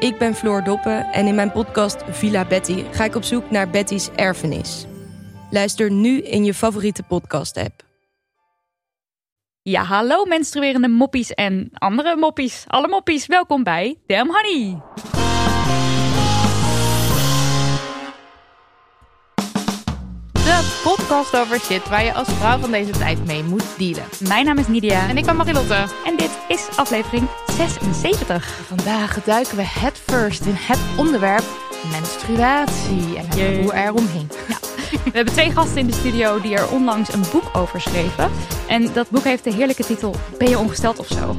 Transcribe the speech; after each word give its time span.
Ik 0.00 0.18
ben 0.18 0.34
Floor 0.34 0.64
Doppen 0.64 1.12
en 1.12 1.26
in 1.26 1.34
mijn 1.34 1.52
podcast 1.52 2.02
Villa 2.08 2.44
Betty 2.44 2.84
ga 2.90 3.04
ik 3.04 3.14
op 3.14 3.22
zoek 3.22 3.50
naar 3.50 3.70
Betty's 3.70 4.08
erfenis. 4.16 4.86
Luister 5.50 5.90
nu 5.90 6.20
in 6.20 6.44
je 6.44 6.54
favoriete 6.54 7.02
podcast-app. 7.02 7.84
Ja, 9.62 9.82
hallo 9.82 10.24
menstruerende 10.24 10.88
moppies 10.88 11.34
en 11.34 11.70
andere 11.72 12.16
moppies. 12.16 12.64
Alle 12.66 12.88
moppies, 12.88 13.26
welkom 13.26 13.62
bij 13.62 13.96
Damn 14.06 14.30
Honey. 14.30 14.82
De 20.80 20.88
podcast 20.96 21.36
over 21.36 21.60
shit 21.60 21.88
waar 21.88 22.04
je 22.04 22.12
als 22.12 22.28
vrouw 22.28 22.58
van 22.58 22.70
deze 22.70 22.90
tijd 22.90 23.26
mee 23.26 23.42
moet 23.42 23.64
dealen. 23.78 24.04
Mijn 24.18 24.44
naam 24.44 24.58
is 24.58 24.68
Nidia. 24.68 25.08
En 25.08 25.16
ik 25.16 25.24
ben 25.24 25.36
Marilotte. 25.36 25.84
En 26.04 26.16
dit 26.16 26.30
is 26.48 26.68
aflevering 26.76 27.28
76. 27.46 28.46
Vandaag 28.66 29.24
duiken 29.24 29.56
we 29.56 29.62
headfirst 29.62 30.44
in 30.44 30.54
het 30.56 30.78
onderwerp 30.96 31.44
menstruatie 31.90 33.16
en 33.16 33.28
het 33.28 33.62
hoe 33.62 33.74
eromheen. 33.74 34.28
Ja. 34.48 34.56
We 34.90 35.10
hebben 35.12 35.34
twee 35.34 35.50
gasten 35.50 35.78
in 35.78 35.86
de 35.86 35.92
studio 35.92 36.40
die 36.40 36.54
er 36.54 36.70
onlangs 36.70 37.12
een 37.12 37.24
boek 37.32 37.50
over 37.52 37.80
schreven. 37.80 38.30
En 38.68 38.92
dat 38.92 39.10
boek 39.10 39.24
heeft 39.24 39.44
de 39.44 39.52
heerlijke 39.52 39.84
titel 39.84 40.14
Ben 40.38 40.48
je 40.48 40.58
ongesteld 40.58 40.98
of 40.98 41.06
zo? 41.06 41.36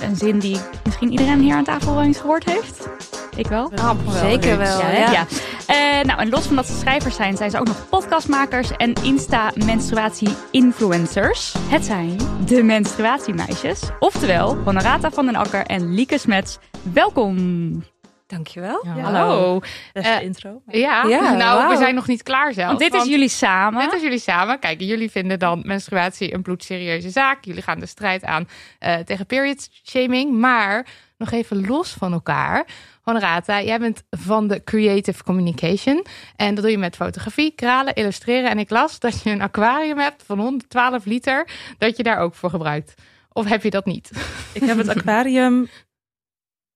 Een 0.00 0.16
zin 0.16 0.38
die 0.38 0.58
misschien 0.84 1.10
iedereen 1.10 1.40
hier 1.40 1.54
aan 1.54 1.64
tafel 1.64 1.94
wel 1.94 2.04
eens 2.04 2.18
gehoord 2.18 2.44
heeft. 2.44 2.88
Ik 3.36 3.46
wel? 3.46 3.72
Ah, 3.74 3.90
Zeker 4.08 4.58
wel, 4.58 4.78
ja. 4.78 5.10
ja. 5.10 5.26
Uh, 5.70 6.04
nou, 6.04 6.20
en 6.20 6.28
los 6.28 6.46
van 6.46 6.56
dat 6.56 6.66
ze 6.66 6.78
schrijvers 6.78 7.16
zijn, 7.16 7.36
zijn 7.36 7.50
ze 7.50 7.58
ook 7.58 7.66
nog 7.66 7.88
podcastmakers 7.88 8.70
en 8.76 8.92
Insta-menstruatie-influencers. 9.02 11.54
Het 11.68 11.84
zijn 11.84 12.16
de 12.46 12.62
menstruatiemeisjes. 12.62 13.80
Oftewel, 13.98 14.56
Honorata 14.56 15.10
van 15.10 15.26
den 15.26 15.36
Akker 15.36 15.66
en 15.66 15.94
Lieke 15.94 16.18
Smets. 16.18 16.58
Welkom! 16.92 17.91
Dankjewel. 18.32 18.84
Ja, 18.84 19.00
hallo. 19.00 19.60
Beste 19.92 20.10
uh, 20.10 20.22
intro. 20.22 20.62
Ja, 20.66 21.04
ja 21.06 21.34
nou, 21.34 21.62
wow. 21.62 21.70
we 21.70 21.76
zijn 21.76 21.94
nog 21.94 22.06
niet 22.06 22.22
klaar 22.22 22.52
zelf. 22.52 22.66
Want 22.66 22.78
dit 22.78 22.94
is 22.94 23.04
jullie 23.04 23.28
samen. 23.28 23.80
Dit 23.80 23.92
is 23.92 24.02
jullie 24.02 24.18
samen. 24.18 24.58
Kijk, 24.58 24.80
jullie 24.80 25.10
vinden 25.10 25.38
dan 25.38 25.62
menstruatie 25.64 26.34
een 26.34 26.42
bloedserieuze 26.42 27.10
zaak. 27.10 27.44
Jullie 27.44 27.62
gaan 27.62 27.80
de 27.80 27.86
strijd 27.86 28.24
aan 28.24 28.48
uh, 28.80 28.94
tegen 28.96 29.26
period 29.26 29.68
shaming. 29.88 30.38
Maar 30.38 30.86
nog 31.18 31.30
even 31.30 31.66
los 31.66 31.90
van 31.90 32.12
elkaar. 32.12 32.66
Honorata, 33.02 33.62
jij 33.62 33.78
bent 33.78 34.02
van 34.10 34.48
de 34.48 34.64
Creative 34.64 35.22
Communication. 35.22 36.06
En 36.36 36.54
dat 36.54 36.64
doe 36.64 36.72
je 36.72 36.78
met 36.78 36.96
fotografie, 36.96 37.50
kralen, 37.54 37.94
illustreren. 37.94 38.50
En 38.50 38.58
ik 38.58 38.70
las 38.70 38.98
dat 38.98 39.22
je 39.22 39.30
een 39.30 39.42
aquarium 39.42 39.98
hebt 39.98 40.22
van 40.26 40.38
112 40.38 41.04
liter. 41.04 41.48
Dat 41.78 41.96
je 41.96 42.02
daar 42.02 42.18
ook 42.18 42.34
voor 42.34 42.50
gebruikt. 42.50 42.94
Of 43.32 43.48
heb 43.48 43.62
je 43.62 43.70
dat 43.70 43.84
niet? 43.84 44.10
Ik 44.52 44.62
heb 44.62 44.76
het 44.76 44.88
aquarium 44.88 45.68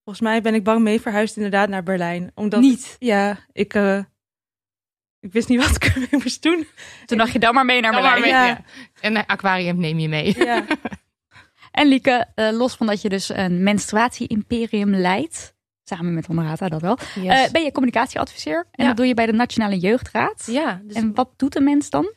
Volgens 0.07 0.27
mij 0.27 0.41
ben 0.41 0.53
ik 0.53 0.63
bang 0.63 0.81
mee 0.81 1.01
verhuisd 1.01 1.35
inderdaad 1.35 1.69
naar 1.69 1.83
Berlijn. 1.83 2.31
Omdat, 2.35 2.61
niet? 2.61 2.95
Ja, 2.99 3.37
ik, 3.51 3.73
uh, 3.73 3.97
ik 5.19 5.33
wist 5.33 5.47
niet 5.47 5.61
wat 5.65 5.75
ik 5.75 5.83
ermee 5.83 6.07
moest 6.11 6.43
doen. 6.43 6.67
Toen 7.05 7.17
dacht 7.17 7.31
je 7.31 7.39
dan 7.39 7.53
maar 7.53 7.65
mee 7.65 7.81
naar 7.81 7.91
Berlijn. 7.91 8.21
Mee, 8.21 8.29
ja. 8.29 8.61
En 9.01 9.15
een 9.15 9.25
aquarium 9.25 9.79
neem 9.79 9.99
je 9.99 10.07
mee. 10.07 10.35
Ja. 10.37 10.65
en 11.71 11.87
Lieke, 11.87 12.27
uh, 12.35 12.51
los 12.51 12.75
van 12.75 12.87
dat 12.87 13.01
je 13.01 13.09
dus 13.09 13.29
een 13.29 13.63
menstruatie-imperium 13.63 14.95
leidt, 14.95 15.55
samen 15.83 16.13
met 16.13 16.25
Honorata 16.25 16.69
dat 16.69 16.81
wel, 16.81 16.97
yes. 17.15 17.45
uh, 17.45 17.51
ben 17.51 17.63
je 17.63 17.71
communicatieadviseur. 17.71 18.67
En 18.71 18.83
ja. 18.83 18.87
dat 18.87 18.97
doe 18.97 19.07
je 19.07 19.13
bij 19.13 19.25
de 19.25 19.33
Nationale 19.33 19.77
Jeugdraad. 19.77 20.43
Ja. 20.51 20.81
Dus... 20.83 20.95
En 20.95 21.13
wat 21.13 21.29
doet 21.35 21.55
een 21.55 21.63
mens 21.63 21.89
dan? 21.89 22.13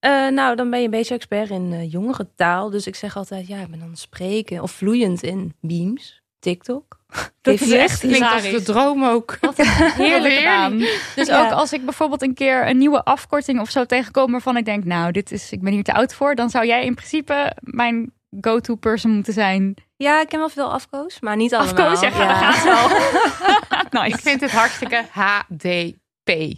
Uh, 0.00 0.28
nou, 0.28 0.56
dan 0.56 0.70
ben 0.70 0.78
je 0.78 0.84
een 0.84 0.90
beetje 0.90 1.14
expert 1.14 1.50
in 1.50 1.72
uh, 1.72 1.92
jongerentaal. 1.92 2.70
Dus 2.70 2.86
ik 2.86 2.94
zeg 2.94 3.16
altijd, 3.16 3.46
ja, 3.46 3.60
ik 3.60 3.70
ben 3.70 3.78
dan 3.78 3.96
spreken 3.96 4.62
of 4.62 4.70
vloeiend 4.70 5.22
in 5.22 5.54
beams, 5.60 6.22
TikTok. 6.38 6.97
Dat 7.40 7.60
is 7.60 7.70
echt 7.70 8.00
klinkt 8.00 8.32
als 8.32 8.50
de 8.50 8.62
droom 8.62 9.04
ook. 9.04 9.38
Wat 9.40 9.58
een 9.58 9.66
heerlijke 10.04 10.42
baan. 10.44 10.78
Dus 11.14 11.26
ja. 11.26 11.46
ook 11.46 11.52
als 11.52 11.72
ik 11.72 11.84
bijvoorbeeld 11.84 12.22
een 12.22 12.34
keer 12.34 12.68
een 12.68 12.78
nieuwe 12.78 13.04
afkorting 13.04 13.60
of 13.60 13.70
zo 13.70 13.84
tegenkom 13.84 14.30
waarvan 14.30 14.56
ik 14.56 14.64
denk, 14.64 14.84
nou, 14.84 15.12
dit 15.12 15.32
is, 15.32 15.52
ik 15.52 15.60
ben 15.60 15.72
hier 15.72 15.82
te 15.82 15.92
oud 15.92 16.14
voor, 16.14 16.34
dan 16.34 16.50
zou 16.50 16.66
jij 16.66 16.84
in 16.84 16.94
principe 16.94 17.56
mijn 17.60 18.12
go-to 18.40 18.74
person 18.74 19.10
moeten 19.10 19.32
zijn. 19.32 19.74
Ja, 19.96 20.20
ik 20.20 20.28
ken 20.28 20.38
wel 20.38 20.48
veel 20.48 20.72
afkoos, 20.72 21.20
maar 21.20 21.36
niet 21.36 21.54
allemaal. 21.54 21.86
Afkoos, 21.86 22.00
ja, 22.00 22.08
ja. 22.08 22.34
gaat 22.34 22.64
wel. 22.64 22.98
nice. 24.02 24.16
Ik 24.16 24.22
vind 24.22 24.40
het 24.40 24.50
hartstikke 24.50 25.04
HDP. 25.10 26.56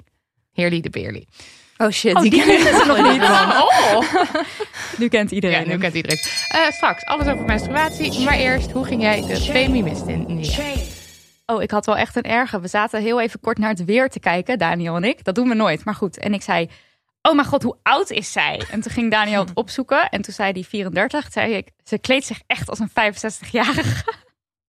Heerly 0.53 0.81
de 0.81 0.91
Beerly. 0.91 1.27
Oh 1.80 1.91
shit, 1.91 2.14
oh, 2.14 2.22
die, 2.22 2.30
die 2.30 2.42
ken 2.44 2.80
ik 2.80 2.86
nog 2.86 3.12
niet. 3.12 3.22
Oh. 3.22 4.14
nu 5.00 5.08
kent 5.08 5.30
iedereen. 5.30 5.60
Ja, 5.60 5.66
nu 5.66 5.78
kent 5.78 5.94
iedereen. 5.94 6.18
Uh, 6.54 6.70
straks 6.70 7.04
alles 7.04 7.26
over 7.26 7.44
menstruatie. 7.44 8.24
Maar 8.24 8.34
eerst, 8.34 8.70
hoe 8.70 8.84
ging 8.84 9.02
jij 9.02 9.26
de 9.26 9.36
feminist 9.36 10.06
in? 10.06 10.24
Nee. 10.26 10.88
Oh, 11.46 11.62
ik 11.62 11.70
had 11.70 11.86
wel 11.86 11.96
echt 11.96 12.16
een 12.16 12.22
erge. 12.22 12.60
We 12.60 12.69
zaten 12.69 13.02
heel 13.02 13.20
even 13.20 13.40
kort 13.40 13.58
naar 13.58 13.69
het 13.69 13.84
weer 13.84 14.08
te 14.08 14.20
kijken, 14.20 14.58
Daniel 14.58 14.96
en 14.96 15.04
ik. 15.04 15.24
Dat 15.24 15.34
doen 15.34 15.48
we 15.48 15.54
nooit, 15.54 15.84
maar 15.84 15.94
goed. 15.94 16.19
En 16.19 16.34
ik 16.34 16.42
zei, 16.42 16.70
oh 17.22 17.34
mijn 17.34 17.46
god, 17.46 17.62
hoe 17.62 17.76
oud 17.82 18.10
is 18.10 18.32
zij? 18.32 18.62
En 18.70 18.80
toen 18.80 18.92
ging 18.92 19.10
Daniel 19.10 19.40
het 19.40 19.54
opzoeken. 19.62 20.08
En 20.08 20.22
toen 20.22 20.34
zei 20.34 20.52
hij 20.52 20.62
34. 20.62 21.22
Toen 21.22 21.32
zei 21.32 21.54
ik, 21.54 21.69
ze 21.84 21.98
kleedt 21.98 22.26
zich 22.26 22.40
echt 22.46 22.69
als 22.69 22.78
een 22.78 22.90
65-jarige. 22.90 24.04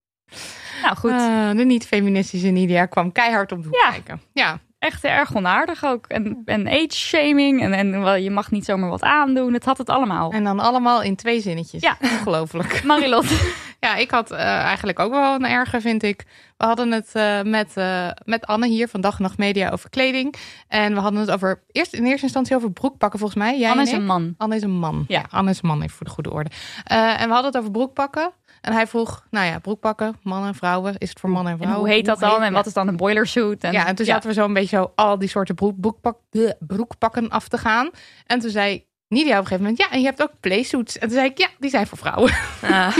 nou 0.83 0.95
goed. 0.95 1.11
Uh, 1.11 1.51
de 1.51 1.65
niet-feministische 1.65 2.47
Nidia 2.47 2.85
kwam 2.85 3.11
keihard 3.11 3.51
om 3.51 3.61
de 3.61 3.67
hoek 3.67 3.81
ja. 3.81 3.89
kijken. 3.89 4.21
Ja, 4.33 4.59
echt 4.81 5.03
erg 5.03 5.35
onaardig 5.35 5.85
ook. 5.85 6.05
En, 6.07 6.41
en 6.45 6.67
age-shaming. 6.67 7.61
En, 7.61 7.73
en 7.73 8.01
wel, 8.01 8.15
je 8.15 8.31
mag 8.31 8.51
niet 8.51 8.65
zomaar 8.65 8.89
wat 8.89 9.01
aandoen. 9.01 9.53
Het 9.53 9.65
had 9.65 9.77
het 9.77 9.89
allemaal. 9.89 10.31
En 10.31 10.43
dan 10.43 10.59
allemaal 10.59 11.01
in 11.01 11.15
twee 11.15 11.41
zinnetjes. 11.41 11.81
Ja. 11.81 11.97
Ongelooflijk. 12.17 12.83
Marilot. 12.83 13.25
ja, 13.79 13.95
ik 13.95 14.11
had 14.11 14.31
uh, 14.31 14.37
eigenlijk 14.39 14.99
ook 14.99 15.11
wel 15.11 15.35
een 15.35 15.45
erge, 15.45 15.81
vind 15.81 16.03
ik. 16.03 16.25
We 16.57 16.65
hadden 16.65 16.91
het 16.91 17.09
uh, 17.13 17.41
met, 17.41 17.71
uh, 17.75 18.09
met 18.25 18.45
Anne 18.45 18.67
hier 18.67 18.87
van 18.87 19.01
Dag 19.01 19.15
en 19.15 19.23
Nacht 19.23 19.37
Media 19.37 19.69
over 19.69 19.89
kleding. 19.89 20.35
En 20.67 20.93
we 20.93 20.99
hadden 20.99 21.19
het 21.19 21.31
over, 21.31 21.63
eerst 21.71 21.93
in 21.93 22.05
eerste 22.05 22.23
instantie 22.23 22.55
over 22.55 22.71
broekpakken 22.71 23.19
volgens 23.19 23.39
mij. 23.39 23.59
Jij 23.59 23.69
Anne 23.69 23.83
is 23.83 23.91
een 23.91 24.05
man. 24.05 24.33
Anne 24.37 24.55
is 24.55 24.61
een 24.61 24.79
man. 24.79 25.05
Ja. 25.07 25.19
ja 25.19 25.25
Anne 25.29 25.49
is 25.49 25.59
een 25.61 25.67
man, 25.67 25.81
even 25.81 25.95
voor 25.95 26.05
de 26.05 26.11
goede 26.11 26.31
orde. 26.31 26.49
en 26.83 27.27
we 27.27 27.33
hadden 27.33 27.51
het 27.51 27.57
over 27.57 27.71
broekpakken. 27.71 28.31
En 28.61 28.73
hij 28.73 28.87
vroeg, 28.87 29.27
nou 29.29 29.45
ja, 29.45 29.59
broekpakken, 29.59 30.19
mannen 30.23 30.47
en 30.47 30.55
vrouwen. 30.55 30.97
Is 30.97 31.09
het 31.09 31.19
voor 31.19 31.29
mannen 31.29 31.51
en 31.51 31.57
vrouwen? 31.57 31.79
En 31.79 31.85
hoe 31.85 31.95
heet 31.95 32.05
dat 32.05 32.19
dan? 32.19 32.43
En 32.43 32.53
wat 32.53 32.65
is 32.65 32.73
dan 32.73 32.87
een 32.87 32.97
boiler 32.97 33.27
suit? 33.27 33.63
En, 33.63 33.71
ja, 33.71 33.87
en 33.87 33.95
toen 33.95 34.05
zaten 34.05 34.29
we 34.29 34.35
zo 34.35 34.45
een 34.45 34.53
beetje 34.53 34.77
zo 34.77 34.91
al 34.95 35.17
die 35.17 35.29
soorten 35.29 35.55
broek, 35.55 35.79
broekpak, 35.79 36.17
broekpakken 36.59 37.29
af 37.29 37.47
te 37.47 37.57
gaan. 37.57 37.89
En 38.25 38.39
toen 38.39 38.49
zei 38.49 38.85
Nidia 39.07 39.31
op 39.31 39.37
een 39.37 39.47
gegeven 39.47 39.61
moment, 39.61 39.77
ja, 39.77 39.91
en 39.91 39.99
je 39.99 40.05
hebt 40.05 40.21
ook 40.21 40.39
playsuits. 40.39 40.97
En 40.97 41.07
toen 41.07 41.17
zei 41.17 41.29
ik, 41.29 41.37
ja, 41.37 41.49
die 41.59 41.69
zijn 41.69 41.87
voor 41.87 41.97
vrouwen. 41.97 42.33
Ah. 42.61 42.97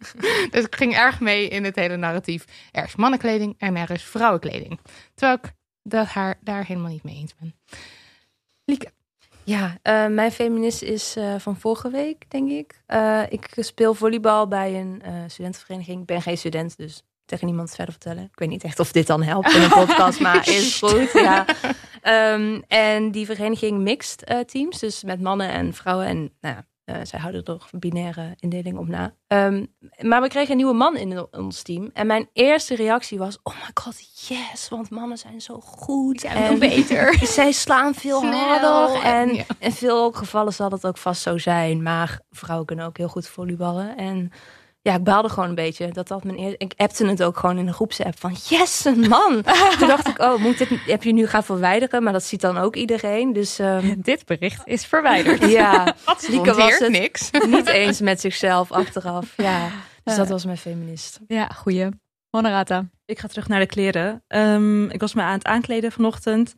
dus 0.52 0.64
ik 0.64 0.74
ging 0.76 0.96
erg 0.96 1.20
mee 1.20 1.48
in 1.48 1.64
het 1.64 1.76
hele 1.76 1.96
narratief. 1.96 2.44
Er 2.70 2.84
is 2.84 2.96
mannenkleding 2.96 3.54
en 3.58 3.76
er 3.76 3.90
is 3.90 4.04
vrouwenkleding. 4.04 4.80
Terwijl 5.14 5.38
ik 5.42 5.52
dat 5.82 6.06
haar 6.06 6.38
daar 6.40 6.64
helemaal 6.66 6.90
niet 6.90 7.02
mee 7.02 7.14
eens 7.14 7.34
ben. 7.40 7.54
Lieke. 8.64 8.92
Ja, 9.44 9.76
uh, 9.82 10.06
mijn 10.06 10.32
feminist 10.32 10.82
is 10.82 11.16
uh, 11.16 11.34
van 11.38 11.56
vorige 11.56 11.90
week, 11.90 12.30
denk 12.30 12.50
ik. 12.50 12.82
Uh, 12.88 13.22
ik 13.28 13.48
speel 13.56 13.94
volleybal 13.94 14.48
bij 14.48 14.80
een 14.80 15.02
studentenvereniging. 15.26 16.00
Ik 16.00 16.06
ben 16.06 16.22
geen 16.22 16.38
student, 16.38 16.76
dus 16.76 17.02
tegen 17.24 17.46
niemand 17.46 17.74
verder 17.74 17.94
vertellen. 17.94 18.22
Ik 18.22 18.38
weet 18.38 18.48
niet 18.48 18.64
echt 18.64 18.78
of 18.78 18.92
dit 18.92 19.06
dan 19.06 19.22
helpt 19.22 19.54
in 19.54 19.62
een 19.62 19.68
podcast, 19.86 20.20
maar 20.20 20.48
is 20.48 20.78
goed. 20.78 21.12
Ja. 21.12 21.46
Um, 22.32 22.62
en 22.68 23.10
die 23.10 23.26
vereniging 23.26 23.78
mixt 23.78 24.24
teams, 24.46 24.78
dus 24.78 25.02
met 25.02 25.20
mannen 25.20 25.48
en 25.48 25.74
vrouwen. 25.74 26.06
En 26.06 26.18
nou 26.40 26.54
ja, 26.54 26.66
Eh, 26.84 26.96
zij 27.02 27.18
houden 27.20 27.44
er 27.44 27.68
binaire 27.78 28.34
indeling 28.38 28.78
op 28.78 28.88
na. 28.88 29.14
Ehm, 29.26 29.64
maar 30.00 30.22
we 30.22 30.28
kregen 30.28 30.50
een 30.50 30.56
nieuwe 30.56 30.72
man 30.74 30.96
in 30.96 31.26
ons 31.32 31.62
team. 31.62 31.90
En 31.92 32.06
mijn 32.06 32.28
eerste 32.32 32.74
reactie 32.76 33.18
was: 33.18 33.38
Oh 33.42 33.54
my 33.54 33.70
god, 33.74 34.26
yes, 34.28 34.68
want 34.68 34.90
mannen 34.90 35.18
zijn 35.18 35.40
zo 35.40 35.60
goed. 35.60 36.22
Ja, 36.22 36.30
en 36.30 36.46
veel 36.46 36.58
beter. 36.58 37.14
zij 37.26 37.52
slaan 37.52 37.94
veel 37.94 38.18
Snel 38.18 38.32
harder. 38.32 39.02
en- 39.02 39.28
En 39.28 39.34
ja. 39.34 39.44
in 39.58 39.72
veel 39.72 40.12
gevallen 40.12 40.52
zal 40.52 40.68
dat 40.68 40.86
ook 40.86 40.98
vast 40.98 41.22
zo 41.22 41.38
zijn. 41.38 41.82
Maar 41.82 42.20
vrouwen 42.30 42.66
kunnen 42.66 42.86
ook 42.86 42.96
heel 42.98 43.08
goed 43.08 43.26
volleyballen. 43.28 43.96
En 43.96 44.30
ja, 44.84 44.94
ik 44.94 45.04
baalde 45.04 45.28
gewoon 45.28 45.48
een 45.48 45.54
beetje. 45.54 45.88
Dat 45.88 46.08
dat 46.08 46.24
mijn 46.24 46.36
eerste... 46.36 46.58
Ik 46.58 46.72
appte 46.76 47.06
het 47.06 47.22
ook 47.22 47.36
gewoon 47.36 47.58
in 47.58 47.66
een 47.66 47.74
groepsapp 47.74 48.18
van... 48.18 48.36
Yes, 48.48 48.84
een 48.84 49.08
man! 49.08 49.42
Toen 49.78 49.88
dacht 49.88 50.08
ik, 50.08 50.18
oh, 50.18 50.36
moet 50.36 50.58
dit, 50.58 50.68
heb 50.86 51.02
je 51.02 51.12
nu 51.12 51.26
gaan 51.26 51.44
verwijderen? 51.44 52.02
Maar 52.02 52.12
dat 52.12 52.22
ziet 52.22 52.40
dan 52.40 52.58
ook 52.58 52.76
iedereen. 52.76 53.32
Dus 53.32 53.58
ehm, 53.58 53.94
Dit 54.10 54.26
bericht 54.26 54.66
is 54.66 54.86
verwijderd. 54.86 55.50
ja, 55.60 55.94
Lieke 56.28 56.54
was 56.54 56.78
het. 56.78 56.90
niks. 56.90 57.30
niet 57.46 57.66
eens 57.66 58.00
met 58.00 58.20
zichzelf 58.20 58.72
achteraf. 58.72 59.34
Ja, 59.36 59.70
dus 60.02 60.16
dat 60.16 60.28
was 60.28 60.44
mijn 60.44 60.58
feminist. 60.58 61.20
Ja, 61.26 61.46
goeie. 61.46 61.88
Honorata. 62.30 62.88
Ik 63.04 63.18
ga 63.18 63.28
terug 63.28 63.48
naar 63.48 63.60
de 63.60 63.66
kleren. 63.66 64.24
Ehm, 64.26 64.84
ik 64.84 65.00
was 65.00 65.14
me 65.14 65.22
aan 65.22 65.38
het 65.38 65.46
aankleden 65.46 65.92
vanochtend. 65.92 66.54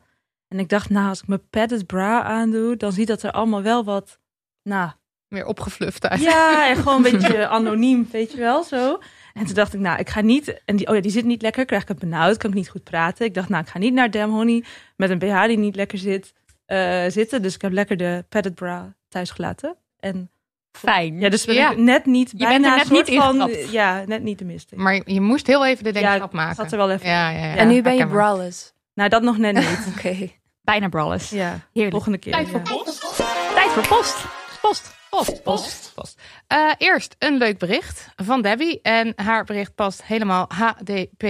En 0.47 0.59
ik 0.59 0.69
dacht, 0.69 0.89
nou, 0.89 1.09
als 1.09 1.21
ik 1.21 1.27
mijn 1.27 1.49
padded 1.49 1.85
bra 1.85 2.23
aandoe, 2.23 2.77
dan 2.77 2.91
ziet 2.91 3.07
dat 3.07 3.23
er 3.23 3.31
allemaal 3.31 3.61
wel 3.61 3.83
wat, 3.83 4.19
nou, 4.63 4.91
Meer 5.27 5.45
opgefluft 5.45 6.07
uit. 6.07 6.21
ja, 6.21 6.69
en 6.69 6.75
gewoon 6.75 7.05
een 7.05 7.11
beetje 7.11 7.47
anoniem, 7.47 8.07
weet 8.11 8.31
je 8.31 8.37
wel, 8.37 8.63
zo. 8.63 8.99
En 9.33 9.45
toen 9.45 9.53
dacht 9.55 9.73
ik, 9.73 9.79
nou, 9.79 9.99
ik 9.99 10.09
ga 10.09 10.21
niet, 10.21 10.61
en 10.65 10.75
die, 10.75 10.87
oh 10.87 10.95
ja, 10.95 11.01
die 11.01 11.11
zit 11.11 11.25
niet 11.25 11.41
lekker, 11.41 11.65
krijg 11.65 11.81
ik 11.81 11.87
het 11.87 11.99
benauwd, 11.99 12.37
kan 12.37 12.49
ik 12.49 12.55
niet 12.55 12.69
goed 12.69 12.83
praten. 12.83 13.25
Ik 13.25 13.33
dacht, 13.33 13.49
nou, 13.49 13.63
ik 13.63 13.69
ga 13.69 13.77
niet 13.79 13.93
naar 13.93 14.11
Damn 14.11 14.33
Honey 14.33 14.63
met 14.95 15.09
een 15.09 15.19
BH 15.19 15.43
die 15.45 15.57
niet 15.57 15.75
lekker 15.75 15.97
zit, 15.97 16.33
eh, 16.65 17.03
zitten. 17.07 17.41
Dus 17.41 17.55
ik 17.55 17.61
heb 17.61 17.71
lekker 17.71 17.97
de 17.97 18.25
padded 18.29 18.55
bra 18.55 18.95
thuis 19.09 19.29
gelaten. 19.31 19.75
En 19.99 20.31
Fijn. 20.71 21.19
ja, 21.19 21.29
dus 21.29 21.45
ben 21.45 21.55
Ja. 21.55 21.71
ik 21.71 21.77
net 21.77 22.05
niet, 22.05 22.29
bent 22.29 22.41
er 22.41 22.47
bijna 22.47 22.75
net 22.75 22.87
soort 22.87 23.07
niet 23.09 23.19
van, 23.21 23.35
ingetrapt. 23.41 23.71
ja, 23.71 24.03
net 24.05 24.23
niet 24.23 24.39
de 24.39 24.45
mist. 24.45 24.71
in. 24.71 24.81
Maar 24.81 25.01
je 25.05 25.21
moest 25.21 25.47
heel 25.47 25.65
even 25.65 25.83
de 25.83 25.91
denkgrap 25.91 26.31
ja, 26.31 26.37
maken. 26.37 26.55
zat 26.55 26.71
er 26.71 26.77
wel 26.77 26.91
even. 26.91 27.09
Ja, 27.09 27.29
ja, 27.29 27.45
ja. 27.45 27.55
en 27.55 27.67
nu 27.67 27.81
ben 27.81 27.95
je 27.95 28.07
braless. 28.07 28.73
Nou, 28.93 29.09
dat 29.09 29.21
nog 29.21 29.37
net 29.37 29.53
niet. 29.55 29.87
Oké. 29.97 30.29
Bijna 30.61 30.87
brawlers. 30.89 31.29
Ja, 31.29 31.59
Heerlijk. 31.73 31.91
volgende 31.93 32.17
keer. 32.17 32.31
Tijd 32.33 32.47
voor 32.49 32.61
ja. 32.63 32.73
post. 32.75 33.17
Tijd 33.53 33.69
voor 33.71 33.87
post. 33.87 34.25
Post. 34.61 34.95
Post, 35.17 35.43
post, 35.43 35.91
post. 35.95 36.19
Eh, 36.47 36.71
eerst 36.77 37.15
een 37.19 37.37
leuk 37.37 37.57
bericht 37.57 38.07
van 38.15 38.41
Debbie. 38.41 38.81
En 38.81 39.13
haar 39.15 39.43
bericht 39.43 39.75
past 39.75 40.03
helemaal 40.03 40.49
HDP, 40.53 41.21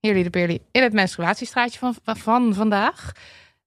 Heerly 0.00 0.22
de 0.22 0.30
Peerly, 0.30 0.58
in 0.70 0.82
het 0.82 0.92
menstruatiestraatje 0.92 1.78
van, 1.78 1.94
van 2.04 2.54
vandaag. 2.54 3.12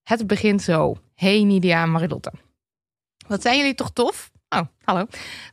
Het 0.04 0.28
begint 0.28 0.62
zo. 0.62 0.98
Hey 1.16 1.44
Nidia 1.44 1.82
en 1.82 1.92
Marilotte. 1.92 2.32
Wat 3.28 3.42
zijn 3.42 3.58
jullie 3.58 3.74
toch 3.74 3.92
tof? 3.92 4.32
Oh, 4.50 4.62
hallo. 4.84 5.06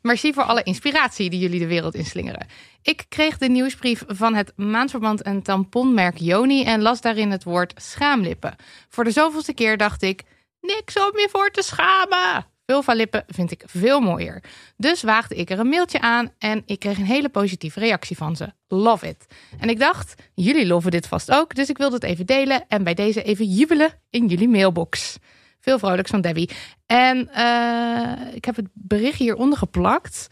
Merci 0.03 0.33
voor 0.33 0.43
alle 0.43 0.63
inspiratie 0.63 1.31
die 1.31 1.41
jullie 1.41 1.61
de 1.61 1.67
wereld 1.67 1.95
inslingeren. 1.95 2.47
Ik 2.83 3.05
kreeg 3.09 3.39
de 3.39 3.49
nieuwsbrief 3.49 4.05
van 4.07 4.35
het 4.35 4.53
maandverband 4.57 5.23
en 5.23 5.43
tamponmerk 5.43 6.17
Joni 6.17 6.65
en 6.65 6.83
las 6.83 7.01
daarin 7.01 7.31
het 7.31 7.45
woord 7.45 7.73
schaamlippen. 7.77 8.57
Voor 8.89 9.05
de 9.05 9.11
zoveelste 9.11 9.55
keer 9.55 9.77
dacht 9.77 10.03
ik, 10.03 10.23
niks 10.61 10.97
om 10.97 11.19
je 11.19 11.29
voor 11.31 11.51
te 11.51 11.63
schamen. 11.63 12.47
Vulva 12.71 12.95
lippen 12.95 13.25
vind 13.27 13.51
ik 13.51 13.63
veel 13.67 14.01
mooier. 14.01 14.43
Dus 14.77 15.03
waagde 15.03 15.35
ik 15.35 15.51
er 15.51 15.59
een 15.59 15.69
mailtje 15.69 16.01
aan 16.01 16.33
en 16.39 16.63
ik 16.67 16.79
kreeg 16.79 16.99
een 16.99 17.05
hele 17.05 17.29
positieve 17.29 17.81
reactie 17.81 18.17
van 18.17 18.37
ze. 18.37 18.53
Love 18.67 19.09
it. 19.09 19.27
En 19.59 19.69
ik 19.69 19.79
dacht, 19.79 20.15
jullie 20.35 20.67
loven 20.67 20.91
dit 20.91 21.07
vast 21.07 21.31
ook, 21.31 21.55
dus 21.55 21.69
ik 21.69 21.79
wilde 21.79 21.95
het 21.95 22.05
even 22.05 22.27
delen 22.27 22.65
en 22.69 22.85
bij 22.85 22.95
deze 22.95 23.23
even 23.23 23.45
jubelen 23.47 23.93
in 24.11 24.27
jullie 24.27 24.49
mailbox. 24.49 25.19
Veel 25.61 25.79
vrolijks 25.79 26.11
van 26.11 26.21
Debbie. 26.21 26.51
En 26.87 27.29
eh, 27.33 28.35
ik 28.35 28.45
heb 28.45 28.57
het 28.57 28.69
bericht 28.73 29.19
hieronder 29.19 29.59
geplakt. 29.59 30.29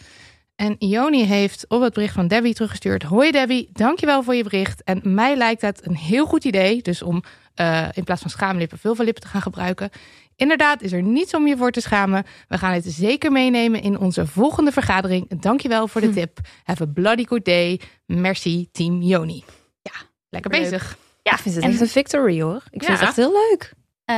En 0.57 0.77
Ioni 0.79 1.25
heeft 1.25 1.65
op 1.69 1.81
het 1.81 1.95
bericht 1.95 2.15
van 2.15 2.29
Debbie 2.29 2.55
teruggestuurd. 2.55 3.03
Hoi 3.03 3.31
Debbie, 3.31 3.69
dankjewel 3.73 4.23
voor 4.23 4.35
je 4.35 4.43
bericht. 4.43 4.83
En 4.83 5.01
mij 5.03 5.37
lijkt 5.37 5.61
het 5.61 5.87
een 5.87 5.97
heel 5.97 6.27
goed 6.27 6.45
idee. 6.45 6.83
Dus 6.83 7.03
om 7.03 7.23
eh, 7.55 7.89
in 7.93 8.05
plaats 8.05 8.21
van 8.21 8.31
schaamlippen 8.31 8.79
vulva-lippen 8.79 9.23
te 9.23 9.29
gaan 9.29 9.43
gebruiken. 9.43 9.91
Inderdaad 10.37 10.83
is 10.83 10.93
er 10.93 11.03
niets 11.03 11.35
om 11.35 11.47
je 11.47 11.57
voor 11.57 11.71
te 11.71 11.81
schamen. 11.81 12.25
We 12.49 12.59
gaan 12.59 12.73
het 12.73 12.85
zeker 12.87 13.33
meenemen 13.33 13.83
in 13.83 13.99
onze 13.99 14.27
volgende 14.27 14.73
vergadering. 14.73 15.41
Dankjewel 15.41 15.89
voor 15.89 16.01
de 16.01 16.11
tip. 16.11 16.39
Have 16.65 16.83
a 16.83 16.87
bloody 16.87 17.25
good 17.25 17.45
day. 17.45 17.81
Merci, 18.07 18.69
team 18.73 19.03
Joni. 19.03 19.45
Ja, 19.83 19.93
lekker 20.29 20.51
Leuk. 20.51 20.61
bezig. 20.61 20.97
Ja, 21.23 21.33
Ik 21.33 21.39
vind 21.39 21.55
het 21.55 21.65
en, 21.65 21.71
echt 21.71 21.81
een 21.81 21.89
victory 21.89 22.43
hoor. 22.43 22.63
Ik 22.71 22.85
vind 22.85 22.99
het 22.99 23.09
echt 23.09 23.17
heel 23.17 23.33
leuk. 23.51 23.73
eh, 24.05 24.17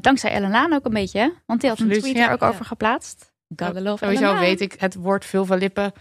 dankzij 0.00 0.30
Ellen 0.30 0.50
Laan 0.50 0.72
ook 0.72 0.84
een 0.84 0.92
beetje. 0.92 1.34
Want 1.46 1.60
die 1.60 1.70
had 1.70 1.78
een 1.78 1.88
tweet 1.88 2.16
ja. 2.16 2.26
er 2.26 2.32
ook 2.32 2.42
over 2.42 2.64
geplaatst. 2.64 3.34
Love 3.56 3.74
Sowieso 3.74 4.02
Ellen 4.02 4.20
Laan. 4.20 4.38
weet 4.38 4.60
ik 4.60 4.74
het 4.78 4.94
woord 4.94 5.24
vulva-lippen 5.24 5.92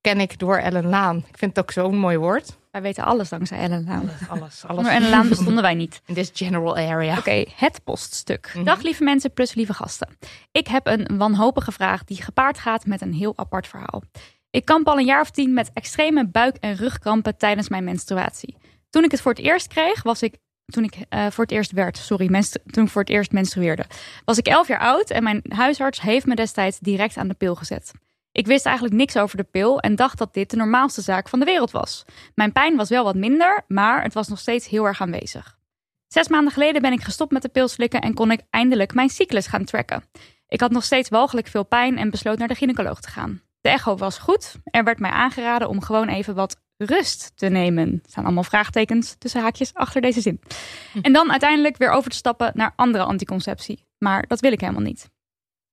ken 0.00 0.20
ik 0.20 0.38
door 0.38 0.56
Ellen 0.56 0.86
Laan. 0.86 1.16
Ik 1.16 1.38
vind 1.38 1.56
het 1.56 1.64
ook 1.64 1.70
zo'n 1.70 1.98
mooi 1.98 2.16
woord. 2.16 2.56
Wij 2.76 2.84
weten 2.84 3.04
alles 3.04 3.28
dankzij 3.28 3.58
Ellen 3.58 3.84
Laan. 3.84 4.10
Alles, 4.28 4.64
alles. 4.66 4.86
Ellen 4.86 5.10
Laan 5.10 5.28
bestonden 5.28 5.62
wij 5.62 5.74
niet. 5.74 6.00
In 6.06 6.14
this 6.14 6.30
general 6.34 6.76
area. 6.76 7.18
Oké, 7.18 7.44
het 7.54 7.80
poststuk. 7.84 8.50
Mhm. 8.54 8.64
Dag 8.64 8.82
lieve 8.82 9.04
mensen 9.04 9.32
plus 9.32 9.54
lieve 9.54 9.74
gasten. 9.74 10.16
Ik 10.52 10.66
heb 10.66 10.86
een 10.86 11.18
wanhopige 11.18 11.72
vraag 11.72 12.04
die 12.04 12.22
gepaard 12.22 12.58
gaat 12.58 12.86
met 12.86 13.00
een 13.00 13.12
heel 13.12 13.32
apart 13.36 13.66
verhaal. 13.66 14.02
Ik 14.50 14.64
kamp 14.64 14.88
al 14.88 14.98
een 14.98 15.04
jaar 15.04 15.20
of 15.20 15.30
tien 15.30 15.54
met 15.54 15.70
extreme 15.72 16.26
buik- 16.26 16.56
en 16.56 16.74
rugkrampen 16.76 17.36
tijdens 17.36 17.68
mijn 17.68 17.84
menstruatie. 17.84 18.56
Toen 18.90 19.04
ik 19.04 19.10
het 19.10 19.20
voor 19.20 19.32
het 19.32 19.40
eerst 19.40 19.68
kreeg, 19.68 20.02
was 20.02 20.22
ik. 20.22 20.36
Toen 20.66 20.84
ik 20.84 20.96
eh, 21.08 21.26
voor 21.30 21.44
het 21.44 21.52
eerst 21.52 21.72
werd, 21.72 21.96
sorry, 21.96 22.42
toen 22.70 22.84
ik 22.84 22.90
voor 22.90 23.02
het 23.02 23.10
eerst 23.10 23.32
menstrueerde, 23.32 23.84
was 24.24 24.38
ik 24.38 24.46
11 24.46 24.68
jaar 24.68 24.80
oud 24.80 25.10
en 25.10 25.22
mijn 25.22 25.42
huisarts 25.48 26.00
heeft 26.00 26.26
me 26.26 26.34
destijds 26.34 26.78
direct 26.78 27.16
aan 27.16 27.28
de 27.28 27.34
pil 27.34 27.54
gezet. 27.54 27.92
Ik 28.36 28.46
wist 28.46 28.66
eigenlijk 28.66 28.96
niks 28.96 29.16
over 29.16 29.36
de 29.36 29.42
pil 29.42 29.80
en 29.80 29.94
dacht 29.94 30.18
dat 30.18 30.34
dit 30.34 30.50
de 30.50 30.56
normaalste 30.56 31.00
zaak 31.00 31.28
van 31.28 31.38
de 31.38 31.44
wereld 31.44 31.70
was. 31.70 32.04
Mijn 32.34 32.52
pijn 32.52 32.76
was 32.76 32.88
wel 32.88 33.04
wat 33.04 33.14
minder, 33.14 33.64
maar 33.68 34.02
het 34.02 34.14
was 34.14 34.28
nog 34.28 34.38
steeds 34.38 34.68
heel 34.68 34.84
erg 34.84 35.00
aanwezig. 35.00 35.58
Zes 36.06 36.28
maanden 36.28 36.52
geleden 36.52 36.82
ben 36.82 36.92
ik 36.92 37.02
gestopt 37.02 37.32
met 37.32 37.42
de 37.42 37.48
pil 37.48 37.68
slikken 37.68 38.00
en 38.00 38.14
kon 38.14 38.30
ik 38.30 38.40
eindelijk 38.50 38.94
mijn 38.94 39.08
cyclus 39.08 39.46
gaan 39.46 39.64
tracken. 39.64 40.04
Ik 40.48 40.60
had 40.60 40.70
nog 40.70 40.84
steeds 40.84 41.08
walgelijk 41.08 41.46
veel 41.46 41.64
pijn 41.64 41.98
en 41.98 42.10
besloot 42.10 42.38
naar 42.38 42.48
de 42.48 42.54
gynaecoloog 42.54 43.00
te 43.00 43.08
gaan. 43.08 43.42
De 43.60 43.68
echo 43.68 43.96
was 43.96 44.18
goed. 44.18 44.54
Er 44.64 44.84
werd 44.84 44.98
mij 44.98 45.10
aangeraden 45.10 45.68
om 45.68 45.82
gewoon 45.82 46.08
even 46.08 46.34
wat 46.34 46.56
rust 46.76 47.32
te 47.36 47.46
nemen. 47.46 47.92
Er 47.92 48.10
staan 48.10 48.24
allemaal 48.24 48.42
vraagtekens 48.42 49.14
tussen 49.18 49.40
haakjes 49.40 49.74
achter 49.74 50.00
deze 50.00 50.20
zin. 50.20 50.40
En 51.02 51.12
dan 51.12 51.30
uiteindelijk 51.30 51.76
weer 51.76 51.90
over 51.90 52.10
te 52.10 52.16
stappen 52.16 52.50
naar 52.54 52.72
andere 52.76 53.04
anticonceptie. 53.04 53.84
Maar 53.98 54.26
dat 54.26 54.40
wil 54.40 54.52
ik 54.52 54.60
helemaal 54.60 54.82
niet. 54.82 55.14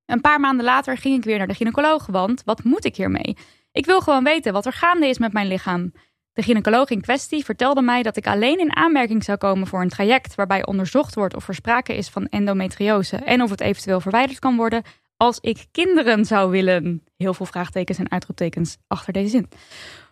Een 0.05 0.21
paar 0.21 0.39
maanden 0.39 0.65
later 0.65 0.97
ging 0.97 1.17
ik 1.17 1.23
weer 1.23 1.37
naar 1.37 1.47
de 1.47 1.53
gynaecoloog, 1.53 2.05
want 2.05 2.41
wat 2.45 2.63
moet 2.63 2.85
ik 2.85 2.95
hiermee? 2.95 3.37
Ik 3.71 3.85
wil 3.85 4.01
gewoon 4.01 4.23
weten 4.23 4.53
wat 4.53 4.65
er 4.65 4.73
gaande 4.73 5.07
is 5.07 5.17
met 5.17 5.33
mijn 5.33 5.47
lichaam. 5.47 5.91
De 6.33 6.41
gynaecoloog 6.41 6.89
in 6.89 7.01
kwestie 7.01 7.45
vertelde 7.45 7.81
mij 7.81 8.03
dat 8.03 8.17
ik 8.17 8.27
alleen 8.27 8.59
in 8.59 8.75
aanmerking 8.75 9.23
zou 9.23 9.37
komen 9.37 9.67
voor 9.67 9.81
een 9.81 9.89
traject 9.89 10.35
waarbij 10.35 10.65
onderzocht 10.65 11.15
wordt 11.15 11.35
of 11.35 11.47
er 11.47 11.55
sprake 11.55 11.95
is 11.95 12.09
van 12.09 12.27
endometriose 12.27 13.17
en 13.17 13.41
of 13.41 13.49
het 13.49 13.61
eventueel 13.61 13.99
verwijderd 13.99 14.39
kan 14.39 14.55
worden 14.55 14.83
als 15.17 15.39
ik 15.39 15.65
kinderen 15.71 16.25
zou 16.25 16.51
willen. 16.51 17.03
Heel 17.17 17.33
veel 17.33 17.45
vraagtekens 17.45 17.97
en 17.97 18.11
uitroeptekens 18.11 18.77
achter 18.87 19.13
deze 19.13 19.29
zin. 19.29 19.49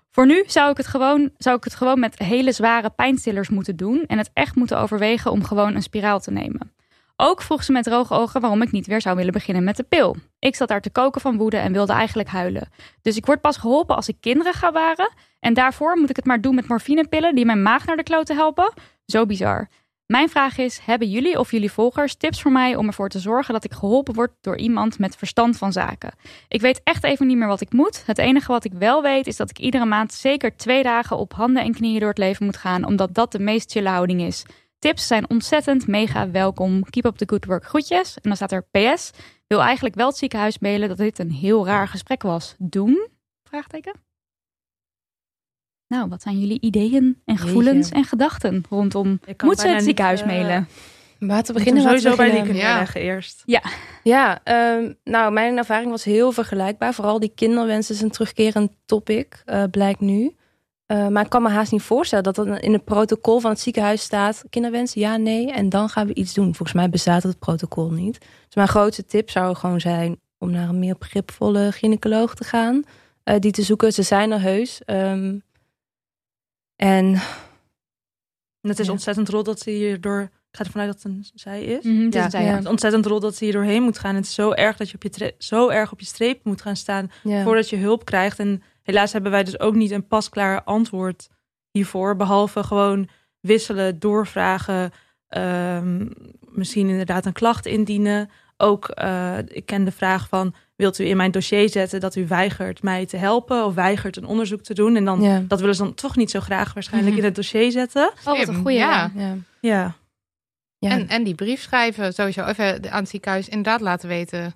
Voor 0.10 0.26
nu 0.26 0.44
zou 0.48 0.72
ik, 0.72 0.78
het 0.78 0.88
gewoon, 0.88 1.30
zou 1.38 1.58
ik 1.58 1.64
het 1.64 1.76
gewoon 1.76 2.00
met 2.00 2.20
hele 2.20 2.52
zware 2.52 2.90
pijnstillers 2.90 3.50
moeten 3.50 3.76
doen 3.76 4.04
en 4.08 4.18
het 4.18 4.30
echt 4.34 4.56
moeten 4.56 4.80
overwegen 4.80 5.32
om 5.32 5.44
gewoon 5.44 5.76
een 5.76 5.82
spiraal 5.82 6.20
te 6.20 6.32
nemen. 6.32 6.74
Ook 7.24 7.42
vroeg 7.42 7.64
ze 7.64 7.72
met 7.72 7.84
droge 7.84 8.14
ogen 8.14 8.42
waarom 8.42 8.62
ik 8.62 8.72
niet 8.72 8.88
weer 8.88 9.02
zou 9.02 9.16
willen 9.16 9.34
beginnen 9.34 9.64
met 9.64 9.76
de 9.76 9.84
pil. 9.84 10.16
Ik 10.40 10.56
zat 10.56 10.68
daar 10.68 10.82
te 10.82 10.90
koken 10.90 11.22
van 11.22 11.38
woede 11.38 11.58
en 11.58 11.74
wilde 11.74 11.94
eigenlijk 11.94 12.30
huilen. 12.30 12.70
Dus 13.02 13.18
ik 13.18 13.26
word 13.26 13.42
pas 13.42 13.58
geholpen 13.58 13.96
als 13.96 14.08
ik 14.08 14.18
kinderen 14.20 14.54
ga 14.54 14.72
baren. 14.72 15.14
En 15.40 15.54
daarvoor 15.54 15.98
moet 15.98 16.10
ik 16.10 16.16
het 16.16 16.26
maar 16.26 16.42
doen 16.42 16.56
met 16.56 16.68
morfinepillen 16.68 17.36
die 17.36 17.46
mijn 17.46 17.62
maag 17.62 17.86
naar 17.86 17.98
de 17.98 18.04
kloten 18.04 18.36
helpen? 18.36 18.74
Zo 19.06 19.26
bizar. 19.26 19.70
Mijn 20.06 20.30
vraag 20.30 20.58
is: 20.58 20.80
hebben 20.86 21.10
jullie 21.10 21.40
of 21.40 21.52
jullie 21.52 21.72
volgers 21.72 22.16
tips 22.16 22.42
voor 22.42 22.52
mij 22.52 22.76
om 22.76 22.88
ervoor 22.88 23.10
te 23.10 23.20
zorgen 23.20 23.54
dat 23.54 23.64
ik 23.64 23.74
geholpen 23.74 24.14
word 24.14 24.32
door 24.42 24.58
iemand 24.58 25.00
met 25.00 25.16
verstand 25.16 25.58
van 25.58 25.72
zaken? 25.72 26.14
Ik 26.48 26.62
weet 26.62 26.82
echt 26.84 27.04
even 27.04 27.28
niet 27.28 27.38
meer 27.38 27.48
wat 27.48 27.62
ik 27.62 27.72
moet. 27.74 28.04
Het 28.06 28.18
enige 28.18 28.52
wat 28.52 28.64
ik 28.64 28.74
wel 28.74 29.02
weet 29.02 29.28
is 29.28 29.38
dat 29.38 29.50
ik 29.50 29.60
iedere 29.60 29.86
maand 29.86 30.14
zeker 30.14 30.56
twee 30.56 30.84
dagen 30.84 31.18
op 31.18 31.34
handen 31.34 31.64
en 31.64 31.74
knieën 31.74 32.00
door 32.00 32.10
het 32.10 32.18
leven 32.18 32.46
moet 32.46 32.58
gaan, 32.58 32.86
omdat 32.86 33.14
dat 33.14 33.32
de 33.32 33.40
meest 33.40 33.72
chille 33.72 33.90
houding 33.90 34.22
is. 34.22 34.46
Tips 34.82 35.08
zijn 35.08 35.30
ontzettend 35.30 35.88
mega 35.88 36.32
welkom. 36.32 36.84
Keep 36.90 37.06
up 37.06 37.18
the 37.18 37.28
good 37.28 37.46
work. 37.46 37.66
Groetjes. 37.66 38.16
En 38.16 38.22
dan 38.22 38.36
staat 38.36 38.52
er 38.52 38.64
PS. 38.72 39.12
Wil 39.48 39.62
eigenlijk 39.62 39.96
wel 39.96 40.08
het 40.08 40.18
ziekenhuis 40.18 40.60
mailen 40.60 40.88
dat 40.90 40.98
dit 40.98 41.20
een 41.20 41.32
heel 41.32 41.66
raar 41.66 41.88
gesprek 41.88 42.22
was. 42.22 42.56
Doen? 42.58 43.08
Vraagteken. 43.44 43.94
Nou, 45.88 46.10
wat 46.10 46.22
zijn 46.22 46.40
jullie 46.40 46.62
ideeën 46.62 47.22
en 47.26 47.38
gevoelens 47.38 47.88
Jeetje. 47.88 47.96
en 47.96 48.04
gedachten 48.04 48.64
rondom... 48.70 49.20
Moet 49.44 49.60
ze 49.60 49.68
het 49.68 49.76
niet, 49.76 49.84
ziekenhuis 49.84 50.22
eh, 50.22 50.28
mailen? 50.28 50.68
Maar 51.20 51.44
te 51.44 51.54
beginnen 51.54 51.84
begin 51.84 51.94
laten 51.94 51.94
we 51.94 52.00
sowieso 52.00 52.16
bij 52.16 52.26
beginnen. 52.26 52.54
Lieke 52.54 52.66
Ja. 52.66 52.70
neerleggen 52.70 53.02
eerst. 53.02 53.44
Ja, 54.04 54.40
ehm, 54.44 54.94
nou, 55.04 55.32
mijn 55.32 55.58
ervaring 55.58 55.92
was 55.92 56.04
heel 56.04 56.32
vergelijkbaar. 56.32 56.94
Vooral 56.94 57.20
die 57.20 57.32
kinderwens 57.36 57.90
is 57.90 58.02
een 58.02 58.12
terugkerend 58.12 58.72
topic, 58.86 59.42
eh, 59.46 59.64
blijkt 59.72 60.00
nu. 60.00 60.36
Eh, 60.92 61.08
maar 61.08 61.24
ik 61.24 61.30
kan 61.30 61.42
me 61.42 61.50
haast 61.50 61.72
niet 61.72 61.82
voorstellen 61.82 62.24
dat 62.24 62.36
dat 62.36 62.60
in 62.60 62.74
het 62.74 62.84
protocol 62.84 63.40
van 63.40 63.52
het 63.52 63.60
ziekenhuis 63.60 64.02
staat: 64.02 64.44
kinderwens, 64.50 64.94
ja, 64.94 65.18
nee. 65.18 65.52
En 65.52 65.70
dan 65.70 65.90
gaan 65.90 66.08
we 66.08 66.14
iets 66.14 66.34
doen. 66.34 66.46
Volgens 66.56 66.74
mij 66.74 66.90
bestaat 66.90 67.24
het 67.24 67.40
protocol 67.40 67.92
niet. 67.92 68.20
Dus 68.46 68.56
mijn 68.56 68.68
grootste 68.68 69.06
tip 69.06 69.30
zou 69.30 69.56
gewoon 69.56 69.80
zijn: 69.80 70.20
om 70.38 70.52
naar 70.52 70.70
een 70.70 70.80
meer 70.80 70.96
begripvolle 71.00 71.72
gynaecoloog 71.72 72.36
te 72.36 72.44
gaan. 72.44 72.84
eh, 73.24 73.40
die 73.40 73.52
te 73.52 73.62
zoeken. 73.62 73.94
Ze 73.94 74.02
zijn 74.02 74.32
er 74.32 74.42
heus. 74.42 74.82
Ehm, 74.86 75.38
en 76.76 77.14
En 78.62 78.70
het 78.70 78.80
is 78.80 78.86
Ja. 78.86 78.92
ontzettend 78.92 79.30
rot 79.30 79.46
dat 79.46 79.60
ze 79.60 79.70
hierdoor... 79.70 80.22
Ik 80.22 80.58
ga 80.58 80.64
ervan 80.64 80.82
uit 80.82 80.92
dat 80.92 81.04
het 81.04 81.12
een 81.12 81.26
zij 81.34 81.64
is. 81.64 81.84
Mhm, 81.84 82.04
het 82.06 82.08
is 82.08 82.20
Ja, 82.20 82.26
een 82.26 82.32
zij, 82.32 82.42
ja. 82.42 82.48
ja. 82.48 82.54
Het 82.56 82.64
is 82.64 82.70
ontzettend 82.70 83.06
rot 83.06 83.22
dat 83.22 83.36
ze 83.36 83.44
hier 83.44 83.54
doorheen 83.54 83.84
moet 83.84 83.98
gaan. 84.00 84.16
Het 84.16 84.26
is 84.26 84.34
zo 84.34 84.52
erg 84.52 84.78
dat 84.78 84.90
je, 84.90 84.96
op 84.96 85.04
je 85.04 85.36
zo 85.38 85.70
erg 85.70 85.92
op 85.92 86.00
je 86.00 86.06
streep 86.06 86.44
moet 86.44 86.62
gaan 86.62 86.76
staan 86.76 87.12
ja. 87.24 87.44
voordat 87.44 87.70
je 87.70 87.78
hulp 87.78 88.06
krijgt. 88.06 88.40
En 88.40 88.64
helaas 88.84 89.14
hebben 89.14 89.32
wij 89.32 89.44
dus 89.44 89.60
ook 89.60 89.76
niet 89.76 89.92
een 89.92 90.08
pasklaar 90.08 90.64
antwoord 90.64 91.30
hiervoor. 91.72 92.16
Behalve 92.16 92.64
gewoon 92.64 93.08
wisselen, 93.40 94.00
doorvragen. 94.00 94.92
ehm, 95.28 96.08
misschien 96.40 96.90
inderdaad 96.90 97.26
een 97.26 97.34
klacht 97.34 97.66
indienen. 97.66 98.30
Ook, 98.58 98.88
eh, 98.88 99.38
ik 99.48 99.66
ken 99.66 99.84
de 99.84 99.92
vraag 99.92 100.28
van, 100.28 100.54
wilt 100.76 101.00
u 101.00 101.06
in 101.06 101.18
mijn 101.18 101.32
dossier 101.32 101.70
zetten 101.70 102.00
dat 102.00 102.16
u 102.16 102.28
weigert 102.28 102.84
mij 102.84 103.06
te 103.06 103.18
helpen 103.18 103.66
of 103.66 103.74
weigert 103.74 104.18
een 104.18 104.26
onderzoek 104.26 104.62
te 104.62 104.74
doen? 104.74 104.96
En 104.96 105.06
dan, 105.06 105.22
Ja. 105.22 105.44
dat 105.48 105.60
willen 105.60 105.76
ze 105.76 105.84
dan 105.84 105.94
toch 105.94 106.16
niet 106.16 106.32
zo 106.32 106.40
graag 106.40 106.74
waarschijnlijk 106.74 107.12
Mhm. 107.12 107.20
in 107.24 107.28
het 107.30 107.36
dossier 107.36 107.72
zetten. 107.72 108.12
Oh, 108.26 108.38
wat 108.38 108.48
een 108.48 108.74
ja. 108.74 109.12
Ja. 109.16 109.22
Ja. 109.22 109.36
Ja, 109.62 109.96
Ja. 110.78 110.90
En, 110.90 111.08
en 111.08 111.24
die 111.24 111.36
brief 111.36 111.62
schrijven, 111.62 112.14
sowieso 112.14 112.46
even 112.46 112.92
aan 112.92 113.00
het 113.00 113.10
ziekenhuis 113.10 113.48
inderdaad 113.50 113.82
laten 113.82 114.08
weten. 114.10 114.54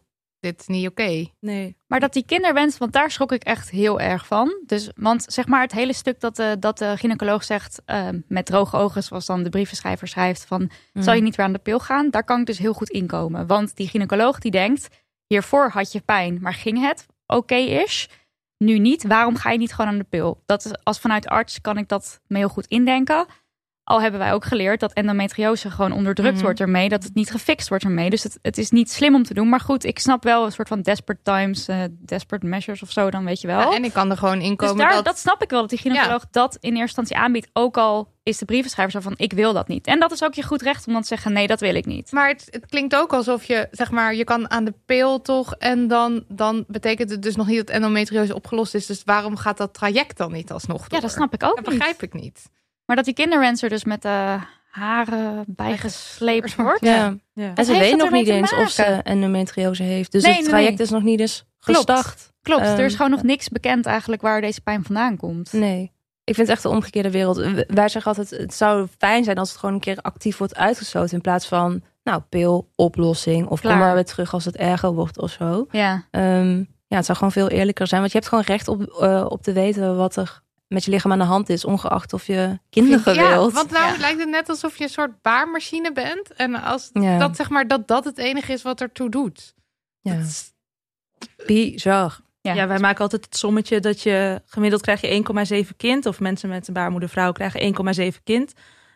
Dit 0.51 0.59
is 0.59 0.67
niet 0.67 0.87
oké. 0.87 1.25
nee. 1.39 1.77
Maar 1.87 1.99
dat 1.99 2.13
die 2.13 2.25
kinderwens, 2.25 2.77
want 2.77 2.93
daar 2.93 3.11
schrok 3.11 3.31
ik 3.31 3.43
echt 3.43 3.69
heel 3.69 3.99
erg 3.99 4.25
van. 4.27 4.61
Dus, 4.65 4.89
want 4.95 5.25
zeg 5.27 5.47
maar 5.47 5.61
het 5.61 5.71
hele 5.71 5.93
stuk 5.93 6.19
dat 6.19 6.35
de, 6.35 6.55
dat 6.59 6.77
de 6.77 6.93
gynaecoloog 6.97 7.43
zegt 7.43 7.81
eh, 7.85 8.07
met 8.27 8.45
droge 8.45 8.77
ogen, 8.77 9.03
zoals 9.03 9.25
dan 9.25 9.43
de 9.43 9.49
brievenschrijver 9.49 10.07
schrijft, 10.07 10.45
van 10.45 10.71
Mm. 10.93 11.01
zal 11.03 11.13
je 11.13 11.21
niet 11.21 11.35
weer 11.35 11.45
aan 11.45 11.53
de 11.53 11.59
pil 11.59 11.79
gaan? 11.79 12.09
Daar 12.09 12.23
kan 12.23 12.39
ik 12.39 12.45
dus 12.45 12.57
heel 12.57 12.73
goed 12.73 12.89
inkomen. 12.89 13.47
Want 13.47 13.75
die 13.75 13.87
gynaecoloog 13.87 14.39
die 14.39 14.51
denkt, 14.51 14.87
hiervoor 15.27 15.69
had 15.69 15.91
je 15.91 15.99
pijn, 16.01 16.37
maar 16.41 16.53
ging 16.53 16.81
het 16.81 17.05
oké 17.27 17.55
is? 17.55 18.09
Nu 18.57 18.79
niet, 18.79 19.07
waarom 19.07 19.35
ga 19.35 19.51
je 19.51 19.57
niet 19.57 19.73
gewoon 19.73 19.91
aan 19.91 19.97
de 19.97 20.03
pil? 20.03 20.41
Dat 20.45 20.65
is, 20.65 20.71
als 20.83 20.99
vanuit 20.99 21.27
arts 21.27 21.61
kan 21.61 21.77
ik 21.77 21.87
dat 21.87 22.21
me 22.27 22.37
heel 22.37 22.49
goed 22.49 22.65
indenken. 22.67 23.25
Al 23.87 24.01
hebben 24.01 24.19
wij 24.19 24.33
ook 24.33 24.45
geleerd 24.45 24.79
dat 24.79 24.93
endometriose 24.93 25.71
gewoon 25.71 25.91
onderdrukt 25.91 26.33
Mhm. 26.35 26.43
wordt 26.43 26.59
ermee, 26.59 26.89
dat 26.89 27.03
het 27.03 27.15
niet 27.15 27.31
gefixt 27.31 27.69
wordt 27.69 27.83
ermee. 27.83 28.09
Dus 28.09 28.23
het, 28.23 28.39
het 28.41 28.57
is 28.57 28.69
niet 28.71 28.91
slim 28.91 29.15
om 29.15 29.23
te 29.23 29.33
doen. 29.33 29.49
Maar 29.49 29.59
goed, 29.59 29.83
ik 29.83 29.99
snap 29.99 30.23
wel 30.23 30.45
een 30.45 30.51
soort 30.51 30.67
van 30.67 30.81
desperate 30.81 31.21
times, 31.23 31.67
eh, 31.67 31.77
desperate 31.99 32.45
measures 32.45 32.81
of 32.81 32.91
zo, 32.91 33.09
dan 33.09 33.25
weet 33.25 33.41
je 33.41 33.47
wel. 33.47 33.59
Ja, 33.59 33.75
en 33.75 33.83
ik 33.83 33.93
kan 33.93 34.11
er 34.11 34.17
gewoon 34.17 34.41
in 34.41 34.55
dus 34.55 34.67
komen 34.67 34.77
daar, 34.85 34.93
dat... 34.93 35.05
dat... 35.05 35.19
snap 35.19 35.41
ik 35.43 35.49
wel, 35.49 35.61
dat 35.61 35.69
die 35.69 35.79
gynaecoloog 35.79 36.25
dat 36.31 36.53
in 36.59 36.69
eerste 36.75 36.81
instantie 36.81 37.17
aanbiedt. 37.17 37.49
Ook 37.53 37.77
al 37.77 38.13
is 38.23 38.37
de 38.37 38.45
brievenschrijver 38.45 39.01
zo 39.01 39.09
van, 39.09 39.13
ik 39.17 39.33
wil 39.33 39.53
dat 39.53 39.67
niet. 39.67 39.87
En 39.87 39.99
dat 39.99 40.11
is 40.11 40.23
ook 40.23 40.33
je 40.33 40.43
goed 40.43 40.61
recht 40.61 40.87
om 40.87 40.93
dan 40.93 41.01
te 41.01 41.07
zeggen, 41.07 41.33
nee, 41.33 41.47
dat 41.47 41.59
wil 41.59 41.75
ik 41.75 41.85
niet. 41.85 42.11
Maar 42.11 42.27
het, 42.27 42.47
het 42.49 42.65
klinkt 42.65 42.95
ook 42.95 43.13
alsof 43.13 43.43
je, 43.43 43.67
zeg 43.71 43.91
maar, 43.91 44.15
je 44.15 44.23
kan 44.23 44.51
aan 44.51 44.65
de 44.65 44.73
pil 44.85 45.21
toch. 45.21 45.53
En 45.55 45.87
dan, 45.87 46.23
dan 46.27 46.63
betekent 46.67 47.09
het 47.09 47.21
dus 47.21 47.35
nog 47.35 47.47
niet 47.47 47.57
dat 47.57 47.69
endometriose 47.69 48.35
opgelost 48.35 48.75
is. 48.75 48.85
Dus 48.85 49.01
waarom 49.03 49.35
gaat 49.35 49.57
dat 49.57 49.73
traject 49.73 50.17
dan 50.17 50.31
niet 50.31 50.51
alsnog 50.51 50.77
door? 50.87 50.99
Ja, 50.99 51.05
dat 51.05 51.11
snap 51.15 51.33
ik 51.33 51.43
ook 51.43 51.55
Dat 51.55 51.65
niet. 51.67 51.77
begrijp 51.77 52.01
ik 52.03 52.13
niet. 52.13 52.49
Maar 52.85 52.95
dat 52.95 53.05
die 53.05 53.13
kinderwenser 53.13 53.69
dus 53.69 53.83
met 53.83 54.01
de 54.01 54.37
haren 54.69 55.43
bijgesleept 55.47 56.55
wordt. 56.55 56.85
Ja. 56.85 57.15
Ja. 57.33 57.51
En 57.55 57.65
ze 57.65 57.71
heeft 57.73 57.89
weet 57.89 57.97
nog 57.99 58.11
niet 58.11 58.27
eens 58.27 58.53
of 58.53 58.69
ze 58.69 58.81
maken? 58.81 59.03
endometriose 59.03 59.83
heeft. 59.83 60.11
Dus 60.11 60.23
Nee, 60.23 60.35
het 60.35 60.45
traject 60.45 60.77
nee. 60.77 60.81
is 60.87 60.89
nog 60.93 61.03
niet 61.03 61.19
eens 61.19 61.45
Klopt. 61.59 61.77
gestart. 61.91 62.33
Klopt, 62.41 62.61
er 62.65 62.79
is 62.79 62.79
Ehm, 62.79 62.95
gewoon 62.95 63.11
nog 63.11 63.23
niks 63.23 63.49
bekend 63.49 63.85
eigenlijk 63.85 64.21
waar 64.21 64.41
deze 64.41 64.61
pijn 64.61 64.83
vandaan 64.83 65.17
komt. 65.17 65.53
Nee. 65.53 65.93
Ik 66.23 66.35
vind 66.35 66.47
het 66.47 66.55
echt 66.55 66.63
de 66.65 66.69
omgekeerde 66.69 67.11
wereld. 67.11 67.37
Wij 67.67 67.89
zeggen 67.89 68.03
altijd, 68.15 68.29
het 68.29 68.53
zou 68.53 68.87
fijn 68.97 69.23
zijn 69.23 69.37
als 69.37 69.49
het 69.49 69.57
gewoon 69.59 69.75
een 69.75 69.81
keer 69.81 69.97
actief 70.01 70.37
wordt 70.37 70.55
uitgesloten. 70.55 71.15
In 71.15 71.21
plaats 71.21 71.47
van, 71.47 71.81
nou, 72.03 72.21
pil, 72.29 72.69
oplossing. 72.75 73.47
Of 73.47 73.61
kom 73.61 73.77
maar 73.77 73.93
weer 73.93 74.05
terug 74.05 74.33
als 74.33 74.45
het 74.45 74.55
erger 74.55 74.91
wordt 74.93 75.19
of 75.19 75.31
zo. 75.31 75.67
Ja, 75.71 76.05
Ehm, 76.11 76.57
ja, 76.87 76.95
het 76.97 77.05
zou 77.05 77.17
gewoon 77.17 77.33
veel 77.33 77.49
eerlijker 77.49 77.87
zijn. 77.87 77.99
Want 78.01 78.11
je 78.11 78.17
hebt 78.17 78.29
gewoon 78.29 78.43
recht 78.47 78.67
op, 78.67 78.81
eh, 78.83 79.25
op 79.29 79.41
te 79.43 79.51
weten 79.53 79.97
wat 79.97 80.15
er 80.15 80.41
met 80.67 80.85
je 80.85 80.91
lichaam 80.91 81.11
aan 81.11 81.17
de 81.19 81.23
hand 81.23 81.49
is. 81.49 81.65
Ongeacht 81.65 82.13
of 82.13 82.27
je 82.27 82.59
kinderen 82.69 83.13
ja, 83.13 83.29
wilt. 83.29 83.53
want 83.53 83.71
nou 83.71 83.93
Ja. 83.93 83.99
lijkt 83.99 84.19
het 84.19 84.29
net 84.29 84.49
alsof 84.49 84.77
je 84.77 84.83
een 84.83 84.89
soort 84.89 85.21
baarmachine 85.21 85.91
bent. 85.91 86.33
En 86.33 86.55
als 86.55 86.89
Ja. 86.93 87.17
dat 87.17 87.35
zeg 87.35 87.49
maar 87.49 87.67
dat 87.67 87.87
dat 87.87 88.05
het 88.05 88.17
enige 88.17 88.53
is 88.53 88.61
wat 88.61 88.81
ertoe 88.81 89.09
doet. 89.09 89.53
Ja. 90.01 90.13
Is- 90.13 90.53
Bizar. 91.45 92.19
ja. 92.41 92.53
Ja, 92.53 92.67
wij 92.67 92.79
maken 92.79 93.01
altijd 93.01 93.25
het 93.25 93.37
sommetje 93.37 93.79
dat 93.79 94.01
je 94.01 94.41
gemiddeld 94.45 94.81
krijg 94.81 95.01
je 95.01 95.07
1,7 95.67 95.75
kind. 95.77 96.05
Of 96.05 96.19
mensen 96.19 96.49
met 96.49 96.67
een 96.67 96.73
baarmoedervrouw 96.73 97.31
krijgen 97.31 97.59
1,7 97.61 98.23
kind. 98.23 98.53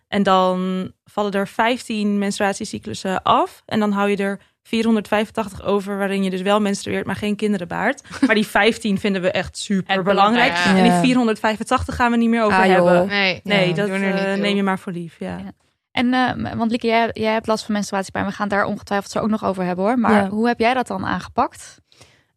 En 0.08 0.24
dan 0.24 0.92
vallen 1.06 1.32
er 1.32 1.48
15 1.48 2.18
menstruatiecyclussen 2.18 3.24
af. 3.24 3.62
En 3.66 3.80
dan 3.80 3.92
hou 3.92 4.10
je 4.10 4.18
er 4.18 4.40
485 4.64 5.64
over, 5.64 5.98
waarin 5.98 6.24
je 6.24 6.30
dus 6.30 6.42
wel 6.42 6.60
menstrueert, 6.62 7.06
maar 7.06 7.16
geen 7.16 7.36
kinderen 7.36 7.68
baart. 7.68 8.02
Maar 8.26 8.36
die 8.36 8.48
15 8.48 9.00
vinden 9.00 9.22
we 9.22 9.32
echt 9.32 9.58
super 9.58 10.04
belangrijk. 10.04 10.54
belangrijk, 10.54 10.78
En 10.78 10.86
ja. 10.86 10.92
die 11.02 11.02
485 11.02 11.96
gaan 11.96 12.12
we 12.12 12.18
niet 12.18 12.30
meer 12.30 12.44
over 12.44 12.58
Ah, 12.58 12.66
hebben. 12.66 13.08
Nee, 13.08 13.40
Nee, 13.44 13.68
ja, 13.68 13.74
dat 13.74 13.90
er 13.90 14.14
eh, 14.16 14.40
neem 14.40 14.56
je 14.56 14.64
maar 14.64 14.80
voor 14.80 14.92
lief. 14.92 15.16
Ja. 15.20 15.38
Ja. 15.38 15.52
En, 15.92 16.14
eh, 16.14 16.54
want 16.56 16.72
Lieke, 16.72 16.88
jij, 16.88 17.10
jij 17.14 17.34
hebt 17.34 17.48
last 17.48 17.66
van 17.66 17.74
menstruatiepijn. 17.74 18.26
We 18.26 18.32
gaan 18.32 18.48
het 18.48 18.56
daar 18.58 18.66
ongetwijfeld 18.66 19.12
zo 19.12 19.20
ook 19.20 19.30
nog 19.30 19.46
over 19.46 19.64
hebben 19.64 19.86
hoor. 19.86 20.00
Maar 20.00 20.14
Ja. 20.24 20.30
hoe 20.30 20.48
heb 20.48 20.60
jij 20.60 20.74
dat 20.74 20.88
dan 20.88 21.06
aangepakt? 21.06 21.78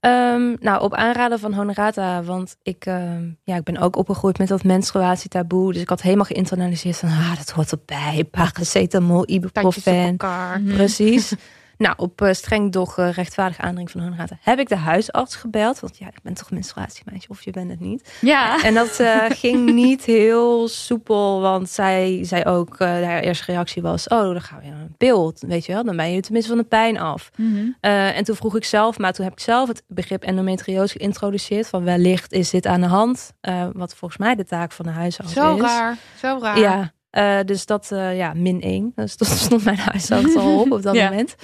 Ehm, 0.01 0.55
nou, 0.61 0.83
op 0.83 0.95
aanraden 0.95 1.39
van 1.39 1.53
Honorata, 1.55 2.23
want 2.23 2.57
ik, 2.63 2.85
ehm, 2.87 3.23
ja, 3.45 3.57
ik 3.57 3.63
ben 3.65 3.79
ook 3.79 3.97
opgegroeid 3.97 4.39
met 4.39 4.49
dat 4.49 4.65
menstruatietaboe. 4.65 5.73
Dus 5.73 5.83
ik 5.83 5.89
had 5.89 6.03
helemaal 6.03 6.25
geïnternaliseerd 6.25 6.97
van, 6.97 7.09
ah, 7.09 7.37
dat 7.37 7.51
hoort 7.51 7.71
erbij. 7.71 8.25
Paracetamol, 8.31 9.29
ibuprofen. 9.31 10.15
Mhm. 10.19 10.75
Precies. 10.75 11.33
nou, 11.79 11.95
op 11.97 12.21
eh, 12.23 12.33
streng 12.33 12.73
doch 12.73 12.99
eh, 12.99 13.13
rechtvaardig 13.13 13.59
aandring 13.59 13.91
van 13.91 14.01
Honorata 14.01 14.37
heb 14.41 14.59
ik 14.59 14.69
de 14.69 14.77
huisarts 14.77 15.37
gebeld. 15.37 15.81
Want 15.81 15.99
ja, 15.99 16.07
ik 16.07 16.23
ben 16.23 16.35
toch 16.35 16.51
menstruatiemeisje 16.51 17.29
of 17.29 17.43
je 17.43 17.51
bent 17.51 17.71
het 17.71 17.81
niet. 17.81 18.13
Ja, 18.21 18.63
En 18.63 18.75
dat 18.75 19.01
eh, 19.01 19.25
ging 19.43 19.73
niet 19.73 20.05
heel 20.05 20.69
soepel, 20.69 21.41
want 21.41 21.69
zij 21.71 22.19
zei 22.23 22.45
ook, 22.45 22.77
eh 22.79 22.89
haar 22.89 23.21
eerste 23.21 23.53
reactie 23.53 23.83
was, 23.83 24.09
oh, 24.09 24.21
dan 24.21 24.41
gaan 24.41 24.61
we 24.61 24.67
naar 24.67 24.81
een 24.81 24.95
pil, 24.99 25.35
weet 25.39 25.67
je 25.67 25.73
wel. 25.73 25.85
Dan 25.85 25.97
ben 25.97 26.13
je 26.13 26.21
tenminste 26.21 26.51
van 26.51 26.61
de 26.61 26.69
pijn 26.69 26.99
af. 26.99 27.31
Mhm. 27.37 27.67
En 27.81 28.25
toen 28.25 28.37
vroeg 28.37 28.57
ik 28.57 28.65
zelf, 28.65 28.99
maar 28.99 29.13
toen 29.13 29.25
heb 29.25 29.35
ik 29.35 29.41
zelf 29.41 29.69
het 29.69 29.83
begrip 29.87 30.23
endometriose 30.23 30.99
geïntroduceerd. 30.99 31.69
Van 31.69 31.85
wellicht 31.85 32.33
is 32.33 32.51
dit 32.51 32.67
aan 32.67 32.81
de 32.81 32.87
hand. 32.87 33.33
wat 33.73 33.95
volgens 33.95 34.21
mij 34.21 34.35
de 34.35 34.45
taak 34.45 34.73
van 34.73 34.85
de 34.85 34.91
huisarts 34.91 35.33
Zo 35.33 35.55
is. 35.55 35.61
raar, 35.61 35.97
zo 36.19 36.39
raar. 36.43 36.59
Ja, 36.59 36.93
eh, 37.13 37.39
dus 37.45 37.67
dat, 37.67 37.91
eh, 37.93 38.17
ja, 38.17 38.33
min 38.35 38.61
1. 38.61 38.93
Dus 38.95 39.17
dat 39.17 39.29
stond 39.29 39.65
mijn 39.75 39.77
huisarts 39.79 40.37
al 40.37 40.61
op 40.61 40.73
op 40.73 40.83
dat 40.83 40.95
Ja. 40.95 41.09
moment. 41.09 41.35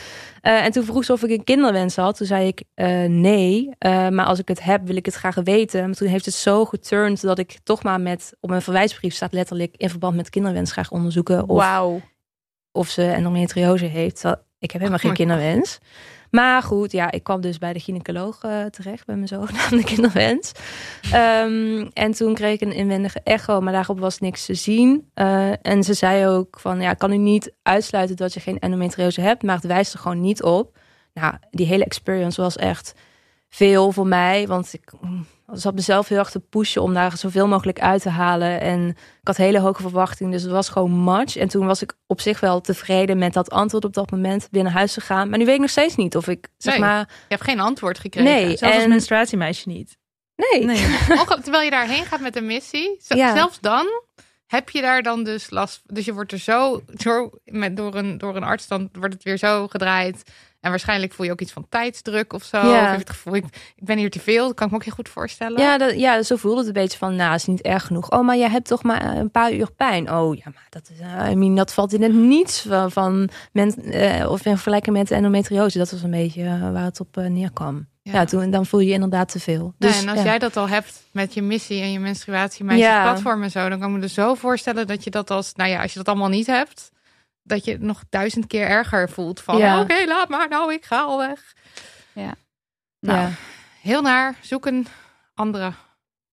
Eh, 0.40 0.64
en 0.64 0.72
toen 0.72 0.84
vroeg 0.84 1.04
ze 1.04 1.12
of 1.12 1.22
ik 1.22 1.30
een 1.30 1.44
kinderwens 1.44 1.96
had. 1.96 2.16
Toen 2.16 2.26
zei 2.26 2.46
ik 2.46 2.62
nee, 3.08 3.68
maar 4.10 4.24
als 4.24 4.38
ik 4.38 4.48
het 4.48 4.62
heb, 4.62 4.86
wil 4.86 4.96
ik 4.96 5.06
het 5.06 5.14
graag 5.14 5.34
weten. 5.34 5.84
Maar 5.86 5.94
toen 5.94 6.08
heeft 6.08 6.24
het 6.24 6.34
zo 6.34 6.64
geturnd 6.64 7.20
dat 7.22 7.38
ik 7.38 7.58
toch 7.62 7.82
maar 7.82 8.00
met, 8.00 8.32
op 8.40 8.48
mijn 8.50 8.62
verwijsbrief 8.62 9.14
staat 9.14 9.32
letterlijk 9.32 9.74
in 9.76 9.90
verband 9.90 10.16
met 10.16 10.30
kinderwens 10.30 10.72
graag 10.72 10.90
onderzoeken 10.90 11.48
of, 11.48 11.58
wauw. 11.58 12.00
of 12.72 12.88
ze 12.88 13.02
endometriose 13.10 13.84
heeft. 13.84 14.24
Ik 14.58 14.70
heb 14.70 14.80
helemaal 14.80 14.92
Oh 14.98 15.04
geen 15.04 15.14
kinderwens. 15.14 15.78
Maar 16.30 16.62
goed, 16.62 16.92
ja, 16.92 17.10
ik 17.10 17.22
kwam 17.22 17.40
dus 17.40 17.58
bij 17.58 17.72
de 17.72 17.80
gynaecoloog 17.80 18.42
eh, 18.42 18.64
terecht 18.64 19.06
bij 19.06 19.14
mijn 19.14 19.28
zogenaamde 19.28 19.84
kinderwens. 19.94 20.52
Ehm, 21.12 21.86
en 21.92 22.12
toen 22.12 22.34
kreeg 22.34 22.54
ik 22.54 22.60
een 22.60 22.72
inwendige 22.72 23.20
echo, 23.24 23.60
maar 23.60 23.72
daarop 23.72 23.98
was 23.98 24.18
niks 24.18 24.44
te 24.46 24.54
zien. 24.54 25.10
Eh, 25.14 25.66
en 25.66 25.82
ze 25.82 25.94
zei 25.94 26.26
ook 26.26 26.60
van, 26.60 26.80
ja, 26.80 26.94
kan 26.94 27.12
u 27.12 27.16
niet 27.16 27.54
uitsluiten 27.62 28.16
dat 28.16 28.34
je 28.34 28.40
geen 28.40 28.58
endometriose 28.58 29.20
hebt, 29.20 29.42
maar 29.42 29.54
het 29.54 29.66
wijst 29.66 29.92
er 29.92 29.98
gewoon 29.98 30.20
niet 30.20 30.42
op. 30.42 30.78
Nou, 31.14 31.34
die 31.50 31.66
hele 31.66 31.84
experience 31.84 32.40
was 32.40 32.56
echt 32.56 32.94
veel 33.48 33.92
voor 33.92 34.06
mij, 34.06 34.46
want 34.46 34.72
ik 34.72 34.92
mm, 35.00 35.26
zat 35.46 35.74
mezelf 35.74 36.08
heel 36.08 36.18
erg 36.18 36.30
te 36.30 36.40
pushen 36.40 36.82
om 36.82 36.94
daar 36.94 37.16
zoveel 37.16 37.48
mogelijk 37.48 37.80
uit 37.80 38.02
te 38.02 38.08
halen. 38.10 38.60
En 38.60 38.88
ik 38.88 38.96
had 39.22 39.36
hele 39.36 39.60
hoge 39.60 39.82
verwachtingen, 39.82 40.32
dus 40.32 40.42
het 40.42 40.50
was 40.50 40.68
gewoon 40.68 41.04
much. 41.04 41.36
En 41.36 41.48
toen 41.48 41.66
was 41.66 41.82
ik 41.82 41.92
op 42.06 42.20
zich 42.20 42.40
wel 42.40 42.60
tevreden 42.60 43.18
met 43.18 43.32
dat 43.32 43.50
antwoord 43.50 43.84
op 43.84 43.94
dat 43.94 44.10
moment, 44.10 44.48
naar 44.50 44.70
huis 44.72 44.94
gegaan. 44.94 45.28
Maar 45.28 45.38
nu 45.38 45.44
weet 45.44 45.54
ik 45.54 45.60
nog 45.60 45.70
steeds 45.70 45.96
niet 45.96 46.16
of 46.16 46.28
ik, 46.28 46.48
zeg 46.56 46.72
Nee. 46.72 46.82
maar... 46.82 46.98
Je 46.98 47.34
hebt 47.34 47.44
geen 47.44 47.60
antwoord 47.60 47.98
gekregen. 47.98 48.32
Nee. 48.32 48.56
Zelfs 48.56 48.74
als 48.74 48.82
En- 48.82 48.88
menstruatiemeisje 48.88 49.68
niet. 49.68 49.96
Nee, 50.36 50.64
Nee. 50.64 50.84
Onge- 51.20 51.40
Terwijl 51.42 51.64
je 51.64 51.70
daarheen 51.70 52.04
gaat 52.04 52.20
met 52.20 52.36
een 52.36 52.46
missie. 52.46 52.96
Ja. 53.08 53.34
Zelfs 53.34 53.60
dan 53.60 53.86
heb 54.46 54.70
je 54.70 54.80
daar 54.80 55.02
dan 55.02 55.24
dus 55.24 55.50
last 55.50 55.80
Dus 55.84 56.04
je 56.04 56.12
wordt 56.12 56.32
er 56.32 56.38
zo, 56.38 56.82
zo 56.96 57.30
met, 57.44 57.76
door, 57.76 57.94
een, 57.94 58.18
door 58.18 58.36
een 58.36 58.42
arts, 58.42 58.66
dan 58.68 58.88
wordt 58.92 59.14
het 59.14 59.22
weer 59.22 59.36
zo 59.36 59.66
gedraaid. 59.68 60.22
En 60.68 60.74
waarschijnlijk 60.74 61.12
voel 61.12 61.26
je 61.26 61.32
ook 61.32 61.40
iets 61.40 61.52
van 61.52 61.66
tijdsdruk 61.68 62.32
of 62.32 62.44
zo. 62.44 62.56
Ja. 62.56 62.82
Of 62.82 62.90
heb 62.90 62.98
het 62.98 63.10
gevoel, 63.10 63.34
ik, 63.34 63.44
ik 63.76 63.84
ben 63.84 63.98
hier 63.98 64.10
te 64.10 64.20
veel. 64.20 64.46
Dat 64.46 64.54
kan 64.54 64.66
ik 64.66 64.72
me 64.72 64.78
ook 64.78 64.84
heel 64.84 64.94
goed 64.94 65.08
voorstellen. 65.08 65.60
Ja, 65.60 65.78
dat, 65.78 65.98
ja, 65.98 66.22
zo 66.22 66.36
voelde 66.36 66.58
het 66.58 66.66
een 66.66 66.72
beetje 66.72 66.98
van, 66.98 67.16
nou, 67.16 67.34
is 67.34 67.44
niet 67.44 67.60
erg 67.60 67.86
genoeg. 67.86 68.10
Oh, 68.10 68.24
maar 68.26 68.36
jij 68.36 68.48
hebt 68.48 68.66
toch 68.68 68.82
maar 68.82 69.16
een 69.16 69.30
paar 69.30 69.52
uur 69.52 69.72
pijn. 69.72 70.12
Oh, 70.12 70.36
ja, 70.36 70.42
maar 70.44 70.66
dat 70.68 70.90
is, 70.92 70.98
eh, 71.00 71.30
I 71.30 71.34
mean, 71.34 71.54
dat 71.54 71.72
valt 71.72 71.92
in 71.92 72.02
het 72.02 72.12
niets 72.14 72.60
van, 72.60 72.90
van 72.92 73.28
men, 73.52 73.74
eh, 73.74 74.30
of 74.30 74.44
in 74.44 74.52
vergelijking 74.52 74.96
met 74.96 75.10
endometriose. 75.10 75.78
Dat 75.78 75.90
was 75.90 76.02
een 76.02 76.10
beetje 76.10 76.42
eh, 76.44 76.72
waar 76.72 76.84
het 76.84 77.00
op 77.00 77.16
eh, 77.16 77.26
neerkwam. 77.26 77.86
Ja, 78.02 78.24
toen, 78.24 78.50
dan 78.50 78.66
voel 78.66 78.80
je 78.80 78.86
je 78.86 78.92
inderdaad 78.92 79.28
te 79.28 79.40
veel. 79.40 79.74
Nee, 79.78 79.90
Dus, 79.90 80.02
en 80.02 80.08
als 80.08 80.18
ja. 80.18 80.24
jij 80.24 80.38
dat 80.38 80.56
al 80.56 80.68
hebt 80.68 81.02
met 81.10 81.34
je 81.34 81.42
missie 81.42 81.82
en 81.82 81.92
je 81.92 82.00
menstruatie, 82.00 82.64
meisjes 82.64 82.86
Ja. 82.86 83.02
platform 83.02 83.42
en 83.42 83.50
zo, 83.50 83.68
dan 83.68 83.78
kan 83.78 83.90
ik 83.90 83.96
me 83.96 84.02
er 84.02 84.08
zo 84.08 84.34
voorstellen 84.34 84.86
dat 84.86 85.04
je 85.04 85.10
dat 85.10 85.30
als, 85.30 85.52
nou 85.54 85.70
ja, 85.70 85.82
als 85.82 85.92
je 85.92 85.98
dat 85.98 86.08
allemaal 86.08 86.28
niet 86.28 86.46
hebt, 86.46 86.90
dat 87.48 87.64
je 87.64 87.72
het 87.72 87.80
nog 87.80 88.02
duizend 88.10 88.46
keer 88.46 88.66
erger 88.66 89.10
voelt 89.10 89.40
van, 89.40 89.56
Ja. 89.56 89.80
oké, 89.80 90.04
laat 90.06 90.28
maar 90.28 90.48
nou, 90.48 90.72
ik 90.72 90.84
ga 90.84 91.00
al 91.00 91.18
weg. 91.18 91.54
Nou, 93.00 93.18
Ja. 93.18 93.30
Heel 93.82 94.02
naar, 94.02 94.34
zoek 94.40 94.66
een 94.66 94.86
andere 95.34 95.72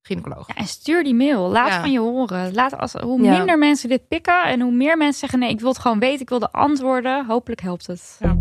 gynaecoloog. 0.02 0.48
Ja, 0.48 0.54
en 0.56 0.68
stuur 0.68 1.04
die 1.04 1.16
mail. 1.16 1.50
Laat 1.50 1.74
van 1.74 1.92
je 1.92 2.00
horen. 2.00 2.54
Laat 2.54 2.78
als, 2.78 2.94
hoe 2.94 3.20
minder 3.20 3.58
mensen 3.58 3.90
dit 3.90 4.08
pikken 4.08 4.44
en 4.44 4.62
hoe 4.62 4.72
meer 4.72 4.98
mensen 4.98 5.20
zeggen: 5.20 5.40
nee, 5.40 5.50
ik 5.50 5.60
wil 5.60 5.70
het 5.70 5.80
gewoon 5.80 6.00
weten, 6.00 6.22
ik 6.22 6.30
wil 6.30 6.40
de 6.40 6.52
antwoorden. 6.52 7.26
Hopelijk 7.26 7.62
helpt 7.62 7.88
het. 7.88 8.18
Ja. 8.20 8.36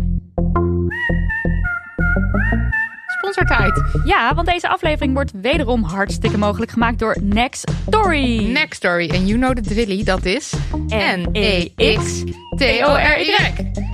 Sponsortijd. 3.35 3.81
Ja, 4.05 4.33
want 4.33 4.47
deze 4.47 4.69
aflevering 4.69 5.13
wordt 5.13 5.31
wederom 5.41 5.83
hartstikke 5.83 6.37
mogelijk 6.37 6.71
gemaakt 6.71 6.99
door 6.99 7.17
Next 7.21 7.71
Story. 7.87 8.51
Next 8.51 8.75
Story. 8.75 9.09
En 9.09 9.27
you 9.27 9.39
know 9.39 9.55
the 9.55 9.61
drilly, 9.61 10.03
dat 10.03 10.25
is 10.25 10.53
N-E-X-T-O-R-Y. 10.87 12.33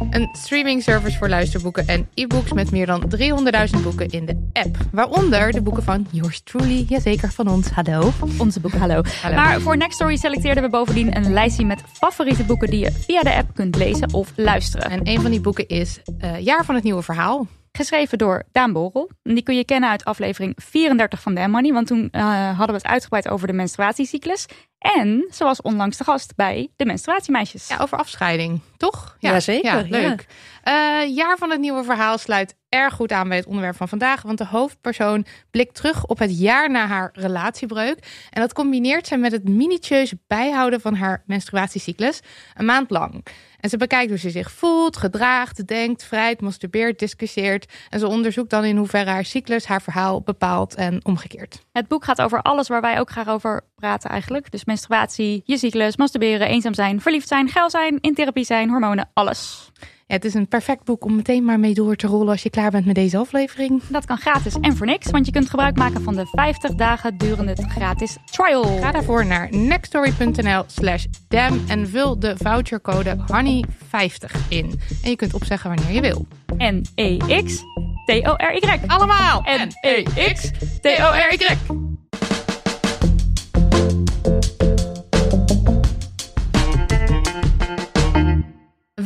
Een 0.10 0.29
streaming 0.31 0.83
service 0.83 1.17
voor 1.17 1.29
luisterboeken 1.29 1.88
en 1.88 2.10
e-books 2.13 2.53
met 2.53 2.71
meer 2.71 2.86
dan 2.86 3.03
300.000 3.75 3.81
boeken 3.83 4.10
in 4.10 4.25
de 4.25 4.50
app. 4.53 4.77
Waaronder 4.91 5.51
de 5.51 5.62
boeken 5.62 5.83
van 5.83 6.07
yours 6.12 6.41
truly, 6.41 6.86
jazeker 6.88 7.31
van 7.31 7.48
ons. 7.48 7.69
Hallo. 7.69 8.12
Onze 8.38 8.60
boeken, 8.60 8.79
hallo. 8.79 9.01
Hallo. 9.21 9.36
Maar 9.36 9.62
voor 9.62 9.77
Next 9.77 9.93
Story 9.93 10.15
selecteerden 10.15 10.63
we 10.63 10.69
bovendien 10.69 11.15
een 11.15 11.33
lijstje 11.33 11.65
met 11.65 11.83
favoriete 11.93 12.43
boeken 12.43 12.69
die 12.69 12.79
je 12.79 12.91
via 12.91 13.21
de 13.21 13.33
app 13.33 13.53
kunt 13.53 13.75
lezen 13.75 14.13
of 14.13 14.31
luisteren. 14.36 14.89
En 14.89 15.00
een 15.03 15.21
van 15.21 15.31
die 15.31 15.41
boeken 15.41 15.67
is 15.67 16.01
eh, 16.19 16.39
Jaar 16.39 16.65
van 16.65 16.75
het 16.75 16.83
Nieuwe 16.83 17.01
Verhaal. 17.01 17.48
Geschreven 17.72 18.18
door 18.18 18.44
Daan 18.51 18.74
Borrel. 18.74 19.10
En 19.24 19.34
Die 19.34 19.44
kun 19.44 19.56
je 19.56 19.66
kennen 19.66 19.90
uit 19.90 20.06
aflevering 20.06 20.54
34 20.56 21.22
van 21.22 21.36
Damn 21.36 21.51
Money. 21.51 21.72
Want 21.74 21.88
toen 21.88 22.10
eh, 22.12 22.48
hadden 22.48 22.75
we 22.75 22.82
het 22.82 22.92
uitgebreid 22.92 23.30
over 23.30 23.48
de 23.48 23.54
menstruatiecyclus. 23.54 24.46
En 24.78 25.28
ze 25.32 25.44
was 25.44 25.62
onlangs 25.62 25.98
de 25.98 26.04
gast 26.04 26.36
bij 26.36 26.70
de 26.75 26.86
menstruatiemeisjes. 26.86 27.68
Ja, 27.68 27.78
over 27.78 27.98
afscheiding, 27.98 28.62
toch? 28.78 29.16
Jazeker, 29.20 29.72
Ja, 29.72 29.86
leuk. 29.90 30.25
Eh, 30.63 31.16
jaar 31.16 31.38
van 31.38 31.50
het 31.50 31.60
nieuwe 31.60 31.84
verhaal 31.84 32.18
sluit 32.18 32.56
erg 32.70 32.94
goed 32.94 33.12
aan 33.12 33.28
bij 33.28 33.38
het 33.38 33.46
onderwerp 33.46 33.75
van 33.75 33.88
vandaag. 33.88 34.22
Want 34.22 34.38
de 34.38 34.46
hoofdpersoon 34.46 35.25
blikt 35.51 35.75
terug 35.75 36.06
op 36.06 36.20
het 36.20 36.40
jaar 36.40 36.72
na 36.72 36.88
haar 36.88 37.10
relatiebreuk. 37.13 38.28
En 38.30 38.42
dat 38.42 38.54
combineert 38.54 39.08
ze 39.08 39.18
met 39.18 39.32
het 39.32 39.50
minutieuze 39.50 40.20
bijhouden 40.28 40.82
van 40.82 40.96
haar 40.96 41.24
menstruatiecyclus. 41.25 42.20
Een 42.56 42.66
maand 42.66 42.90
lang. 42.90 43.25
En 43.62 43.70
ze 43.70 43.77
bekijkt 43.77 44.10
hoe 44.10 44.20
ze 44.20 44.30
zich 44.30 44.51
voelt, 44.51 44.98
gedraagt, 44.98 45.68
denkt, 45.68 46.03
vrijt, 46.03 46.41
masturbeert, 46.41 47.00
discussieert. 47.00 47.74
En 47.89 48.00
ze 48.00 48.08
onderzoekt 48.08 48.50
dan 48.50 48.63
in 48.63 48.77
hoeverre 48.77 49.10
haar 49.10 49.25
cyclus 49.25 49.65
haar 49.65 49.82
verhaal 49.82 50.22
bepaalt 50.22 50.75
en 50.75 51.06
omgekeerd. 51.06 51.65
Het 51.72 51.88
boek 51.88 52.03
gaat 52.03 52.22
over 52.22 52.41
alles 52.41 52.68
waar 52.68 52.82
wij 52.82 53.00
ook 53.00 53.10
graag 53.10 53.27
over 53.27 53.62
praten 53.75 54.10
eigenlijk. 54.10 54.51
Dus 54.51 54.65
menstruatie, 54.65 55.41
je 55.46 55.58
cyclus, 55.58 55.98
masturberen, 55.98 56.48
eenzaam 56.48 56.74
zijn, 56.74 57.01
verliefd 57.01 57.27
zijn, 57.27 57.50
geil 57.50 57.70
zijn, 57.70 57.98
in 58.00 58.13
therapie 58.13 58.46
zijn, 58.46 58.70
hormonen, 58.70 59.10
alles. 59.13 59.72
Ja, 60.12 60.18
het 60.18 60.25
is 60.25 60.34
een 60.34 60.48
perfect 60.48 60.84
boek 60.84 61.06
om 61.06 61.15
meteen 61.15 61.46
maar 61.46 61.60
mee 61.60 61.74
door 61.74 61.96
te 61.96 62.08
rollen 62.08 62.27
als 62.27 62.44
je 62.44 62.50
klaar 62.50 62.72
bent 62.72 62.86
met 62.86 62.96
deze 62.96 63.18
aflevering. 63.18 63.82
Dat 63.89 64.06
kan 64.06 64.18
gratis 64.18 64.56
en 64.62 64.77
voor 64.77 64.86
niks, 64.86 65.10
want 65.10 65.25
je 65.25 65.32
kunt 65.32 65.50
gebruik 65.50 65.77
maken 65.77 66.01
van 66.01 66.15
de 66.15 66.25
50 66.25 66.75
dagen 66.75 67.18
durende 67.18 67.56
gratis 67.68 68.18
trial. 68.25 68.63
Ga 68.63 68.91
daarvoor 68.91 69.25
naar 69.25 69.48
nextstory.nl 69.51 70.63
slash 70.68 71.06
dam 71.27 71.63
en 71.68 71.89
vul 71.89 72.20
de 72.20 72.36
vouchercode 72.38 73.18
HONEY50 73.18 74.48
in. 74.50 74.80
En 75.03 75.10
je 75.10 75.15
kunt 75.15 75.34
opzeggen 75.34 75.75
wanneer 75.75 75.94
je 75.94 76.01
wil. 76.01 76.25
N-E-X 76.58 77.63
T-O-R-Y. 78.06 78.80
Allemaal! 78.88 79.41
N-E-X 79.41 80.51
T-O-R-Y. 80.82 81.58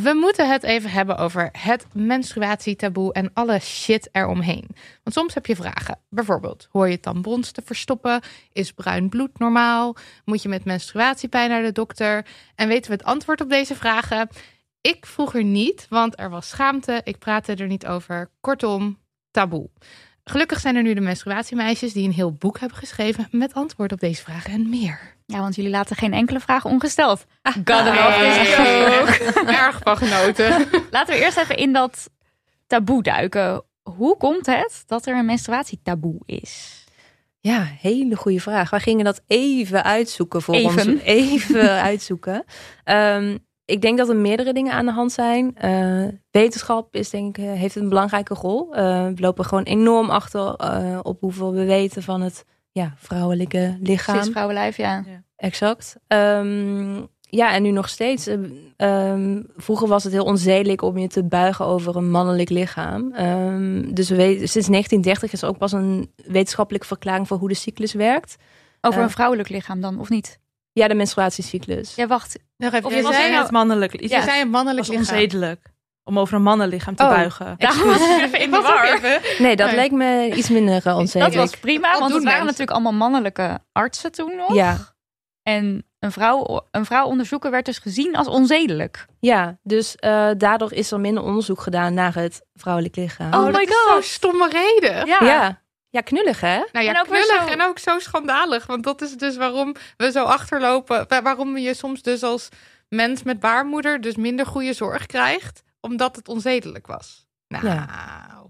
We 0.06 0.14
moeten 0.14 0.50
het 0.50 0.62
even 0.62 0.90
hebben 0.90 1.16
over 1.16 1.48
het 1.52 1.86
menstruatietaboe 1.92 3.12
en 3.12 3.30
alle 3.34 3.58
shit 3.58 4.08
eromheen. 4.12 4.68
Want 5.02 5.16
soms 5.16 5.34
heb 5.34 5.46
je 5.46 5.56
vragen. 5.56 5.98
Bijvoorbeeld, 6.08 6.68
hoor 6.70 6.88
je 6.88 7.00
tampons 7.00 7.50
te 7.50 7.62
verstoppen? 7.64 8.20
Is 8.52 8.72
bruin 8.72 9.08
bloed 9.08 9.38
normaal? 9.38 9.96
Moet 10.24 10.42
je 10.42 10.48
met 10.48 10.64
menstruatiepijn 10.64 11.50
naar 11.50 11.62
de 11.62 11.72
dokter? 11.72 12.26
En 12.54 12.68
weten 12.68 12.90
we 12.90 12.96
het 12.96 13.06
antwoord 13.06 13.40
op 13.40 13.48
deze 13.48 13.74
vragen? 13.74 14.28
Ik 14.80 15.06
vroeger 15.06 15.44
niet, 15.44 15.86
want 15.88 16.18
er 16.18 16.30
was 16.30 16.48
schaamte. 16.48 17.00
Ik 17.04 17.18
praatte 17.18 17.54
er 17.54 17.66
niet 17.66 17.86
over. 17.86 18.30
Kortom, 18.40 18.98
taboe. 19.30 19.68
Gelukkig 20.30 20.60
zijn 20.60 20.76
er 20.76 20.82
nu 20.82 20.94
de 20.94 21.00
menstruatiemeisjes 21.00 21.92
die 21.92 22.04
een 22.04 22.12
heel 22.12 22.32
boek 22.32 22.58
hebben 22.58 22.78
geschreven 22.78 23.28
met 23.30 23.54
antwoord 23.54 23.92
op 23.92 24.00
deze 24.00 24.22
vragen 24.22 24.52
en 24.52 24.68
meer. 24.68 25.00
Ja, 25.26 25.38
want 25.40 25.54
jullie 25.54 25.70
laten 25.70 25.96
geen 25.96 26.12
enkele 26.12 26.40
vraag 26.40 26.64
ongesteld. 26.64 27.26
Gotta 27.42 27.82
Nee, 27.82 27.92
love 27.92 28.40
this 28.42 28.56
joke. 28.56 29.50
Erg 29.52 29.80
van 29.82 29.96
genoten. 29.96 30.66
Laten 30.90 31.14
we 31.14 31.20
eerst 31.20 31.38
even 31.38 31.56
in 31.56 31.72
dat 31.72 32.10
taboe 32.66 33.02
duiken. 33.02 33.62
Hoe 33.82 34.16
komt 34.16 34.46
het 34.46 34.82
dat 34.86 35.06
er 35.06 35.16
een 35.16 35.26
menstruatietaboe 35.26 36.18
is? 36.24 36.84
Ja, 37.40 37.62
hele 37.80 38.16
goede 38.16 38.40
vraag. 38.40 38.70
Wij 38.70 38.80
gingen 38.80 39.04
dat 39.04 39.20
even 39.26 39.84
uitzoeken 39.84 40.42
voor 40.42 40.54
Even. 40.54 40.92
ons. 40.92 41.02
Even 41.02 41.70
uitzoeken. 41.90 42.44
Ehm, 42.84 43.38
ik 43.66 43.80
denk 43.80 43.98
dat 43.98 44.08
er 44.08 44.16
meerdere 44.16 44.52
dingen 44.52 44.72
aan 44.72 44.86
de 44.86 44.92
hand 44.92 45.12
zijn. 45.12 45.56
Eh, 45.56 46.06
wetenschap 46.30 46.94
is, 46.94 47.10
denk 47.10 47.36
ik, 47.36 47.44
eh, 47.44 47.52
heeft 47.52 47.76
een 47.76 47.88
belangrijke 47.88 48.34
rol. 48.34 48.74
Eh, 48.74 49.06
we 49.06 49.20
lopen 49.20 49.44
gewoon 49.44 49.62
enorm 49.62 50.10
achter 50.10 50.54
eh, 50.54 50.98
op 51.02 51.20
hoeveel 51.20 51.52
we 51.52 51.64
weten 51.64 52.02
van 52.02 52.20
het 52.20 52.44
ja, 52.70 52.94
vrouwelijke 52.96 53.78
lichaam. 53.80 54.22
Cis 54.22 54.30
vrouwenlijf, 54.30 54.76
ja. 54.76 55.04
Exact. 55.36 55.96
Ehm, 56.06 57.00
ja, 57.20 57.52
en 57.52 57.62
nu 57.62 57.70
nog 57.70 57.88
steeds. 57.88 58.26
Eh, 58.26 58.38
ehm, 58.76 59.42
vroeger 59.56 59.88
was 59.88 60.04
het 60.04 60.12
heel 60.12 60.24
onzedelijk 60.24 60.82
om 60.82 60.98
je 60.98 61.08
te 61.08 61.24
buigen 61.24 61.64
over 61.64 61.96
een 61.96 62.10
mannelijk 62.10 62.50
lichaam. 62.50 63.12
Ehm, 63.12 63.94
dus 63.94 64.08
we 64.08 64.16
weten, 64.16 64.48
sinds 64.48 64.68
1930 64.68 65.32
is 65.32 65.42
er 65.42 65.48
ook 65.48 65.58
pas 65.58 65.72
een 65.72 66.12
wetenschappelijke 66.26 66.86
verklaring 66.86 67.28
voor 67.28 67.38
hoe 67.38 67.48
de 67.48 67.54
cyclus 67.54 67.92
werkt. 67.92 68.36
Over 68.80 69.02
een 69.02 69.10
vrouwelijk 69.10 69.48
lichaam 69.48 69.80
dan, 69.80 69.98
of 69.98 70.08
niet? 70.08 70.38
Ja, 70.78 70.88
de 70.88 70.94
menstruatiecyclus. 70.94 71.94
Ja, 71.94 72.06
wacht. 72.06 72.38
Nog 72.56 72.72
even, 72.72 72.86
Of 72.86 72.90
je 72.90 72.96
je 73.02 73.12
zei, 73.12 73.30
nou- 73.30 73.42
het 73.42 73.50
mannelijk. 73.50 73.92
je 73.92 73.98
Iets 73.98 74.12
zei 74.24 74.40
een 74.40 74.50
mannelijk 74.50 74.86
was 74.86 74.96
lichaam. 74.96 75.14
onzedelijk. 75.14 75.74
Om 76.04 76.18
over 76.18 76.34
een 76.34 76.42
mannenlichaam 76.42 76.94
te 76.94 77.02
Oh. 77.02 77.08
buigen. 77.08 77.54
Daarom 77.58 77.86
was 77.88 78.00
ik 78.00 78.22
even 78.22 78.40
in 78.40 78.50
de 78.50 78.60
war. 78.60 79.00
Nee, 79.38 79.56
dat 79.56 79.66
Nee. 79.66 79.76
lijkt 79.76 79.94
me 79.94 80.32
iets 80.34 80.48
minder 80.48 80.82
Dat 80.82 80.96
onzedelijk. 80.96 81.34
was 81.36 81.56
prima, 81.56 81.98
want 81.98 82.12
het 82.14 82.24
waren 82.24 82.44
natuurlijk 82.44 82.70
allemaal 82.70 82.92
mannelijke 82.92 83.58
artsen 83.72 84.12
toen 84.12 84.36
nog. 84.36 84.54
Ja, 84.54 84.76
En 85.42 85.86
een 85.98 86.12
vrouw, 86.12 86.66
een 86.70 86.84
vrouw 86.84 87.06
onderzoeken 87.06 87.50
werd 87.50 87.64
dus 87.66 87.78
gezien 87.78 88.16
als 88.16 88.26
onzedelijk. 88.28 89.06
ja, 89.20 89.58
dus 89.62 89.96
eh, 89.96 90.30
daardoor 90.36 90.72
is 90.72 90.90
er 90.90 91.00
minder 91.00 91.22
onderzoek 91.22 91.60
gedaan 91.60 91.94
naar 91.94 92.14
het 92.14 92.42
vrouwelijk 92.54 92.96
lichaam. 92.96 93.26
Oh 93.34 93.44
dat 93.44 93.52
my 93.52 93.60
is 93.62 93.68
God. 93.68 93.92
zo'n 93.92 94.02
stomme 94.02 94.48
reden. 94.48 95.06
Ja. 95.06 95.18
ja. 95.20 95.60
Ja, 95.96 96.02
knullig 96.02 96.40
hè? 96.40 96.56
Nou 96.72 96.84
ja, 96.84 96.92
En 96.92 96.98
ook 97.00 97.06
knullig 97.06 97.26
zo- 97.44 97.48
en 97.52 97.62
ook 97.62 97.78
zo 97.78 97.98
schandalig. 97.98 98.66
Want 98.66 98.84
dat 98.84 99.02
is 99.02 99.12
dus 99.12 99.36
waarom 99.36 99.74
we 99.96 100.10
zo 100.10 100.24
achterlopen. 100.24 101.04
wa- 101.08 101.22
Waarom 101.22 101.58
je 101.58 101.74
soms 101.74 102.02
dus 102.02 102.22
als 102.22 102.48
mens 102.88 103.22
met 103.22 103.40
baarmoeder 103.40 104.00
dus 104.00 104.16
minder 104.16 104.46
goede 104.46 104.72
zorg 104.72 105.06
krijgt. 105.06 105.62
Omdat 105.80 106.16
het 106.16 106.28
onzedelijk 106.28 106.86
was. 106.86 107.26
Nou, 107.48 108.48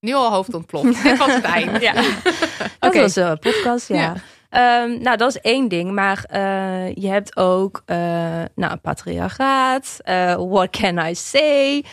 nu 0.00 0.12
al 0.14 0.30
hoofd 0.32 0.54
ontploft. 0.54 1.02
Dit 1.02 1.18
was 1.18 1.34
het 1.34 1.44
eind. 1.44 1.80
Ja. 1.82 1.92
Dat 2.80 2.90
Oké. 2.90 3.00
was 3.00 3.16
een 3.16 3.38
podcast, 3.38 3.88
ja. 3.88 3.96
Ja. 3.96 4.14
Ehm, 4.56 5.02
nou, 5.02 5.16
dat 5.16 5.28
is 5.28 5.40
één 5.40 5.68
ding. 5.68 5.92
Maar 5.92 6.24
eh, 6.28 6.94
je 6.94 7.08
hebt 7.08 7.36
ook 7.36 7.82
eh 7.84 8.42
nou, 8.54 8.76
patriarchaat. 8.76 9.98
eh, 10.02 10.34
what 10.34 10.70
can 10.70 10.98
I 10.98 11.14
say? 11.14 11.84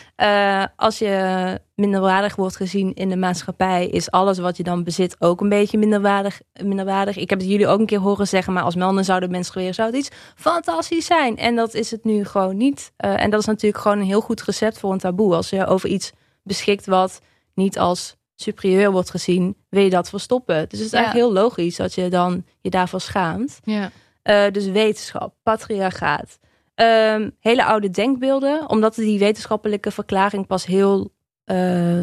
Als 0.76 0.98
je 0.98 1.60
minderwaardig 1.74 2.36
wordt 2.36 2.56
gezien 2.56 2.94
in 2.94 3.08
de 3.08 3.16
maatschappij... 3.16 3.86
is 3.86 4.10
alles 4.10 4.38
wat 4.38 4.56
je 4.56 4.62
dan 4.62 4.84
bezit 4.84 5.16
ook 5.18 5.40
een 5.40 5.48
beetje 5.48 5.78
minderwaardig. 5.78 6.40
minderwaardig. 6.62 7.16
Ik 7.16 7.30
heb 7.30 7.40
jullie 7.40 7.66
ook 7.66 7.78
een 7.78 7.86
keer 7.86 7.98
horen 7.98 8.26
zeggen... 8.26 8.52
maar 8.52 8.62
als 8.62 8.74
mannen 8.74 9.04
zouden 9.04 9.30
menstrueren, 9.30 9.74
zou 9.74 9.88
het 9.88 9.98
iets 9.98 10.10
fantastisch 10.36 11.06
zijn. 11.06 11.36
En 11.36 11.56
dat 11.56 11.74
is 11.74 11.90
het 11.90 12.04
nu 12.04 12.24
gewoon 12.24 12.56
niet. 12.56 12.92
En 12.96 13.30
dat 13.30 13.40
is 13.40 13.46
natuurlijk 13.46 13.82
gewoon 13.82 13.98
een 13.98 14.06
heel 14.06 14.20
goed 14.20 14.42
recept 14.42 14.78
voor 14.78 14.92
een 14.92 14.98
taboe. 14.98 15.34
Als 15.34 15.50
je 15.50 15.66
over 15.66 15.88
iets 15.88 16.12
beschikt 16.42 16.86
wat 16.86 17.20
niet 17.54 17.78
als 17.78 18.16
superieur 18.34 18.90
wordt 18.92 19.10
gezien, 19.10 19.56
wil 19.68 19.82
je 19.82 19.90
dat 19.90 20.08
verstoppen. 20.08 20.68
Dus 20.68 20.78
het 20.78 20.86
is 20.86 20.90
Ja. 20.90 20.98
eigenlijk 20.98 21.26
heel 21.26 21.42
logisch 21.42 21.76
dat 21.76 21.94
je 21.94 22.08
dan 22.08 22.44
je 22.60 22.70
daarvoor 22.70 23.00
schaamt. 23.00 23.60
Ja. 23.64 23.90
Eh, 24.22 24.50
dus 24.52 24.66
wetenschap, 24.66 25.34
patriarchaat. 25.42 26.38
Ehm, 26.74 27.30
hele 27.40 27.64
oude 27.64 27.90
denkbeelden, 27.90 28.68
omdat 28.70 28.94
die 28.94 29.18
wetenschappelijke 29.18 29.90
verklaring 29.90 30.46
pas 30.46 30.66
heel 30.66 31.12
eh, 31.44 32.02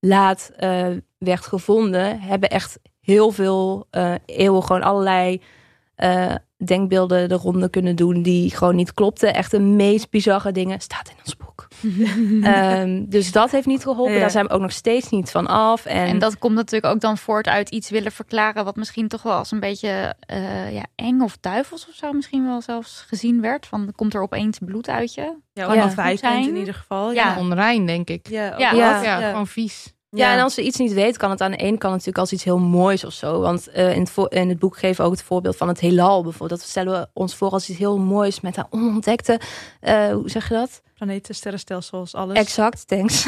laat 0.00 0.50
eh, 0.56 0.86
werd 1.18 1.46
gevonden, 1.46 2.20
hebben 2.20 2.50
echt 2.50 2.78
heel 3.00 3.30
veel 3.30 3.86
eeuwen 4.26 4.62
gewoon 4.62 4.82
allerlei 4.82 5.40
denkbeelden 6.64 7.28
de 7.28 7.34
ronde 7.34 7.68
kunnen 7.70 7.96
doen 7.96 8.22
die 8.22 8.50
gewoon 8.50 8.76
niet 8.76 8.94
klopten. 8.94 9.34
Echt 9.34 9.50
de 9.50 9.58
meest 9.60 10.10
bizarre 10.10 10.52
dingen. 10.52 10.80
Staat 10.80 11.08
in 11.08 11.16
ons 11.24 11.36
boek. 11.36 11.65
Ehm, 12.42 13.04
dus 13.08 13.32
dat 13.32 13.50
heeft 13.50 13.66
niet 13.66 13.82
geholpen. 13.82 14.14
Ja. 14.14 14.20
Daar 14.20 14.30
zijn 14.30 14.46
we 14.46 14.52
ook 14.52 14.60
nog 14.60 14.72
steeds 14.72 15.10
niet 15.10 15.30
van 15.30 15.46
af. 15.46 15.84
En, 15.84 16.06
En 16.06 16.18
dat 16.18 16.38
komt 16.38 16.54
natuurlijk 16.54 16.94
ook 16.94 17.00
dan 17.00 17.18
voort 17.18 17.46
uit 17.48 17.68
iets 17.70 17.90
willen 17.90 18.12
verklaren... 18.12 18.64
wat 18.64 18.76
misschien 18.76 19.08
toch 19.08 19.22
wel 19.22 19.32
als 19.32 19.50
een 19.50 19.60
beetje 19.60 20.14
eh, 20.20 20.72
ja, 20.72 20.84
eng 20.94 21.20
of 21.20 21.36
duivels 21.40 21.88
of 21.88 21.94
zo 21.94 22.12
misschien 22.12 22.46
wel 22.46 22.60
zelfs 22.62 23.04
gezien 23.08 23.40
werd. 23.40 23.66
Van, 23.66 23.92
komt 23.94 24.14
er 24.14 24.22
opeens 24.22 24.58
bloed 24.64 24.88
uit 24.88 25.14
je? 25.14 25.34
Ja, 25.52 25.72
Ja. 25.72 25.72
onafwijkend 25.72 26.18
Zijn. 26.32 26.48
in 26.48 26.56
ieder 26.56 26.74
geval. 26.74 27.12
Ja. 27.12 27.28
Ja, 27.34 27.38
Onrein, 27.38 27.86
denk 27.86 28.08
ik. 28.08 28.28
ja, 28.28 28.44
Ja. 28.58 28.72
Ja. 28.72 29.02
Ja, 29.02 29.28
gewoon 29.28 29.46
vies. 29.46 29.94
Ja, 30.16 30.32
en 30.32 30.42
als 30.42 30.54
ze 30.54 30.62
iets 30.62 30.78
niet 30.78 30.92
weet, 30.92 31.16
kan 31.16 31.30
het 31.30 31.40
aan 31.40 31.50
de 31.50 31.56
ene 31.56 31.78
kant 31.78 31.92
natuurlijk 31.92 32.18
als 32.18 32.32
iets 32.32 32.44
heel 32.44 32.58
moois 32.58 33.04
of 33.04 33.12
zo. 33.12 33.40
Want 33.40 33.68
eh, 33.68 33.94
in, 33.94 34.00
het 34.00 34.32
in 34.32 34.48
het 34.48 34.58
boek 34.58 34.78
geven 34.78 34.96
we 34.96 35.02
ook 35.02 35.16
het 35.16 35.22
voorbeeld 35.22 35.56
van 35.56 35.68
het 35.68 35.80
heelal 35.80 36.22
bijvoorbeeld. 36.22 36.60
Dat 36.60 36.68
stellen 36.68 37.00
we 37.00 37.08
ons 37.12 37.34
voor 37.34 37.50
als 37.50 37.68
iets 37.68 37.78
heel 37.78 37.98
moois 37.98 38.40
met 38.40 38.56
haar 38.56 38.66
onontdekte, 38.70 39.40
eh, 39.80 40.08
hoe 40.08 40.30
zeg 40.30 40.48
je 40.48 40.54
dat? 40.54 40.82
Planeten, 40.94 41.34
sterrenstelsels, 41.34 42.14
alles. 42.14 42.36
Exact, 42.36 42.88
thanks. 42.88 43.26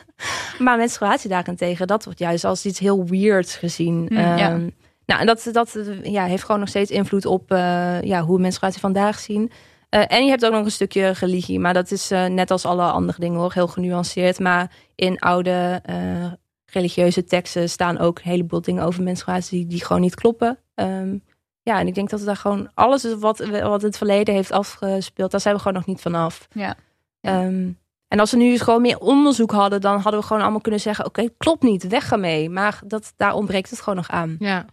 maar 0.58 0.76
menstruatie 0.76 1.28
daarentegen, 1.28 1.86
dat 1.86 2.04
wordt 2.04 2.18
juist 2.18 2.44
als 2.44 2.64
iets 2.64 2.78
heel 2.78 3.04
weird 3.06 3.50
gezien. 3.50 3.94
Mm, 4.08 4.18
ja. 4.18 4.50
Ehm, 4.50 4.68
Nou, 5.06 5.20
en 5.20 5.26
dat, 5.26 5.48
dat 5.52 5.78
ja, 6.02 6.24
heeft 6.24 6.44
gewoon 6.44 6.60
nog 6.60 6.68
steeds 6.68 6.90
invloed 6.90 7.26
op 7.26 7.50
eh, 7.50 8.02
ja, 8.02 8.22
hoe 8.22 8.36
we 8.36 8.42
menstruatie 8.42 8.80
vandaag 8.80 9.18
zien. 9.18 9.50
Eh, 9.92 10.02
en 10.06 10.24
je 10.24 10.30
hebt 10.30 10.44
ook 10.44 10.52
nog 10.52 10.64
een 10.64 10.70
stukje 10.70 11.10
religie, 11.10 11.58
maar 11.60 11.74
dat 11.74 11.90
is 11.90 12.10
eh, 12.10 12.26
net 12.26 12.50
als 12.50 12.64
alle 12.64 12.82
andere 12.82 13.20
dingen 13.20 13.38
hoor, 13.38 13.52
heel 13.52 13.66
genuanceerd. 13.66 14.38
Maar 14.38 14.70
in 14.94 15.18
oude 15.18 15.80
eh, 15.82 16.32
religieuze 16.64 17.24
teksten 17.24 17.70
staan 17.70 17.98
ook 17.98 18.18
een 18.18 18.30
heleboel 18.30 18.60
dingen 18.60 18.84
over 18.84 19.02
menstruatie 19.02 19.66
die 19.66 19.84
gewoon 19.84 20.02
niet 20.02 20.14
kloppen. 20.14 20.58
Ehm, 20.74 21.18
ja, 21.62 21.78
en 21.78 21.86
ik 21.86 21.94
denk 21.94 22.10
dat 22.10 22.20
we 22.20 22.26
daar 22.26 22.36
gewoon 22.36 22.70
alles 22.74 23.04
is 23.04 23.14
wat, 23.14 23.38
wat 23.62 23.82
het 23.82 23.96
verleden 23.96 24.34
heeft 24.34 24.50
afgespeeld, 24.50 25.30
daar 25.30 25.40
zijn 25.40 25.54
we 25.54 25.60
gewoon 25.60 25.76
nog 25.76 25.86
niet 25.86 26.00
vanaf. 26.00 26.48
Ja. 26.52 26.76
Ja. 27.20 27.40
Ehm, 27.40 27.70
en 28.08 28.20
als 28.20 28.30
we 28.30 28.36
nu 28.36 28.50
eens 28.50 28.60
gewoon 28.60 28.82
meer 28.82 28.98
onderzoek 28.98 29.52
hadden, 29.52 29.80
dan 29.80 30.00
hadden 30.00 30.20
we 30.20 30.26
gewoon 30.26 30.42
allemaal 30.42 30.60
kunnen 30.60 30.80
zeggen: 30.80 31.04
oké, 31.04 31.28
klopt 31.36 31.62
niet, 31.62 31.88
weg 31.88 32.12
ermee. 32.12 32.50
Maar 32.50 32.80
dat, 32.86 33.12
daar 33.16 33.34
ontbreekt 33.34 33.70
het 33.70 33.80
gewoon 33.80 33.96
nog 33.96 34.10
aan. 34.10 34.36
Ja. 34.38 34.64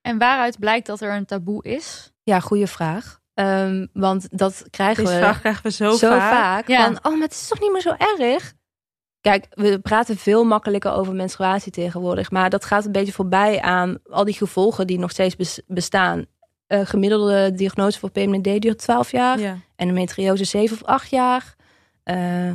En 0.00 0.18
waaruit 0.18 0.58
blijkt 0.58 0.86
dat 0.86 1.00
er 1.00 1.14
een 1.14 1.26
taboe 1.26 1.62
is? 1.62 2.12
Ja, 2.22 2.40
goede 2.40 2.66
vraag. 2.66 3.19
Ehm, 3.44 3.86
want 3.92 4.38
dat 4.38 4.64
krijgen 4.70 5.04
Deze 5.04 5.16
we 5.16 5.22
vraag 5.22 5.40
krijgen 5.40 5.62
we 5.62 5.70
zo, 5.70 5.90
zo, 5.90 6.08
vaak. 6.10 6.32
vaak. 6.32 6.68
Ja. 6.68 6.84
Van, 6.84 6.98
oh, 7.02 7.12
maar 7.12 7.22
het 7.28 7.32
is 7.32 7.48
toch 7.48 7.60
niet 7.60 7.72
meer 7.72 7.80
zo 7.80 7.94
erg? 8.18 8.52
Kijk, 9.20 9.46
we 9.50 9.78
praten 9.78 10.16
veel 10.16 10.44
makkelijker 10.44 10.92
over 10.92 11.14
menstruatie 11.14 11.72
tegenwoordig. 11.72 12.30
Maar 12.30 12.50
dat 12.50 12.64
gaat 12.64 12.84
een 12.84 12.92
beetje 12.92 13.12
voorbij 13.12 13.60
aan 13.60 13.98
al 14.10 14.24
die 14.24 14.34
gevolgen 14.34 14.86
die 14.86 14.98
nog 14.98 15.10
steeds 15.10 15.36
bes- 15.36 15.60
bestaan. 15.66 16.24
Eh, 16.66 16.80
gemiddelde 16.84 17.52
diagnose 17.54 17.98
voor 17.98 18.10
PMD 18.10 18.60
duurt 18.62 18.78
12 18.78 19.10
jaar. 19.10 19.38
Ja. 19.38 19.56
endometriose 19.76 20.44
7 20.44 20.76
of 20.76 20.84
8 20.84 21.10
jaar. 21.10 21.54
Eh, 22.02 22.46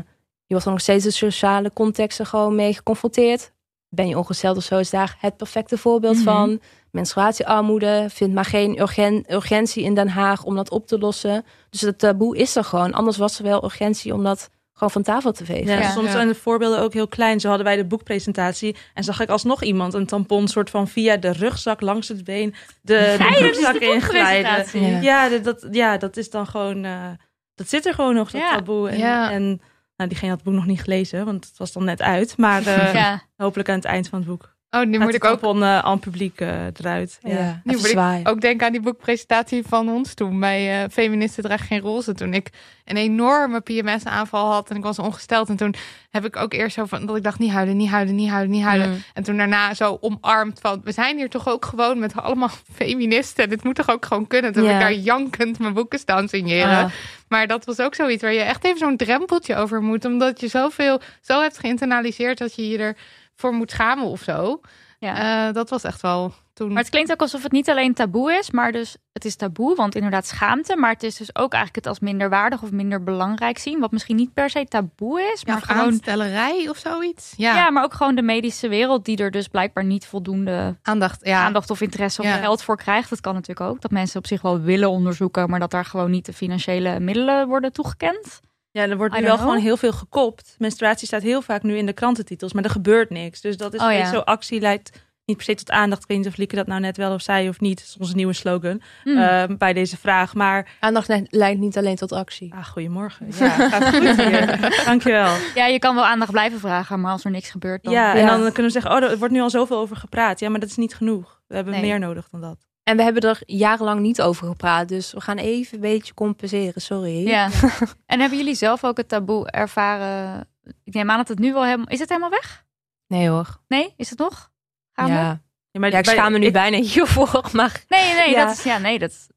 je 0.46 0.54
wordt 0.54 0.66
er 0.66 0.72
nog 0.72 0.82
steeds 0.82 1.04
de 1.04 1.12
sociale 1.12 1.74
contexten 1.74 2.26
gewoon 2.26 2.56
mee 2.56 2.74
geconfronteerd. 2.74 3.52
Ben 3.90 4.08
je 4.08 4.18
ongesteld 4.18 4.58
of 4.58 4.64
zo, 4.64 4.78
is 4.78 4.90
daar 4.90 5.18
het 5.20 5.38
perfecte 5.38 5.78
voorbeeld 5.78 6.16
Mhm. 6.16 6.24
van. 6.24 6.62
Menstruatiearmoede, 6.96 8.06
vindt 8.10 8.34
maar 8.34 8.46
geen 8.46 8.80
urgen- 8.82 9.26
urgentie 9.34 9.84
in 9.84 9.94
Den 9.96 10.08
Haag 10.10 10.44
om 10.44 10.56
dat 10.56 10.70
op 10.70 10.88
te 10.88 10.98
lossen. 10.98 11.46
Dus 11.70 11.82
het 11.82 12.00
taboe 12.00 12.38
is 12.38 12.56
er 12.56 12.64
gewoon. 12.64 12.94
Anders 12.94 13.18
was 13.18 13.38
er 13.38 13.44
wel 13.44 13.64
urgentie 13.64 14.14
om 14.14 14.24
dat 14.24 14.50
gewoon 14.74 14.92
van 14.92 15.02
tafel 15.04 15.32
te 15.32 15.46
vegen. 15.46 15.66
Ja, 15.74 15.80
Ja. 15.80 15.92
soms 15.92 16.12
zijn 16.12 16.28
de 16.28 16.36
voorbeelden 16.36 16.80
ook 16.80 16.94
heel 16.94 17.08
klein. 17.08 17.40
Zo 17.40 17.48
hadden 17.48 17.66
wij 17.66 17.76
de 17.76 17.86
boekpresentatie 17.86 18.76
en 18.94 19.04
zag 19.04 19.20
ik 19.20 19.30
alsnog 19.30 19.64
iemand 19.64 19.94
een 19.94 20.06
tampon 20.06 20.48
soort 20.48 20.70
van 20.70 20.88
via 20.88 21.18
de 21.18 21.32
rugzak 21.32 21.82
langs 21.82 22.08
het 22.08 22.24
been 22.24 22.54
de, 22.82 23.16
de 23.18 23.38
rugzak 23.40 23.76
inglijden. 23.76 24.52
boekpresentatie. 24.52 24.82
Ja. 24.82 25.30
Ja, 25.30 25.38
dat- 25.38 25.68
ja, 25.72 25.98
dat 25.98 26.18
is 26.18 26.30
dan 26.30 26.48
gewoon, 26.48 26.84
eh, 26.86 27.08
dat 27.56 27.70
zit 27.70 27.86
er 27.86 27.94
gewoon 27.94 28.14
nog, 28.16 28.32
dat 28.32 28.42
Ja. 28.42 28.56
taboe. 28.56 28.90
En, 28.90 28.98
Ja. 28.98 29.32
en 29.32 29.62
nou, 29.98 30.10
diegene 30.10 30.30
had 30.30 30.40
het 30.40 30.48
boek 30.50 30.56
nog 30.58 30.66
niet 30.66 30.82
gelezen, 30.82 31.26
want 31.26 31.46
het 31.46 31.58
was 31.58 31.72
dan 31.72 31.84
net 31.84 32.02
uit. 32.02 32.38
Maar 32.38 32.66
eh, 32.66 32.94
Ja. 32.94 33.22
hopelijk 33.38 33.70
aan 33.70 33.76
het 33.76 33.86
eind 33.86 34.08
van 34.10 34.20
het 34.20 34.28
boek. 34.28 34.55
Oh, 34.76 34.86
nu 34.86 35.00
moet 35.00 35.14
ik 35.14 35.24
ook, 35.24 35.44
aan 35.62 35.92
het 35.92 36.00
publiek 36.00 36.40
eruit. 36.40 37.18
Ja. 37.22 37.38
Ja, 37.38 37.62
nu 37.64 37.78
moet 37.78 37.90
ik 37.90 38.30
ook 38.30 38.42
denken 38.42 38.66
aan 38.66 38.72
die 38.72 38.82
boekpresentatie 38.82 39.64
van 39.68 39.90
ons 39.90 40.14
toen. 40.14 40.40
Bij 40.40 40.84
eh, 40.84 40.90
Feministen 40.92 41.44
dragen 41.44 41.66
geen 41.66 41.80
roze. 41.80 42.14
Toen 42.14 42.34
ik 42.34 42.50
een 42.86 42.98
enorme 42.98 43.60
PMS-aanval 43.60 44.52
had 44.52 44.70
en 44.70 44.76
ik 44.76 44.84
was 44.84 45.00
ongesteld. 45.00 45.50
En 45.50 45.56
toen 45.56 45.76
heb 46.12 46.26
ik 46.26 46.36
ook 46.36 46.54
eerst 46.54 46.76
zo 46.76 46.86
van 46.86 47.06
dat 47.06 47.16
ik 47.16 47.24
dacht: 47.24 47.40
niet 47.40 47.52
huilen, 47.52 47.78
niet 47.78 47.90
huilen, 47.90 48.16
niet 48.16 48.30
huilen, 48.30 48.52
niet 48.52 48.64
huilen. 48.64 48.90
Mm. 48.90 49.04
En 49.14 49.24
toen 49.24 49.38
daarna 49.38 49.74
zo 49.74 49.98
omarmd 50.02 50.60
van: 50.60 50.82
we 50.84 50.92
zijn 50.92 51.18
hier 51.18 51.30
toch 51.30 51.48
ook 51.48 51.66
gewoon 51.66 52.00
met 52.00 52.16
allemaal 52.16 52.52
feministen. 52.76 53.44
En 53.44 53.50
dit 53.50 53.64
moet 53.64 53.76
toch 53.76 53.90
ook 53.90 54.06
gewoon 54.06 54.28
kunnen. 54.28 54.54
Toen 54.54 54.64
ik 54.70 54.80
daar 54.80 54.94
jankend 54.94 55.60
mijn 55.60 55.74
boeken 55.74 56.00
staan 56.00 56.28
signeren. 56.28 56.78
Ah. 56.78 56.92
Maar 57.28 57.48
dat 57.48 57.66
was 57.66 57.80
ook 57.80 57.96
zoiets 57.96 58.22
waar 58.22 58.34
je 58.34 58.42
echt 58.42 58.64
even 58.64 58.78
zo'n 58.78 58.98
drempeltje 58.98 59.56
over 59.56 59.82
moet. 59.82 60.06
Omdat 60.06 60.40
je 60.40 60.48
zoveel 60.48 61.02
zo 61.22 61.42
hebt 61.42 61.58
geïnternaliseerd 61.58 62.38
dat 62.38 62.56
je 62.56 62.68
je 62.70 62.96
ervoor 63.36 63.54
moet 63.54 63.72
schamen 63.72 64.06
of 64.06 64.22
zo. 64.22 64.60
Ja. 65.00 65.48
Eh, 65.48 65.54
dat 65.54 65.70
was 65.70 65.84
echt 65.84 66.02
wel 66.02 66.34
toen. 66.54 66.68
Maar 66.74 66.82
het 66.82 66.90
klinkt 66.92 67.12
ook 67.12 67.22
alsof 67.22 67.44
het 67.44 67.52
niet 67.52 67.70
alleen 67.70 67.94
taboe 67.94 68.34
is, 68.34 68.52
maar 68.52 68.72
dus 68.72 68.98
het 69.12 69.26
is 69.26 69.36
taboe, 69.36 69.76
want 69.76 69.96
inderdaad 69.96 70.26
schaamte. 70.28 70.76
Maar 70.78 70.92
het 70.92 71.04
is 71.04 71.16
dus 71.16 71.36
ook 71.36 71.54
eigenlijk 71.54 71.76
het 71.76 71.88
als 71.88 72.00
minder 72.00 72.30
waardig 72.30 72.62
of 72.62 72.72
minder 72.72 73.04
belangrijk 73.04 73.58
zien. 73.58 73.80
Wat 73.80 73.92
misschien 73.92 74.16
niet 74.16 74.34
per 74.34 74.50
se 74.50 74.66
taboe 74.66 75.32
is, 75.34 75.46
maar 75.46 75.62
gewoon. 75.62 75.82
aanstellerij 75.86 76.70
of 76.70 76.78
zoiets. 76.78 77.34
Ja, 77.38 77.56
Ja. 77.56 77.70
maar 77.70 77.84
ook 77.84 77.94
gewoon 77.94 78.16
de 78.16 78.22
medische 78.22 78.68
wereld 78.68 79.06
die 79.06 79.18
er 79.18 79.32
dus 79.32 79.48
blijkbaar 79.48 79.84
niet 79.86 80.06
voldoende 80.06 80.76
aandacht. 80.82 81.26
Ja. 81.26 81.44
aandacht 81.44 81.70
of 81.70 81.82
interesse 81.82 82.22
of 82.22 82.32
geld 82.40 82.64
voor 82.64 82.78
krijgt. 82.78 83.10
Dat 83.10 83.22
kan 83.22 83.34
natuurlijk 83.34 83.70
ook. 83.70 83.82
Dat 83.82 83.92
mensen 83.92 84.20
op 84.20 84.28
zich 84.28 84.42
wel 84.42 84.60
willen 84.62 84.90
onderzoeken, 84.90 85.50
maar 85.50 85.60
dat 85.60 85.72
daar 85.72 85.86
gewoon 85.86 86.12
niet 86.12 86.26
de 86.26 86.34
financiële 86.34 87.00
middelen 87.00 87.48
worden 87.48 87.72
toegekend. 87.74 88.40
Ja, 88.76 88.88
er 88.88 88.98
wordt 88.98 89.16
nu 89.16 89.22
wel 89.22 89.36
know. 89.36 89.46
gewoon 89.48 89.62
heel 89.62 89.78
veel 89.78 89.92
gekopt. 89.94 90.56
Menstruatie 90.58 91.08
staat 91.08 91.22
heel 91.22 91.42
vaak 91.42 91.64
nu 91.64 91.78
in 91.78 91.86
de 91.86 91.94
krantentitels, 91.94 92.54
maar 92.54 92.64
er 92.64 92.70
gebeurt 92.70 93.10
niks. 93.10 93.42
Dus 93.42 93.58
dat 93.58 93.74
is 93.74 93.82
Oh, 93.82 93.92
ja. 93.92 94.10
zo 94.12 94.20
actie 94.20 94.60
leidt 94.60 94.92
niet 95.26 95.38
per 95.38 95.46
se 95.46 95.56
tot 95.56 95.72
aandacht. 95.72 96.02
Ik 96.02 96.08
weet 96.08 96.18
niet 96.18 96.28
of 96.28 96.38
Lieke 96.38 96.56
dat 96.56 96.68
nou 96.68 96.80
net 96.82 96.98
wel 96.98 97.14
of 97.14 97.22
zei 97.22 97.50
of 97.50 97.60
niet. 97.60 97.78
Dat 97.80 97.88
is 97.88 97.98
onze 97.98 98.16
nieuwe 98.16 98.34
slogan 98.34 98.82
Hmm. 99.04 99.18
eh, 99.18 99.44
bij 99.58 99.74
deze 99.74 99.98
vraag. 99.98 100.34
Maar, 100.34 100.70
Aandacht 100.80 101.08
le- 101.08 101.26
leidt 101.30 101.60
niet 101.60 101.78
alleen 101.78 101.96
tot 101.96 102.12
actie. 102.12 102.54
ah, 102.54 102.66
goedemorgen. 102.66 103.28
Ja, 103.40 103.50
gaat 103.70 103.96
goed 103.96 104.16
hier. 104.26 104.60
Dankjewel. 104.86 105.36
ja, 105.56 105.66
je 105.66 105.80
kan 105.80 105.96
wel 105.96 106.06
aandacht 106.06 106.32
blijven 106.32 106.60
vragen, 106.60 107.02
maar 107.02 107.12
als 107.12 107.24
er 107.26 107.32
niks 107.32 107.50
gebeurt 107.50 107.84
dan... 107.84 107.94
Ja, 107.94 108.16
en 108.16 108.26
dan 108.26 108.40
kunnen 108.42 108.72
we 108.74 108.80
zeggen, 108.80 108.92
oh, 108.92 109.04
er 109.12 109.18
wordt 109.18 109.34
nu 109.34 109.42
al 109.42 109.50
zoveel 109.50 109.78
over 109.78 109.96
gepraat. 109.96 110.40
Ja, 110.40 110.50
maar 110.50 110.60
dat 110.60 110.70
is 110.70 110.76
niet 110.78 110.96
genoeg. 110.96 111.42
We 111.48 111.56
hebben 111.56 111.74
Nee. 111.74 111.82
meer 111.82 112.00
nodig 112.00 112.28
dan 112.32 112.42
dat. 112.42 112.58
En 112.86 112.98
we 112.98 113.04
hebben 113.04 113.22
er 113.22 113.42
jarenlang 113.46 114.00
niet 114.00 114.22
over 114.22 114.48
gepraat. 114.48 114.88
Dus 114.88 115.14
we 115.14 115.22
gaan 115.22 115.38
even 115.38 115.76
een 115.76 115.82
beetje 115.82 116.14
compenseren. 116.14 116.82
Sorry. 116.82 117.28
Ja. 117.28 117.50
en 118.06 118.20
hebben 118.20 118.38
jullie 118.38 118.56
zelf 118.56 118.84
ook 118.84 118.98
het 118.98 119.08
taboe 119.08 119.50
ervaren? 119.52 120.48
Ik 120.84 120.94
neem 120.94 121.10
aan 121.12 121.18
dat 121.18 121.28
het 121.28 121.40
nu 121.40 121.54
wel 121.54 121.64
helemaal... 121.64 121.88
Is 121.88 122.00
het 122.00 122.10
helemaal 122.10 122.30
weg? 122.30 122.64
Nee 123.08 123.28
hoor. 123.30 123.58
Nee? 123.68 123.94
Is 123.98 124.10
het 124.10 124.20
nog? 124.20 124.52
Ja. 124.94 125.06
Ja, 125.08 125.80
maar 125.80 125.92
ja, 125.92 125.98
ik 125.98 126.06
bij- 126.06 126.14
schaam 126.14 126.32
me 126.32 126.38
nu 126.38 126.46
ik- 126.46 126.54
bijna 126.54 126.78
hiervoor. 126.78 127.50
Maar 127.54 127.84
Nee, 127.88 128.14
nee, 128.14 128.30
Ja. 128.30 128.46
dat 128.46 128.58
is... 128.58 128.64
Ja, 128.64 128.78
nee, 128.78 129.00
dat 129.00 129.10
is 129.10 129.28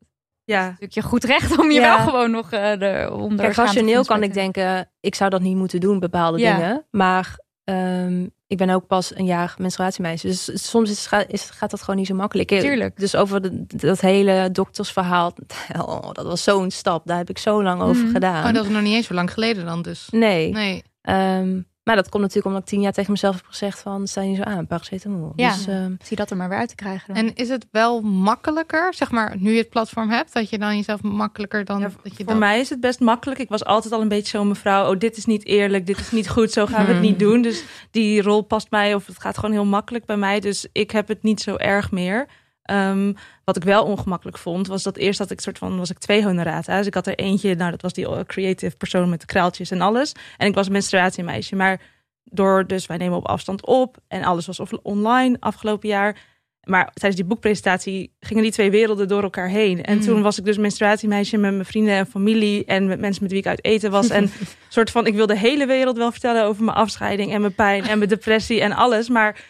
Ja, 0.44 0.62
natuurlijk 0.64 0.92
je 0.92 1.02
goed 1.02 1.24
recht 1.24 1.58
om 1.58 1.70
je 1.70 1.80
Ja. 1.80 1.96
wel 1.96 2.06
gewoon 2.06 2.30
nog 2.30 2.50
eh 2.52 2.70
eronder... 2.80 3.38
Kijk, 3.38 3.52
schaamte 3.52 3.72
rationeel 3.72 4.04
kan 4.04 4.22
ik 4.22 4.34
denken, 4.34 4.90
ik 5.00 5.14
zou 5.14 5.30
dat 5.30 5.40
niet 5.40 5.56
moeten 5.56 5.80
doen, 5.80 5.98
bepaalde 5.98 6.38
Ja. 6.38 6.56
dingen. 6.56 6.86
Maar 6.90 7.38
ehm, 7.64 8.26
ik 8.48 8.56
ben 8.56 8.70
ook 8.70 8.86
pas 8.86 9.16
een 9.16 9.24
jaar 9.24 9.54
menstruatiemeisje. 9.58 10.26
Dus 10.26 10.68
soms 10.70 10.90
is, 10.90 11.08
is, 11.28 11.50
gaat 11.50 11.70
dat 11.70 11.80
gewoon 11.80 11.96
niet 11.96 12.06
zo 12.06 12.14
makkelijk. 12.14 12.48
Tuurlijk. 12.48 12.96
Dus 12.98 13.16
over 13.16 13.42
de- 13.42 13.64
dat 13.66 14.00
hele 14.00 14.48
doktersverhaal, 14.52 15.32
oh, 15.86 16.12
dat 16.12 16.26
was 16.26 16.42
zo'n 16.42 16.70
stap. 16.70 17.06
Daar 17.06 17.16
heb 17.16 17.30
ik 17.30 17.38
zo 17.38 17.62
lang 17.62 17.82
over 17.82 18.02
Mhm. 18.04 18.12
gedaan. 18.12 18.46
Oh, 18.48 18.52
dat 18.54 18.64
is 18.64 18.70
nog 18.70 18.82
niet 18.82 18.94
eens 18.94 19.06
zo 19.06 19.14
lang 19.14 19.32
geleden 19.32 19.64
dan 19.64 19.82
dus. 19.82 20.08
Nee. 20.10 20.52
Nee. 20.52 20.82
Ehm, 21.02 21.60
maar 21.88 21.96
dat 21.96 22.08
komt 22.08 22.22
natuurlijk 22.22 22.46
omdat 22.46 22.62
ik 22.62 22.68
tien 22.68 22.80
jaar 22.80 22.92
tegen 22.92 23.12
mezelf 23.12 23.34
heb 23.36 23.44
gezegd 23.46 23.80
van, 23.80 24.06
sta 24.06 24.20
je 24.22 24.28
niet 24.28 24.36
zo 24.36 24.42
aan, 24.42 24.66
paracetamol. 24.66 25.32
Ja. 25.36 25.52
Dus, 25.54 25.66
ehm, 25.66 25.94
Zie 26.02 26.16
dat 26.16 26.30
er 26.30 26.36
maar 26.36 26.48
weer 26.48 26.58
uit 26.58 26.68
te 26.68 26.74
krijgen. 26.74 27.14
dan. 27.14 27.24
En 27.24 27.34
is 27.34 27.48
het 27.48 27.66
wel 27.70 28.00
makkelijker, 28.00 28.94
zeg 28.94 29.10
maar, 29.10 29.36
nu 29.38 29.52
je 29.52 29.58
het 29.58 29.68
platform 29.70 30.10
hebt, 30.10 30.32
dat 30.32 30.50
je 30.50 30.58
dan 30.58 30.76
jezelf 30.76 31.02
makkelijker 31.02 31.64
dan 31.64 31.80
Ja, 31.80 31.90
dat 32.02 32.10
je 32.16 32.16
voor 32.16 32.26
dat... 32.26 32.36
mij 32.38 32.60
is 32.60 32.70
het 32.70 32.80
best 32.80 33.00
makkelijk. 33.00 33.40
Ik 33.40 33.48
was 33.48 33.64
altijd 33.64 33.92
al 33.94 34.00
een 34.00 34.08
beetje 34.08 34.38
zo'n 34.38 34.48
mevrouw. 34.48 34.90
Oh, 34.92 34.98
dit 34.98 35.16
is 35.16 35.24
niet 35.24 35.44
eerlijk, 35.46 35.86
dit 35.86 35.98
is 35.98 36.10
niet 36.10 36.28
goed, 36.28 36.52
zo 36.52 36.66
gaan 36.66 36.80
we 36.84 36.92
het 36.92 36.98
Hmm. 36.98 37.06
niet 37.06 37.18
doen. 37.18 37.42
Dus 37.42 37.64
die 37.90 38.22
rol 38.22 38.42
past 38.42 38.70
mij, 38.70 38.94
of 38.94 39.06
het 39.06 39.20
gaat 39.20 39.34
gewoon 39.38 39.52
heel 39.54 39.64
makkelijk 39.64 40.04
bij 40.04 40.16
mij. 40.16 40.40
Dus 40.40 40.66
ik 40.72 40.90
heb 40.90 41.08
het 41.08 41.22
niet 41.22 41.40
zo 41.40 41.56
erg 41.56 41.90
meer. 41.90 42.26
Ehm, 42.68 43.12
wat 43.44 43.56
ik 43.56 43.62
wel 43.62 43.84
ongemakkelijk 43.84 44.38
vond, 44.38 44.66
was 44.66 44.82
dat 44.82 44.96
eerst 44.96 45.18
dat 45.18 45.30
ik 45.30 45.40
soort 45.40 45.58
van 45.58 45.78
was 45.78 45.90
ik 45.90 45.98
twee 45.98 46.24
honorata's. 46.24 46.86
Ik 46.86 46.94
had 46.94 47.06
er 47.06 47.14
eentje, 47.14 47.54
nou 47.54 47.70
dat 47.70 47.82
was 47.82 47.92
die 47.92 48.06
eh, 48.06 48.20
creative 48.26 48.76
persoon 48.76 49.08
met 49.10 49.20
de 49.20 49.26
kraaltjes 49.26 49.70
en 49.70 49.80
alles. 49.80 50.12
En 50.36 50.46
ik 50.46 50.54
was 50.54 50.66
een 50.66 50.72
menstruatiemeisje. 50.72 51.56
Maar 51.56 51.80
door, 52.24 52.66
dus 52.66 52.86
wij 52.86 52.96
nemen 52.96 53.16
op 53.16 53.26
afstand 53.26 53.66
op 53.66 53.96
en 54.08 54.22
alles 54.22 54.46
was 54.46 54.60
online 54.82 55.36
afgelopen 55.40 55.88
jaar. 55.88 56.16
Maar 56.62 56.90
tijdens 56.92 57.20
die 57.20 57.30
boekpresentatie 57.30 58.12
gingen 58.20 58.42
die 58.42 58.52
twee 58.52 58.70
werelden 58.70 59.08
door 59.08 59.22
elkaar 59.22 59.48
heen. 59.48 59.82
En 59.82 59.96
Mm. 59.96 60.02
toen 60.02 60.22
was 60.22 60.38
ik 60.38 60.44
dus 60.44 60.58
menstruatiemeisje 60.58 61.36
met 61.36 61.52
mijn 61.52 61.64
vrienden 61.64 61.94
en 61.94 62.06
familie 62.06 62.64
en 62.64 62.86
met 62.86 63.00
mensen 63.00 63.22
met 63.22 63.32
wie 63.32 63.40
ik 63.40 63.46
uit 63.46 63.64
eten 63.64 63.90
was. 63.90 64.08
En 64.08 64.30
soort 64.68 64.90
van, 64.90 65.06
ik 65.06 65.14
wil 65.14 65.26
de 65.26 65.36
hele 65.38 65.66
wereld 65.66 65.96
wel 65.96 66.10
vertellen 66.10 66.44
over 66.44 66.64
mijn 66.64 66.76
afscheiding 66.76 67.32
en 67.32 67.40
mijn 67.40 67.54
pijn 67.54 67.86
en 67.86 67.98
mijn 67.98 68.10
depressie 68.10 68.60
en 68.60 68.72
alles. 68.72 69.08
Maar 69.08 69.44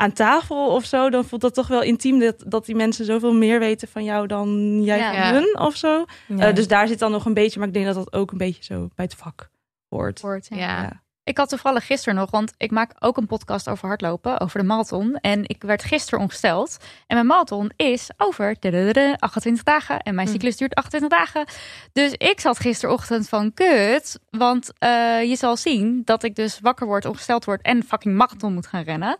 aan 0.00 0.12
tafel 0.12 0.66
of 0.74 0.84
zo, 0.84 1.10
dan 1.10 1.24
voelt 1.24 1.40
dat 1.40 1.54
toch 1.54 1.66
wel 1.68 1.82
intiem 1.82 2.18
dat, 2.18 2.42
dat 2.46 2.66
die 2.66 2.74
mensen 2.74 3.04
zoveel 3.04 3.32
meer 3.34 3.58
weten 3.58 3.88
van 3.88 4.04
jou 4.04 4.26
dan 4.26 4.80
jij 4.82 4.98
Ja. 4.98 5.12
van 5.12 5.34
hun 5.34 5.58
of 5.58 5.76
zo. 5.76 6.04
ja. 6.26 6.48
Eh, 6.48 6.54
dus 6.54 6.68
daar 6.68 6.88
zit 6.88 6.98
dan 6.98 7.10
nog 7.10 7.24
een 7.24 7.34
beetje, 7.34 7.58
maar 7.58 7.68
ik 7.68 7.74
denk 7.74 7.86
dat 7.86 7.94
dat 7.94 8.12
ook 8.12 8.30
een 8.32 8.38
beetje 8.38 8.64
zo 8.64 8.88
bij 8.94 9.04
het 9.04 9.14
vak 9.14 9.50
hoort. 9.88 10.20
Hoort, 10.20 10.46
ja. 10.50 10.56
Ja. 10.56 10.82
Ja. 10.82 11.02
Ik 11.24 11.38
had 11.38 11.48
toevallig 11.48 11.86
gisteren 11.86 12.14
nog, 12.14 12.30
want 12.30 12.52
ik 12.56 12.70
maak 12.70 12.92
ook 12.98 13.16
een 13.16 13.26
podcast 13.26 13.68
over 13.68 13.88
hardlopen, 13.88 14.40
over 14.40 14.58
de 14.60 14.66
marathon. 14.66 15.16
En 15.20 15.42
ik 15.46 15.62
werd 15.62 15.84
gisteren 15.84 16.20
ongesteld. 16.20 16.76
En 17.06 17.14
mijn 17.16 17.26
marathon 17.26 17.70
is 17.76 18.10
over 18.16 18.56
dadadada, 18.60 19.14
28 19.18 19.64
dagen. 19.64 20.00
En 20.00 20.14
mijn 20.14 20.26
Hm. 20.26 20.32
cyclus 20.32 20.56
duurt 20.56 20.74
28 20.74 21.18
dagen. 21.18 21.44
Dus 21.92 22.12
ik 22.12 22.40
zat 22.40 22.58
gisterochtend 22.58 23.28
van 23.28 23.54
kut. 23.54 24.18
Want 24.30 24.72
eh, 24.78 25.22
je 25.22 25.36
zal 25.36 25.56
zien 25.56 26.02
dat 26.04 26.22
ik 26.22 26.34
dus 26.34 26.60
wakker 26.60 26.86
word, 26.86 27.04
ongesteld 27.04 27.44
word 27.44 27.62
en 27.62 27.82
fucking 27.82 28.16
marathon 28.16 28.54
moet 28.54 28.66
gaan 28.66 28.82
rennen. 28.82 29.16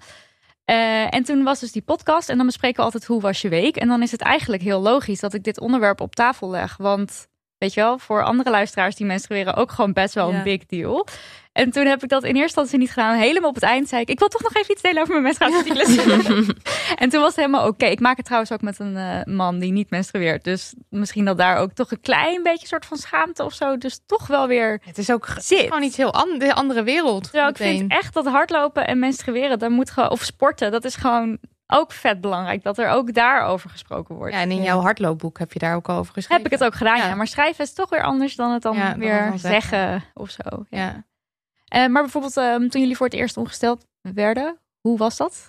Eh, 0.71 1.15
en 1.15 1.23
toen 1.25 1.43
was 1.43 1.61
dus 1.61 1.73
die 1.73 1.83
podcast 1.83 2.29
en 2.29 2.37
dan 2.37 2.47
bespreken 2.47 2.77
we 2.77 2.83
altijd 2.83 3.05
hoe 3.05 3.21
was 3.21 3.41
je 3.43 3.49
week. 3.49 3.77
En 3.77 3.89
dan 3.89 4.03
is 4.03 4.11
het 4.13 4.21
eigenlijk 4.21 4.63
heel 4.63 4.81
logisch 4.81 5.21
dat 5.21 5.35
ik 5.35 5.43
dit 5.43 5.61
onderwerp 5.61 6.01
op 6.01 6.15
tafel 6.15 6.51
leg. 6.51 6.77
Want 6.77 7.27
weet 7.59 7.75
je 7.75 7.81
wel, 7.81 7.99
voor 7.99 8.23
andere 8.25 8.51
luisteraars 8.51 8.97
die 8.97 9.07
menstrueren 9.07 9.55
ook 9.55 9.71
gewoon 9.73 9.93
best 9.93 10.15
wel 10.15 10.31
Ja. 10.31 10.37
een 10.37 10.43
big 10.43 10.67
deal. 10.67 11.07
En 11.53 11.71
toen 11.71 11.87
heb 11.87 12.03
ik 12.03 12.09
dat 12.09 12.23
in 12.23 12.29
eerste 12.29 12.43
instantie 12.43 12.79
niet 12.79 12.91
gedaan. 12.91 13.17
Helemaal 13.17 13.49
op 13.49 13.55
het 13.55 13.65
eind 13.65 13.89
zei 13.89 14.03
ik, 14.03 14.09
ik 14.09 14.19
wil 14.19 14.29
toch 14.29 14.43
nog 14.43 14.55
even 14.55 14.73
iets 14.73 14.83
delen 14.83 15.03
over 15.03 15.21
mijn 15.21 15.35
menstruatiecyclus. 15.39 15.97
en 17.01 17.09
toen 17.09 17.21
was 17.21 17.29
het 17.29 17.45
helemaal 17.45 17.67
oké. 17.67 17.85
Ik 17.87 18.01
maak 18.01 18.17
het 18.17 18.25
trouwens 18.25 18.53
ook 18.53 18.61
met 18.61 18.79
een 18.79 18.97
eh, 18.97 19.25
man 19.35 19.59
die 19.59 19.73
niet 19.73 19.91
menstrueert. 19.91 20.45
Dus 20.45 20.75
misschien 20.89 21.25
dat 21.25 21.39
daar 21.39 21.57
ook 21.57 21.73
toch 21.73 21.91
een 21.91 22.01
klein 22.01 22.43
beetje 22.43 22.67
soort 22.67 22.87
van 22.87 22.97
schaamte 22.97 23.45
of 23.45 23.53
zo. 23.55 23.77
Dus 23.79 24.01
toch 24.07 24.27
wel 24.27 24.47
weer 24.47 24.81
Het 24.85 24.99
is 24.99 25.11
ook 25.11 25.27
het 25.27 25.37
is 25.39 25.47
zit. 25.47 25.61
gewoon 25.61 25.83
iets 25.83 25.97
heel 25.97 26.13
an 26.15 26.39
de 26.39 26.55
andere 26.55 26.83
wereld. 26.83 27.23
Terwijl 27.23 27.49
ik 27.49 27.57
vind 27.57 27.91
echt 27.93 28.15
dat 28.15 28.27
hardlopen 28.27 28.87
en 28.87 28.99
menstrueren, 28.99 29.59
daar 29.59 29.71
moet 29.71 29.91
gewoon, 29.91 30.11
of 30.11 30.23
sporten, 30.23 30.71
dat 30.71 30.85
is 30.85 30.95
gewoon 30.95 31.39
ook 31.67 31.93
vet 31.93 32.21
belangrijk. 32.21 32.63
Dat 32.63 32.79
er 32.79 32.89
ook 32.89 33.15
daarover 33.15 33.71
gesproken 33.71 34.15
wordt. 34.15 34.35
Ja, 34.35 34.41
en 34.41 34.51
in 34.51 34.63
jouw 34.63 34.81
hardloopboek 34.81 35.39
heb 35.39 35.53
je 35.53 35.59
daar 35.59 35.75
ook 35.75 35.89
al 35.89 35.97
over 35.99 36.13
geschreven. 36.13 36.43
Heb 36.43 36.53
ik 36.53 36.59
het 36.59 36.69
ook 36.69 36.75
gedaan, 36.75 36.97
ja. 36.97 37.07
Ja. 37.07 37.15
Maar 37.15 37.27
schrijven 37.27 37.65
is 37.65 37.73
toch 37.73 37.91
weer 37.91 38.03
anders 38.03 38.37
dan 38.37 38.53
het 38.53 38.63
dan 38.63 38.77
Ja, 38.77 38.97
weer 38.99 39.29
dan 39.29 39.39
zeggen. 39.39 39.61
zeggen. 39.71 40.03
of 40.15 40.31
zo. 40.31 40.65
Ja. 40.71 41.05
Eh, 41.69 41.87
maar 41.87 42.03
bijvoorbeeld 42.03 42.37
ehm, 42.37 42.69
toen 42.69 42.81
jullie 42.81 42.97
voor 42.97 43.07
het 43.07 43.15
eerst 43.15 43.37
ongesteld 43.37 43.85
werden, 44.01 44.59
hoe 44.81 44.99
was 44.99 45.17
dat? 45.17 45.47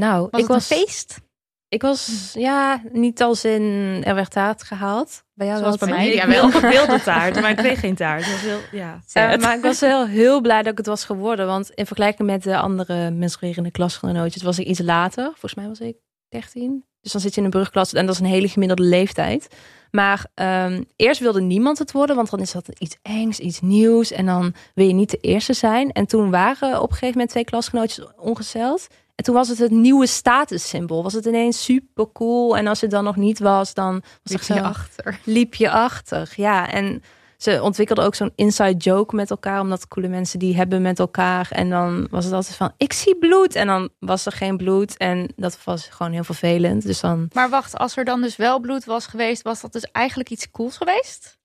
Nou, 0.00 0.28
Was 0.30 0.40
ik 0.40 0.46
het 0.46 0.56
was 0.56 0.70
een 0.70 0.76
feest? 0.76 1.20
Ik 1.68 1.82
was, 1.82 2.30
ja, 2.34 2.82
niet 2.92 3.22
als 3.22 3.44
in 3.44 3.62
er 4.04 4.14
werd 4.14 4.30
taart 4.30 4.62
gehaald. 4.62 5.24
Bij 5.34 5.46
jou 5.46 5.58
Zoals 5.58 5.76
wel, 5.76 5.88
bij 5.88 5.98
mij. 5.98 6.14
Ja, 6.14 6.26
wel. 6.26 6.50
wilde, 6.50 6.68
wilde 6.78 7.02
taart, 7.02 7.40
maar 7.40 7.50
ik 7.50 7.56
kreeg 7.56 7.80
geen 7.80 7.94
taart. 7.94 8.22
Dat 8.22 8.30
was 8.30 8.40
heel, 8.40 8.60
ja. 8.72 9.00
Eh, 9.12 9.38
maar 9.38 9.56
ik 9.56 9.62
was 9.62 9.80
wel 9.80 10.06
heel 10.06 10.40
blij 10.40 10.62
dat 10.62 10.72
ik 10.72 10.78
het 10.78 10.86
was 10.86 11.04
geworden. 11.04 11.46
Want 11.46 11.70
in 11.70 11.86
vergelijking 11.86 12.28
met 12.28 12.42
de 12.42 12.56
andere 12.56 13.10
menstruerende 13.10 13.70
klasgenootjes 13.70 14.42
was 14.42 14.58
ik 14.58 14.66
iets 14.66 14.80
later. 14.80 15.24
Volgens 15.24 15.54
mij 15.54 15.68
was 15.68 15.80
ik 15.80 15.96
13. 16.28 16.84
Dus 17.00 17.12
dan 17.12 17.20
zit 17.20 17.34
je 17.34 17.38
in 17.38 17.44
een 17.44 17.52
brugklas 17.52 17.92
en 17.92 18.06
dat 18.06 18.14
is 18.14 18.20
een 18.20 18.26
hele 18.26 18.48
gemiddelde 18.48 18.82
leeftijd. 18.82 19.48
Maar 19.90 20.26
ehm, 20.34 20.82
eerst 20.96 21.20
wilde 21.20 21.40
niemand 21.40 21.78
het 21.78 21.92
worden, 21.92 22.16
want 22.16 22.30
dan 22.30 22.40
is 22.40 22.52
dat 22.52 22.68
iets 22.78 22.96
engs, 23.02 23.38
iets 23.38 23.60
nieuws. 23.60 24.10
En 24.10 24.26
dan 24.26 24.54
wil 24.74 24.86
je 24.86 24.94
niet 24.94 25.10
de 25.10 25.20
eerste 25.20 25.52
zijn. 25.52 25.92
En 25.92 26.06
toen 26.06 26.30
waren 26.30 26.76
op 26.76 26.88
een 26.88 26.92
gegeven 26.92 27.12
moment 27.12 27.30
twee 27.30 27.44
klasgenootjes 27.44 28.06
ongesteld. 28.16 28.86
En 29.16 29.24
toen 29.24 29.34
was 29.34 29.48
het 29.48 29.58
het 29.58 29.70
nieuwe 29.70 30.06
statussymbool. 30.06 31.02
Was 31.02 31.12
het 31.12 31.24
ineens 31.24 31.64
super 31.64 32.12
cool. 32.12 32.56
En 32.56 32.66
als 32.66 32.80
het 32.80 32.90
dan 32.90 33.04
nog 33.04 33.16
niet 33.16 33.38
was, 33.38 33.74
dan 33.74 33.92
was 34.22 34.32
Liep 34.32 34.42
je 34.42 34.54
zo 34.54 34.60
achter. 34.60 35.20
liep 35.24 35.54
je 35.54 35.70
achter. 35.70 36.32
Ja, 36.36 36.70
en 36.70 37.02
ze 37.36 37.62
ontwikkelden 37.62 38.04
ook 38.04 38.14
zo'n 38.14 38.32
inside 38.34 38.76
joke 38.76 39.16
met 39.16 39.30
elkaar, 39.30 39.60
omdat 39.60 39.88
coole 39.88 40.08
mensen 40.08 40.38
die 40.38 40.56
hebben 40.56 40.82
met 40.82 40.98
elkaar. 40.98 41.48
En 41.50 41.70
dan 41.70 42.06
was 42.10 42.24
het 42.24 42.34
altijd 42.34 42.56
van, 42.56 42.72
ik 42.76 42.92
zie 42.92 43.16
bloed. 43.16 43.54
En 43.54 43.66
dan 43.66 43.90
was 43.98 44.26
er 44.26 44.32
geen 44.32 44.56
bloed. 44.56 44.96
En 44.96 45.32
dat 45.36 45.64
was 45.64 45.86
gewoon 45.86 46.12
heel 46.12 46.24
vervelend. 46.24 46.82
Dus 46.82 47.00
dan, 47.00 47.28
Maar 47.32 47.50
wacht, 47.50 47.76
als 47.76 47.96
er 47.96 48.04
dan 48.04 48.20
dus 48.22 48.36
wel 48.36 48.60
bloed 48.60 48.84
was 48.84 49.06
geweest, 49.06 49.42
was 49.42 49.60
dat 49.60 49.72
dus 49.72 49.90
eigenlijk 49.92 50.30
iets 50.30 50.50
cools 50.50 50.76
geweest? 50.76 51.38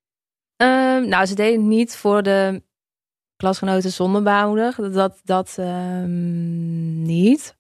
Ehm, 0.56 1.08
nou, 1.08 1.26
ze 1.26 1.36
deden 1.36 1.60
het 1.60 1.70
niet 1.70 1.96
voor 1.96 2.24
de 2.24 2.64
klasgenoten 3.36 3.92
zonder 3.92 4.24
baarmoeder. 4.24 4.92
Dat, 4.92 5.20
dat 5.24 5.54
ehm, 5.58 7.02
niet. 7.02 7.60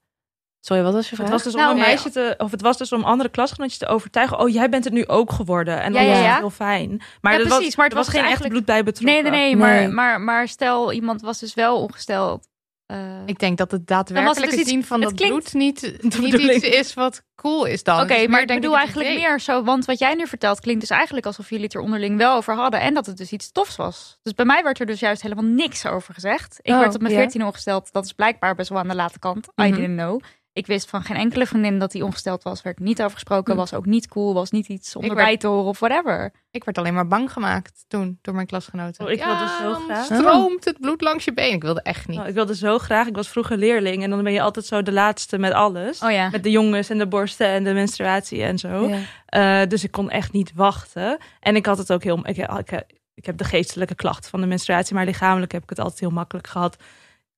Sorry, 0.64 0.84
wat 0.84 0.94
was 0.94 1.10
je 1.10 1.16
vraag? 1.16 1.28
Het 1.28 1.36
was 1.36 1.44
dus 1.44 1.54
om 1.54 1.60
Nou, 1.62 1.74
een 1.74 1.80
meisje 1.82 2.10
te, 2.10 2.34
of 2.38 2.52
het 2.52 2.62
was 2.62 2.78
dus 2.78 2.92
om 2.92 3.04
andere 3.04 3.30
klasgenootjes 3.30 3.78
te 3.78 3.88
overtuigen. 3.88 4.40
Oh, 4.40 4.50
jij 4.50 4.70
bent 4.70 4.84
het 4.84 4.94
nu 4.94 5.08
ook 5.08 5.32
geworden. 5.32 5.82
En 5.82 5.94
Ja, 5.94 6.00
dat 6.00 6.08
ja, 6.08 6.14
was 6.16 6.24
ja. 6.26 6.38
heel 6.38 6.50
fijn. 6.50 7.02
Maar 7.22 7.34
Ja, 7.34 7.40
precies, 7.40 7.66
was, 7.66 7.76
maar 7.76 7.86
het 7.86 7.96
was 7.96 8.06
was 8.08 8.16
geen 8.16 8.26
echt 8.32 8.48
bloed 8.48 8.66
bij 8.66 8.84
betrokken. 8.84 9.14
Nee, 9.24 9.32
nee, 9.32 9.56
nee. 9.56 9.56
Nee. 9.56 9.88
Maar, 9.88 9.92
maar, 9.94 10.22
maar 10.22 10.48
stel, 10.48 10.92
iemand 10.92 11.22
was 11.22 11.40
dus 11.40 11.54
wel 11.54 11.82
ongesteld. 11.82 12.48
eh, 12.86 12.98
Ik 13.26 13.40
denk 13.40 13.58
dat 13.58 13.72
het 13.72 13.88
Dan 13.88 13.98
daadwerkelijke 13.98 14.42
was 14.42 14.50
het 14.50 14.60
dus 14.60 14.68
zien 14.74 14.84
van 14.86 15.00
het 15.02 15.10
dat 15.10 15.18
klinkt- 15.20 15.52
bloed 15.52 15.54
niet, 15.62 15.82
niet 16.22 16.34
iets 16.34 16.64
is 16.66 16.94
wat 16.94 17.22
cool 17.36 17.66
is 17.66 17.84
dan. 17.84 18.02
Oké, 18.02 18.16
Dus 18.16 18.28
maar 18.28 18.42
ik 18.42 18.48
bedoel 18.48 18.78
eigenlijk 18.78 19.10
idee. 19.10 19.22
meer 19.22 19.40
zo, 19.40 19.64
want 19.64 19.86
wat 19.86 20.00
jij 20.00 20.14
nu 20.14 20.28
vertelt 20.28 20.60
klinkt 20.60 20.82
dus 20.82 20.90
eigenlijk 20.90 21.26
alsof 21.26 21.50
jullie 21.50 21.66
het 21.66 21.74
er 21.74 21.82
onderling 21.82 22.18
wel 22.18 22.36
over 22.36 22.56
hadden 22.56 22.80
en 22.82 22.94
dat 22.94 23.06
het 23.06 23.18
dus 23.18 23.32
iets 23.32 23.52
tofs 23.52 23.76
was. 23.76 24.20
Dus 24.24 24.34
bij 24.34 24.46
mij 24.46 24.64
werd 24.64 24.80
er 24.80 24.86
dus 24.86 25.00
juist 25.00 25.22
helemaal 25.22 25.44
niks 25.44 25.86
over 25.86 26.14
gezegd. 26.14 26.60
Ik 26.62 26.74
Oh, 26.74 26.80
werd 26.80 26.96
op 26.96 27.02
mijn 27.02 27.14
ja. 27.14 27.20
14 27.20 27.46
ongesteld, 27.46 27.92
dat 27.92 28.06
is 28.06 28.14
blijkbaar 28.14 28.56
best 28.56 28.70
wel 28.70 28.80
aan 28.80 28.88
de 28.88 28.96
late 28.96 29.20
kant. 29.20 29.46
I 29.48 29.52
Mhm. 29.64 29.72
didn't 29.76 29.98
know. 29.98 30.20
Ik 30.54 30.68
wist 30.68 30.90
van 30.90 31.04
geen 31.04 31.18
enkele 31.18 31.46
vriendin 31.46 31.80
dat 31.80 31.92
die 31.92 32.04
ongesteld 32.06 32.44
was, 32.44 32.62
werd 32.62 32.80
niet 32.80 33.02
over 33.02 33.14
gesproken, 33.14 33.54
Hm. 33.54 33.60
was 33.60 33.74
ook 33.74 33.86
niet 33.86 34.08
cool, 34.08 34.34
was 34.34 34.52
niet 34.52 34.68
iets 34.68 34.96
om 34.96 35.04
Ik 35.04 35.10
erbij 35.10 35.26
werd- 35.26 35.40
te 35.40 35.48
horen 35.48 35.66
of 35.70 35.80
whatever. 35.80 36.32
Ik 36.52 36.64
werd 36.64 36.78
alleen 36.78 36.94
maar 36.94 37.08
bang 37.08 37.32
gemaakt 37.32 37.86
toen 37.88 38.18
door 38.22 38.34
mijn 38.36 38.48
klasgenoten. 38.48 39.06
Oh, 39.06 39.12
ik 39.12 39.24
wilde 39.24 39.48
zo 39.62 39.72
dan 39.72 39.82
graag. 39.82 40.06
stroomt 40.06 40.66
het 40.66 40.80
bloed 40.80 41.02
langs 41.02 41.26
je 41.26 41.34
been. 41.34 41.54
Ik 41.54 41.62
wilde 41.62 41.82
echt 41.82 42.08
niet. 42.08 42.20
Oh, 42.20 42.28
ik 42.28 42.34
wilde 42.34 42.56
zo 42.56 42.78
graag. 42.78 43.08
Ik 43.08 43.16
was 43.16 43.28
vroeger 43.30 43.58
leerling. 43.58 44.04
En 44.04 44.10
dan 44.10 44.24
ben 44.24 44.34
je 44.34 44.42
altijd 44.42 44.66
zo 44.66 44.82
de 44.82 44.92
laatste 44.92 45.38
met 45.38 45.52
alles. 45.54 46.00
Oh 46.04 46.12
ja. 46.12 46.30
Met 46.30 46.44
de 46.44 46.52
jongens 46.52 46.90
en 46.90 46.98
de 46.98 47.08
borsten 47.08 47.48
en 47.48 47.64
de 47.64 47.74
menstruatie 47.74 48.44
en 48.44 48.58
zo. 48.60 48.90
Ja. 48.90 49.00
Eh, 49.62 49.68
dus 49.70 49.84
ik 49.84 49.92
kon 49.92 50.10
echt 50.10 50.32
niet 50.32 50.52
wachten. 50.56 51.18
En 51.40 51.56
ik 51.56 51.66
had 51.66 51.78
het 51.78 51.94
ook 51.94 52.04
heel... 52.04 52.20
Ik, 52.28 52.38
ik, 52.38 52.84
ik 53.14 53.26
heb 53.26 53.38
de 53.38 53.44
geestelijke 53.44 53.96
klachten 53.96 54.30
van 54.30 54.42
de 54.42 54.48
menstruatie. 54.48 54.96
Maar 54.96 55.06
lichamelijk 55.06 55.52
heb 55.52 55.64
ik 55.64 55.70
het 55.70 55.80
altijd 55.80 56.00
heel 56.00 56.10
makkelijk 56.10 56.48
gehad. 56.48 56.76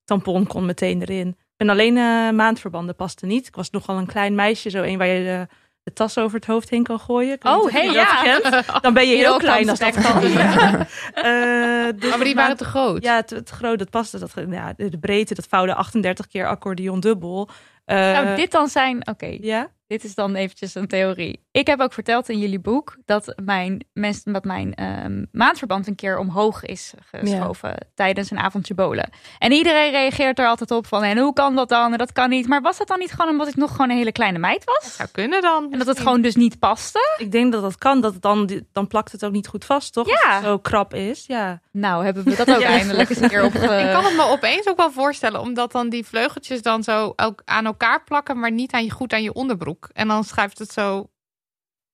Tampon 0.04 0.48
kon 0.48 0.66
meteen 0.66 1.02
erin. 1.02 1.38
Ben 1.58 1.70
alleen 1.70 1.98
eh, 1.98 2.30
maandverbanden 2.30 2.96
paste 2.96 3.26
niet. 3.26 3.48
Ik 3.48 3.56
was 3.56 3.70
nogal 3.70 3.98
een 3.98 4.06
klein 4.06 4.36
meisje. 4.36 4.70
Zo 4.70 4.82
een 4.82 4.98
waar 4.98 5.08
je 5.08 5.24
de, 5.24 5.48
de 5.84 5.94
tas 5.94 6.18
over 6.18 6.36
het 6.36 6.46
hoofd 6.46 6.70
heen 6.70 6.84
kan 6.84 7.00
gooien. 7.00 7.38
Oh, 7.42 7.72
hey, 7.72 7.92
ja. 7.92 8.40
Dan 8.82 8.94
ben 8.94 9.08
je 9.08 9.16
heel 9.16 9.30
Heel 9.30 9.38
klein 9.38 9.70
als 9.70 9.80
dat 9.80 10.02
kan. 10.02 10.22
Eh, 11.14 11.90
dus 11.96 12.12
Oh, 12.12 12.16
maar 12.16 12.26
die 12.26 12.36
waren 12.36 12.58
te 12.58 12.66
groot. 12.66 13.04
Ja, 13.04 13.24
te, 13.24 13.42
groot, 13.46 13.80
dat 13.80 13.90
paste. 13.90 14.20
Dat, 14.20 14.34
ja, 14.50 14.74
de, 14.78 14.90
de 14.90 15.00
breedte, 15.00 15.34
dat 15.34 15.46
vouwde 15.50 15.76
38 15.76 16.28
keer 16.28 16.48
accordeon 16.48 17.00
dubbel. 17.00 17.50
Nou, 17.86 18.36
dit 18.36 18.52
dan 18.52 18.68
zijn, 18.68 19.08
oké, 19.08 19.38
Ja? 19.42 19.70
dit 19.88 20.04
is 20.04 20.16
dan 20.16 20.36
eventjes 20.36 20.76
een 20.76 20.88
theorie. 20.88 21.46
Ik 21.52 21.68
heb 21.68 21.80
ook 21.80 21.94
verteld 21.94 22.30
in 22.30 22.40
jullie 22.40 22.60
boek 22.60 22.98
dat 23.06 23.34
mijn, 23.44 23.86
mens, 23.94 24.24
dat 24.24 24.44
mijn 24.44 24.74
ehm, 24.74 25.26
maandverband 25.32 25.88
een 25.88 25.96
keer 25.96 26.18
omhoog 26.18 26.64
is 26.64 26.94
geschoven 27.12 27.76
tijdens 27.96 28.32
een 28.32 28.38
avondje 28.40 28.74
bolen. 28.74 29.10
En 29.40 29.52
iedereen 29.52 29.92
reageert 29.92 30.40
er 30.40 30.48
altijd 30.48 30.72
op 30.72 30.88
van, 30.88 31.04
en 31.04 31.18
hoe 31.18 31.34
kan 31.34 31.56
dat 31.56 31.70
dan? 31.70 31.92
En 31.92 31.98
dat 31.98 32.12
kan 32.12 32.30
niet. 32.30 32.48
Maar 32.48 32.62
was 32.62 32.78
dat 32.78 32.88
dan 32.88 33.00
niet 33.00 33.12
gewoon 33.12 33.30
omdat 33.32 33.48
ik 33.48 33.56
nog 33.56 33.72
gewoon 33.72 33.90
een 33.90 33.98
hele 33.98 34.12
kleine 34.12 34.40
meid 34.40 34.64
was? 34.64 34.96
Zou 34.96 35.10
kunnen 35.12 35.42
dan. 35.42 35.68
En 35.72 35.78
dat 35.78 35.88
het 35.88 36.00
gewoon 36.00 36.22
dus 36.22 36.36
niet 36.36 36.60
paste? 36.60 37.16
Ik 37.18 37.32
denk 37.32 37.52
dat 37.52 37.62
dat 37.62 37.78
kan. 37.78 38.02
Dat 38.02 38.14
het 38.14 38.22
dan, 38.22 38.62
dan 38.72 38.88
plakt 38.88 39.12
het 39.12 39.26
ook 39.26 39.32
niet 39.32 39.48
goed 39.48 39.66
vast, 39.66 39.94
toch? 39.94 40.08
Ja. 40.08 40.14
Als 40.14 40.36
het 40.36 40.44
zo 40.44 40.58
krap 40.58 40.94
is. 40.94 41.24
Ja. 41.28 41.62
Nou, 41.72 42.06
hebben 42.06 42.24
we 42.24 42.36
dat 42.36 42.50
ook 42.52 42.62
Ja. 42.68 42.68
eindelijk 42.68 43.10
eens 43.10 43.20
een 43.20 43.30
keer 43.30 43.44
op. 43.44 43.54
Ik 43.84 43.92
kan 43.92 44.04
het 44.04 44.16
me 44.16 44.28
opeens 44.30 44.68
ook 44.68 44.78
wel 44.78 44.92
voorstellen, 44.92 45.42
omdat 45.42 45.72
dan 45.72 45.90
die 45.90 46.06
vleugeltjes 46.06 46.62
dan 46.62 46.84
zo 46.84 47.14
ook 47.16 47.42
aan 47.46 47.66
elkaar 47.66 47.73
plakken, 48.06 48.40
maar 48.40 48.52
niet 48.52 48.72
aan 48.72 48.84
je, 48.84 48.92
goed 48.92 49.14
aan 49.14 49.24
je 49.24 49.34
onderbroek. 49.34 49.90
En 49.94 50.08
dan 50.08 50.24
schuift 50.24 50.60
het 50.60 50.72
zo. 50.72 51.10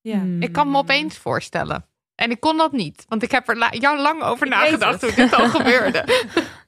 ja. 0.02 0.18
Hmm. 0.20 0.42
Ik 0.42 0.52
kan 0.52 0.72
me 0.72 0.78
opeens 0.78 1.18
voorstellen. 1.18 1.86
En 2.16 2.32
ik 2.32 2.40
kon 2.40 2.58
dat 2.58 2.72
niet, 2.72 3.06
want 3.08 3.24
ik 3.24 3.32
heb 3.32 3.50
er 3.50 3.58
la- 3.58 3.72
jou 3.74 4.00
lang 4.00 4.22
over 4.24 4.46
Ik 4.48 4.54
nagedacht 4.54 5.02
het. 5.02 5.16
hoe 5.16 5.24
dit 5.24 5.32
dan 5.38 5.50
gebeurde. 5.50 6.04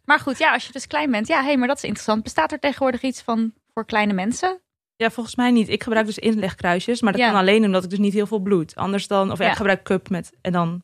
Maar 0.06 0.20
goed, 0.20 0.38
ja, 0.38 0.54
als 0.54 0.66
je 0.66 0.72
dus 0.72 0.88
klein 0.88 1.12
bent. 1.12 1.28
Ja, 1.28 1.44
hé, 1.44 1.56
maar 1.56 1.68
dat 1.68 1.78
is 1.78 1.84
interessant. 1.84 2.24
Bestaat 2.24 2.52
er 2.52 2.60
tegenwoordig 2.60 3.02
iets 3.02 3.22
van 3.22 3.54
voor 3.74 3.86
kleine 3.86 4.14
mensen? 4.14 4.62
ja, 4.96 5.10
volgens 5.10 5.36
mij 5.36 5.52
niet. 5.52 5.70
Ik 5.70 5.84
gebruik 5.84 6.06
dus 6.06 6.18
inlegkruisjes. 6.20 7.02
Maar 7.02 7.12
dat 7.12 7.22
Ja. 7.22 7.28
kan 7.30 7.40
alleen 7.40 7.64
omdat 7.66 7.84
ik 7.84 7.90
dus 7.90 8.00
niet 8.00 8.14
heel 8.14 8.28
veel 8.28 8.40
bloed. 8.40 8.76
Anders 8.76 9.08
dan... 9.08 9.32
Of 9.32 9.40
ja, 9.40 9.50
ik 9.50 9.56
gebruik 9.56 9.84
cup 9.84 10.10
met... 10.10 10.32
En 10.42 10.52
dan 10.52 10.84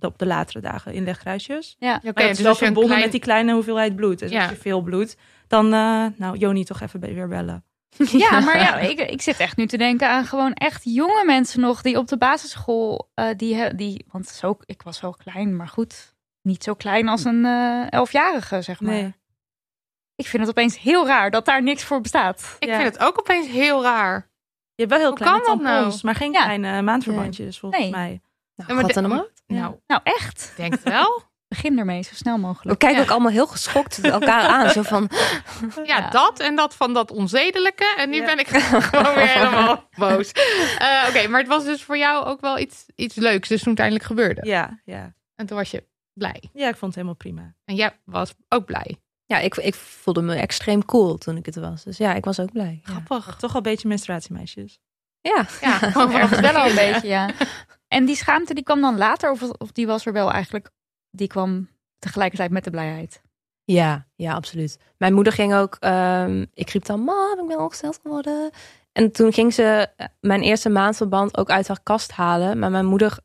op 0.00 0.18
de 0.18 0.26
latere 0.26 0.60
dagen 0.60 0.92
inlegkruisjes. 0.92 1.76
Ja. 1.78 1.94
Oké, 1.96 2.04
Maar 2.04 2.14
dat 2.14 2.30
is 2.30 2.38
wel 2.40 2.48
als 2.48 2.58
je 2.58 2.64
een 2.66 2.72
verbonden 2.72 2.84
klein- 2.84 3.02
met 3.02 3.10
die 3.12 3.20
kleine 3.20 3.52
hoeveelheid 3.52 3.96
bloed. 3.96 4.18
Dus 4.18 4.30
Ja. 4.30 4.40
als 4.42 4.50
je 4.50 4.56
veel 4.56 4.80
bloed, 4.80 5.16
dan... 5.54 5.72
eh, 5.72 6.06
nou, 6.16 6.36
Joni, 6.36 6.64
toch 6.64 6.80
even 6.80 7.00
weer 7.00 7.28
bellen. 7.28 7.64
Ja, 8.12 8.40
maar 8.40 8.58
ja, 8.58 8.78
ik, 8.78 8.98
ik 9.00 9.22
zit 9.22 9.36
echt 9.36 9.56
nu 9.56 9.66
te 9.66 9.76
denken 9.76 10.08
aan 10.08 10.24
gewoon 10.24 10.52
echt 10.52 10.84
jonge 10.84 11.22
mensen 11.26 11.60
nog 11.60 11.82
die 11.82 11.98
op 11.98 12.08
de 12.08 12.16
basisschool 12.18 13.10
eh, 13.14 13.28
die, 13.36 13.74
die 13.74 14.04
want 14.10 14.26
zo, 14.28 14.56
ik 14.64 14.82
was 14.82 15.00
wel 15.00 15.14
klein, 15.24 15.56
maar 15.56 15.68
goed, 15.68 16.14
niet 16.42 16.64
zo 16.64 16.74
klein 16.74 17.08
als 17.08 17.24
een 17.24 17.44
eh, 17.44 17.92
elfjarige 17.92 18.62
zeg 18.62 18.80
maar. 18.80 18.92
Nee. 18.94 19.14
Ik 20.16 20.26
vind 20.26 20.42
het 20.46 20.50
opeens 20.50 20.78
heel 20.78 21.06
raar 21.06 21.30
dat 21.30 21.44
daar 21.44 21.62
niks 21.62 21.84
voor 21.84 22.00
bestaat. 22.00 22.56
Ik 22.58 22.68
Ja. 22.68 22.80
vind 22.80 22.92
het 22.94 23.02
ook 23.02 23.18
opeens 23.18 23.46
heel 23.46 23.82
raar. 23.82 24.30
Je 24.74 24.82
hebt 24.82 24.90
wel 24.90 24.98
heel 24.98 25.08
Hoe 25.08 25.18
kleine 25.18 25.40
kan 25.42 25.56
dat 25.58 25.66
tampons, 25.66 25.92
nou? 25.94 26.04
maar 26.04 26.14
geen 26.14 26.32
Ja. 26.32 26.42
kleine 26.42 26.82
maandverbandjes 26.82 27.58
volgens 27.58 27.82
Nee. 27.82 27.90
mij. 27.90 28.08
Nou, 28.54 28.68
Ja, 28.68 28.86
de- 28.86 29.08
markt. 29.08 29.42
Nou, 29.46 29.74
Nou 29.86 30.00
echt, 30.04 30.48
ik 30.50 30.56
denk 30.56 30.72
het 30.72 30.82
wel. 30.82 31.22
begin 31.54 31.78
ermee 31.78 32.02
zo 32.02 32.14
snel 32.14 32.34
We 32.34 32.40
mogelijk. 32.40 32.78
kijken 32.78 32.98
Ja. 32.98 33.04
ook 33.04 33.10
allemaal 33.10 33.30
heel 33.30 33.46
geschokt 33.46 34.00
elkaar 34.00 34.46
aan. 34.48 34.70
Zo 34.70 34.82
van, 34.82 35.10
Ja, 35.84 35.98
Ja. 35.98 36.10
dat 36.10 36.40
en 36.40 36.56
dat 36.56 36.74
van 36.74 36.92
dat 36.94 37.10
onzedelijke. 37.10 37.94
En 37.96 38.10
nu 38.10 38.16
Ja. 38.16 38.24
ben 38.24 38.38
ik 38.38 38.46
gewoon 38.90 39.14
weer 39.14 39.28
helemaal 39.28 39.88
boos. 39.98 40.32
Eh, 40.78 41.04
Oké, 41.08 41.28
maar 41.28 41.40
het 41.40 41.48
was 41.48 41.64
dus 41.64 41.82
voor 41.82 41.96
jou 41.98 42.24
ook 42.24 42.40
wel 42.40 42.58
iets, 42.58 42.86
iets 42.94 43.14
leuks. 43.14 43.48
Dus 43.48 43.62
toen 43.62 43.72
het 43.72 43.80
uiteindelijk 43.80 44.04
gebeurde. 44.04 44.48
Ja, 44.50 44.80
ja. 44.84 45.14
En 45.34 45.46
toen 45.46 45.56
was 45.56 45.70
je 45.70 45.84
blij. 46.12 46.42
ja, 46.52 46.68
ik 46.68 46.76
vond 46.76 46.80
het 46.80 46.94
helemaal 46.94 47.14
prima. 47.14 47.54
En 47.64 47.74
jij 47.74 48.00
was 48.04 48.32
ook 48.48 48.64
blij. 48.64 48.96
Ja, 49.26 49.38
ik, 49.38 49.56
ik 49.56 49.74
voelde 49.74 50.22
me 50.22 50.34
extreem 50.34 50.84
cool 50.84 51.16
toen 51.18 51.36
ik 51.36 51.46
het 51.46 51.56
was. 51.56 51.82
Dus 51.84 51.96
ja, 51.96 52.14
ik 52.14 52.24
was 52.24 52.40
ook 52.40 52.52
blij. 52.52 52.80
Ja. 52.84 52.92
Grappig. 52.92 53.24
Toch 53.36 53.52
wel 53.52 53.56
een 53.64 53.70
beetje 53.70 53.88
menstruatiemeisjes. 53.88 54.78
Ja. 55.20 55.46
Ja, 55.60 55.78
wel 56.40 56.56
al 56.56 56.68
een 56.68 56.74
beetje, 56.74 57.06
ja. 57.08 57.30
En 57.88 58.04
die 58.04 58.16
schaamte 58.16 58.54
die 58.54 58.64
kwam 58.64 58.80
dan 58.80 58.96
later, 58.96 59.30
of, 59.30 59.42
of 59.42 59.72
die 59.72 59.86
was 59.86 60.06
er 60.06 60.12
wel 60.12 60.32
eigenlijk, 60.32 60.70
die 61.14 61.28
kwam 61.28 61.68
tegelijkertijd 61.98 62.50
met 62.50 62.64
de 62.64 62.70
blijheid. 62.70 63.22
Ja, 63.64 64.06
ja, 64.14 64.34
absoluut. 64.34 64.78
Mijn 64.96 65.14
moeder 65.14 65.32
ging 65.32 65.54
ook, 65.54 65.76
ehm, 65.80 66.44
ik 66.54 66.70
riep 66.70 66.84
dan, 66.84 67.00
mam, 67.00 67.40
ik 67.40 67.46
ben 67.46 67.60
ongesteld 67.60 67.98
geworden. 68.02 68.50
En 68.92 69.12
toen 69.12 69.32
ging 69.32 69.54
ze 69.54 69.88
eh, 69.96 70.06
mijn 70.20 70.42
eerste 70.42 70.68
maandverband 70.68 71.36
ook 71.36 71.50
uit 71.50 71.68
haar 71.68 71.82
kast 71.82 72.12
halen. 72.12 72.58
Maar 72.58 72.70
mijn 72.70 72.86
moeder 72.86 73.18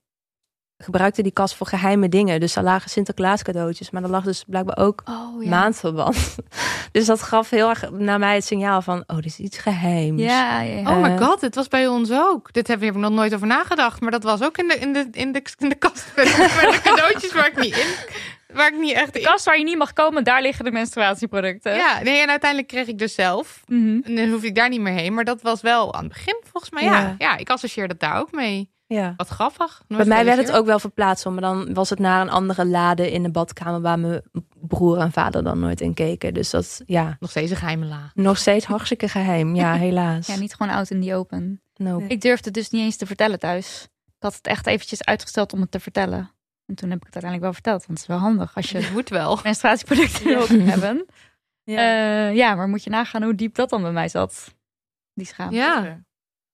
gebruikte 0.84 1.22
die 1.22 1.32
kast 1.32 1.56
voor 1.56 1.68
geheime 1.68 2.10
dingen. 2.10 2.40
Dus 2.40 2.54
daar 2.54 2.64
lagen 2.64 2.90
Sinterklaas 2.90 3.44
cadeautjes. 3.44 3.90
Maar 3.90 4.04
er 4.04 4.10
lag 4.10 4.24
dus 4.24 4.44
blijkbaar 4.48 4.78
ook 4.78 5.04
Oh 5.06 5.46
maandverband. 5.46 6.36
Dus 6.92 7.06
dat 7.06 7.22
gaf 7.22 7.50
heel 7.50 7.70
erg 7.70 7.92
naar 7.92 8.20
mij 8.20 8.36
het 8.36 8.46
signaal 8.46 8.82
van, 8.82 9.04
oh, 9.08 9.16
dit 9.16 9.26
is 9.26 9.38
iets 9.38 9.58
geheims. 9.58 10.22
Ja, 10.22 10.62
ja, 10.62 10.80
ja. 10.80 10.92
Oh 10.92 11.02
my 11.02 11.10
Eh, 11.10 11.28
god, 11.28 11.40
dit 11.40 11.56
was 11.56 11.68
bij 11.68 11.88
ons 11.88 12.12
ook. 12.12 12.54
Dit 12.54 12.68
heb 12.68 12.84
ik 12.84 12.96
nog 12.96 13.12
nooit 13.12 13.34
over 13.34 13.48
nagedacht. 13.48 14.02
Maar 14.02 14.12
dat 14.12 14.24
was 14.24 14.42
ook 14.42 14.58
in 14.58 14.68
de, 14.68 14.76
in 14.76 14.94
de, 14.94 15.08
in 15.12 15.32
de, 15.32 15.42
in 15.58 15.70
de 15.70 15.76
kast 15.76 16.12
met, 16.16 16.26
met 16.62 16.74
de 16.74 16.80
cadeautjes 16.84 17.34
waar 17.34 17.48
ik 17.48 17.60
niet 17.60 17.78
in... 17.78 17.88
Waar 18.56 18.74
ik 18.74 18.80
niet 18.80 18.94
echt 18.94 19.14
De 19.14 19.20
kast 19.22 19.46
waar 19.46 19.58
je 19.58 19.64
niet 19.64 19.78
mag 19.78 19.94
komen, 19.94 20.24
daar 20.24 20.42
liggen 20.42 20.66
de 20.66 20.72
menstruatieproducten. 20.72 21.76
Ja, 21.76 22.02
nee, 22.04 22.22
en 22.22 22.30
uiteindelijk 22.30 22.70
kreeg 22.70 22.88
ik 22.88 22.98
dus 22.98 23.14
zelf. 23.14 23.62
Mhm. 23.68 24.00
En 24.04 24.16
dan 24.16 24.30
hoef 24.30 24.44
ik 24.44 24.56
daar 24.56 24.70
niet 24.70 24.82
meer 24.82 24.94
heen. 24.94 25.14
Maar 25.14 25.24
dat 25.24 25.42
was 25.42 25.62
wel 25.62 25.94
aan 25.94 26.04
het 26.04 26.14
begin 26.14 26.42
volgens 26.52 26.72
mij. 26.72 26.84
Ja, 26.84 27.00
Ja. 27.00 27.16
ja 27.18 27.38
ik 27.38 27.50
associeer 27.50 27.88
dat 27.88 28.00
daar 28.00 28.20
ook 28.20 28.32
mee. 28.32 28.70
Ja. 28.92 29.14
Wat 29.18 29.28
grappig. 29.28 29.82
Bij 29.88 30.06
mij 30.06 30.26
werd 30.26 30.38
het 30.38 30.52
ook 30.52 30.66
wel 30.66 30.80
verplaatst, 30.80 31.26
maar 31.26 31.42
dan 31.42 31.74
was 31.74 31.90
het 31.90 32.00
naar 32.00 32.22
een 32.22 32.30
andere 32.30 32.66
lade 32.66 33.12
in 33.12 33.24
de 33.24 33.32
badkamer 33.32 33.82
waar 33.82 34.00
mijn 34.00 34.22
broer 34.60 34.98
en 34.98 35.12
vader 35.12 35.44
dan 35.44 35.60
nooit 35.60 35.82
in 35.82 35.94
keken. 35.94 36.34
Dus 36.34 36.50
dat, 36.50 36.82
ja, 36.86 37.18
Nog 37.20 37.30
steeds 37.30 37.52
een 37.52 37.58
geheime 37.58 37.86
la. 37.86 38.12
nog 38.14 38.38
steeds 38.38 38.66
hartstikke 38.66 39.08
geheim. 39.08 39.56
Ja, 39.56 39.74
helaas. 39.88 40.28
Ja, 40.28 40.36
niet 40.36 40.54
gewoon 40.56 40.74
out 40.74 40.90
in 40.92 41.02
the 41.02 41.16
open. 41.16 41.62
Nope. 41.76 42.06
Ik 42.08 42.22
durfde 42.22 42.46
het 42.46 42.54
dus 42.54 42.70
niet 42.70 42.82
eens 42.82 42.98
te 42.98 43.06
vertellen 43.06 43.40
thuis. 43.40 43.84
Ik 44.08 44.14
had 44.26 44.36
het 44.36 44.48
echt 44.48 44.68
eventjes 44.68 45.04
uitgesteld 45.04 45.54
om 45.54 45.62
het 45.62 45.72
te 45.72 45.80
vertellen. 45.80 46.32
En 46.66 46.76
toen 46.76 46.90
heb 46.90 47.00
ik 47.00 47.06
het 47.06 47.14
uiteindelijk 47.24 47.42
wel 47.42 47.54
verteld. 47.54 47.86
Want 47.86 48.00
het 48.00 48.10
is 48.10 48.16
wel 48.16 48.24
handig 48.26 48.56
als 48.56 48.70
je 48.70 48.78
Het 48.82 48.92
moet 48.94 49.10
wel. 49.10 49.40
menstruatieproducten 49.44 50.24
wil 50.26 50.48
hebben. 50.48 51.06
Ja. 51.64 51.82
Ja. 51.82 52.28
ja, 52.28 52.56
maar 52.56 52.68
moet 52.68 52.84
je 52.84 52.90
nagaan 52.90 53.24
hoe 53.24 53.36
diep 53.36 53.56
dat 53.56 53.70
dan 53.70 53.82
bij 53.82 53.92
mij 53.92 54.10
zat. 54.10 54.54
Die 55.14 55.26
schaamte. 55.26 55.56
Ja. 55.56 56.00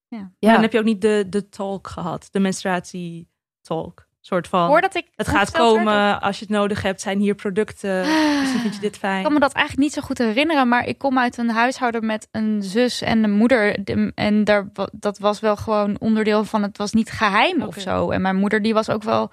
Ja. 0.08 0.32
dan 0.39 0.62
heb 0.62 0.72
je 0.72 0.80
ook 0.80 0.86
niet 0.86 1.02
de, 1.02 1.26
de 1.30 1.50
talk 1.50 1.88
gehad. 1.88 2.28
De 2.32 2.39
menstruatie 2.39 3.30
talk. 3.62 4.08
soort 4.22 4.48
van, 4.48 4.68
Voordat 4.68 4.96
ik 4.96 5.08
het 5.15 5.28
gaat 5.28 5.52
werd, 5.52 5.63
komen 5.63 6.22
als 6.22 6.39
je 6.39 6.46
het 6.46 6.54
nodig 6.54 6.82
hebt. 6.82 7.02
Zijn 7.02 7.20
hier 7.20 7.36
producten. 7.36 8.00
Misschien 8.39 8.60
vind 8.62 8.76
je 8.76 8.80
dit 8.82 8.94
Ik 8.94 9.00
fijn. 9.00 9.24
kan 9.24 9.34
me 9.34 9.39
dat 9.39 9.54
eigenlijk 9.54 9.86
niet 9.86 9.94
zo 9.94 10.02
goed 10.02 10.18
herinneren, 10.18 10.68
maar 10.68 10.86
ik 10.88 10.98
kom 10.98 11.20
uit 11.20 11.38
een 11.38 11.50
huishouden 11.50 12.06
met 12.06 12.28
een 12.32 12.63
zus 12.63 13.02
en 13.02 13.24
een 13.24 13.32
moeder. 13.32 13.84
De- 13.84 14.12
En 14.15 14.44
daar, 14.44 14.68
dat 14.91 15.18
was 15.18 15.39
wel 15.39 15.56
gewoon 15.56 16.00
onderdeel 16.00 16.44
van, 16.44 16.63
het 16.63 16.78
was 16.78 16.91
niet 16.94 17.12
geheim 17.12 17.62
of 17.62 17.80
zo. 17.80 18.10
En 18.12 18.22
mijn 18.22 18.36
moeder 18.36 18.62
die 18.62 18.74
was 18.74 18.89
ook 18.89 19.04
wel, 19.04 19.32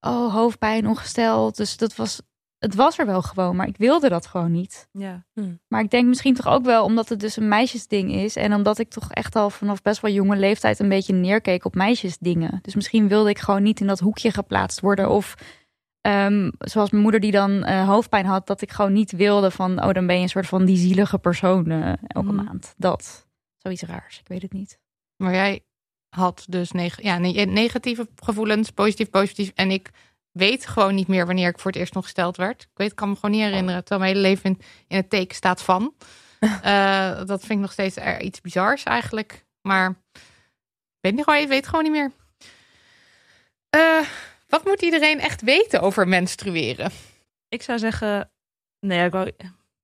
oh, 0.00 0.32
hoofdpijn, 0.34 0.86
ongesteld. 0.88 1.56
Dus 1.56 1.76
dat 1.76 1.96
was, 1.96 2.20
het 2.60 2.74
was 2.74 2.98
er 2.98 3.06
wel 3.06 3.22
gewoon, 3.22 3.56
maar 3.56 3.66
ik 3.68 3.76
wilde 3.76 4.08
dat 4.08 4.26
gewoon 4.26 4.50
niet. 4.50 4.88
Ja. 4.92 5.24
Maar 5.68 5.80
ik 5.80 5.90
denk 5.90 6.08
misschien 6.08 6.34
toch 6.34 6.46
ook 6.46 6.64
wel 6.64 6.84
omdat 6.84 7.08
het 7.08 7.20
dus 7.20 7.36
een 7.36 7.48
meisjesding 7.48 8.12
is. 8.12 8.36
En 8.36 8.54
omdat 8.54 8.78
ik 8.78 8.90
toch 8.90 9.10
echt 9.12 9.36
al 9.36 9.50
vanaf 9.50 9.82
best 9.82 10.00
wel 10.00 10.10
jonge 10.12 10.36
leeftijd 10.36 10.78
een 10.78 10.88
beetje 10.88 11.12
neerkeek 11.12 11.64
op 11.64 11.74
meisjesdingen. 11.74 12.58
Dus 12.62 12.74
misschien 12.74 13.08
wilde 13.08 13.30
ik 13.30 13.38
gewoon 13.38 13.62
niet 13.62 13.80
in 13.80 13.86
dat 13.86 13.98
hoekje 14.00 14.30
geplaatst 14.32 14.80
worden. 14.80 15.10
Of 15.10 15.34
ehm, 16.00 16.50
zoals 16.58 16.90
mijn 16.90 17.02
moeder 17.02 17.20
die 17.20 17.32
dan 17.32 17.64
eh, 17.64 17.88
hoofdpijn 17.88 18.26
had, 18.26 18.46
dat 18.46 18.60
ik 18.62 18.70
gewoon 18.70 18.92
niet 18.92 19.10
wilde 19.12 19.50
van, 19.50 19.82
oh 19.84 19.92
dan 19.92 20.06
ben 20.06 20.16
je 20.16 20.22
een 20.22 20.28
soort 20.28 20.46
van 20.46 20.64
die 20.64 20.76
zielige 20.76 21.18
persoon 21.18 21.70
eh, 21.70 21.92
elke 22.06 22.32
Mhm. 22.32 22.44
maand. 22.44 22.74
Dat. 22.76 23.26
Zoiets 23.56 23.82
raars. 23.82 24.18
Ik 24.18 24.28
weet 24.28 24.42
het 24.42 24.52
niet. 24.52 24.78
Maar 25.16 25.34
jij 25.34 25.64
had 26.08 26.44
dus 26.48 26.70
neg 26.70 27.02
ja, 27.02 27.18
ne- 27.18 27.44
negatieve 27.44 28.08
gevoelens, 28.16 28.70
positief, 28.70 29.10
positief. 29.10 29.50
En 29.54 29.70
ik 29.70 29.90
weet 30.32 30.66
gewoon 30.66 30.94
niet 30.94 31.08
meer 31.08 31.26
wanneer 31.26 31.48
ik 31.48 31.58
voor 31.58 31.70
het 31.70 31.80
eerst 31.80 31.94
nog 31.94 32.04
gesteld 32.04 32.36
werd. 32.36 32.62
Ik 32.62 32.68
weet, 32.74 32.94
kan 32.94 33.08
me 33.08 33.14
gewoon 33.14 33.30
niet 33.30 33.44
herinneren. 33.44 33.84
Terwijl 33.84 34.00
mijn 34.00 34.14
hele 34.14 34.28
leven 34.28 34.50
in, 34.50 34.60
in 34.88 34.96
het 34.96 35.10
teken 35.10 35.36
staat 35.36 35.62
van. 35.62 35.94
Eh, 36.62 37.24
dat 37.24 37.40
vind 37.40 37.50
ik 37.50 37.58
nog 37.58 37.72
steeds 37.72 37.96
er 37.96 38.20
iets 38.20 38.40
bizars 38.40 38.82
eigenlijk. 38.82 39.46
Maar 39.60 39.90
ik 40.12 41.00
weet, 41.00 41.14
niet, 41.14 41.24
gewoon, 41.24 41.40
ik 41.40 41.48
weet 41.48 41.66
gewoon 41.66 41.82
niet 41.82 41.92
meer. 41.92 42.12
Eh, 43.70 44.06
wat 44.48 44.64
moet 44.64 44.82
iedereen 44.82 45.20
echt 45.20 45.42
weten 45.42 45.80
over 45.80 46.08
menstrueren? 46.08 46.90
Ik 47.48 47.62
zou 47.62 47.78
zeggen, 47.78 48.30
nee, 48.78 48.98
ja, 48.98 49.04
ik 49.04 49.12
wou, 49.12 49.26
ik 49.26 49.36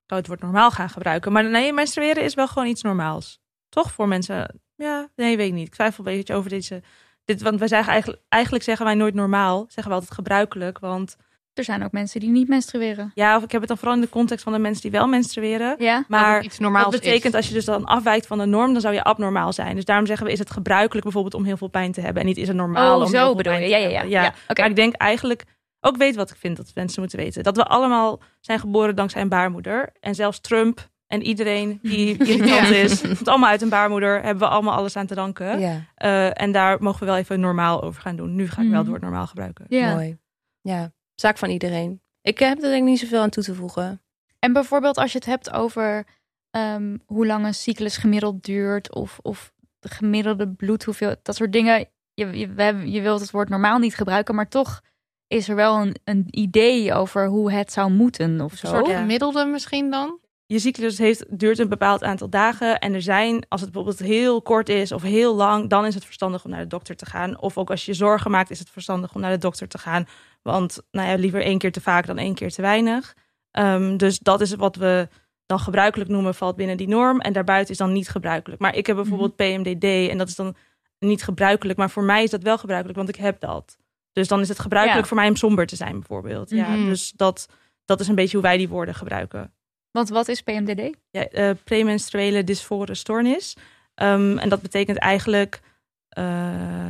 wou 0.06 0.20
het 0.20 0.26
woord 0.26 0.40
normaal 0.40 0.70
gaan 0.70 0.90
gebruiken. 0.90 1.32
Maar 1.32 1.44
nee, 1.44 1.72
menstrueren 1.72 2.22
is 2.22 2.34
wel 2.34 2.48
gewoon 2.48 2.68
iets 2.68 2.82
normaals. 2.82 3.40
Toch 3.68 3.92
voor 3.92 4.08
mensen? 4.08 4.60
Ja, 4.74 5.08
nee, 5.16 5.36
weet 5.36 5.48
ik 5.48 5.54
niet. 5.54 5.66
Ik 5.66 5.74
twijfel 5.74 6.06
een 6.06 6.16
beetje 6.16 6.34
over 6.34 6.50
deze. 6.50 6.82
Dit, 7.26 7.42
want 7.42 7.58
wij 7.58 7.68
zeggen 7.68 7.92
eigenlijk, 7.92 8.22
eigenlijk 8.28 8.64
zeggen 8.64 8.86
wij 8.86 8.94
nooit 8.94 9.14
normaal. 9.14 9.64
Zeggen 9.68 9.88
we 9.88 9.92
altijd 9.98 10.14
gebruikelijk. 10.14 10.78
Want 10.78 11.16
Er 11.54 11.64
zijn 11.64 11.84
ook 11.84 11.92
mensen 11.92 12.20
die 12.20 12.30
niet 12.30 12.48
menstrueren. 12.48 13.10
ja, 13.14 13.36
of 13.36 13.42
ik 13.42 13.50
heb 13.50 13.60
het 13.60 13.68
dan 13.68 13.78
vooral 13.78 13.94
in 13.96 14.00
de 14.02 14.08
context 14.08 14.44
van 14.44 14.52
de 14.52 14.58
mensen 14.58 14.82
die 14.82 14.90
wel 14.90 15.06
menstrueren. 15.06 15.74
Ja? 15.78 16.04
Maar 16.08 16.42
iets 16.42 16.58
dat 16.58 16.90
betekent 16.90 17.24
is. 17.24 17.34
als 17.34 17.48
je 17.48 17.54
dus 17.54 17.64
dan 17.64 17.84
afwijkt 17.84 18.26
van 18.26 18.38
de 18.38 18.46
norm, 18.46 18.72
dan 18.72 18.80
zou 18.80 18.94
je 18.94 19.02
abnormaal 19.04 19.52
zijn. 19.52 19.74
Dus 19.74 19.84
daarom 19.84 20.06
zeggen 20.06 20.26
we, 20.26 20.32
is 20.32 20.38
het 20.38 20.50
gebruikelijk 20.50 21.02
bijvoorbeeld 21.02 21.34
om 21.34 21.44
heel 21.44 21.56
veel 21.56 21.68
pijn 21.68 21.92
te 21.92 22.00
hebben? 22.00 22.22
En 22.22 22.28
niet 22.28 22.36
is 22.36 22.48
het 22.48 22.56
normaal 22.56 22.96
Oh, 23.00 23.04
om 23.06 23.12
heel 23.12 23.26
zo 23.28 23.34
bedoel 23.34 23.52
je. 23.52 23.68
Ja, 23.68 23.76
ja, 23.76 23.88
ja. 23.88 24.02
ja. 24.02 24.34
Oké. 24.48 24.60
Maar 24.60 24.70
ik 24.70 24.76
denk 24.76 24.94
eigenlijk, 24.94 25.44
ook 25.80 25.96
weet 25.96 26.16
wat 26.16 26.30
ik 26.30 26.36
vind 26.36 26.56
dat 26.56 26.70
mensen 26.74 27.00
moeten 27.00 27.18
weten. 27.18 27.42
Dat 27.42 27.56
we 27.56 27.64
allemaal 27.64 28.20
zijn 28.40 28.58
geboren 28.58 28.96
dankzij 28.96 29.20
een 29.22 29.28
baarmoeder. 29.28 29.92
En 30.00 30.14
zelfs 30.14 30.40
Trump 30.40 30.88
en 31.06 31.22
iedereen 31.22 31.78
die 31.82 32.16
irritant 32.26 32.68
Ja. 32.68 32.74
is, 32.74 33.00
komt 33.00 33.28
allemaal 33.28 33.50
uit 33.50 33.62
een 33.62 33.68
baarmoeder. 33.68 34.22
Hebben 34.22 34.48
we 34.48 34.54
allemaal 34.54 34.74
alles 34.76 34.96
aan 34.96 35.06
te 35.06 35.14
danken. 35.14 35.58
Ja, 35.60 35.84
Eh, 35.94 36.40
en 36.42 36.52
daar 36.52 36.82
mogen 36.82 37.00
we 37.00 37.06
wel 37.06 37.16
even 37.16 37.40
normaal 37.40 37.82
over 37.82 38.02
gaan 38.02 38.16
doen. 38.16 38.34
Nu 38.34 38.48
ga 38.48 38.52
ik 38.52 38.56
wel 38.56 38.66
Mhm. 38.68 38.76
het 38.78 38.88
woord 38.88 39.02
normaal 39.02 39.26
gebruiken. 39.26 39.64
Ja. 39.68 39.94
mooi. 39.94 40.18
Ja, 40.60 40.92
zaak 41.14 41.38
van 41.38 41.48
iedereen. 41.50 42.00
Ik 42.22 42.38
heb 42.38 42.56
er 42.56 42.62
denk 42.70 42.74
ik 42.82 42.82
niet 42.88 42.98
zoveel 42.98 43.20
aan 43.20 43.30
toe 43.30 43.42
te 43.42 43.54
voegen. 43.54 44.02
En 44.38 44.52
bijvoorbeeld 44.52 44.96
als 44.96 45.12
je 45.12 45.18
het 45.18 45.26
hebt 45.26 45.52
over 45.52 46.04
ehm, 46.50 46.96
hoe 47.06 47.26
lang 47.26 47.44
een 47.46 47.54
cyclus 47.54 47.96
gemiddeld 47.96 48.44
duurt 48.44 48.94
of, 48.94 49.18
of 49.22 49.52
de 49.78 49.88
gemiddelde 49.88 50.48
bloedhoeveel, 50.48 51.14
dat 51.22 51.36
soort 51.36 51.52
dingen. 51.52 51.88
Je, 52.14 52.26
je, 52.38 52.52
hebben- 52.56 52.90
je 52.90 53.00
wilt 53.00 53.20
het 53.20 53.30
woord 53.30 53.48
normaal 53.48 53.78
niet 53.78 53.94
gebruiken, 53.96 54.34
maar 54.34 54.48
toch 54.48 54.80
is 55.26 55.48
er 55.48 55.54
wel 55.54 55.76
een, 55.80 55.96
een 56.04 56.26
idee 56.30 56.94
over 56.94 57.26
hoe 57.26 57.52
het 57.52 57.72
zou 57.72 57.90
moeten 57.90 58.40
of 58.40 58.54
zo. 58.54 58.66
Een 58.66 58.84
soort 58.84 58.96
gemiddelde 58.96 59.44
misschien 59.44 59.90
dan? 59.90 60.18
Je 60.46 60.58
cyclus 60.58 60.98
heeft, 60.98 61.38
duurt 61.38 61.58
een 61.58 61.68
bepaald 61.68 62.02
aantal 62.04 62.28
dagen. 62.28 62.78
En 62.78 62.94
er 62.94 63.02
zijn, 63.02 63.44
als 63.48 63.60
het 63.60 63.72
bijvoorbeeld 63.72 64.08
heel 64.08 64.42
kort 64.42 64.68
is 64.68 64.92
of 64.92 65.02
heel 65.02 65.34
lang, 65.34 65.68
dan 65.68 65.86
is 65.86 65.94
het 65.94 66.04
verstandig 66.04 66.44
om 66.44 66.50
naar 66.50 66.60
de 66.60 66.66
dokter 66.66 66.96
te 66.96 67.06
gaan. 67.06 67.40
Of 67.40 67.58
ook 67.58 67.70
als 67.70 67.84
je 67.86 67.94
zorgen 67.94 68.30
maakt, 68.30 68.50
is 68.50 68.58
het 68.58 68.70
verstandig 68.70 69.14
om 69.14 69.20
naar 69.20 69.30
de 69.30 69.38
dokter 69.38 69.68
te 69.68 69.78
gaan. 69.78 70.06
Want 70.42 70.82
nou 70.90 71.08
ja, 71.08 71.14
liever 71.14 71.42
één 71.42 71.58
keer 71.58 71.72
te 71.72 71.80
vaak 71.80 72.06
dan 72.06 72.18
één 72.18 72.34
keer 72.34 72.50
te 72.52 72.62
weinig. 72.62 73.14
Ehm, 73.50 73.96
dus 73.96 74.18
dat 74.18 74.40
is 74.40 74.54
wat 74.54 74.76
we 74.76 75.08
dan 75.46 75.58
gebruikelijk 75.58 76.10
noemen, 76.10 76.34
valt 76.34 76.56
binnen 76.56 76.76
die 76.76 76.88
norm. 76.88 77.20
En 77.20 77.32
daarbuiten 77.32 77.72
is 77.72 77.78
dan 77.78 77.92
niet 77.92 78.08
gebruikelijk. 78.08 78.60
Maar 78.60 78.74
ik 78.74 78.86
heb 78.86 78.96
bijvoorbeeld 78.96 79.36
PMDD 79.36 80.10
en 80.10 80.18
dat 80.18 80.28
is 80.28 80.34
dan 80.34 80.56
niet 80.98 81.22
gebruikelijk. 81.22 81.78
Maar 81.78 81.90
voor 81.90 82.02
mij 82.02 82.22
is 82.22 82.30
dat 82.30 82.42
wel 82.42 82.58
gebruikelijk, 82.58 82.98
want 82.98 83.08
ik 83.08 83.16
heb 83.16 83.40
dat. 83.40 83.76
Dus 84.12 84.28
dan 84.28 84.40
is 84.40 84.48
het 84.48 84.58
gebruikelijk 84.58 85.02
Ja. 85.02 85.08
voor 85.08 85.16
mij 85.16 85.28
om 85.28 85.36
somber 85.36 85.66
te 85.66 85.76
zijn, 85.76 85.92
bijvoorbeeld. 85.92 86.50
Ja, 86.50 86.68
Mhm. 86.68 86.84
dus 86.84 87.12
dat, 87.12 87.48
dat 87.84 88.00
is 88.00 88.08
een 88.08 88.14
beetje 88.14 88.36
hoe 88.36 88.46
wij 88.46 88.56
die 88.56 88.68
woorden 88.68 88.94
gebruiken 88.94 89.52
Want 89.96 90.08
wat 90.08 90.28
is 90.28 90.42
PMDD? 90.42 90.94
ja, 91.10 91.28
eh, 91.28 91.50
premenstruele 91.64 92.44
dysfore 92.44 92.94
stoornis. 92.94 93.56
Ehm, 93.94 94.38
en 94.38 94.48
dat 94.48 94.62
betekent 94.62 94.98
eigenlijk, 94.98 95.60
eh, 96.08 96.88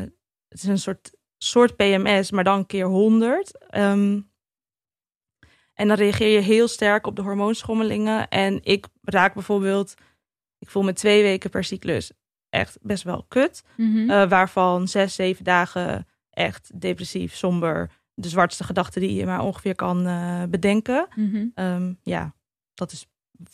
het 0.48 0.62
is 0.62 0.64
een 0.64 0.78
soort, 0.78 1.10
soort 1.38 1.76
PMS, 1.76 2.30
maar 2.30 2.44
dan 2.44 2.66
keer 2.66 2.86
100. 2.86 3.68
Ehm, 3.68 4.20
en 5.74 5.88
dan 5.88 5.96
reageer 5.96 6.28
je 6.28 6.38
heel 6.38 6.68
sterk 6.68 7.06
op 7.06 7.16
de 7.16 7.22
hormoonschommelingen. 7.22 8.28
En 8.28 8.60
ik 8.62 8.86
raak 9.02 9.34
bijvoorbeeld, 9.34 9.94
ik 10.58 10.70
voel 10.70 10.82
me 10.82 10.92
twee 10.92 11.22
weken 11.22 11.50
per 11.50 11.64
cyclus 11.64 12.12
echt 12.48 12.78
best 12.82 13.02
wel 13.02 13.24
kut. 13.28 13.62
Mhm. 13.76 14.10
Eh, 14.10 14.28
waarvan 14.28 14.88
zes, 14.88 15.14
zeven 15.14 15.44
dagen 15.44 16.06
echt 16.30 16.80
depressief, 16.80 17.34
somber. 17.34 17.90
De 18.14 18.28
zwartste 18.28 18.64
gedachten 18.64 19.00
die 19.00 19.14
je 19.14 19.26
maar 19.26 19.42
ongeveer 19.42 19.74
kan 19.74 20.02
bedenken. 20.50 21.09
Mhm. 21.14 21.46
Ehm, 21.54 21.92
ja, 22.02 22.36
dat 22.77 22.93
is, 22.93 23.07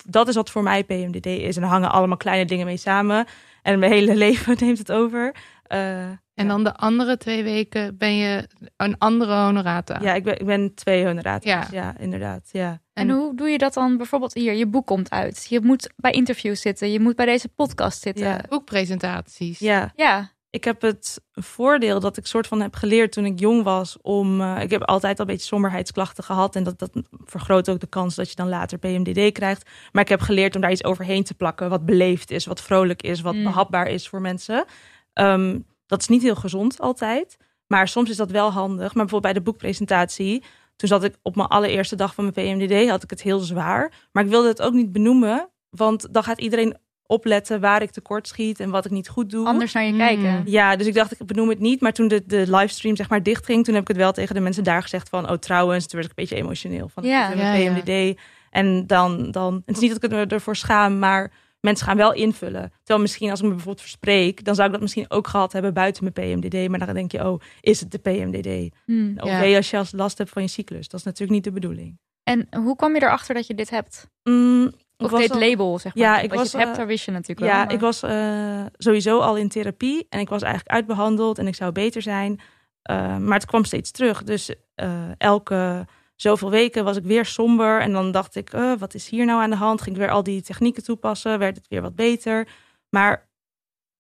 dat 0.07 0.29
is 0.29 0.35
wat 0.35 0.51
voor 0.51 0.62
mij 0.62 0.85
PMDD 0.85 1.27
is. 1.27 1.57
En 1.57 1.62
er 1.62 1.68
hangen 1.68 1.91
allemaal 1.93 2.16
kleine 2.16 2.45
dingen 2.45 2.66
mee 2.66 2.77
samen. 2.77 3.27
En 3.62 3.79
mijn 3.79 3.93
hele 3.93 4.14
leven 4.25 4.57
neemt 4.61 4.79
het 4.79 4.93
over. 4.93 5.35
Eh, 5.62 6.05
En 6.35 6.49
dan 6.49 6.64
de 6.64 6.75
andere 6.75 7.16
twee 7.16 7.43
weken 7.43 7.97
ben 7.99 8.16
je 8.16 8.49
een 8.77 8.99
andere 8.99 9.35
honorata. 9.45 9.99
ja, 10.01 10.14
ik 10.14 10.25
ben, 10.25 10.39
ik 10.41 10.47
ben 10.47 10.75
twee 10.75 11.07
honoraten. 11.07 11.49
Ja. 11.51 11.66
Ja. 11.70 11.95
inderdaad. 11.99 12.49
Ja. 12.53 12.81
En 12.93 13.11
hoe 13.11 13.35
doe 13.37 13.49
je 13.49 13.59
dat 13.59 13.75
dan 13.75 13.97
bijvoorbeeld 13.97 14.35
hier? 14.35 14.53
Je 14.53 14.66
boek 14.66 14.87
komt 14.87 15.11
uit. 15.11 15.47
Je 15.49 15.61
moet 15.61 15.93
bij 15.97 16.11
interviews 16.12 16.61
zitten. 16.61 16.91
Je 16.93 17.01
moet 17.01 17.16
bij 17.16 17.27
deze 17.27 17.49
podcast 17.49 18.03
zitten. 18.03 18.27
Ja. 18.27 18.41
Boekpresentaties. 18.49 19.59
ja. 19.59 19.93
Ja. 19.97 20.31
Ik 20.53 20.64
heb 20.64 20.80
het 20.82 21.20
voordeel 21.32 22.00
dat 22.00 22.16
ik 22.16 22.26
soort 22.26 22.46
van 22.46 22.61
heb 22.61 22.74
geleerd 22.74 23.12
toen 23.12 23.24
ik 23.24 23.40
jong 23.40 23.62
was 23.62 23.96
om. 24.03 24.40
eh, 24.40 24.62
ik 24.62 24.70
heb 24.70 24.82
altijd 24.82 25.18
al 25.18 25.24
een 25.26 25.30
beetje 25.32 25.46
somberheidsklachten 25.46 26.24
gehad. 26.24 26.57
En 26.57 26.62
dat, 26.62 26.78
dat 26.78 26.90
vergroot 27.24 27.68
ook 27.70 27.80
de 27.80 27.86
kans 27.86 28.14
dat 28.14 28.28
je 28.28 28.34
dan 28.36 28.48
later 28.48 28.78
PMDD 28.78 29.32
krijgt. 29.32 29.70
Maar 29.92 30.03
ik 30.03 30.09
heb 30.09 30.20
geleerd 30.20 30.55
om 30.55 30.61
daar 30.61 30.70
iets 30.70 30.84
overheen 30.84 31.24
te 31.24 31.34
plakken. 31.34 31.70
Wat 31.70 31.84
beleefd 31.86 32.30
is, 32.30 32.46
wat 32.46 32.61
vrolijk 32.61 33.03
is, 33.03 33.20
wat 33.20 33.34
Mm. 33.34 33.42
behapbaar 33.44 33.86
is 33.88 34.09
voor 34.09 34.20
mensen. 34.20 34.64
Ehm, 35.12 35.59
dat 35.86 36.00
is 36.00 36.09
niet 36.09 36.22
heel 36.22 36.34
gezond 36.34 36.80
altijd. 36.80 37.36
Maar 37.66 37.88
soms 37.88 38.11
is 38.11 38.16
dat 38.16 38.30
wel 38.30 38.50
handig. 38.53 38.78
Maar 38.94 39.05
bijvoorbeeld 39.07 39.22
bij 39.22 39.32
de 39.32 39.50
boekpresentatie. 39.50 40.44
Toen 40.76 40.88
zat 40.88 41.05
ik 41.05 41.16
op 41.22 41.36
mijn 41.36 41.48
allereerste 41.48 41.96
dag 41.96 42.14
van 42.14 42.30
mijn 42.34 42.59
PMDD. 42.59 42.88
Had 42.90 43.03
ik 43.03 43.11
het 43.11 43.22
heel 43.22 43.38
zwaar. 43.38 43.92
Maar 44.12 44.24
ik 44.24 44.30
wilde 44.30 44.48
het 44.48 44.62
ook 44.62 44.72
niet 44.72 44.92
benoemen. 44.92 45.48
Want 45.70 46.14
dan 46.14 46.22
gaat 46.24 46.40
iedereen 46.40 46.76
opletten 47.12 47.60
waar 47.60 47.82
ik 47.82 47.90
tekort 47.90 48.28
schiet 48.28 48.60
en 48.60 48.70
wat 48.70 48.84
ik 48.84 48.90
niet 48.90 49.08
goed 49.08 49.30
doe. 49.30 49.46
Anders 49.46 49.72
naar 49.72 49.84
je 49.84 49.92
Mm. 49.92 49.98
kijken. 49.98 50.42
Ja, 50.46 50.76
dus 50.76 50.86
ik 50.86 50.94
dacht, 50.94 51.20
ik 51.20 51.26
benoem 51.26 51.48
het 51.48 51.58
niet. 51.58 51.80
Maar 51.80 51.92
toen 51.92 52.08
de, 52.08 52.22
de 52.26 52.44
livestream 52.48 52.96
zeg 52.96 53.08
maar 53.08 53.22
dicht 53.22 53.44
ging, 53.44 53.64
toen 53.64 53.74
heb 53.74 53.82
ik 53.82 53.88
het 53.88 53.96
wel 53.96 54.12
tegen 54.12 54.34
de 54.34 54.40
mensen 54.40 54.64
daar 54.64 54.82
gezegd 54.82 55.08
van, 55.08 55.30
oh 55.30 55.36
trouwens, 55.36 55.86
toen 55.86 56.00
werd 56.00 56.12
ik 56.12 56.18
een 56.18 56.24
beetje 56.24 56.42
emotioneel 56.44 56.88
van 56.88 57.02
Ja. 57.04 57.30
ja. 57.32 57.54
PMDD. 57.54 58.18
En 58.50 58.86
dan, 58.86 59.30
dan, 59.30 59.62
het 59.66 59.76
is 59.76 59.82
niet 59.82 59.92
dat 59.92 60.04
ik 60.04 60.10
me 60.10 60.26
ervoor 60.26 60.56
schaam, 60.56 60.98
maar 60.98 61.32
mensen 61.60 61.86
gaan 61.86 61.96
wel 61.96 62.12
invullen. 62.12 62.72
Terwijl 62.78 63.00
misschien 63.00 63.30
als 63.30 63.38
ik 63.38 63.44
me 63.44 63.50
bijvoorbeeld 63.50 63.80
verspreek, 63.84 64.44
dan 64.44 64.54
zou 64.54 64.66
ik 64.66 64.72
dat 64.72 64.82
misschien 64.82 65.10
ook 65.10 65.26
gehad 65.28 65.52
hebben 65.52 65.74
buiten 65.74 66.10
mijn 66.14 66.38
PMDD. 66.40 66.68
Maar 66.68 66.78
dan 66.86 66.94
denk 66.94 67.12
je, 67.12 67.28
oh, 67.28 67.40
is 67.60 67.80
het 67.80 67.90
de 67.90 67.98
PMDD? 67.98 68.74
Hmm. 68.84 69.14
Of 69.18 69.28
Ja. 69.28 69.56
als 69.56 69.70
je 69.70 69.76
als 69.76 69.92
last 69.92 70.18
hebt 70.18 70.30
van 70.30 70.42
je 70.42 70.48
cyclus. 70.48 70.88
Dat 70.88 71.00
is 71.00 71.06
natuurlijk 71.06 71.32
niet 71.32 71.44
de 71.44 71.52
bedoeling. 71.52 71.98
En 72.22 72.46
hoe 72.56 72.76
kwam 72.76 72.94
je 72.94 73.02
erachter 73.02 73.34
dat 73.34 73.46
je 73.46 73.54
dit 73.54 73.70
hebt? 73.70 74.06
Mm, 74.22 74.72
Of 75.05 75.20
dit 75.20 75.30
al- 75.30 75.38
label, 75.38 75.78
zeg 75.78 75.94
maar. 75.94 76.05
Ja, 76.05 76.14
dat 76.14 76.24
ik 76.24 76.30
je 76.30 76.36
was, 76.36 76.53
het 76.53 76.61
hebt, 76.61 76.70
eh, 76.72 76.76
daar 76.76 76.86
wist 76.86 77.05
je 77.05 77.11
natuurlijk 77.11 77.40
wel. 77.40 77.48
Ja, 77.48 77.68
ik 77.68 77.80
was 77.80 78.03
eh, 78.03 78.64
sowieso 78.76 79.18
al 79.18 79.36
in 79.36 79.48
therapie 79.48 80.07
en 80.09 80.20
ik 80.20 80.28
was 80.28 80.42
eigenlijk 80.42 80.74
uitbehandeld 80.74 81.38
en 81.38 81.46
ik 81.46 81.55
zou 81.55 81.72
beter 81.72 82.03
zijn. 82.03 82.40
Eh, 82.82 83.16
maar 83.16 83.38
het 83.38 83.46
kwam 83.46 83.64
steeds 83.64 83.90
terug. 83.90 84.22
Dus 84.22 84.55
eh, 84.74 84.90
elke 85.18 85.86
zoveel 86.16 86.50
weken 86.50 86.84
was 86.84 86.96
ik 86.96 87.05
weer 87.05 87.24
somber 87.26 87.80
en 87.80 87.92
dan 87.92 88.11
dacht 88.11 88.34
ik, 88.36 88.50
wat 88.78 88.94
is 88.94 89.09
hier 89.09 89.24
nou 89.24 89.42
aan 89.42 89.50
de 89.50 89.57
hand? 89.57 89.82
Ging 89.82 89.96
ik 89.96 90.03
weer 90.03 90.11
al 90.11 90.22
die 90.22 90.42
technieken 90.42 90.84
toepassen, 90.84 91.38
werd 91.38 91.57
het 91.57 91.68
weer 91.68 91.82
wat 91.82 91.94
beter. 91.94 92.48
Maar 92.90 93.28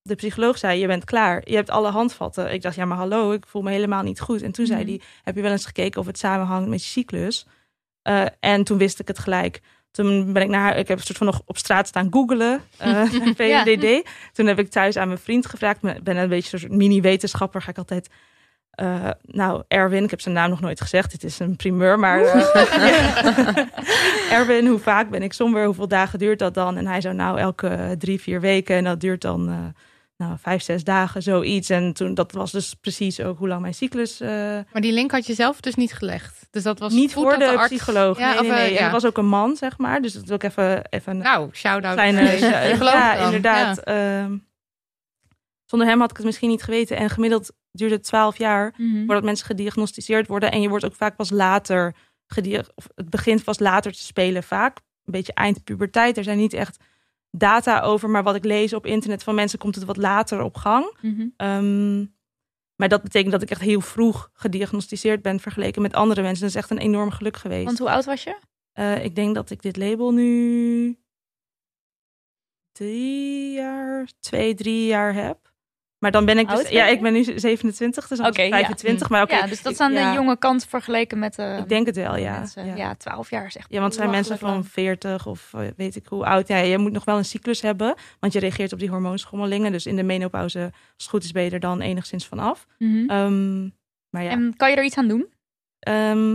de 0.02 0.14
psycholoog 0.14 0.58
zei, 0.58 0.80
je 0.80 0.86
bent 0.86 1.04
klaar. 1.04 1.42
Je 1.44 1.54
hebt 1.54 1.70
alle 1.70 1.88
handvatten. 1.90 2.52
Ik 2.52 2.62
dacht, 2.62 2.74
ja, 2.76 2.84
maar 2.84 2.96
hallo, 2.96 3.32
ik 3.32 3.46
voel 3.46 3.62
me 3.62 3.70
helemaal 3.70 4.02
niet 4.02 4.20
goed. 4.20 4.42
En 4.42 4.52
toen 4.52 4.66
zei 4.66 4.80
Mhm. 4.80 4.88
hij, 4.88 5.00
heb 5.22 5.34
je 5.36 5.42
wel 5.42 5.50
eens 5.50 5.66
gekeken 5.66 6.00
of 6.00 6.06
het 6.06 6.18
samenhangt 6.18 6.68
met 6.68 6.82
je 6.82 6.88
cyclus? 6.90 7.46
En 8.40 8.64
toen 8.64 8.78
wist 8.78 8.98
ik 9.00 9.08
het 9.08 9.18
gelijk. 9.18 9.60
Toen 9.92 10.32
ben 10.32 10.42
ik 10.42 10.48
naar 10.48 10.60
haar, 10.60 10.76
ik 10.76 10.88
heb 10.88 10.98
een 10.98 11.04
soort 11.04 11.18
van 11.18 11.26
nog 11.26 11.40
op 11.44 11.58
straat 11.58 11.86
staan 11.86 12.08
googelen, 12.10 12.60
PMDD. 13.36 14.08
Toen 14.32 14.46
heb 14.46 14.58
ik 14.58 14.70
thuis 14.70 14.96
aan 14.96 15.06
mijn 15.08 15.18
vriend 15.20 15.46
gevraagd. 15.46 15.84
Ik 15.84 16.02
ben 16.02 16.16
een 16.16 16.28
beetje 16.28 16.52
een 16.52 16.58
soort 16.60 16.72
mini-wetenschapper. 16.72 17.62
Ga 17.62 17.70
ik 17.70 17.78
altijd. 17.78 18.08
eh, 18.70 19.10
nou, 19.22 19.62
Erwin, 19.68 20.04
ik 20.04 20.10
heb 20.10 20.20
zijn 20.20 20.34
naam 20.34 20.50
nog 20.50 20.60
nooit 20.60 20.80
gezegd. 20.80 21.10
Dit 21.10 21.24
is 21.24 21.38
een 21.38 21.56
primeur, 21.56 21.98
maar. 21.98 22.24
eh, 22.24 23.56
Erwin, 24.38 24.66
hoe 24.66 24.78
vaak 24.78 25.10
ben 25.10 25.22
ik 25.22 25.32
somber? 25.32 25.64
Hoeveel 25.64 25.88
dagen 25.88 26.18
duurt 26.18 26.38
dat 26.38 26.54
dan? 26.54 26.76
En 26.76 26.86
hij 26.86 27.00
zou 27.00 27.14
nou 27.14 27.38
elke 27.38 27.94
drie, 27.98 28.20
vier 28.20 28.40
weken. 28.40 28.76
En 28.76 28.84
dat 28.84 29.00
duurt 29.00 29.20
dan 29.20 29.74
nou, 30.26 30.36
vijf, 30.40 30.62
zes 30.62 30.84
dagen, 30.84 31.22
zoiets. 31.22 31.70
En 31.70 31.92
toen, 31.92 32.14
dat 32.14 32.32
was 32.32 32.50
dus 32.52 32.74
precies 32.74 33.20
ook 33.20 33.38
hoe 33.38 33.48
lang 33.48 33.60
mijn 33.60 33.74
cyclus. 33.74 34.20
eh, 34.20 34.28
Maar 34.72 34.80
die 34.82 34.92
link 34.92 35.10
had 35.10 35.26
je 35.26 35.34
zelf 35.34 35.60
dus 35.60 35.74
niet 35.74 35.92
gelegd. 35.94 36.46
Dus 36.50 36.62
dat 36.62 36.78
was 36.78 36.92
niet 36.92 37.12
voor 37.12 37.38
de, 37.38 37.48
arts- 37.56 37.68
psycholoog. 37.74 38.18
Ja, 38.18 38.40
nee, 38.40 38.50
nee, 38.50 38.60
eh, 38.60 38.78
ja. 38.78 38.90
was 38.90 39.04
ook 39.06 39.18
een 39.18 39.26
man, 39.28 39.56
zeg 39.56 39.78
maar. 39.78 40.02
Dus 40.02 40.12
dat 40.12 40.24
wil 40.24 40.34
ik 40.36 40.42
even, 40.42 40.84
even 40.90 41.16
Nou, 41.16 41.48
shout-out. 41.52 41.94
kleine. 41.94 42.20
ja, 42.38 43.16
dan. 43.16 43.24
inderdaad. 43.24 43.78
ehm, 43.78 44.36
zonder 45.64 45.88
hem 45.88 46.00
had 46.00 46.10
ik 46.10 46.16
het 46.16 46.26
misschien 46.26 46.48
niet 46.48 46.62
geweten. 46.62 46.96
En 46.96 47.10
gemiddeld 47.10 47.52
duurde 47.72 47.94
het 47.94 48.04
12 48.04 48.38
jaar 48.38 48.74
Mhm. 48.76 49.04
voordat 49.06 49.24
mensen 49.24 49.46
gediagnosticeerd 49.46 50.26
worden. 50.26 50.50
En 50.52 50.60
je 50.60 50.68
wordt 50.68 50.84
ook 50.84 50.94
vaak 50.94 51.16
pas 51.16 51.30
later 51.30 51.94
of 52.74 52.86
het 52.94 53.10
begint 53.10 53.44
pas 53.44 53.58
later 53.58 53.92
te 53.92 53.98
spelen. 54.02 54.42
Vaak 54.42 54.76
een 55.04 55.12
beetje 55.12 55.34
eind 55.34 55.64
puberteit. 55.64 56.16
Er 56.16 56.24
zijn 56.24 56.38
niet 56.38 56.52
echt 56.52 56.76
data 57.36 57.80
over, 57.80 58.10
maar 58.10 58.22
wat 58.22 58.34
ik 58.34 58.44
lees 58.44 58.72
op 58.72 58.86
internet 58.86 59.22
van 59.22 59.34
mensen 59.34 59.58
komt 59.58 59.74
het 59.74 59.84
wat 59.84 59.96
later 59.96 60.42
op 60.42 60.56
gang. 60.56 60.96
Mhm. 61.00 61.26
Ehm, 61.36 61.98
maar 62.76 62.88
dat 62.88 63.02
betekent 63.02 63.32
dat 63.32 63.42
ik 63.42 63.50
echt 63.50 63.60
heel 63.60 63.80
vroeg 63.80 64.30
gediagnosticeerd 64.32 65.22
ben 65.22 65.40
vergeleken 65.40 65.82
met 65.82 65.94
andere 65.94 66.22
mensen. 66.22 66.40
Dat 66.40 66.50
is 66.50 66.56
echt 66.60 66.70
een 66.70 66.78
enorm 66.78 67.10
geluk 67.10 67.36
geweest. 67.36 67.64
Want 67.64 67.78
hoe 67.78 67.90
oud 67.90 68.04
was 68.04 68.24
je? 68.24 68.38
Eh, 68.72 69.04
ik 69.04 69.14
denk 69.14 69.34
dat 69.34 69.50
ik 69.50 69.62
dit 69.62 69.76
label 69.76 70.12
nu 70.12 70.98
drie 72.72 73.52
jaar, 73.52 74.08
twee, 74.20 74.54
drie 74.54 74.86
jaar 74.86 75.14
heb. 75.14 75.51
Maar 76.02 76.10
dan 76.10 76.24
ben 76.24 76.38
ik 76.38 76.48
dus, 76.48 76.58
Oud 76.58 76.70
ja, 76.70 76.86
ik 76.86 77.00
ben 77.00 77.12
nu 77.12 77.24
27, 77.24 78.08
dus 78.08 78.18
ja. 78.18 78.32
25. 78.32 79.08
Maar 79.08 79.22
oké, 79.22 79.34
ja, 79.34 79.46
dus 79.46 79.62
dat 79.62 79.72
is 79.72 79.80
aan 79.80 79.92
ja, 79.92 80.10
de 80.10 80.16
jonge 80.16 80.36
kant 80.36 80.66
vergeleken 80.66 81.18
met 81.18 81.34
de 81.34 81.56
Ik 81.58 81.68
denk 81.68 81.86
het 81.86 81.96
wel, 81.96 82.16
ja. 82.16 82.38
mensen. 82.38 82.66
ja. 82.66 82.76
Ja. 82.76 82.94
12 82.94 83.30
jaar 83.30 83.46
is 83.46 83.56
echt 83.56 83.72
Ja, 83.72 83.80
want 83.80 83.94
zijn 83.94 84.10
mensen 84.10 84.38
van 84.38 84.48
belachelijk 84.48 84.74
40 84.74 85.26
of 85.26 85.50
eh, 85.54 85.60
weet 85.76 85.96
ik 85.96 86.06
hoe 86.06 86.24
oud. 86.24 86.48
Ja, 86.48 86.56
je 86.56 86.78
moet 86.78 86.92
nog 86.92 87.04
wel 87.04 87.16
een 87.16 87.24
cyclus 87.24 87.60
hebben, 87.60 87.94
want 88.20 88.32
je 88.32 88.38
reageert 88.38 88.72
op 88.72 88.78
die 88.78 88.88
hormoonschommelingen. 88.88 89.72
Dus 89.72 89.86
in 89.86 89.96
de 89.96 90.02
menopauze, 90.02 90.60
als 90.62 90.72
het 90.96 91.08
goed 91.08 91.24
is, 91.24 91.32
ben 91.32 91.42
je 91.42 91.50
er 91.50 91.60
dan 91.60 91.80
enigszins 91.80 92.26
vanaf. 92.26 92.66
Mhm. 92.78 93.10
Ehm 93.10 93.68
maar 94.10 94.22
ja, 94.22 94.30
En 94.30 94.54
kan 94.56 94.70
je 94.70 94.76
er 94.76 94.84
iets 94.84 94.96
aan 94.96 95.08
doen? 95.08 95.32
Ehm, 95.78 96.34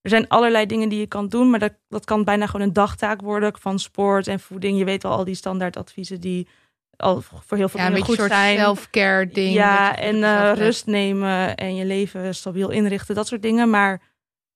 er 0.00 0.10
zijn 0.10 0.28
allerlei 0.28 0.66
dingen 0.66 0.88
die 0.88 0.98
je 0.98 1.06
kan 1.06 1.28
doen, 1.28 1.50
maar 1.50 1.58
dat, 1.58 1.72
dat 1.88 2.04
kan 2.04 2.24
bijna 2.24 2.46
gewoon 2.46 2.66
een 2.66 2.72
dagtaak 2.72 3.20
worden 3.20 3.58
van 3.58 3.78
sport 3.78 4.26
en 4.26 4.40
voeding. 4.40 4.78
Je 4.78 4.84
weet 4.84 5.02
wel 5.02 5.12
al 5.12 5.24
die 5.24 5.34
standaardadviezen 5.34 6.20
die 6.20 6.48
al 6.96 7.20
voor 7.20 7.56
heel 7.56 7.68
veel 7.68 7.80
Ja, 7.80 7.86
dingen 7.88 8.04
goed 8.04 8.16
soort 8.16 8.30
zijn. 8.30 8.58
self-care 8.58 9.26
ding. 9.28 9.52
ja, 9.54 9.96
en 9.96 10.22
eh, 10.24 10.52
rust 10.54 10.86
nemen 10.86 11.54
en 11.56 11.74
je 11.76 11.84
leven 11.84 12.34
stabiel 12.34 12.70
inrichten, 12.70 13.14
dat 13.14 13.26
soort 13.26 13.42
dingen. 13.42 13.70
Maar 13.70 14.02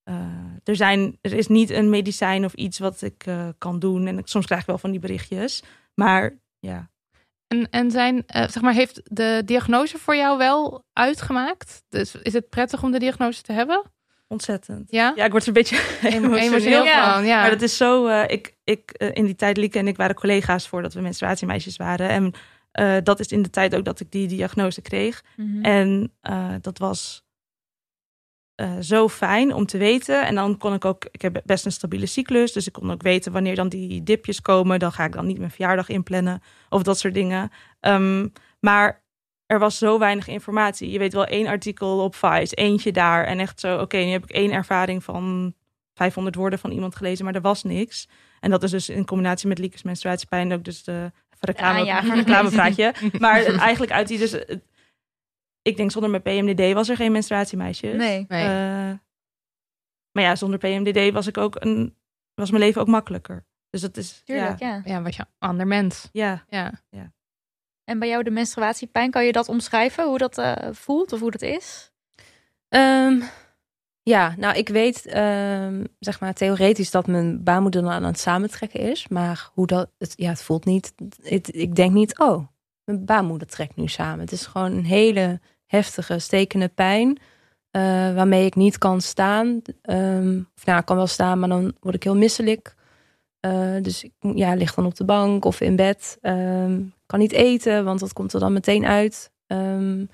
eh, 0.03 0.15
er, 0.65 0.77
zijn, 0.77 1.19
er 1.21 1.33
is 1.33 1.47
niet 1.47 1.71
een 1.71 1.91
medicijn 1.91 2.45
of 2.45 2.53
iets 2.55 2.79
wat 2.79 3.03
ik 3.03 3.27
eh, 3.27 3.49
kan 3.59 3.79
doen. 3.79 4.07
En 4.07 4.19
ik, 4.19 4.27
soms 4.27 4.47
krijg 4.47 4.61
ik 4.61 4.67
wel 4.67 4.79
van 4.79 4.91
die 4.91 5.01
berichtjes. 5.01 5.63
Maar 5.95 6.39
ja, 6.59 6.91
En, 7.47 7.71
en 7.71 7.91
zijn, 7.91 8.23
zeg 8.27 8.61
maar, 8.61 8.75
heeft 8.75 9.01
de 9.05 9.43
diagnose 9.45 9.99
voor 9.99 10.17
jou 10.17 10.39
wel 10.39 10.85
uitgemaakt? 10.93 11.83
Dus 11.89 12.15
is 12.15 12.33
het 12.33 12.49
prettig 12.49 12.83
om 12.83 12.91
de 12.91 12.99
diagnose 12.99 13.43
te 13.43 13.53
hebben? 13.53 13.83
Ontzettend. 14.29 14.91
Ja? 14.91 15.13
Ja, 15.17 15.25
ik 15.25 15.31
word 15.31 15.43
er 15.43 15.49
een 15.49 15.55
beetje 15.55 15.77
Emotioneel 16.03 16.37
emotioneel 16.37 16.79
van. 16.79 16.87
Ja. 16.87 17.15
van, 17.15 17.27
ja. 17.27 17.41
Maar 17.41 17.51
dat 17.51 17.63
is 17.63 17.77
zo. 17.77 18.07
eh, 18.07 18.23
ik, 18.27 18.55
ik, 18.65 18.91
eh, 18.91 19.11
in 19.13 19.25
die 19.25 19.35
tijd, 19.37 19.57
Lieke 19.57 19.79
en 19.79 19.89
ik 19.89 19.97
waren 19.97 20.15
collega's 20.15 20.69
voordat 20.69 20.95
we 20.95 21.01
menstruatiemeisjes 21.01 21.77
waren. 21.77 22.09
En 22.09 22.33
eh, 22.73 22.97
dat 23.03 23.21
is 23.21 23.27
in 23.27 23.43
de 23.43 23.51
tijd 23.51 23.75
ook 23.75 23.85
dat 23.85 24.01
ik 24.01 24.11
die 24.11 24.27
diagnose 24.29 24.81
kreeg. 24.83 25.25
Mhm. 25.37 25.65
En 25.65 26.13
eh, 26.21 26.55
dat 26.61 26.79
was 26.79 27.25
eh, 28.55 28.79
zo 28.81 29.09
fijn 29.09 29.55
om 29.55 29.67
te 29.67 29.79
weten. 29.79 30.27
En 30.27 30.35
dan 30.35 30.59
kon 30.59 30.75
ik 30.75 30.85
ook, 30.85 31.07
ik 31.11 31.23
heb 31.23 31.43
best 31.45 31.65
een 31.65 31.73
stabiele 31.73 32.07
cyclus. 32.07 32.53
Dus 32.53 32.67
ik 32.67 32.73
kon 32.73 32.91
ook 32.91 33.03
weten 33.03 33.33
wanneer 33.33 33.55
dan 33.55 33.69
die 33.69 34.03
dipjes 34.03 34.41
komen. 34.43 34.79
Dan 34.79 34.93
ga 34.93 35.05
ik 35.05 35.13
dan 35.13 35.27
niet 35.27 35.39
mijn 35.39 35.51
verjaardag 35.51 35.89
inplannen 35.89 36.43
of 36.69 36.83
dat 36.83 36.99
soort 36.99 37.15
dingen. 37.15 37.51
Ehm, 37.81 38.29
maar 38.61 39.05
er 39.47 39.59
was 39.59 39.79
zo 39.79 39.99
weinig 39.99 40.29
informatie. 40.29 40.91
Je 40.91 40.99
weet 40.99 41.13
wel 41.13 41.25
één 41.27 41.47
artikel 41.47 42.05
op 42.05 42.15
Vice, 42.15 42.55
eentje 42.55 42.93
daar. 42.93 43.25
En 43.25 43.39
echt 43.41 43.61
zo, 43.61 43.79
oké, 43.81 43.97
nu 43.97 44.11
heb 44.11 44.23
ik 44.25 44.31
één 44.31 44.53
ervaring 44.53 45.05
van 45.05 45.55
500 45.95 46.35
woorden 46.37 46.59
van 46.59 46.71
iemand 46.71 46.97
gelezen, 46.97 47.25
maar 47.25 47.35
er 47.35 47.41
was 47.41 47.63
niks. 47.63 48.09
En 48.41 48.51
dat 48.51 48.63
is 48.63 48.71
dus 48.71 48.89
in 48.89 49.05
combinatie 49.05 49.49
met 49.49 49.59
Liekes 49.59 49.83
menstruatiepijn 49.83 50.53
ook 50.53 50.65
dus 50.65 50.85
de 50.85 50.93
even 51.35 51.49
reclame, 51.49 51.85
Ja, 51.85 52.03
ja. 52.05 52.15
reclamepraatje. 52.15 52.95
maar 53.19 53.45
eigenlijk 53.45 53.93
uit 53.93 54.09
die 54.09 54.19
dus... 54.19 54.31
het- 54.33 54.65
ik 55.63 55.77
denk 55.77 55.91
zonder 55.91 56.11
mijn 56.11 56.23
PMDD 56.23 56.73
was 56.73 56.89
er 56.89 56.97
geen 56.97 57.13
menstruatiemeisjes. 57.13 57.97
Nee. 57.97 58.25
Nee. 58.29 58.45
Eh, 58.45 58.95
maar 60.13 60.25
ja, 60.25 60.37
zonder 60.37 60.59
PMDD 60.59 61.13
was 61.13 61.27
ik 61.27 61.39
ook 61.39 61.57
een 61.65 61.97
was 62.35 62.51
mijn 62.51 62.63
leven 62.63 62.81
ook 62.81 62.87
makkelijker. 62.87 63.47
Dus 63.71 63.81
dat 63.81 63.97
is 63.97 64.23
Tuurlijk, 64.25 64.59
ja, 64.59 64.69
ja. 64.69 64.83
ja, 64.85 65.03
was 65.03 65.17
je 65.17 65.27
ander 65.39 65.67
mens. 65.67 66.09
ja. 66.13 66.45
Ja. 66.49 66.73
En 67.87 67.99
bij 67.99 68.09
jou 68.09 68.23
de 68.23 68.31
menstruatiepijn, 68.31 69.11
kan 69.11 69.27
je 69.27 69.33
dat 69.33 69.49
omschrijven? 69.49 70.07
Hoe 70.09 70.19
dat 70.19 70.39
eh, 70.39 70.55
voelt 70.73 71.13
of 71.13 71.21
hoe 71.21 71.31
dat 71.31 71.43
is? 71.43 71.93
Ehm, 72.69 73.21
ja, 74.03 74.35
nou, 74.39 74.57
ik 74.57 74.69
weet, 74.69 75.07
ehm, 75.07 75.85
zeg 75.99 76.21
maar, 76.21 76.35
theoretisch 76.35 76.91
dat 76.91 77.07
mijn 77.07 77.45
baarmoeder 77.45 77.83
dan 77.83 77.91
aan 77.91 78.05
het 78.05 78.19
samentrekken 78.19 78.81
is. 78.81 79.09
Maar 79.09 79.51
hoe 79.55 79.67
dat, 79.67 79.91
het, 79.99 80.13
ja, 80.17 80.29
het 80.31 80.43
voelt 80.43 80.65
niet. 80.65 80.95
Ik 81.47 81.75
denk 81.75 81.93
niet, 81.93 82.19
oh, 82.19 82.47
mijn 82.85 83.05
baarmoeder 83.05 83.49
trekt 83.49 83.77
nu 83.77 83.89
samen. 83.89 84.21
Het 84.21 84.33
is 84.33 84.47
gewoon 84.47 84.73
een 84.73 84.85
hele 84.85 85.41
heftige, 85.67 86.19
stekende 86.19 86.69
pijn. 86.69 87.19
eh, 87.71 87.83
waarmee 88.15 88.47
ik 88.47 88.55
niet 88.55 88.79
kan 88.79 89.01
staan. 89.01 89.63
Ehm, 89.83 90.41
of 90.57 90.65
nou, 90.67 90.79
ik 90.79 90.85
kan 90.87 90.97
wel 90.97 91.07
staan, 91.07 91.39
maar 91.39 91.49
dan 91.49 91.75
word 91.81 91.95
ik 91.95 92.03
heel 92.03 92.17
misselijk. 92.17 92.75
Eh, 93.41 93.77
dus 93.83 94.05
ik 94.05 94.13
ja, 94.21 94.55
lig 94.55 94.75
dan 94.75 94.87
op 94.87 94.95
de 94.97 95.05
bank 95.05 95.45
of 95.45 95.61
in 95.61 95.77
bed. 95.77 96.19
Ehm, 96.21 96.83
kan 97.07 97.19
niet 97.19 97.33
eten, 97.33 97.85
want 97.85 98.01
dat 98.01 98.13
komt 98.13 98.33
er 98.33 98.41
dan 98.41 98.53
meteen 98.53 98.87
uit. 98.87 99.33
Ehm, 99.47 100.05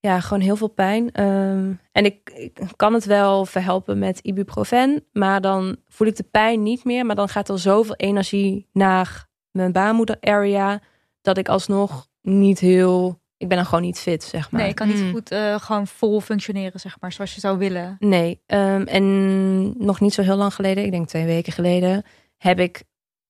ja, 0.00 0.20
gewoon 0.20 0.42
heel 0.42 0.56
veel 0.56 0.68
pijn. 0.68 1.12
Ehm, 1.12 1.72
en 1.92 2.04
ik, 2.04 2.30
ik 2.34 2.58
kan 2.76 2.94
het 2.94 3.04
wel 3.04 3.46
verhelpen 3.46 3.98
met 3.98 4.18
ibuprofen, 4.18 5.04
maar 5.12 5.40
dan 5.40 5.76
voel 5.88 6.06
ik 6.06 6.16
de 6.16 6.26
pijn 6.30 6.62
niet 6.62 6.84
meer. 6.84 7.06
Maar 7.06 7.16
dan 7.16 7.28
gaat 7.28 7.48
er 7.48 7.58
zoveel 7.58 7.94
energie 7.96 8.68
naar 8.72 9.28
mijn 9.50 9.72
baarmoeder 9.72 10.16
area 10.20 10.80
dat 11.22 11.38
ik 11.38 11.48
alsnog 11.48 12.08
niet 12.22 12.58
heel 12.58 13.20
ik 13.38 13.48
ben 13.48 13.56
dan 13.56 13.66
gewoon 13.66 13.82
niet 13.84 13.98
fit, 13.98 14.22
zeg 14.24 14.50
maar. 14.50 14.60
Nee, 14.60 14.70
ik 14.70 14.76
kan 14.76 14.88
niet 14.88 15.02
Mm. 15.02 15.10
goed 15.10 15.30
eh, 15.30 15.60
gewoon 15.60 15.86
vol 15.86 16.20
functioneren, 16.20 16.80
zeg 16.80 16.96
maar, 17.00 17.12
zoals 17.12 17.34
je 17.34 17.40
zou 17.40 17.58
willen. 17.58 17.96
Nee, 17.98 18.42
ehm, 18.46 18.82
en 18.82 19.84
nog 19.84 20.00
niet 20.00 20.14
zo 20.14 20.22
heel 20.22 20.36
lang 20.36 20.54
geleden, 20.54 20.84
ik 20.84 20.90
denk 20.90 21.08
twee 21.08 21.24
weken 21.24 21.52
geleden, 21.52 22.04
heb 22.36 22.58
ik 22.60 22.82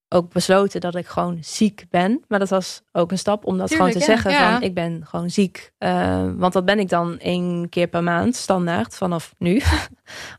ook 0.09 0.33
besloten 0.33 0.81
dat 0.81 0.95
ik 0.95 1.07
gewoon 1.07 1.39
ziek 1.41 1.87
ben. 1.91 2.25
Maar 2.29 2.39
dat 2.39 2.49
was 2.49 2.83
ook 2.93 3.11
een 3.11 3.19
stap 3.19 3.45
om 3.45 3.59
dat 3.59 3.69
Tuurlijk, 3.69 3.93
gewoon 3.93 4.07
te 4.07 4.13
ja, 4.13 4.17
zeggen 4.19 4.41
ja. 4.41 4.53
van 4.53 4.63
ik 4.63 4.75
ben 4.75 5.07
gewoon 5.07 5.31
ziek. 5.31 5.73
Eh, 5.79 6.31
want 6.37 6.53
dat 6.53 6.65
ben 6.65 6.79
ik 6.79 6.89
dan 6.89 7.19
één 7.19 7.69
keer 7.69 7.87
per 7.87 8.03
maand, 8.03 8.35
standaard, 8.37 8.95
vanaf 8.97 9.35
nu. 9.39 9.61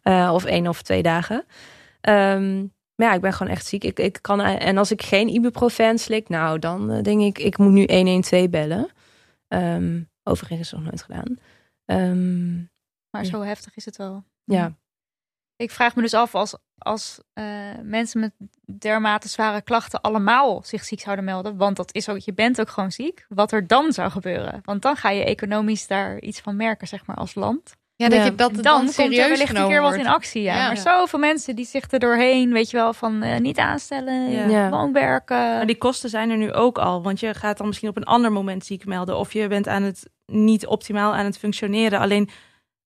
Eh, 0.03 0.31
of 0.33 0.45
één 0.45 0.67
of 0.67 0.81
twee 0.81 1.01
dagen. 1.03 1.45
Ehm, 2.01 2.57
maar 2.95 3.07
ja, 3.07 3.13
ik 3.13 3.21
ben 3.21 3.33
gewoon 3.33 3.51
echt 3.53 3.65
ziek. 3.65 3.83
Ik, 3.83 3.99
ik 3.99 4.17
kan, 4.21 4.41
en 4.41 4.77
als 4.77 4.91
ik 4.91 5.01
geen 5.01 5.27
ibuprofen 5.27 5.97
slik, 5.99 6.29
nou 6.29 6.59
dan 6.59 6.91
eh, 6.91 7.01
denk 7.03 7.21
ik, 7.21 7.37
ik 7.37 7.57
moet 7.57 7.71
nu 7.71 7.85
112 7.87 8.49
bellen. 8.49 8.89
Ehm, 9.47 10.01
overigens 10.23 10.71
nog 10.71 10.83
nooit 10.83 11.01
gedaan. 11.01 11.37
Ehm, 11.85 12.55
Maar 13.09 13.23
Ja. 13.23 13.29
zo 13.29 13.41
heftig 13.41 13.75
is 13.75 13.85
het 13.85 13.97
wel. 13.97 14.23
ja. 14.43 14.77
Ik 15.59 15.71
vraag 15.71 15.95
me 15.95 16.01
dus 16.01 16.13
af 16.13 16.35
als, 16.35 16.55
als 16.77 17.19
eh, 17.33 17.45
mensen 17.83 18.19
met 18.19 18.31
dermate 18.65 19.27
zware 19.27 19.61
klachten 19.61 20.01
allemaal 20.01 20.61
zich 20.63 20.83
ziek 20.83 20.99
zouden 20.99 21.25
melden. 21.25 21.57
Want 21.57 21.75
dat 21.75 21.93
is 21.93 22.09
ook, 22.09 22.17
je 22.17 22.33
bent 22.33 22.59
ook 22.61 22.69
gewoon 22.69 22.91
ziek. 22.91 23.25
Wat 23.29 23.51
er 23.51 23.67
dan 23.67 23.91
zou 23.91 24.11
gebeuren. 24.11 24.61
Want 24.63 24.81
dan 24.81 24.95
ga 24.95 25.09
je 25.09 25.23
economisch 25.23 25.87
daar 25.87 26.19
iets 26.19 26.39
van 26.39 26.55
merken, 26.55 26.87
zeg 26.87 27.05
maar, 27.05 27.15
als 27.15 27.35
land. 27.35 27.77
Ja, 27.95 28.09
dat 28.09 28.23
je 28.23 28.35
dat 28.35 28.53
dan, 28.53 28.61
dan, 28.61 28.75
komt 28.75 28.87
er 28.87 28.93
serieus 28.93 29.27
wellicht 29.27 29.55
een 29.55 29.67
keer 29.67 29.81
wat 29.81 29.89
wordt. 29.89 30.05
in 30.05 30.11
actie. 30.11 30.41
Ja. 30.41 30.55
Ja. 30.55 30.67
Maar 30.67 30.77
zoveel 30.77 31.19
mensen 31.19 31.55
die 31.55 31.65
zich 31.65 31.91
er 31.91 31.99
doorheen, 31.99 32.53
weet 32.53 32.69
je 32.69 32.77
wel, 32.77 32.93
van 32.93 33.23
eh, 33.23 33.39
niet 33.39 33.57
aanstellen, 33.57 34.31
Ja. 34.31 34.47
Ja. 34.47 34.67
gewoon 34.67 34.93
werken. 34.93 35.37
Maar 35.37 35.65
die 35.65 35.77
kosten 35.77 36.09
zijn 36.09 36.29
er 36.29 36.37
nu 36.37 36.53
ook 36.53 36.77
al. 36.77 37.03
Want 37.03 37.19
je 37.19 37.33
gaat 37.33 37.57
dan 37.57 37.67
misschien 37.67 37.89
op 37.89 37.97
een 37.97 38.03
ander 38.03 38.31
moment 38.31 38.65
ziek 38.65 38.85
melden. 38.85 39.17
Of 39.17 39.33
je 39.33 39.47
bent 39.47 39.67
aan 39.67 39.83
het 39.83 40.09
niet 40.25 40.67
optimaal 40.67 41.13
aan 41.15 41.25
het 41.25 41.37
functioneren. 41.37 41.99
Alleen 41.99 42.29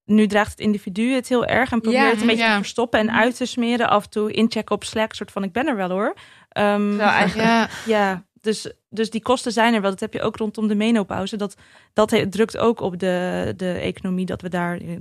nu 0.04 0.26
draagt 0.26 0.50
het 0.50 0.60
individu 0.60 1.12
het 1.12 1.28
heel 1.28 1.46
erg. 1.46 1.72
En 1.72 1.80
probeert 1.80 2.02
Ja, 2.02 2.10
het 2.10 2.20
een 2.20 2.26
beetje 2.26 2.42
ja. 2.44 2.50
te 2.52 2.58
verstoppen 2.58 3.00
en 3.00 3.10
uit 3.12 3.36
te 3.36 3.46
smeren. 3.46 3.88
Af 3.88 4.04
en 4.04 4.10
toe 4.10 4.30
inchecken 4.32 4.74
op 4.74 4.84
Slack. 4.84 5.14
soort 5.14 5.30
van 5.30 5.42
ik 5.44 5.52
ben 5.52 5.66
er 5.66 5.76
wel 5.76 5.90
hoor. 5.90 6.14
Ehm, 6.48 6.96
Wel 6.96 7.08
eigenlijk. 7.08 7.48
Ja, 7.48 7.68
ja, 7.86 8.24
dus, 8.40 8.72
dus 8.90 9.10
die 9.10 9.22
kosten 9.22 9.52
zijn 9.52 9.74
er 9.74 9.80
wel. 9.80 9.90
Dat 9.90 10.00
heb 10.00 10.12
je 10.12 10.22
ook 10.22 10.36
rondom 10.36 10.68
de 10.68 10.74
menopauze. 10.74 11.36
Dat, 11.36 11.56
dat 11.92 12.10
he- 12.10 12.28
drukt 12.28 12.56
ook 12.56 12.80
op 12.80 12.98
de, 12.98 13.52
de 13.56 13.72
economie. 13.72 14.26
Dat 14.26 14.40
we 14.42 14.48
daar... 14.48 14.76
eh, 14.76 14.96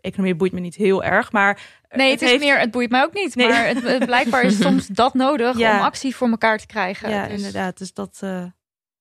Economie 0.00 0.34
boeit 0.34 0.52
me 0.52 0.60
niet 0.60 0.74
heel 0.74 1.04
erg. 1.04 1.32
Maar 1.32 1.60
Nee, 1.90 2.10
het, 2.10 2.22
is 2.22 2.30
heeft- 2.30 2.42
meer, 2.42 2.58
het 2.58 2.70
boeit 2.70 2.90
mij 2.90 3.02
ook 3.02 3.14
niet. 3.14 3.34
Nee. 3.34 3.48
Maar 3.48 3.66
het, 3.66 3.82
het- 3.82 4.04
blijkbaar 4.06 4.42
is 4.42 4.60
soms 4.66 4.86
dat 4.86 5.14
nodig 5.14 5.58
Ja. 5.58 5.76
om 5.78 5.82
actie 5.84 6.16
voor 6.16 6.28
elkaar 6.28 6.58
te 6.58 6.66
krijgen. 6.66 7.10
Ja, 7.10 7.26
Dus- 7.26 7.36
inderdaad. 7.36 7.78
Dus 7.78 7.92
dat... 7.92 8.18
eh, 8.20 8.44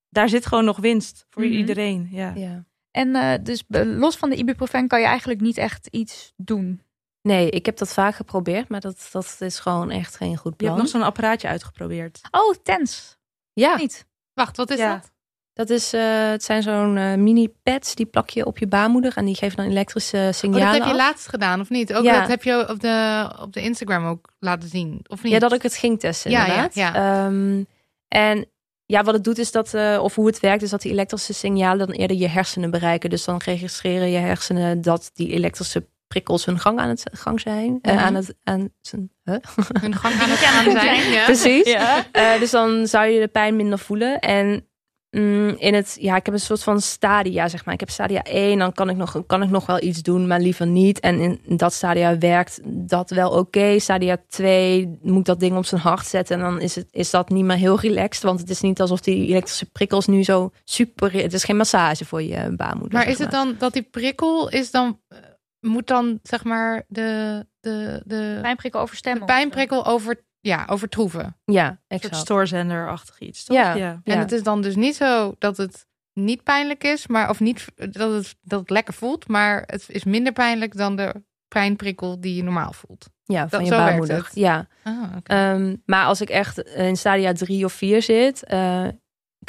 daar 0.09 0.29
zit 0.29 0.45
gewoon 0.45 0.65
nog 0.65 0.77
winst 0.77 1.25
voor 1.29 1.43
Mhm. 1.43 1.51
iedereen. 1.51 2.07
Ja. 2.11 2.33
Ja. 2.97 3.01
En 3.01 3.15
eh, 3.15 3.43
dus 3.43 3.65
be- 3.67 3.85
los 3.85 4.15
van 4.15 4.29
de 4.29 4.35
ibuprofen 4.35 4.87
kan 4.87 4.99
je 4.99 5.05
eigenlijk 5.05 5.41
niet 5.41 5.57
echt 5.57 5.87
iets 5.87 6.33
doen. 6.37 6.81
Nee, 7.21 7.49
ik 7.49 7.65
heb 7.65 7.77
dat 7.77 7.93
vaak 7.93 8.15
geprobeerd, 8.15 8.69
maar 8.69 8.79
dat, 8.79 9.09
dat 9.11 9.35
is 9.39 9.59
gewoon 9.59 9.89
echt 9.91 10.15
geen 10.15 10.37
goed 10.37 10.51
Je 10.51 10.57
plan. 10.57 10.69
hebt 10.69 10.81
nog 10.81 10.91
zo'n 10.91 11.01
apparaatje 11.03 11.47
uitgeprobeerd. 11.47 12.21
Oh, 12.31 12.55
tens. 12.63 13.17
ja, 13.53 13.75
Niet. 13.75 14.05
wacht, 14.33 14.57
wat 14.57 14.69
is 14.69 14.77
Ja. 14.77 14.93
dat? 14.93 15.11
dat 15.53 15.69
is, 15.69 15.93
eh, 15.93 16.29
het 16.29 16.43
zijn 16.43 16.63
zo'n 16.63 16.97
eh, 16.97 17.13
mini 17.15 17.49
pads 17.63 17.95
die 17.95 18.05
plak 18.05 18.29
je 18.29 18.45
op 18.45 18.57
je 18.57 18.67
baarmoeder 18.67 19.11
en 19.17 19.25
die 19.25 19.35
geven 19.35 19.57
dan 19.57 19.65
elektrische 19.65 20.17
Oh, 20.17 20.31
signalen. 20.33 20.65
dat 20.65 20.73
heb 20.73 20.83
je 20.83 20.89
af. 20.89 20.97
laatst 20.97 21.27
gedaan, 21.29 21.59
of 21.59 21.69
niet? 21.69 21.93
Ook 21.93 22.03
Ja. 22.03 22.19
dat 22.19 22.27
heb 22.27 22.43
je 22.43 22.69
op 22.69 22.79
de, 22.79 23.29
op 23.41 23.53
de 23.53 23.61
Instagram 23.61 24.05
ook 24.05 24.29
laten 24.39 24.69
zien, 24.69 24.99
of 25.07 25.23
niet? 25.23 25.31
Ja, 25.33 25.39
dat 25.39 25.53
ik 25.53 25.61
het 25.61 25.75
ging 25.75 25.99
testen 25.99 26.31
Ja, 26.31 26.39
ja, 26.39 26.45
inderdaad. 26.45 26.75
ja. 26.75 26.93
Ehm, 27.25 27.63
en 28.07 28.45
ja, 28.89 29.03
wat 29.03 29.13
het 29.13 29.23
doet 29.23 29.38
is 29.38 29.51
dat, 29.51 29.73
eh, 29.73 29.99
of 30.01 30.15
hoe 30.15 30.27
het 30.27 30.39
werkt, 30.39 30.61
is 30.63 30.69
dat 30.69 30.81
die 30.81 30.91
elektrische 30.91 31.33
signalen 31.33 31.88
dan 31.88 31.95
eerder 31.95 32.17
je 32.17 32.27
hersenen 32.27 32.71
bereiken. 32.71 33.09
Dus 33.09 33.23
dan 33.25 33.38
registreren 33.45 34.09
je 34.09 34.17
hersenen 34.17 34.81
dat 34.81 35.09
die 35.13 35.29
elektrische 35.31 35.88
prikkels 36.07 36.45
hun 36.45 36.59
gang 36.59 36.79
aan 36.79 36.89
het 36.89 37.03
gang 37.11 37.39
zijn. 37.39 37.79
Eh, 37.81 37.93
Mhm. 37.93 38.03
aan 38.03 38.15
het 38.15 38.35
aan 38.43 38.69
zijn, 38.81 39.11
huh? 39.23 39.35
Hun 39.81 39.95
gang 39.95 40.13
aan 40.21 40.29
het 40.29 40.39
gaan 40.39 40.71
zijn. 40.71 41.11
Ja. 41.11 41.25
Precies. 41.25 41.65
Ja. 41.65 42.05
Eh, 42.11 42.39
dus 42.39 42.51
dan 42.51 42.88
zou 42.88 43.05
je 43.07 43.19
de 43.19 43.27
pijn 43.27 43.55
minder 43.55 43.79
voelen. 43.79 44.19
En 44.19 44.67
mm, 45.09 45.55
in 45.57 45.73
het, 45.73 45.97
ja, 45.99 46.15
ik 46.15 46.25
heb 46.25 46.33
een 46.33 46.39
soort 46.39 46.63
van 46.63 46.81
stadia, 46.81 47.47
zeg 47.47 47.65
maar. 47.65 47.73
Ik 47.73 47.79
heb 47.79 47.89
stadia 47.89 48.23
1, 48.23 48.59
dan 48.59 48.73
kan 48.73 48.89
ik 48.89 48.95
nog, 48.95 49.23
kan 49.27 49.43
ik 49.43 49.49
nog 49.49 49.65
wel 49.65 49.83
iets 49.83 50.01
doen, 50.01 50.27
maar 50.27 50.39
liever 50.39 50.67
niet. 50.67 50.99
En 50.99 51.19
in 51.19 51.57
dat 51.57 51.73
stadia 51.73 52.17
werkt 52.17 52.59
dat 52.65 53.09
wel 53.09 53.31
oké. 53.31 53.79
Stadia 53.79 54.17
2 54.27 54.99
moet 55.01 55.19
ik 55.19 55.25
dat 55.25 55.39
ding 55.39 55.57
op 55.57 55.65
zijn 55.65 55.81
hart 55.81 56.05
zetten. 56.05 56.35
En 56.35 56.41
dan 56.41 56.61
is, 56.61 56.75
het, 56.75 56.87
is 56.91 57.09
dat 57.09 57.29
niet 57.29 57.45
meer 57.45 57.57
heel 57.57 57.79
relaxed. 57.79 58.23
Want 58.23 58.39
het 58.39 58.49
is 58.49 58.61
niet 58.61 58.81
alsof 58.81 58.99
die 58.99 59.27
elektrische 59.27 59.71
prikkels 59.71 60.07
nu 60.07 60.23
zo 60.23 60.51
super... 60.63 61.11
Het 61.11 61.33
is 61.33 61.43
geen 61.43 61.57
massage 61.57 62.05
voor 62.05 62.21
je 62.21 62.53
baarmoeder. 62.55 62.93
Maar 62.93 63.03
zeg 63.03 63.13
is 63.13 63.19
het 63.19 63.31
dan 63.31 63.55
dat 63.57 63.73
die 63.73 63.81
prikkel 63.81 64.49
is 64.49 64.71
dan 64.71 64.99
eh, 65.07 65.17
moet 65.59 65.87
dan 65.87 66.19
zeg 66.23 66.43
maar 66.43 66.83
de 66.87 67.45
de 67.59 68.01
de, 68.05 68.39
Pijnprikkel 68.41 68.79
over 68.79 68.91
de 68.91 68.97
stemmen. 68.97 69.25
pijnprikkel 69.25 69.85
over 69.85 70.25
ja 70.47 70.65
overtroeven? 70.69 71.37
Ja, 71.45 71.67
Een 71.69 71.77
soort 71.87 72.01
exact. 72.03 72.15
stoorzenderachtig 72.15 73.19
iets, 73.19 73.43
toch? 73.43 73.57
Ja. 73.57 73.73
ja. 73.75 74.01
Ja. 74.03 74.13
En 74.13 74.19
het 74.19 74.31
is 74.31 74.43
dan 74.43 74.61
dus 74.61 74.75
niet 74.75 74.95
zo 74.95 75.35
dat 75.39 75.57
het 75.57 75.85
niet 76.13 76.43
pijnlijk 76.43 76.83
is, 76.83 77.07
maar 77.07 77.29
of 77.29 77.39
niet 77.39 77.65
dat 77.75 78.11
het 78.13 78.35
dat 78.41 78.59
het 78.59 78.69
lekker 78.69 78.93
voelt, 78.93 79.27
maar 79.27 79.63
het 79.65 79.85
is 79.87 80.03
minder 80.03 80.33
pijnlijk 80.33 80.77
dan 80.77 80.95
de 80.95 81.23
pijnprikkel 81.47 82.19
die 82.21 82.35
je 82.35 82.43
normaal 82.43 82.73
voelt. 82.73 83.09
Ja, 83.23 83.41
Dat- 83.41 83.49
van 83.51 83.63
je 83.65 83.69
baarmoeder. 83.71 84.29
Ja. 84.33 84.67
Ah, 84.83 85.03
oké. 85.17 85.33
Ehm, 85.33 85.75
maar 85.85 86.05
als 86.05 86.21
ik 86.21 86.29
echt 86.29 86.57
in 86.61 86.97
stadia 86.97 87.31
3 87.33 87.65
of 87.65 87.73
4 87.73 88.01
zit. 88.01 88.43
eh, 88.43 88.87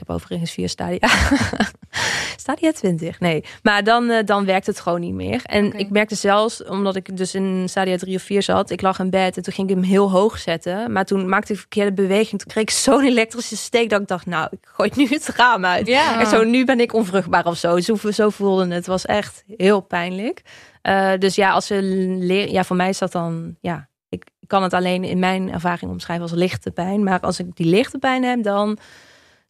ik 0.01 0.07
heb 0.07 0.17
overigens 0.17 0.51
vier 0.51 0.69
stadia. 0.69 1.09
stadia 2.37 2.73
20, 2.73 3.21
nee. 3.21 3.45
Maar 3.63 3.85
dan, 3.85 4.11
eh, 4.11 4.25
dan 4.25 4.45
werkt 4.45 4.67
het 4.67 4.81
gewoon 4.81 5.01
niet 5.01 5.15
meer. 5.15 5.41
En 5.45 5.73
ik 5.73 5.91
merkte 5.91 6.15
zelfs, 6.15 6.65
omdat 6.65 6.97
ik 6.97 7.17
dus 7.17 7.35
in 7.35 7.69
stadia 7.69 7.97
3 7.97 8.17
of 8.17 8.23
4 8.23 8.43
zat. 8.43 8.71
Ik 8.71 8.83
lag 8.83 8.99
in 8.99 9.11
bed 9.11 9.37
en 9.37 9.43
toen 9.43 9.53
ging 9.53 9.69
ik 9.69 9.75
hem 9.75 9.85
heel 9.85 10.11
hoog 10.11 10.39
zetten. 10.39 10.93
Maar 10.93 11.05
toen 11.05 11.29
maakte 11.29 11.47
ik 11.47 11.55
een 11.55 11.57
verkeerde 11.57 11.93
beweging. 11.93 12.41
Toen 12.41 12.51
kreeg 12.51 12.63
ik 12.63 12.71
zo'n 12.71 13.05
elektrische 13.05 13.57
steek 13.57 13.91
dat 13.91 14.01
ik 14.01 14.09
dacht, 14.09 14.27
nou, 14.27 14.49
ik 14.51 14.59
gooi 14.63 14.91
nu 14.95 15.07
het 15.09 15.29
raam 15.29 15.65
uit. 15.65 15.87
Ja. 15.87 16.21
En 16.21 16.27
zo, 16.27 16.45
nu 16.45 16.65
ben 16.65 16.81
ik 16.81 16.93
onvruchtbaar 16.93 17.47
of 17.47 17.57
zo. 17.57 17.81
Zo, 17.81 17.97
zo 18.11 18.31
voelde 18.31 18.63
het. 18.63 18.73
Het 18.73 18.87
was 18.87 19.07
echt 19.07 19.45
heel 19.57 19.81
pijnlijk. 19.81 20.43
Eh, 20.83 21.13
dus 21.19 21.35
ja, 21.35 21.51
als 21.51 21.67
ze 21.67 21.83
leren, 22.19 22.53
ja, 22.53 22.65
voor 22.65 22.77
mij 22.77 22.89
is 22.89 22.99
dat 22.99 23.13
dan, 23.13 23.57
ja, 23.61 23.89
ik 24.09 24.25
kan 24.47 24.63
het 24.63 24.73
alleen 24.73 25.05
in 25.05 25.19
mijn 25.19 25.53
ervaring 25.53 25.91
omschrijven 25.91 26.25
als 26.25 26.35
lichte 26.35 26.71
pijn. 26.71 27.03
Maar 27.03 27.21
als 27.21 27.39
ik 27.39 27.57
die 27.57 27.67
lichte 27.67 27.99
pijn 27.99 28.25
heb, 28.25 28.43
dan 28.43 28.79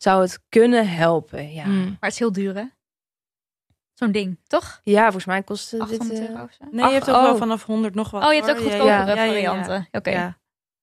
zou 0.03 0.22
het 0.22 0.40
kunnen 0.49 0.88
helpen. 0.88 1.53
Ja, 1.53 1.64
Hmm. 1.64 1.84
Maar 1.84 1.96
het 2.01 2.12
is 2.12 2.18
heel 2.18 2.32
duur, 2.32 2.55
hè? 2.55 2.64
Zo'n 3.94 4.12
ding, 4.12 4.38
toch? 4.46 4.80
ja 4.84 5.03
volgens 5.03 5.24
mij 5.24 5.42
kost 5.42 5.70
het 5.70 5.88
dit. 5.88 6.01
800 6.01 6.20
eh, 6.20 6.28
euro 6.28 6.42
of 6.42 6.53
zo? 6.53 6.64
Nee, 6.70 6.86
je 6.86 6.92
hebt 6.92 7.09
ook 7.09 7.14
Ach, 7.14 7.22
wel 7.22 7.32
oh. 7.32 7.38
vanaf 7.38 7.64
100 7.64 7.94
nog 7.94 8.11
wat. 8.11 8.24
Oh, 8.24 8.32
je 8.32 8.42
hebt 8.42 8.51
ook. 8.51 8.57
Ja, 8.57 8.62
goedkopere 8.62 8.88
ja, 8.88 9.07
ja, 9.07 9.14
ja, 9.14 9.22
ja. 9.22 9.26
varianten. 9.26 9.88
Oké. 9.90 10.11
Ja. 10.11 10.38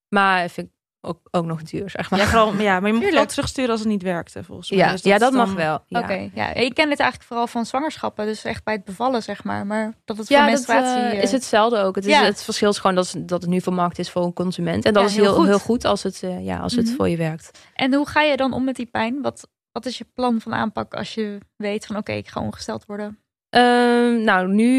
maar 0.10 0.50
vind 0.50 0.68
ik 0.68 0.74
ook, 1.06 1.20
ook 1.32 1.46
nog 1.46 1.64
duur, 1.64 1.90
zeg 1.90 2.10
maar. 2.10 2.20
Ja, 2.20 2.26
vooral, 2.26 2.54
ja, 2.54 2.80
maar 2.80 2.92
je 2.94 2.98
moet 3.00 3.14
wel 3.14 3.26
terugsturen 3.26 3.72
als 3.72 3.80
het 3.80 3.90
niet 3.90 4.02
werkte, 4.02 4.44
volgens 4.44 4.70
mij. 4.70 4.80
ja, 4.80 4.92
Dus 4.92 5.02
ja, 5.02 5.14
is 5.14 5.20
dat 5.20 5.32
dan- 5.34 5.46
mag 5.48 5.54
wel. 5.56 5.84
Ja. 5.88 6.00
Oké, 6.00 6.30
ja. 6.34 6.54
Ik 6.54 6.74
ken 6.74 6.90
dit 6.90 7.00
eigenlijk 7.00 7.24
vooral 7.30 7.48
van 7.48 7.66
zwangerschappen. 7.66 8.26
Dus 8.26 8.44
echt 8.44 8.64
bij 8.64 8.74
het 8.74 8.84
bevallen, 8.86 9.24
zeg 9.24 9.44
maar. 9.44 9.66
Maar 9.66 9.94
dat 10.06 10.18
het 10.18 10.28
Ja, 10.28 10.36
voor 10.42 10.46
dat 10.46 10.54
menstruatie... 10.68 11.04
eh, 11.04 11.18
eh, 11.18 11.24
is 11.24 11.32
hetzelfde 11.32 11.78
ook. 11.80 11.96
Het, 11.96 12.06
is, 12.06 12.12
Ja. 12.12 12.24
het 12.24 12.44
verschil 12.44 12.70
is 12.70 12.78
gewoon 12.78 12.96
dat, 12.96 13.12
het- 13.12 13.28
dat 13.28 13.42
het 13.42 13.50
nu 13.50 13.62
vermarkt 13.62 14.00
is 14.00 14.10
voor 14.12 14.24
een 14.24 14.34
consument. 14.34 14.86
En 14.86 14.94
dat 14.94 15.04
Ja, 15.04 15.10
is 15.10 15.16
heel 15.16 15.24
heel, 15.24 15.34
goed. 15.34 15.46
heel 15.46 15.60
goed 15.60 15.86
als 15.86 16.04
het, 16.04 16.24
eh, 16.24 16.46
ja, 16.46 16.58
als 16.60 16.76
het 16.76 16.86
Mhm. 16.86 16.96
voor 16.96 17.10
je 17.10 17.18
werkt. 17.18 17.60
En 17.74 17.94
hoe 17.94 18.08
ga 18.08 18.22
je 18.22 18.38
dan 18.38 18.54
om 18.54 18.64
met 18.64 18.76
die 18.76 18.86
pijn? 18.86 19.22
Wat, 19.22 19.48
wat 19.72 19.86
is 19.86 19.98
je 19.98 20.06
plan 20.14 20.42
van 20.42 20.54
aanpak 20.54 20.94
als 20.94 21.14
je 21.14 21.38
weet 21.56 21.86
van... 21.86 21.96
Oké, 21.98 22.12
ik 22.12 22.28
ga 22.28 22.42
ongesteld 22.42 22.86
worden? 22.86 23.20
Ehm, 23.56 24.24
nou, 24.24 24.48
nu, 24.48 24.72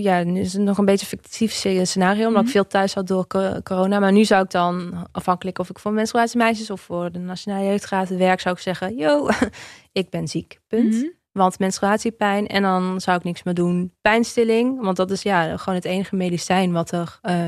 ja, 0.00 0.22
nu 0.22 0.40
is 0.40 0.52
het 0.52 0.62
nog 0.62 0.78
een 0.78 0.84
beetje 0.84 1.06
een 1.10 1.18
fictief 1.18 1.52
sce- 1.52 1.84
scenario, 1.84 2.26
omdat 2.26 2.34
Mhm. 2.42 2.44
ik 2.46 2.50
veel 2.50 2.66
thuis 2.66 2.94
had 2.94 3.06
door 3.06 3.26
co- 3.26 3.60
corona. 3.62 3.98
Maar 4.00 4.12
nu 4.12 4.24
zou 4.24 4.44
ik 4.44 4.50
dan, 4.50 5.06
afhankelijk 5.12 5.58
of 5.58 5.70
ik 5.70 5.78
voor 5.78 5.92
menstruatiemeisjes 5.92 6.70
of 6.70 6.80
voor 6.80 7.12
de 7.12 7.18
Nationale 7.18 7.64
Jeugdraad 7.64 8.08
werk, 8.08 8.40
zou 8.40 8.54
ik 8.54 8.60
zeggen, 8.60 8.96
yo, 8.96 9.28
ik 9.92 10.10
ben 10.10 10.28
ziek, 10.28 10.58
punt. 10.66 10.94
Mhm. 10.94 11.06
Want 11.32 11.58
menstruatiepijn 11.58 12.46
en 12.46 12.62
dan 12.62 13.00
zou 13.00 13.16
ik 13.18 13.24
niks 13.24 13.42
meer 13.42 13.54
doen. 13.54 13.92
Pijnstilling, 14.00 14.80
want 14.82 14.96
dat 14.96 15.10
is 15.10 15.22
ja 15.22 15.56
gewoon 15.56 15.74
het 15.74 15.84
enige 15.84 16.16
medicijn 16.16 16.72
wat 16.72 16.90
er, 16.92 17.18
eh, 17.22 17.46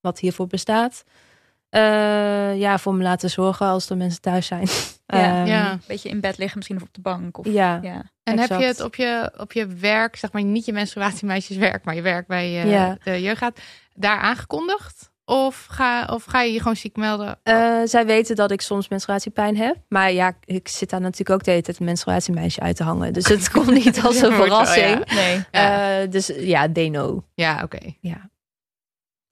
wat 0.00 0.18
hiervoor 0.18 0.46
bestaat. 0.46 1.02
Eh, 1.70 2.58
ja, 2.58 2.78
voor 2.78 2.94
me 2.94 3.02
laten 3.02 3.30
zorgen 3.30 3.66
als 3.66 3.90
er 3.90 3.96
mensen 3.96 4.20
thuis 4.20 4.46
zijn. 4.46 4.68
Ja, 5.06 5.16
Ehm, 5.40 5.46
ja. 5.46 5.72
Een 5.72 5.80
beetje 5.86 6.08
in 6.08 6.20
bed 6.20 6.38
liggen, 6.38 6.56
misschien 6.56 6.76
of 6.76 6.82
op 6.82 6.94
de 6.94 7.00
bank. 7.00 7.38
Of, 7.38 7.46
ja. 7.46 7.78
ja. 7.82 8.02
En 8.22 8.38
heb 8.38 8.48
je 8.48 8.64
het 8.64 8.80
op 8.80 8.94
je, 8.94 9.32
op 9.36 9.52
je 9.52 9.66
werk, 9.66 10.16
zeg 10.16 10.32
maar 10.32 10.42
niet 10.42 10.64
je 10.64 10.72
menstruatiemeisjeswerk, 10.72 11.84
maar 11.84 11.94
je 11.94 12.02
werk 12.02 12.26
bij 12.26 12.44
eh, 12.62 12.70
Ja. 12.70 12.96
de 13.04 13.22
jeugdraad, 13.22 13.60
daar 13.94 14.18
aangekondigd? 14.18 15.10
Of 15.24 15.66
ga, 15.70 16.04
of 16.04 16.24
ga 16.24 16.42
je 16.42 16.52
je 16.52 16.58
gewoon 16.58 16.76
ziek 16.76 16.96
melden? 16.96 17.38
Eh, 17.42 17.76
zij 17.84 18.06
weten 18.06 18.36
dat 18.36 18.50
ik 18.50 18.60
soms 18.60 18.88
menstruatiepijn 18.88 19.56
heb. 19.56 19.76
Maar 19.88 20.12
ja, 20.12 20.32
ik 20.44 20.68
zit 20.68 20.90
daar 20.90 21.00
natuurlijk 21.00 21.30
ook 21.30 21.44
de 21.44 21.50
hele 21.50 21.62
tijd 21.62 21.78
een 21.78 21.84
menstruatiemeisje 21.84 22.60
uit 22.60 22.76
te 22.76 22.82
hangen. 22.84 23.12
Dus 23.12 23.28
het 23.28 23.50
komt 23.54 23.70
niet 23.84 24.02
als 24.02 24.20
een 24.22 24.32
verrassing. 24.32 25.02
ja. 25.06 25.14
Nee. 25.14 25.44
Ja. 25.50 26.00
Eh, 26.02 26.10
dus 26.10 26.26
ja, 26.36 26.72
they 26.72 26.88
know. 26.88 27.20
Ja, 27.34 27.60
oké. 27.62 27.78
Ja. 28.00 28.30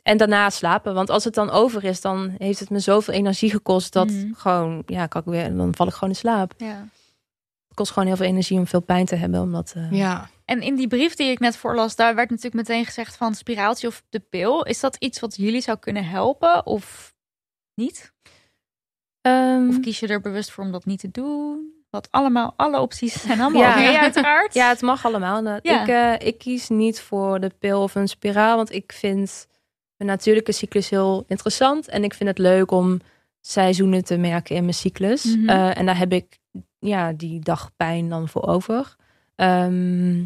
En 0.09 0.17
daarna 0.17 0.51
slapen. 0.51 0.95
Want 0.95 1.11
als 1.11 1.25
het 1.25 1.35
dan 1.35 1.51
over 1.51 1.85
is, 1.85 2.01
dan 2.01 2.35
heeft 2.39 2.59
het 2.61 2.71
me 2.71 2.79
zoveel 2.79 3.15
energie 3.15 3.51
gekost. 3.51 3.93
Dat 3.93 4.09
Mhm. 4.11 4.33
gewoon, 4.35 4.83
ja, 4.87 5.07
kan 5.07 5.21
ik 5.21 5.27
weer, 5.29 5.57
dan 5.57 5.75
val 5.75 5.87
ik 5.87 5.93
gewoon 5.93 6.09
in 6.09 6.17
slaap. 6.17 6.53
Ja. 6.57 6.89
kost 7.75 7.93
gewoon 7.93 8.09
heel 8.09 8.17
veel 8.17 8.27
energie 8.27 8.59
om 8.59 8.67
veel 8.67 8.81
pijn 8.81 9.07
te 9.07 9.15
hebben. 9.17 9.41
Omdat, 9.41 9.73
eh, 9.77 9.93
Ja. 9.93 10.29
En 10.45 10.61
in 10.63 10.75
die 10.77 10.89
brief 10.89 11.15
die 11.15 11.31
ik 11.31 11.39
net 11.39 11.57
voorlas, 11.57 11.97
daar 11.97 12.15
werd 12.15 12.31
natuurlijk 12.31 12.69
meteen 12.69 12.85
gezegd 12.85 13.17
van 13.17 13.35
spiraaltje 13.35 13.87
of 13.87 14.03
de 14.09 14.21
pil. 14.21 14.65
Is 14.65 14.81
dat 14.81 14.97
iets 14.99 15.21
wat 15.21 15.37
jullie 15.37 15.61
zou 15.61 15.79
kunnen 15.79 16.05
helpen 16.05 16.67
of 16.67 17.15
niet? 17.75 18.13
ehm, 19.21 19.69
Of 19.69 19.81
kies 19.81 20.01
je 20.01 20.07
er 20.07 20.21
bewust 20.21 20.51
voor 20.51 20.65
om 20.65 20.73
dat 20.73 20.85
niet 20.85 21.01
te 21.01 21.11
doen? 21.11 21.73
Wat 21.91 22.09
allemaal, 22.11 22.55
alle 22.57 22.81
opties 22.81 23.21
zijn 23.23 23.41
allemaal 23.41 23.63
Ja. 23.63 23.71
oké 23.91 23.99
uiteraard. 23.99 24.55
Ja, 24.61 24.69
het 24.69 24.81
mag 24.83 25.05
allemaal. 25.05 25.45
Ja. 25.63 25.83
Ik, 25.83 25.89
eh, 25.89 26.27
ik 26.29 26.39
kies 26.39 26.69
niet 26.69 27.01
voor 27.01 27.41
de 27.41 27.51
pil 27.59 27.83
of 27.83 27.95
een 27.95 28.09
spiraal, 28.09 28.57
want 28.57 28.73
ik 28.73 28.93
vind 28.93 29.47
mijn 29.99 30.11
natuurlijke 30.11 30.53
cyclus 30.53 30.89
heel 30.91 31.25
interessant. 31.27 31.89
En 31.89 32.05
ik 32.05 32.15
vind 32.15 32.29
het 32.29 32.39
leuk 32.39 32.71
om 32.71 33.01
seizoenen 33.41 34.05
te 34.05 34.17
merken 34.17 34.57
in 34.57 34.63
mijn 34.63 34.75
cyclus. 34.75 35.25
Mhm. 35.25 35.49
Eh, 35.49 35.79
en 35.79 35.87
daar 35.87 35.99
heb 35.99 36.13
ik 36.13 36.39
ja, 36.79 37.13
die 37.13 37.41
dag 37.41 37.71
pijn 37.77 38.09
dan 38.09 38.29
voor 38.29 38.47
over. 38.47 38.97
Ehm, 39.35 40.17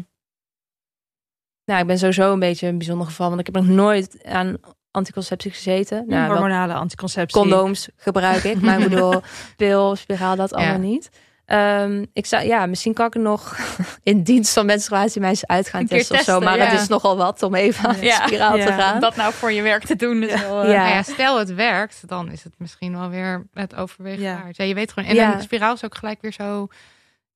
nou, 1.65 1.79
ik 1.81 1.87
ben 1.87 1.97
sowieso 1.97 2.33
een 2.33 2.39
beetje 2.39 2.67
een 2.67 2.77
bijzonder 2.77 3.07
geval, 3.07 3.27
want 3.27 3.39
ik 3.39 3.45
heb 3.45 3.55
nog 3.55 3.67
nooit 3.67 4.23
aan 4.23 4.57
anticonceptie 4.91 5.51
gezeten. 5.51 6.03
Nou, 6.07 6.31
hormonale 6.31 6.73
anticonceptie. 6.73 7.41
condooms 7.41 7.89
gebruik 7.95 8.43
ik. 8.43 8.61
Maar 8.61 8.81
ik 8.81 8.89
bedoel, 8.89 9.21
pil, 9.57 9.95
spiraal, 9.95 10.35
dat 10.35 10.49
Ja. 10.49 10.55
allemaal 10.57 10.79
niet. 10.79 11.09
Ehm, 11.45 12.05
ik 12.13 12.25
zou, 12.25 12.45
ja, 12.45 12.65
misschien 12.65 12.93
kan 12.93 13.05
ik 13.05 13.13
er 13.15 13.19
nog 13.21 13.57
in 14.03 14.23
dienst 14.23 14.53
van 14.53 14.65
menstruatiemeisjes 14.65 15.47
uit 15.47 15.69
gaan 15.69 15.81
Een 15.81 15.87
keer 15.87 15.97
testen 15.97 16.15
of 16.15 16.21
zo. 16.23 16.31
testen, 16.39 16.43
Maar 16.49 16.57
ja. 16.65 16.71
het 16.71 16.81
is 16.81 16.87
nogal 16.87 17.17
wat 17.17 17.43
om 17.43 17.55
even 17.55 17.89
aan 17.89 17.95
de 17.99 18.05
Ja. 18.05 18.25
spiraal 18.27 18.57
Ja. 18.57 18.65
te 18.65 18.71
gaan. 18.71 18.93
Om 18.93 18.99
dat 18.99 19.15
nou 19.15 19.33
voor 19.33 19.51
je 19.51 19.61
werk 19.61 19.83
te 19.85 19.95
doen. 19.95 20.19
Dus 20.19 20.41
wel, 20.41 20.61
eh, 20.63 20.69
Ja. 20.71 20.77
Nou 20.83 20.89
ja, 20.89 21.03
stel 21.03 21.39
het 21.39 21.53
werkt, 21.53 22.07
dan 22.07 22.31
is 22.31 22.43
het 22.43 22.53
misschien 22.57 22.97
wel 22.99 23.09
weer 23.09 23.47
het 23.53 23.75
overwegen 23.75 24.21
Ja. 24.23 24.41
waard. 24.43 24.57
Ja, 24.57 24.63
je 24.63 24.73
weet 24.73 24.91
gewoon. 24.91 25.09
En 25.09 25.15
Ja. 25.15 25.33
een 25.35 25.41
spiraal 25.41 25.73
is 25.73 25.83
ook 25.85 25.95
gelijk 25.95 26.21
weer 26.21 26.33
zo. 26.33 26.67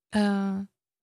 eh, 0.09 0.49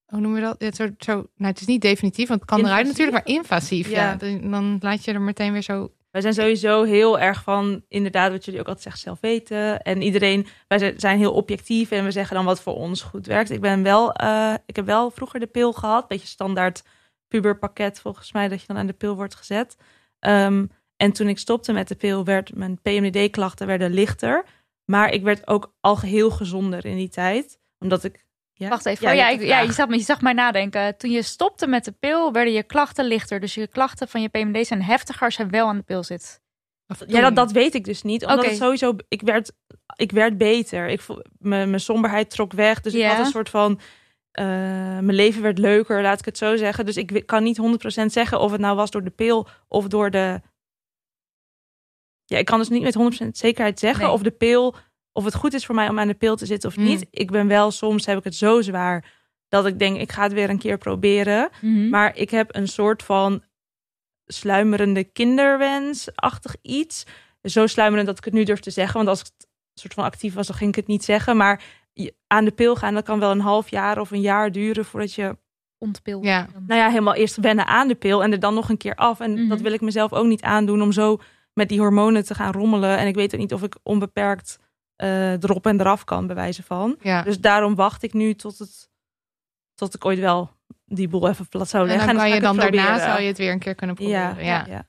hoe 0.05 0.21
noem 0.21 0.35
je 0.37 0.41
dat? 0.43 0.55
Ja, 0.59 0.73
zo, 0.73 0.89
zo, 0.99 1.13
nou, 1.15 1.51
het 1.51 1.61
is 1.61 1.67
niet 1.67 1.81
definitief, 1.83 2.29
want 2.29 2.41
het 2.41 2.51
kan 2.51 2.67
eruit 2.67 2.87
natuurlijk, 2.87 3.13
maar 3.27 3.35
invasief. 3.37 3.89
Ja. 3.89 4.15
Dan 4.15 4.77
laat 4.81 5.05
je 5.05 5.13
er 5.13 5.21
meteen 5.21 5.53
weer 5.53 5.63
zo. 5.63 5.91
Wij 6.15 6.23
zijn 6.23 6.35
sowieso 6.35 6.83
heel 6.83 7.19
erg 7.19 7.43
van, 7.43 7.85
inderdaad, 7.89 8.31
wat 8.31 8.45
jullie 8.45 8.61
ook 8.61 8.67
altijd 8.67 8.85
zeggen, 8.85 9.03
zelf 9.03 9.21
weten. 9.21 9.83
En 9.83 10.03
iedereen, 10.03 10.47
wij 10.69 10.95
zijn- 10.97 11.19
heel 11.19 11.33
objectief 11.33 11.91
en 11.91 12.05
we 12.05 12.11
zeggen 12.11 12.37
dan 12.37 12.45
wat 12.45 12.61
voor 12.61 12.75
ons 12.75 13.03
goed 13.03 13.27
werkt. 13.27 13.51
Ik 13.51 13.61
ben 13.61 13.83
wel, 13.83 14.13
eh, 14.13 14.55
ik 14.67 14.77
heb 14.77 14.87
wel 14.87 15.11
vroeger 15.11 15.41
de 15.41 15.47
pil 15.47 15.73
gehad, 15.73 16.09
beetje 16.09 16.27
standaard 16.27 16.83
puberpakket 17.29 18.01
volgens 18.01 18.33
mij, 18.33 18.49
dat 18.49 18.61
je 18.61 18.67
dan 18.67 18.77
aan 18.77 18.87
de 18.87 18.93
pil 18.93 19.17
wordt 19.17 19.35
gezet. 19.35 19.77
Ehm, 20.19 20.67
en 20.97 21.13
toen 21.13 21.29
ik 21.29 21.39
stopte 21.39 21.73
met 21.73 21.89
de 21.89 21.95
pil, 21.95 22.25
werd 22.25 22.55
mijn 22.55 22.81
PMDD-klachten 22.83 23.67
werden 23.67 23.93
lichter. 23.93 24.45
Maar 24.85 25.13
ik 25.13 25.23
werd 25.23 25.49
ook 25.49 25.75
al 25.81 25.97
geheel 25.97 26.31
gezonder 26.31 26.85
in 26.87 26.97
die 26.97 27.09
tijd, 27.09 27.59
omdat 27.79 28.05
ik. 28.05 28.24
Ja? 28.57 28.69
Wacht 28.69 28.87
even. 28.87 29.07
Ja, 29.07 29.13
Ja, 29.13 29.17
je 29.17 29.23
ja, 29.23 29.29
hebt 29.29 29.37
ik- 29.37 29.43
een 29.43 29.47
ja, 29.49 29.55
vraag. 29.57 29.67
je, 29.69 29.73
zag, 29.75 29.89
me- 29.89 29.97
je 29.97 30.03
zag 30.03 30.21
mij 30.21 30.33
nadenken. 30.33 30.97
Toen 30.97 31.11
je 31.11 31.23
stopte 31.23 31.67
met 31.67 31.85
de 31.85 31.93
pil, 31.93 32.33
werden 32.33 32.53
je 32.53 32.63
klachten 32.63 33.05
lichter. 33.05 33.41
Dus 33.41 33.55
je 33.55 33.67
klachten 33.67 34.09
van 34.09 34.23
je 34.23 34.29
PMD 34.29 34.67
zijn 34.67 34.83
heftiger 34.83 35.23
als 35.23 35.37
je 35.37 35.47
wel 35.47 35.69
aan 35.69 35.77
de 35.77 35.83
pil 35.83 36.03
zit. 36.05 36.43
Ja, 37.07 37.21
dat, 37.21 37.37
dat 37.37 37.53
weet 37.53 37.75
ik 37.75 37.85
dus 37.85 38.03
niet. 38.03 38.23
Omdat 38.23 38.39
Oké. 38.39 38.49
het 38.49 38.57
sowieso, 38.57 38.97
ik 39.09 39.23
werd, 39.23 39.53
ik 39.97 40.13
werd 40.13 40.39
beter. 40.39 40.89
Ik, 40.89 41.01
voel- 41.01 41.25
mijn, 41.39 41.69
mijn 41.69 41.81
somberheid 41.81 42.31
trok 42.31 42.53
weg. 42.53 42.81
Dus 42.81 42.95
ik 42.95 43.01
Ja. 43.01 43.09
had 43.15 43.19
een 43.27 43.33
soort 43.33 43.49
van, 43.49 43.81
eh, 44.31 44.45
mijn 44.99 45.15
leven 45.15 45.43
werd 45.43 45.59
leuker, 45.59 46.03
laat 46.03 46.19
ik 46.19 46.25
het 46.25 46.39
zo 46.39 46.57
zeggen. 46.57 46.87
Dus 46.87 46.97
ik 46.97 47.23
kan 47.27 47.43
niet 47.43 47.57
100% 47.57 48.13
zeggen 48.13 48.41
of 48.41 48.51
het 48.53 48.61
nou 48.61 48.77
was 48.77 48.91
door 48.91 49.05
de 49.05 49.11
pil 49.11 49.47
of 49.69 49.87
door 49.89 50.11
de... 50.11 50.41
Ja, 52.25 52.39
ik 52.39 52.45
kan 52.45 52.59
dus 52.59 52.69
niet 52.69 52.83
met 52.83 52.95
100% 52.95 53.37
zekerheid 53.37 53.79
zeggen 53.79 54.05
Nee. 54.05 54.13
of 54.13 54.23
de 54.23 54.31
pil, 54.31 54.75
of 55.17 55.25
het 55.25 55.35
goed 55.35 55.53
is 55.55 55.67
voor 55.67 55.75
mij 55.75 55.89
om 55.89 55.99
aan 55.99 56.09
de 56.09 56.15
pil 56.15 56.37
te 56.37 56.47
zitten 56.47 56.69
of 56.69 56.77
Mm. 56.77 56.85
niet. 56.85 57.07
Ik 57.11 57.31
ben 57.31 57.49
wel, 57.49 57.71
soms 57.71 58.07
heb 58.07 58.19
ik 58.19 58.25
het 58.25 58.35
zo 58.35 58.61
zwaar 58.63 59.13
dat 59.49 59.67
ik 59.67 59.79
denk, 59.79 59.97
ik 60.01 60.13
ga 60.13 60.23
het 60.23 60.33
weer 60.33 60.51
een 60.51 60.59
keer 60.59 60.79
proberen. 60.79 61.49
Mhm. 61.61 61.89
Maar 61.89 62.17
ik 62.17 62.31
heb 62.31 62.55
een 62.55 62.69
soort 62.69 63.03
van 63.03 63.43
sluimerende 64.27 65.05
kinderwens-achtig 65.05 66.57
iets. 66.63 67.05
Zo 67.43 67.67
sluimerend 67.67 68.09
dat 68.09 68.19
ik 68.19 68.25
het 68.25 68.35
nu 68.35 68.45
durf 68.45 68.61
te 68.61 68.71
zeggen. 68.71 68.95
Want 68.97 69.09
als 69.09 69.21
ik 69.21 69.27
het 69.27 69.47
soort 69.75 69.95
van 69.95 70.05
actief 70.05 70.35
was, 70.35 70.47
dan 70.47 70.57
ging 70.57 70.71
ik 70.71 70.77
het 70.77 70.87
niet 70.87 71.05
zeggen. 71.05 71.37
Maar 71.37 71.63
aan 72.27 72.45
de 72.45 72.51
pil 72.51 72.77
gaan, 72.77 72.95
dat 72.95 73.05
kan 73.05 73.19
wel 73.21 73.31
een 73.31 73.41
half 73.41 73.69
jaar 73.71 73.99
of 74.01 74.11
een 74.11 74.21
jaar 74.21 74.53
duren 74.53 74.85
voordat 74.85 75.15
je, 75.15 75.37
Ontpil. 75.79 76.23
Ja. 76.23 76.49
nou 76.67 76.81
ja, 76.81 76.89
helemaal 76.89 77.15
eerst 77.15 77.37
wennen 77.37 77.67
aan 77.67 77.89
de 77.89 77.95
pil 77.95 78.23
en 78.23 78.33
er 78.33 78.41
dan 78.41 78.55
nog 78.55 78.69
een 78.69 78.77
keer 78.77 78.95
af. 78.95 79.21
En 79.21 79.33
Mhm. 79.33 79.49
dat 79.49 79.61
wil 79.61 79.73
ik 79.73 79.81
mezelf 79.81 80.13
ook 80.13 80.27
niet 80.27 80.43
aandoen 80.43 80.83
om 80.83 80.93
zo 80.93 81.19
met 81.53 81.69
die 81.69 81.79
hormonen 81.81 82.25
te 82.25 82.35
gaan 82.35 82.53
rommelen. 82.53 82.99
En 82.99 83.07
ik 83.07 83.15
weet 83.15 83.35
ook 83.35 83.41
niet 83.41 83.53
of 83.53 83.63
ik 83.63 83.77
onbeperkt 83.83 84.59
eh, 84.97 85.33
erop 85.43 85.67
en 85.67 85.81
eraf 85.81 86.05
kan, 86.05 86.27
bij 86.27 86.37
wijze 86.37 86.63
van. 86.63 86.97
ja. 87.03 87.23
Dus 87.23 87.41
daarom 87.41 87.75
wacht 87.75 88.03
ik 88.03 88.13
nu 88.13 88.35
tot 88.35 88.59
het, 88.59 88.91
tot 89.75 89.95
ik 89.95 90.05
ooit 90.05 90.19
wel 90.19 90.51
die 90.87 91.09
boel 91.09 91.29
even 91.29 91.49
plat 91.49 91.69
zou 91.69 91.83
En 91.83 91.89
leggen. 91.89 92.07
dan 92.09 92.17
kan 92.17 92.35
je 92.35 92.41
dan 92.41 92.57
daarna 92.57 92.99
zou 92.99 93.21
je 93.21 93.27
het 93.27 93.39
weer 93.39 93.53
een 93.53 93.59
keer 93.59 93.75
kunnen 93.75 93.97
proberen. 93.97 94.21
Ja, 94.21 94.41
Ja, 94.41 94.65
ja. 94.69 94.87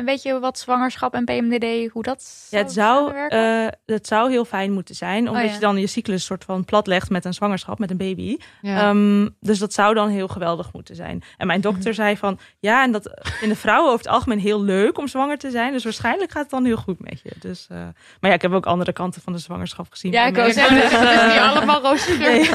En 0.00 0.06
weet 0.06 0.22
je 0.22 0.38
wat 0.38 0.58
zwangerschap 0.58 1.14
en 1.14 1.24
PMDD, 1.24 1.90
hoe 1.92 2.02
dat 2.02 2.46
Ja, 2.50 2.58
het 2.58 2.72
zou, 2.72 3.14
eh, 3.28 3.66
het 3.86 4.06
zou 4.06 4.30
heel 4.30 4.44
fijn 4.44 4.72
moeten 4.72 4.94
zijn, 4.94 5.28
omdat 5.28 5.42
Oh, 5.42 5.48
ja. 5.48 5.54
je 5.54 5.60
dan 5.60 5.76
je 5.76 5.86
cyclus 5.86 6.24
soort 6.24 6.44
van 6.44 6.64
plat 6.64 6.86
legt 6.86 7.10
met 7.10 7.24
een 7.24 7.34
zwangerschap, 7.34 7.78
met 7.78 7.90
een 7.90 7.96
baby. 7.96 8.36
Ja. 8.62 8.88
Ehm, 8.88 9.28
dus 9.40 9.58
dat 9.58 9.72
zou 9.72 9.94
dan 9.94 10.08
heel 10.08 10.28
geweldig 10.28 10.72
moeten 10.72 10.94
zijn. 10.94 11.22
En 11.36 11.46
mijn 11.46 11.60
Mhm. 11.60 11.68
dokter 11.70 11.94
zei 11.94 12.16
van, 12.16 12.38
ja, 12.58 12.82
en 12.82 12.92
dat 12.92 13.10
vinden 13.22 13.56
vrouwen 13.56 13.90
over 13.92 14.04
het 14.04 14.14
algemeen 14.14 14.38
heel 14.38 14.62
leuk 14.62 14.98
om 14.98 15.08
zwanger 15.08 15.38
te 15.38 15.50
zijn. 15.50 15.72
Dus 15.72 15.84
waarschijnlijk 15.84 16.30
gaat 16.30 16.42
het 16.42 16.50
dan 16.50 16.64
heel 16.64 16.76
goed 16.76 17.00
met 17.00 17.20
je. 17.22 17.30
Dus, 17.38 17.66
eh, 17.70 17.76
maar 18.20 18.30
ja, 18.30 18.32
ik 18.32 18.42
heb 18.42 18.52
ook 18.52 18.66
andere 18.66 18.92
kanten 18.92 19.22
van 19.22 19.32
de 19.32 19.38
zwangerschap 19.38 19.86
gezien. 19.90 20.12
Ja, 20.12 20.26
ik 20.26 20.34
mensen. 20.36 20.52
zeggen, 20.54 20.76
het 20.76 21.20
is 21.20 21.32
niet 21.32 21.42
allemaal 21.56 21.80
roze 21.80 22.10
geur 22.10 22.18
nee. 22.30 22.50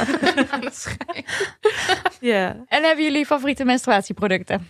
aan 0.51 0.61
het 0.63 0.75
schijnen. 0.75 1.25
Ja. 2.19 2.55
En 2.67 2.83
hebben 2.83 3.03
jullie 3.03 3.25
favoriete 3.25 3.65
menstruatieproducten? 3.65 4.67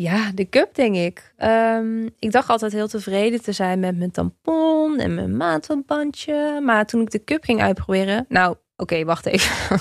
Ja, 0.00 0.30
de 0.34 0.48
cup 0.48 0.74
denk 0.74 0.94
ik. 0.94 1.32
Ehm, 1.36 2.06
ik 2.18 2.32
dacht 2.32 2.48
altijd 2.48 2.72
heel 2.72 2.88
tevreden 2.88 3.42
te 3.42 3.52
zijn 3.52 3.80
met 3.80 3.96
mijn 3.96 4.10
tampon 4.10 4.98
en 4.98 5.14
mijn 5.14 5.36
maatverbandje. 5.36 6.60
Maar 6.64 6.86
toen 6.86 7.00
ik 7.00 7.10
de 7.10 7.24
cup 7.24 7.44
ging 7.44 7.62
uitproberen... 7.62 8.24
Nou, 8.28 8.56
oké, 8.76 9.04
wacht 9.04 9.26
even. 9.26 9.78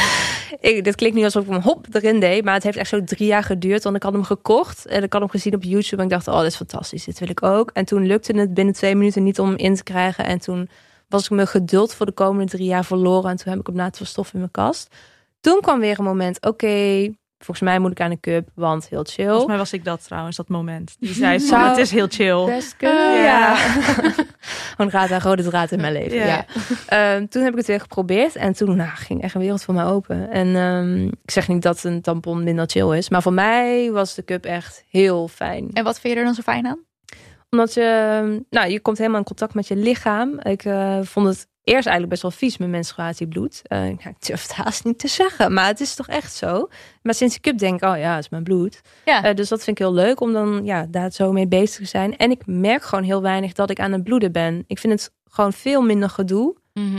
ik, 0.70 0.84
dit 0.84 0.94
klinkt 0.94 1.16
nu 1.16 1.24
alsof 1.24 1.44
ik 1.44 1.50
hem 1.50 1.60
hop 1.60 1.86
erin 1.92 2.20
deed. 2.20 2.44
Maar 2.44 2.54
het 2.54 2.62
heeft 2.62 2.76
echt 2.76 2.88
zo 2.88 3.04
drie 3.04 3.26
jaar 3.26 3.42
geduurd. 3.42 3.82
Want 3.82 3.96
ik 3.96 4.02
had 4.02 4.12
hem 4.12 4.24
gekocht 4.24 4.86
en 4.86 5.02
ik 5.02 5.12
had 5.12 5.20
hem 5.20 5.30
gezien 5.30 5.54
op 5.54 5.62
YouTube. 5.62 5.96
En 5.96 6.08
ik 6.08 6.10
dacht, 6.10 6.28
oh, 6.28 6.38
dit 6.38 6.50
is 6.50 6.56
fantastisch. 6.56 7.04
Dit 7.04 7.18
wil 7.18 7.30
ik 7.30 7.42
ook. 7.42 7.70
En 7.72 7.84
toen 7.84 8.06
lukte 8.06 8.38
het 8.38 8.54
binnen 8.54 8.74
twee 8.74 8.94
minuten 8.94 9.22
niet 9.22 9.40
om 9.40 9.48
hem 9.48 9.58
in 9.58 9.74
te 9.74 9.82
krijgen. 9.82 10.24
En 10.24 10.38
toen 10.38 10.68
was 11.08 11.24
ik 11.24 11.30
mijn 11.30 11.46
geduld 11.46 11.94
voor 11.94 12.06
de 12.06 12.12
komende 12.12 12.50
drie 12.50 12.66
jaar 12.66 12.84
verloren. 12.84 13.30
En 13.30 13.36
toen 13.36 13.52
heb 13.52 13.60
ik 13.60 13.66
hem 13.66 13.76
laten 13.76 13.96
verstoffen 13.96 14.34
in 14.34 14.40
mijn 14.40 14.66
kast. 14.66 14.94
Toen 15.40 15.60
kwam 15.60 15.80
weer 15.80 15.98
een 15.98 16.04
moment, 16.04 16.46
oké... 16.46 17.08
Volgens 17.46 17.68
mij 17.68 17.78
moet 17.78 17.90
ik 17.90 18.00
aan 18.00 18.10
de 18.10 18.20
cup, 18.20 18.48
want 18.54 18.88
heel 18.88 19.04
chill. 19.04 19.24
Volgens 19.26 19.46
mij 19.46 19.56
was 19.56 19.72
ik 19.72 19.84
dat 19.84 20.04
trouwens, 20.04 20.36
dat 20.36 20.48
moment. 20.48 20.96
Die 20.98 21.12
zei, 21.14 21.38
van, 21.38 21.48
Zou- 21.48 21.68
het 21.68 21.78
is 21.78 21.90
heel 21.90 22.06
chill. 22.10 22.44
Best 22.44 22.76
kunnen, 22.76 23.16
Eh, 23.16 23.24
ja. 23.24 23.50
ja. 23.50 23.56
Gewoon 24.76 24.90
gaat 24.90 25.10
een 25.10 25.20
rode 25.20 25.42
draad 25.42 25.70
in 25.72 25.80
mijn 25.80 25.92
leven, 25.92 26.16
ja. 26.16 26.24
Ja. 26.26 26.44
Ehm, 26.86 27.26
toen 27.26 27.42
heb 27.42 27.52
ik 27.52 27.58
het 27.58 27.66
weer 27.66 27.80
geprobeerd 27.80 28.36
en 28.36 28.52
toen 28.52 28.76
nou, 28.76 28.90
ging 28.94 29.22
echt 29.22 29.34
een 29.34 29.40
wereld 29.40 29.62
voor 29.62 29.74
mij 29.74 29.84
open. 29.84 30.30
En 30.30 30.56
ehm, 30.56 31.04
ik 31.06 31.30
zeg 31.30 31.48
niet 31.48 31.62
dat 31.62 31.84
een 31.84 32.00
tampon 32.00 32.44
minder 32.44 32.66
chill 32.68 32.96
is, 32.96 33.08
maar 33.08 33.22
voor 33.22 33.32
mij 33.32 33.90
was 33.92 34.14
de 34.14 34.24
cup 34.24 34.44
echt 34.44 34.84
heel 34.90 35.28
fijn. 35.28 35.70
En 35.72 35.84
wat 35.84 36.00
vind 36.00 36.12
je 36.14 36.18
er 36.18 36.24
dan 36.24 36.34
zo 36.34 36.42
fijn 36.42 36.66
aan? 36.66 36.78
Omdat 37.50 37.74
je, 37.74 38.44
nou, 38.50 38.70
je 38.70 38.80
komt 38.80 38.98
helemaal 38.98 39.18
in 39.18 39.24
contact 39.26 39.54
met 39.54 39.68
je 39.68 39.76
lichaam. 39.76 40.40
Ik 40.40 40.64
eh, 40.64 40.98
vond 41.02 41.26
het 41.26 41.46
eerst 41.66 41.86
eigenlijk 41.86 42.08
best 42.08 42.22
wel 42.22 42.30
vies, 42.30 42.56
mijn 42.56 42.70
menstruatiebloed. 42.70 43.60
Ja, 43.62 43.82
ik 43.84 44.26
durf 44.26 44.42
het 44.42 44.52
haast 44.52 44.84
niet 44.84 44.98
te 44.98 45.08
zeggen, 45.08 45.52
maar 45.52 45.66
het 45.66 45.80
is 45.80 45.94
toch 45.94 46.06
echt 46.08 46.34
zo. 46.34 46.68
Maar 47.02 47.14
sinds 47.14 47.34
de 47.34 47.40
cup 47.40 47.58
denk 47.58 47.82
ik, 47.82 47.88
oh 47.88 47.98
ja, 47.98 48.14
het 48.14 48.24
is 48.24 48.30
mijn 48.30 48.42
bloed. 48.42 48.80
Ja. 49.04 49.22
Eh, 49.24 49.34
dus 49.34 49.48
dat 49.48 49.64
vind 49.64 49.78
ik 49.80 49.84
heel 49.86 49.94
leuk 49.94 50.20
om 50.20 50.32
dan 50.32 50.60
ja, 50.64 50.86
daar 50.90 51.10
zo 51.10 51.32
mee 51.32 51.46
bezig 51.48 51.76
te 51.78 51.84
zijn. 51.84 52.16
En 52.16 52.30
ik 52.30 52.42
merk 52.46 52.82
gewoon 52.82 53.04
heel 53.04 53.22
weinig 53.22 53.52
dat 53.52 53.70
ik 53.70 53.80
aan 53.80 53.92
het 53.92 54.04
bloeden 54.04 54.32
ben. 54.32 54.64
Ik 54.66 54.78
vind 54.78 54.92
het 54.92 55.12
gewoon 55.30 55.52
veel 55.52 55.82
minder 55.82 56.08
gedoe. 56.10 56.56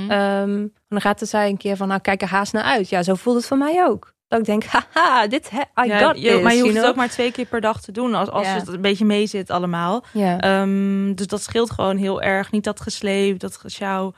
Ehm, 0.09 0.67
dan 0.87 1.01
gaat 1.01 1.19
het 1.19 1.29
zij 1.29 1.49
een 1.49 1.57
keer 1.57 1.75
van, 1.77 1.87
nou 1.87 2.01
kijk 2.01 2.21
er 2.21 2.27
haast 2.27 2.53
naar 2.53 2.63
uit. 2.63 2.89
Ja, 2.89 3.03
zo 3.03 3.13
voelt 3.15 3.35
het 3.37 3.45
voor 3.45 3.57
mij 3.57 3.85
ook. 3.87 4.13
Dat 4.27 4.39
ik 4.39 4.45
denk, 4.45 4.63
haha, 4.93 5.27
dit, 5.27 5.49
he, 5.49 5.83
I 5.85 5.87
Ja, 5.87 5.99
got 5.99 6.21
je- 6.21 6.29
this. 6.31 6.41
maar 6.41 6.53
je 6.53 6.59
hoeft 6.61 6.73
you 6.73 6.77
het 6.85 6.85
ook 6.89 6.95
maar 6.95 7.09
twee 7.09 7.31
keer 7.31 7.45
per 7.45 7.61
dag 7.61 7.81
te 7.81 7.91
doen. 7.91 8.13
Als, 8.15 8.29
als 8.29 8.47
Ja. 8.47 8.53
het 8.53 8.67
een 8.67 8.81
beetje 8.81 9.05
mee 9.05 9.27
zit 9.27 9.49
allemaal. 9.49 10.03
Ja. 10.13 10.39
Ehm, 10.39 11.13
dus 11.13 11.27
dat 11.27 11.41
scheelt 11.41 11.71
gewoon 11.71 11.97
heel 11.97 12.21
erg. 12.21 12.51
Niet 12.51 12.63
dat 12.63 12.81
gesleep, 12.81 13.39
dat 13.39 13.57
gesjouw. 13.57 14.13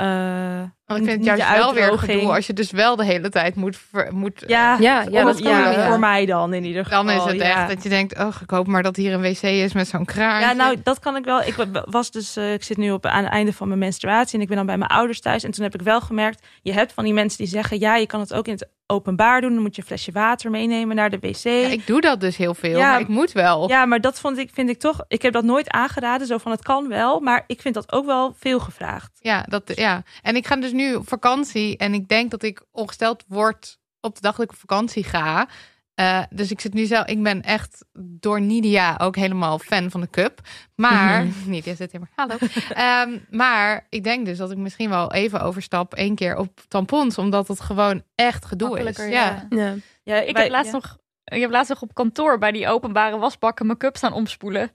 Eh, 0.00 0.70
Want 0.90 1.02
ik 1.02 1.08
vind 1.10 1.26
het 1.26 1.38
juist 1.38 1.56
wel 1.58 1.74
weer 1.74 1.98
gedoe 1.98 2.34
als 2.34 2.46
je 2.46 2.52
dus 2.52 2.70
wel 2.70 2.96
de 2.96 3.04
hele 3.04 3.28
tijd 3.28 3.54
moet... 3.54 3.78
ver- 3.90 4.14
moet 4.14 4.44
Ja, 4.46 4.76
ja, 4.80 5.04
ja, 5.10 5.24
dat 5.24 5.38
ja, 5.38 5.70
ja. 5.70 5.86
voor 5.88 5.98
mij 5.98 6.26
dan 6.26 6.52
in 6.54 6.64
ieder 6.64 6.84
geval. 6.84 7.04
dan 7.04 7.14
is 7.14 7.24
het 7.24 7.40
echt 7.40 7.68
dat 7.68 7.82
je 7.82 7.88
denkt... 7.88 8.18
oh, 8.18 8.34
ik 8.42 8.50
hoop 8.50 8.66
maar 8.66 8.82
dat 8.82 8.96
hier 8.96 9.12
een 9.12 9.20
wc 9.22 9.42
is 9.42 9.72
met 9.72 9.88
zo'n 9.88 10.04
kraan. 10.04 10.40
Ja, 10.40 10.52
nou, 10.52 10.76
dat 10.82 10.98
kan 10.98 11.16
ik 11.16 11.24
wel. 11.24 11.42
Ik 11.42 11.54
wa- 11.54 11.84
was 11.90 12.10
dus, 12.10 12.36
eh, 12.36 12.52
ik 12.52 12.62
zit 12.62 12.76
nu 12.76 12.90
op 12.90 13.06
aan 13.06 13.22
het 13.24 13.32
einde 13.32 13.52
van 13.52 13.66
mijn 13.68 13.80
menstruatie 13.80 14.34
en 14.34 14.40
ik 14.40 14.46
ben 14.48 14.56
dan 14.56 14.66
bij 14.66 14.78
mijn 14.78 14.90
ouders 14.90 15.20
thuis. 15.20 15.44
En 15.44 15.50
toen 15.50 15.64
heb 15.64 15.74
ik 15.74 15.82
wel 15.82 16.00
gemerkt, 16.00 16.46
je 16.62 16.72
hebt 16.72 16.92
van 16.92 17.04
die 17.04 17.12
mensen 17.14 17.38
die 17.38 17.46
zeggen, 17.48 17.78
ja, 17.78 17.96
je 17.96 18.06
kan 18.06 18.20
het 18.20 18.34
ook 18.34 18.46
in 18.46 18.52
het 18.52 18.68
openbaar 18.86 19.40
doen. 19.40 19.52
Dan 19.54 19.62
moet 19.62 19.74
je 19.76 19.80
een 19.80 19.86
flesje 19.86 20.12
water 20.12 20.50
meenemen 20.50 20.96
naar 20.96 21.10
de 21.10 21.18
wc. 21.18 21.36
Ja, 21.42 21.50
ik 21.50 21.86
doe 21.86 22.00
dat 22.00 22.20
dus 22.20 22.36
heel 22.36 22.54
veel, 22.54 22.78
Ja. 22.78 22.90
maar 22.90 23.00
ik 23.00 23.08
moet 23.08 23.32
wel. 23.32 23.68
Ja, 23.68 23.86
maar 23.86 24.00
dat 24.00 24.20
vond 24.20 24.38
ik, 24.38 24.50
vind 24.52 24.68
ik 24.70 24.78
toch. 24.78 25.04
Ik 25.08 25.22
heb 25.22 25.32
dat 25.32 25.44
nooit 25.44 25.70
aangeraden, 25.70 26.26
zo 26.26 26.38
van 26.38 26.50
het 26.50 26.62
kan 26.62 26.88
wel, 26.88 27.20
maar 27.20 27.44
ik 27.46 27.60
vind 27.60 27.74
dat 27.74 27.92
ook 27.92 28.06
wel 28.06 28.34
veel 28.38 28.60
gevraagd. 28.60 29.10
Ja, 29.20 29.44
dat, 29.48 29.62
ja, 29.74 30.02
en 30.22 30.36
ik 30.36 30.46
ga 30.46 30.56
dus 30.56 30.72
nu 30.72 30.79
nu 30.80 30.94
op 30.94 31.08
vakantie 31.08 31.76
en 31.76 31.94
ik 31.94 32.08
denk 32.08 32.30
dat 32.30 32.42
ik 32.42 32.62
ongesteld 32.70 33.24
word 33.28 33.78
op 34.00 34.14
de 34.14 34.20
dag 34.20 34.36
dat 34.36 34.44
ik 34.44 34.50
op 34.52 34.58
vakantie 34.58 35.04
ga. 35.04 35.48
Eh, 35.94 36.22
dus 36.30 36.50
ik 36.50 36.60
zit 36.60 36.74
nu 36.74 36.84
zelf, 36.84 37.06
ik 37.06 37.22
ben 37.22 37.42
echt 37.42 37.84
door 37.98 38.40
Nidia 38.40 38.96
ook 39.02 39.16
helemaal 39.16 39.58
fan 39.58 39.90
van 39.90 40.00
de 40.00 40.10
cup. 40.10 40.40
Maar, 40.74 41.26
Nidia 41.46 41.74
zit 41.74 41.92
hier 41.92 42.00
maar, 42.00 42.10
hallo. 42.14 42.36
Ehm, 42.68 43.18
maar 43.30 43.86
ik 43.88 44.04
denk 44.04 44.26
dus 44.26 44.38
dat 44.38 44.50
ik 44.50 44.56
misschien 44.56 44.88
wel 44.88 45.12
even 45.12 45.40
overstap 45.40 45.94
één 45.94 46.14
keer 46.14 46.36
op 46.36 46.60
tampons, 46.68 47.18
omdat 47.18 47.48
het 47.48 47.60
gewoon 47.60 48.02
echt 48.14 48.44
gedoe 48.44 48.68
is. 48.68 48.84
Makkelijker, 48.84 49.08
Ja. 49.08 49.46
ja. 49.50 49.56
Ja. 49.58 49.74
Ja, 50.02 50.16
Ik 50.20 50.36
heb 50.36 50.50
laatst 50.50 50.72
nog, 50.72 50.98
ik 51.24 51.40
heb 51.40 51.50
laatst 51.50 51.70
nog 51.70 51.82
op 51.82 51.94
kantoor 51.94 52.38
bij 52.38 52.52
die 52.52 52.68
openbare 52.68 53.18
wasbakken 53.18 53.66
mijn 53.66 53.78
cup 53.78 53.96
staan 53.96 54.12
omspoelen. 54.12 54.70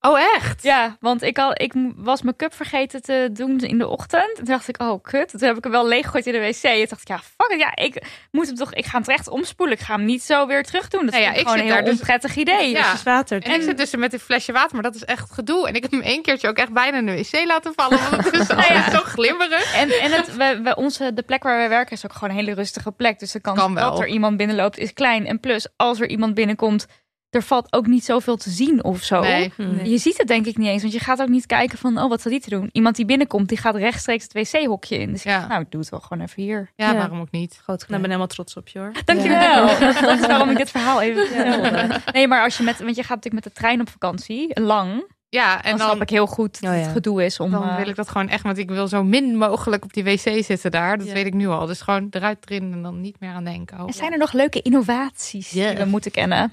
Oh, 0.00 0.18
echt? 0.34 0.62
Ja, 0.62 0.96
want 1.00 1.22
ik, 1.22 1.38
al, 1.38 1.50
ik 1.54 1.72
was 1.96 2.22
mijn 2.22 2.36
cup 2.36 2.54
vergeten 2.54 3.02
te 3.02 3.28
doen 3.32 3.58
in 3.58 3.78
de 3.78 3.88
ochtend. 3.88 4.34
Toen 4.36 4.44
dacht 4.44 4.68
ik, 4.68 4.82
oh 4.82 5.02
kut. 5.02 5.28
Toen 5.28 5.40
heb 5.48 5.56
ik 5.56 5.62
hem 5.62 5.72
wel 5.72 5.86
leeggegooid 5.86 6.26
in 6.26 6.32
de 6.32 6.38
wc. 6.38 6.60
Toen 6.60 6.86
dacht 6.88 7.00
ik, 7.00 7.08
ja, 7.08 7.18
fuck 7.18 7.50
it. 7.52 7.60
Ja, 7.60 7.76
ik 7.76 8.02
moet 8.30 8.46
hem 8.46 8.54
toch, 8.54 8.74
ik 8.74 8.84
ga 8.84 8.90
hem 8.92 9.02
terecht 9.02 9.28
omspoelen. 9.28 9.76
Ik 9.76 9.82
ga 9.82 9.94
hem 9.96 10.04
niet 10.04 10.22
zo 10.22 10.46
weer 10.46 10.62
terug 10.64 10.88
doen. 10.88 11.04
Dat 11.04 11.10
Nou 11.10 11.22
ja, 11.24 11.32
is 11.32 11.38
gewoon 11.42 11.58
een 11.58 11.72
heel 11.72 11.84
dus- 11.84 11.92
onprettig 11.98 12.36
idee. 12.36 12.70
Ja. 12.70 12.92
is 12.92 13.02
water. 13.02 13.42
En 13.42 13.52
ik 13.54 13.62
zit 13.62 13.78
dus 13.78 13.96
met 13.96 14.12
een 14.12 14.18
flesje 14.18 14.52
water, 14.52 14.74
maar 14.74 14.82
dat 14.82 14.94
is 14.94 15.04
echt 15.04 15.30
gedoe. 15.30 15.68
En 15.68 15.74
ik 15.74 15.82
heb 15.82 15.90
hem 15.90 16.00
één 16.00 16.22
keertje 16.22 16.48
ook 16.48 16.56
echt 16.56 16.72
bijna 16.72 16.98
in 16.98 17.06
de 17.06 17.12
wc 17.16 17.44
laten 17.46 17.72
vallen. 17.76 17.98
Want 18.10 18.24
het 18.24 18.34
is 18.34 18.46
ja. 18.68 18.90
zo 18.90 18.98
glimmerig. 18.98 19.74
En, 19.74 19.90
en 19.90 20.10
het, 20.12 20.36
we, 20.36 20.60
we, 20.62 20.76
onze, 20.76 21.14
de 21.14 21.22
plek 21.22 21.42
waar 21.42 21.56
wij 21.56 21.68
werken 21.68 21.92
is 21.92 22.04
ook 22.04 22.12
gewoon 22.12 22.30
een 22.30 22.36
hele 22.36 22.54
rustige 22.54 22.92
plek. 22.92 23.18
Dus 23.18 23.32
de 23.32 23.40
kans 23.40 23.58
Kan 23.58 23.74
wel. 23.74 23.90
dat 23.90 24.00
er 24.00 24.06
iemand 24.08 24.36
binnenloopt 24.36 24.78
is 24.78 24.92
klein. 24.92 25.26
En 25.26 25.40
plus, 25.40 25.68
als 25.76 26.00
er 26.00 26.08
iemand 26.08 26.34
binnenkomt, 26.34 26.86
er 27.30 27.42
valt 27.42 27.72
ook 27.72 27.86
niet 27.86 28.04
zoveel 28.04 28.36
te 28.36 28.50
zien 28.50 28.84
of 28.84 29.02
zo. 29.02 29.20
Nee. 29.20 29.52
Nee. 29.56 29.90
Je 29.90 29.98
ziet 29.98 30.18
het 30.18 30.26
denk 30.28 30.46
ik 30.46 30.56
niet 30.56 30.68
eens, 30.68 30.80
want 30.82 30.94
je 30.94 31.00
gaat 31.00 31.20
ook 31.22 31.28
niet 31.28 31.46
kijken 31.46 31.78
van, 31.78 31.98
oh, 31.98 32.08
wat 32.08 32.20
staat 32.20 32.32
die 32.32 32.40
te 32.40 32.50
doen? 32.50 32.68
Iemand 32.72 32.96
die 32.96 33.04
binnenkomt, 33.04 33.48
die 33.48 33.58
gaat 33.58 33.76
rechtstreeks 33.76 34.22
het 34.22 34.32
wc-hokje 34.32 34.98
in. 34.98 35.12
Dus 35.12 35.22
Ja. 35.22 35.46
nou, 35.46 35.60
ik 35.60 35.70
doe 35.70 35.80
het 35.80 35.90
wel 35.90 36.00
gewoon 36.00 36.22
even 36.26 36.42
hier. 36.42 36.70
Ja, 36.76 36.90
Ja. 36.92 36.96
waarom 36.96 37.20
ook 37.20 37.30
niet? 37.30 37.50
Groot 37.52 37.66
Nou, 37.66 37.76
ik 37.78 37.84
gedaan. 37.84 38.00
ben 38.00 38.10
helemaal 38.10 38.26
trots 38.34 38.56
op 38.56 38.68
je 38.68 38.78
hoor. 38.78 38.92
Dankjewel. 39.04 39.66
Dat, 39.80 39.98
dat 40.00 40.20
is 40.20 40.26
waarom 40.26 40.50
ik 40.50 40.56
dit 40.56 40.70
verhaal 40.70 41.00
even 41.02 41.26
vertelde. 41.26 42.00
Nee, 42.12 42.28
maar 42.28 42.42
als 42.42 42.56
je 42.56 42.62
met, 42.62 42.78
want 42.78 42.96
je 42.96 43.02
gaat 43.02 43.14
natuurlijk 43.16 43.44
met 43.44 43.54
de 43.54 43.60
trein 43.60 43.80
op 43.80 43.88
vakantie, 43.88 44.60
lang. 44.60 45.16
Ja, 45.30 45.56
En 45.62 45.70
dan, 45.70 45.78
dan, 45.78 45.88
snap 45.88 46.02
ik 46.02 46.10
heel 46.10 46.26
goed 46.26 46.56
Oh, 46.56 46.60
dat 46.70 46.72
ja. 46.78 46.84
het 46.84 46.92
gedoe 46.92 47.24
is 47.24 47.40
om... 47.40 47.50
dan 47.50 47.62
eh, 47.68 47.76
wil 47.76 47.88
ik 47.88 47.96
dat 47.96 48.08
gewoon 48.08 48.28
echt, 48.28 48.42
want 48.42 48.58
ik 48.58 48.70
wil 48.70 48.88
zo 48.88 49.04
min 49.04 49.36
mogelijk 49.36 49.84
op 49.84 49.92
die 49.92 50.04
wc 50.04 50.44
zitten 50.44 50.70
daar. 50.70 50.98
Dat 50.98 51.06
Ja. 51.06 51.12
weet 51.12 51.26
ik 51.26 51.34
nu 51.34 51.46
al. 51.48 51.66
Dus 51.66 51.80
gewoon 51.80 52.06
eruit, 52.10 52.50
erin 52.50 52.72
en 52.72 52.82
dan 52.82 53.00
niet 53.00 53.20
meer 53.20 53.30
aan 53.32 53.44
denken. 53.44 53.80
Oh, 53.80 53.86
En 53.86 53.92
zijn 53.92 54.12
er 54.12 54.18
nog 54.18 54.32
leuke 54.32 54.62
innovaties 54.62 55.50
Ja. 55.50 55.68
die 55.68 55.76
we 55.78 55.84
moeten 55.84 56.10
kennen? 56.10 56.52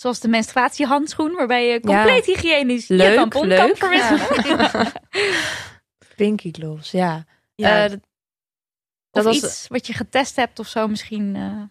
Zoals 0.00 0.20
de 0.20 0.28
menstruatiehandschoen, 0.28 1.32
waarbij 1.34 1.66
je 1.68 1.80
compleet 1.80 2.24
hygiënisch 2.24 2.86
je 2.86 2.94
Leuk, 2.94 3.14
tampon 3.16 3.40
kan 3.40 3.48
leuk. 3.48 3.76
verwisselen. 3.76 4.92
Pinky 6.16 6.50
gloves, 6.52 6.90
ja. 6.90 7.24
Ja, 7.54 7.84
Eh, 7.84 7.90
dat 7.90 8.00
Of 9.10 9.22
was- 9.22 9.36
iets 9.36 9.66
wat 9.68 9.86
je 9.86 9.92
getest 9.92 10.36
hebt 10.36 10.58
of 10.58 10.66
zo 10.68 10.88
misschien 10.88 11.36
eh, 11.36 11.62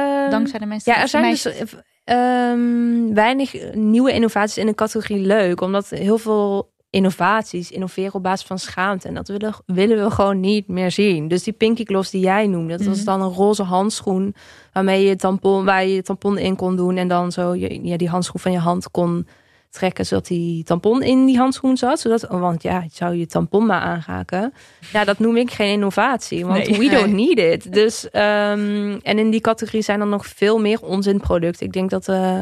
ehm, 0.00 0.30
dankzij 0.30 0.58
de 0.58 0.80
Ja, 0.84 1.00
er 1.00 1.08
zijn 1.08 1.30
dus 1.30 1.44
eh, 1.44 1.62
ehm, 2.04 3.14
weinig 3.14 3.74
nieuwe 3.74 4.12
innovaties 4.12 4.58
in 4.58 4.66
de 4.66 4.74
categorie 4.74 5.26
leuk. 5.26 5.60
Omdat 5.60 5.88
heel 5.90 6.18
veel 6.18 6.74
innovaties 6.96 7.70
innoveren 7.70 8.14
op 8.14 8.22
basis 8.22 8.46
van 8.46 8.58
schaamte. 8.58 9.08
En 9.08 9.14
dat 9.14 9.28
willen, 9.28 9.54
willen 9.66 10.04
we 10.04 10.10
gewoon 10.10 10.40
niet 10.40 10.68
meer 10.68 10.90
zien. 10.90 11.28
Dus 11.28 11.42
die 11.42 11.52
pinky 11.52 11.84
gloves 11.84 12.10
die 12.10 12.20
jij 12.20 12.46
noemde, 12.46 12.76
dat 12.76 12.86
was 12.86 12.96
Mhm. 12.96 13.04
dan 13.06 13.22
een 13.22 13.32
roze 13.32 13.62
handschoen... 13.62 14.34
waarmee 14.72 15.04
je 15.04 15.16
tampon, 15.16 15.64
waar 15.64 15.84
je 15.84 15.94
je 15.94 16.02
tampon 16.02 16.38
in 16.38 16.56
kon 16.56 16.76
doen... 16.76 16.96
en 16.96 17.08
dan 17.08 17.32
zo 17.32 17.54
je, 17.54 17.84
ja, 17.84 17.96
die 17.96 18.08
handschoen 18.08 18.40
van 18.40 18.52
je 18.52 18.58
hand 18.58 18.90
kon 18.90 19.26
trekken... 19.70 20.06
zodat 20.06 20.26
die 20.26 20.64
tampon 20.64 21.02
in 21.02 21.24
die 21.26 21.38
handschoen 21.38 21.76
zat. 21.76 22.00
Zodat, 22.00 22.26
want 22.28 22.62
ja, 22.62 22.84
zou 22.92 23.14
je 23.14 23.26
tampon 23.26 23.66
maar 23.66 23.80
aanraken. 23.80 24.52
Ja, 24.92 25.04
dat 25.04 25.18
noem 25.18 25.36
ik 25.36 25.50
geen 25.50 25.72
innovatie. 25.72 26.46
Want 26.46 26.68
Nee. 26.68 26.78
we 26.78 26.88
don't 26.96 27.12
Nee. 27.12 27.26
need 27.36 27.38
it. 27.64 27.72
Dus, 27.72 28.10
ehm, 28.10 28.98
en 29.02 29.18
in 29.18 29.30
die 29.30 29.40
categorie 29.40 29.82
zijn 29.82 30.00
er 30.00 30.06
nog 30.06 30.26
veel 30.26 30.58
meer 30.58 30.80
onzinproducten. 30.82 31.66
Ik 31.66 31.72
denk 31.72 31.90
dat... 31.90 32.08
eh, 32.08 32.38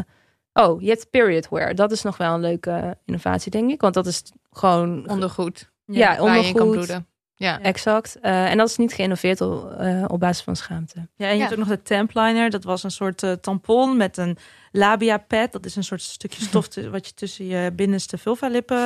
oh, 0.52 0.82
je 0.82 0.88
hebt 0.88 1.11
period 1.11 1.48
wear. 1.48 1.74
Dat 1.74 1.92
is 1.92 2.02
nog 2.02 2.16
wel 2.16 2.34
een 2.34 2.40
leuke 2.40 2.96
innovatie, 3.05 3.50
denk 3.50 3.70
ik. 3.70 3.80
Want 3.80 3.94
dat 3.94 4.07
is 4.07 4.22
gewoon... 4.59 5.09
ondergoed. 5.09 5.70
ja, 5.84 6.11
je 6.11 6.16
kan 6.16 6.26
ondergoed. 6.26 6.70
bloeden. 6.70 7.07
Ja. 7.36 7.61
Exact. 7.61 8.18
Eh, 8.20 8.50
en 8.50 8.57
dat 8.59 8.68
is 8.68 8.76
niet 8.76 8.92
geïnnoveerd 8.92 9.40
op, 9.40 9.70
eh, 9.72 10.05
op 10.07 10.20
basis 10.20 10.44
van 10.44 10.57
schaamte. 10.57 11.09
Ja, 11.14 11.26
en 11.26 11.30
je 11.32 11.34
Ja. 11.34 11.40
hebt 11.40 11.52
ook 11.52 11.59
nog 11.59 11.68
de 11.68 11.82
Templiner. 11.82 12.50
Dat 12.50 12.64
was 12.64 12.82
een 12.82 12.90
soort 12.90 13.22
eh, 13.22 13.32
tampon 13.32 13.96
met 13.96 14.16
een 14.16 14.36
labia 14.76 15.18
pad. 15.18 15.52
Dat 15.52 15.64
is 15.66 15.76
een 15.76 15.84
soort 15.84 16.02
stukje 16.02 16.42
stof 16.48 16.68
te- 16.68 16.90
wat 16.90 17.06
je 17.06 17.14
tussen 17.14 17.46
je 17.46 17.70
binnenste 17.72 18.18
vulvalippen 18.18 18.76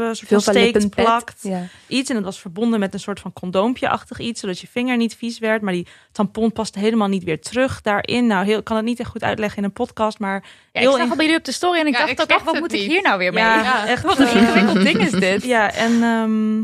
uh, 0.00 0.12
soort 0.12 0.42
steekt, 0.42 0.90
plakt. 0.90 1.38
Ja. 1.42 1.62
Iets. 1.86 2.08
En 2.08 2.14
dat 2.14 2.24
was 2.24 2.40
verbonden 2.40 2.80
met 2.80 2.94
een 2.94 3.00
soort 3.00 3.20
van 3.20 3.32
condoompje-achtig 3.32 4.18
iets. 4.18 4.40
Zodat 4.40 4.58
je 4.58 4.66
vinger 4.66 4.96
niet 4.96 5.16
vies 5.16 5.38
werd. 5.38 5.62
Maar 5.62 5.72
die 5.72 5.86
tampon 6.12 6.52
paste 6.52 6.78
helemaal 6.78 7.08
niet 7.08 7.24
weer 7.24 7.40
terug 7.40 7.80
daarin. 7.80 8.26
Nou, 8.26 8.44
heel, 8.44 8.58
ik 8.58 8.64
kan 8.64 8.76
het 8.76 8.84
niet 8.84 9.00
echt 9.00 9.10
goed 9.10 9.22
uitleggen 9.22 9.58
in 9.58 9.64
een 9.64 9.72
podcast. 9.72 10.18
Maar 10.18 10.44
Ja, 10.72 10.80
ik 10.80 10.86
zag 10.86 10.98
in- 11.00 11.10
al 11.10 11.16
bij 11.16 11.24
jullie 11.24 11.38
op 11.40 11.44
de 11.44 11.52
story 11.52 11.78
en 11.78 11.86
ik 11.86 11.92
Ja, 11.92 11.98
dacht 11.98 12.10
ik 12.12 12.20
ook 12.20 12.26
echt, 12.28 12.40
snapte 12.40 12.60
wat 12.60 12.70
moet 12.70 12.80
ik 12.80 12.88
hier 12.90 13.02
nou 13.02 13.18
weer 13.18 13.32
mee? 13.32 13.42
ja, 13.44 13.62
Ja. 13.62 13.86
echt. 13.86 14.02
Wat 14.02 14.18
een 14.18 14.36
ingewikkeld 14.36 14.82
ding 14.84 14.98
is 15.00 15.10
dit. 15.10 15.42
Ja, 15.44 15.72
en 15.72 16.02
ehm, 16.02 16.58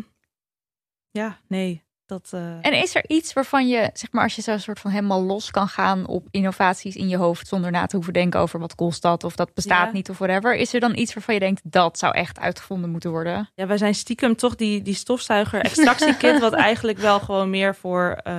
ja, 1.11 1.39
nee. 1.47 1.83
Dat, 2.11 2.31
eh, 2.33 2.41
En 2.61 2.73
is 2.73 2.95
er 2.95 3.05
iets 3.07 3.33
waarvan 3.33 3.69
je, 3.69 3.91
zeg 3.93 4.13
maar, 4.13 4.23
als 4.23 4.35
je 4.37 4.43
zo 4.43 4.51
een 4.53 4.61
soort 4.61 4.81
van 4.81 4.91
helemaal 4.91 5.23
los 5.23 5.51
kan 5.51 5.69
gaan 5.69 6.07
op 6.07 6.27
innovaties 6.31 6.97
in 6.97 7.09
je 7.09 7.17
hoofd 7.17 7.47
zonder 7.49 7.71
na 7.71 7.87
te 7.87 7.97
hoeven 7.97 8.13
denken 8.13 8.41
over 8.41 8.59
wat 8.61 8.75
kost 8.75 9.03
dat 9.03 9.25
of 9.25 9.37
dat 9.37 9.55
bestaat 9.55 9.87
Ja. 9.87 9.93
niet 9.93 10.11
of 10.11 10.19
whatever, 10.19 10.55
is 10.57 10.75
er 10.75 10.81
dan 10.81 10.97
iets 10.99 11.15
waarvan 11.15 11.35
je 11.35 11.41
denkt 11.41 11.61
dat 11.65 11.99
zou 11.99 12.15
echt 12.15 12.39
uitgevonden 12.39 12.91
moeten 12.91 13.11
worden? 13.11 13.51
Ja, 13.55 13.67
wij 13.67 13.77
zijn 13.79 13.95
stiekem 13.95 14.37
toch 14.37 14.55
die, 14.55 14.83
die 14.83 14.95
stofzuiger 14.95 15.61
extractiekit, 15.61 16.39
wat 16.49 16.53
eigenlijk 16.53 16.99
wel 16.99 17.21
gewoon 17.21 17.51
meer 17.51 17.75
voor, 17.75 18.21
eh, 18.23 18.35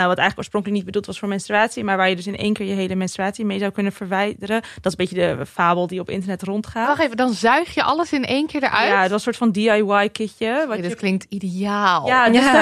nou 0.00 0.08
wat 0.08 0.18
eigenlijk 0.18 0.38
oorspronkelijk 0.38 0.76
niet 0.76 0.86
bedoeld 0.86 1.06
was 1.06 1.18
voor 1.18 1.28
menstruatie, 1.28 1.84
maar 1.84 1.96
waar 1.96 2.08
je 2.08 2.16
dus 2.16 2.26
in 2.26 2.36
één 2.36 2.52
keer 2.52 2.66
je 2.66 2.74
hele 2.74 2.94
menstruatie 2.94 3.44
mee 3.44 3.58
zou 3.58 3.70
kunnen 3.70 3.92
verwijderen. 3.92 4.60
Dat 4.60 4.84
is 4.84 4.90
een 4.90 4.96
beetje 4.96 5.36
de 5.36 5.46
fabel 5.46 5.86
die 5.86 6.00
op 6.00 6.10
internet 6.10 6.42
rondgaat. 6.42 6.86
Wacht 6.86 7.00
even, 7.00 7.16
dan 7.16 7.32
zuig 7.32 7.74
je 7.74 7.82
alles 7.82 8.12
in 8.12 8.24
één 8.24 8.46
keer 8.46 8.62
eruit? 8.62 8.88
Ja, 8.88 9.00
dat 9.02 9.10
was 9.10 9.26
een 9.26 9.34
soort 9.34 9.36
van 9.36 9.50
DIY-kitje. 9.52 10.64
Wat 10.68 10.76
je 10.76 10.82
dit 10.82 10.94
klinkt 10.94 11.26
ideaal. 11.28 12.06
ja, 12.06 12.28
dus, 12.30 12.44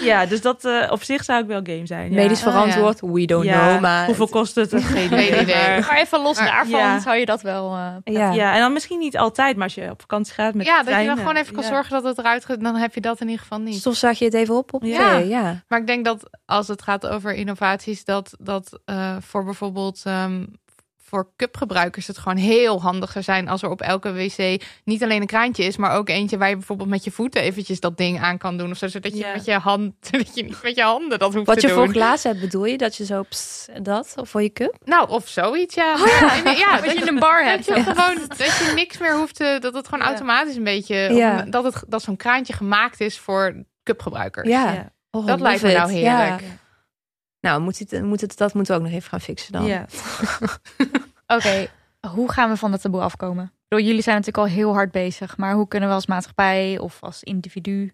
Ja. 0.00 0.26
dus 0.26 0.40
dat 0.40 0.64
eh, 0.64 0.90
op 0.92 1.02
zich 1.02 1.24
zou 1.24 1.40
ik 1.42 1.46
wel 1.46 1.60
game 1.62 1.86
zijn. 1.86 2.10
Ja. 2.10 2.14
Medisch 2.16 2.38
Oh, 2.38 2.44
verantwoord, 2.52 3.00
we 3.00 3.24
don't 3.24 3.44
Ja, 3.44 3.68
know. 3.68 3.80
Maar 3.80 4.06
Hoeveel 4.06 4.28
kost 4.28 4.54
het? 4.54 4.74
Geen 4.76 5.04
idee. 5.12 5.30
maar- 5.46 5.86
Maar 5.88 5.96
even 6.00 6.20
los 6.22 6.36
Maar- 6.38 6.46
daarvan 6.46 6.78
ja. 6.80 7.00
zou 7.00 7.16
je 7.16 7.26
dat 7.26 7.42
wel. 7.42 7.74
eh, 8.04 8.14
ja. 8.14 8.32
Ja, 8.32 8.54
en 8.54 8.60
dan 8.60 8.72
misschien 8.72 8.98
niet 8.98 9.16
altijd, 9.18 9.54
maar 9.56 9.64
als 9.64 9.74
je 9.74 9.90
op 9.90 10.00
vakantie 10.00 10.34
gaat 10.34 10.54
met 10.54 10.66
Ja, 10.66 10.76
dat 10.76 10.84
je 10.84 10.90
trein, 10.90 11.06
dan 11.06 11.16
gewoon 11.16 11.36
even 11.36 11.54
kan 11.54 11.62
ja. 11.62 11.68
zorgen 11.68 11.90
dat 11.92 12.04
het 12.04 12.18
eruit 12.18 12.44
gaat. 12.44 12.60
Dan 12.60 12.76
heb 12.76 12.94
je 12.94 13.00
dat 13.00 13.20
in 13.20 13.26
ieder 13.26 13.42
geval 13.42 13.58
niet. 13.58 13.74
Stofzuig 13.80 14.18
je 14.18 14.24
het 14.24 14.34
even 14.34 14.56
op 14.56 14.74
op 14.74 14.82
Ja. 14.84 15.18
Ja. 15.42 15.62
Maar 15.68 15.78
ik 15.80 15.86
denk 15.86 16.04
dat 16.04 16.30
als 16.46 16.68
het 16.68 16.82
gaat 16.82 17.06
over 17.06 17.34
innovaties, 17.34 18.04
dat, 18.04 18.34
dat 18.38 18.80
eh, 18.84 19.16
voor 19.20 19.44
bijvoorbeeld 19.44 20.00
ehm, 20.04 20.44
voor 21.02 21.30
cupgebruikers 21.36 22.06
het 22.06 22.18
gewoon 22.18 22.36
heel 22.38 22.80
handig 22.82 23.12
zou 23.12 23.24
zijn 23.24 23.48
als 23.48 23.62
er 23.62 23.70
op 23.70 23.80
elke 23.80 24.12
wc 24.12 24.62
niet 24.84 25.02
alleen 25.02 25.20
een 25.20 25.26
kraantje 25.26 25.64
is, 25.64 25.76
maar 25.76 25.96
ook 25.96 26.08
eentje 26.08 26.38
waar 26.38 26.48
je 26.48 26.56
bijvoorbeeld 26.56 26.88
met 26.88 27.04
je 27.04 27.10
voeten 27.10 27.42
eventjes 27.42 27.80
dat 27.80 27.96
ding 27.96 28.20
aan 28.20 28.38
kan 28.38 28.56
doen. 28.56 28.70
Of 28.70 28.76
zo, 28.76 28.88
zodat 28.88 29.12
je 29.12 29.18
Ja. 29.18 29.32
met 29.32 29.44
je 29.44 29.52
hand, 29.52 29.94
zodat 30.10 30.34
je 30.34 30.42
niet 30.44 30.62
met 30.62 30.76
je 30.76 30.82
handen 30.82 31.18
dat 31.18 31.34
hoeft 31.34 31.46
Wat 31.46 31.60
te 31.60 31.66
je 31.66 31.72
doen. 31.74 31.84
voor 31.84 31.94
glazen 31.94 32.30
hebt, 32.30 32.42
bedoel 32.42 32.64
je? 32.64 32.76
Dat 32.78 32.96
je 32.96 33.04
zo 33.04 33.22
pss, 33.22 33.66
dat 33.82 34.12
of 34.16 34.28
voor 34.28 34.42
je 34.42 34.52
cup? 34.52 34.76
Nou, 34.84 35.08
of 35.08 35.28
zoiets, 35.28 35.74
ja. 35.74 35.92
Oh 35.92 36.06
ja, 36.20 36.34
ja, 36.44 36.50
ja 36.50 36.80
dat 36.80 36.98
je 36.98 37.08
een 37.08 37.18
bar 37.18 37.44
dat 37.44 37.50
hebt. 37.52 37.64
je 37.64 37.94
gewoon 37.94 38.26
dat 38.28 38.38
je 38.38 38.72
niks 38.74 38.98
meer 38.98 39.16
hoeft 39.16 39.34
te, 39.34 39.56
dat 39.60 39.74
het 39.74 39.84
gewoon 39.88 40.00
Ja. 40.04 40.06
automatisch 40.10 40.56
een 40.56 40.64
beetje, 40.64 40.96
Ja. 40.96 41.42
om- 41.44 41.50
dat 41.50 41.64
het 41.64 41.84
dat 41.88 42.02
zo'n 42.02 42.16
kraantje 42.16 42.52
gemaakt 42.52 43.00
is 43.00 43.18
voor 43.18 43.64
cupgebruikers. 43.82 44.48
Ja. 44.48 44.92
Oh, 45.10 45.26
Dat 45.26 45.40
lijkt 45.40 45.62
me 45.62 45.72
nou. 45.72 45.92
Ja. 45.92 46.18
heerlijk. 46.18 46.58
Nou, 47.40 47.60
moet 47.60 47.78
het, 47.78 48.02
moet 48.02 48.20
het, 48.20 48.36
dat 48.36 48.54
moeten 48.54 48.74
we 48.74 48.80
ook 48.80 48.86
nog 48.86 48.96
even 48.96 49.08
gaan 49.08 49.20
fixen 49.20 49.52
dan. 49.52 49.64
Ja. 49.64 49.86
Oké, 51.36 51.66
hoe 52.08 52.32
gaan 52.32 52.50
we 52.50 52.56
van 52.56 52.70
dat 52.70 52.80
taboe 52.80 53.00
afkomen? 53.00 53.52
Jullie 53.68 54.02
zijn 54.02 54.16
natuurlijk 54.16 54.46
al 54.46 54.54
heel 54.54 54.72
hard 54.72 54.90
bezig, 54.90 55.36
maar 55.36 55.54
hoe 55.54 55.68
kunnen 55.68 55.88
we 55.88 55.94
als 55.94 56.06
maatschappij 56.06 56.78
of 56.78 57.02
als 57.02 57.22
individu 57.22 57.92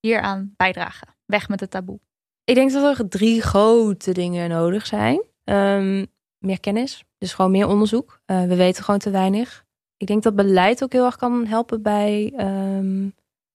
hieraan 0.00 0.52
bijdragen? 0.56 1.08
Weg 1.26 1.48
met 1.48 1.60
het 1.60 1.70
taboe. 1.70 2.00
Ik 2.44 2.54
denk 2.54 2.72
dat 2.72 2.98
er 2.98 3.08
drie 3.08 3.42
grote 3.42 4.12
dingen 4.12 4.48
nodig 4.48 4.86
zijn. 4.86 5.22
Ehm, 5.44 6.06
meer 6.38 6.60
kennis, 6.60 7.04
dus 7.18 7.34
gewoon 7.34 7.50
meer 7.50 7.68
onderzoek. 7.68 8.20
Eh, 8.24 8.44
we 8.44 8.56
weten 8.56 8.84
gewoon 8.84 9.00
te 9.00 9.10
weinig. 9.10 9.64
Ik 9.96 10.06
denk 10.06 10.22
dat 10.22 10.36
beleid 10.36 10.82
ook 10.82 10.92
heel 10.92 11.04
erg 11.04 11.16
kan 11.16 11.46
helpen 11.46 11.82
bij 11.82 12.32
ehm, 12.36 13.08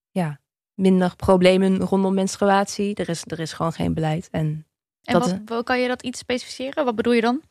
ja, 0.09 0.39
minder 0.77 1.13
problemen 1.15 1.77
rondom 1.79 2.13
menstruatie. 2.13 2.95
Er 2.95 3.09
is, 3.09 3.23
er 3.27 3.39
is 3.39 3.53
gewoon 3.53 3.73
geen 3.73 3.93
beleid. 3.93 4.27
En, 4.31 4.65
En 5.03 5.13
Dat 5.19 5.39
wat, 5.45 5.63
kan 5.63 5.79
je 5.79 5.87
dat 5.87 6.01
iets 6.03 6.19
specificeren? 6.19 6.85
Wat 6.85 6.95
bedoel 6.95 7.13
je 7.13 7.21
dan? 7.21 7.41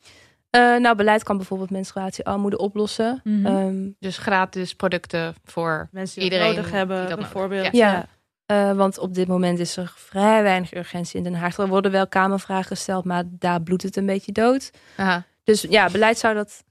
eh, 0.51 0.77
nou, 0.77 0.97
beleid 0.97 1.23
kan 1.23 1.37
bijvoorbeeld 1.37 1.71
menstruatiearmoede 1.71 2.59
oplossen. 2.59 3.21
Mhm. 3.25 3.47
Ehm, 3.47 3.89
Dus 3.99 4.19
gratis 4.19 4.75
producten 4.75 5.35
voor 5.45 5.89
Mensen 5.91 6.15
die 6.21 6.25
het 6.25 6.33
Iedereen 6.33 6.57
nodig 6.57 6.71
hebben, 6.71 6.99
die 7.01 7.09
dat 7.09 7.19
bijvoorbeeld. 7.19 7.63
heeft. 7.63 7.77
Ja. 7.77 8.07
Eh, 8.47 8.73
want 8.73 8.99
op 8.99 9.15
dit 9.15 9.29
moment 9.29 9.59
is 9.59 9.77
er 9.77 9.93
vrij 9.97 10.43
weinig 10.43 10.75
urgentie 10.75 11.17
in 11.19 11.23
Den 11.23 11.35
Haag. 11.35 11.59
Er 11.59 11.69
worden 11.69 11.91
wel 11.91 12.07
kamervragen 12.09 12.65
gesteld, 12.77 13.05
maar 13.05 13.23
daar 13.29 13.63
bloedt 13.63 13.83
het 13.83 13.97
een 13.97 14.07
beetje 14.07 14.33
dood. 14.33 14.71
Aha. 14.97 15.25
Dus 15.45 15.63
ja, 15.69 15.91
beleid 15.91 16.19
zou 16.19 16.35
dat 16.35 16.65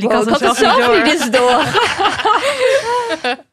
Wow, 0.00 0.02
ik 0.04 0.10
had 0.28 0.38
zelf 0.38 0.40
het 0.40 0.56
zelf 0.56 0.86
door. 0.86 0.96
niet 0.96 1.12
eens 1.12 1.30
door. 1.30 1.64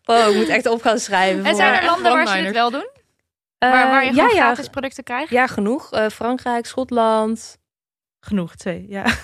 Oh, 0.05 0.27
ik 0.29 0.35
moet 0.35 0.47
echt 0.47 0.65
op 0.65 0.81
gaan 0.81 0.99
schrijven. 0.99 1.45
En 1.45 1.55
zijn 1.55 1.73
er 1.73 1.85
landen 1.85 2.11
waar 2.11 2.27
ze 2.27 2.41
dit 2.43 2.53
wel 2.53 2.71
doen? 2.71 2.89
Eh, 3.57 3.71
waar, 3.71 3.89
waar 3.89 4.05
je 4.05 4.13
ja, 4.13 4.23
ja, 4.23 4.29
gratis 4.29 4.67
producten 4.67 5.03
krijgt? 5.03 5.29
ja, 5.31 5.47
genoeg. 5.47 5.91
Eh, 5.91 6.07
Frankrijk, 6.09 6.65
Schotland. 6.65 7.57
Genoeg, 8.19 8.55
twee. 8.55 8.85
Ja. 8.87 9.05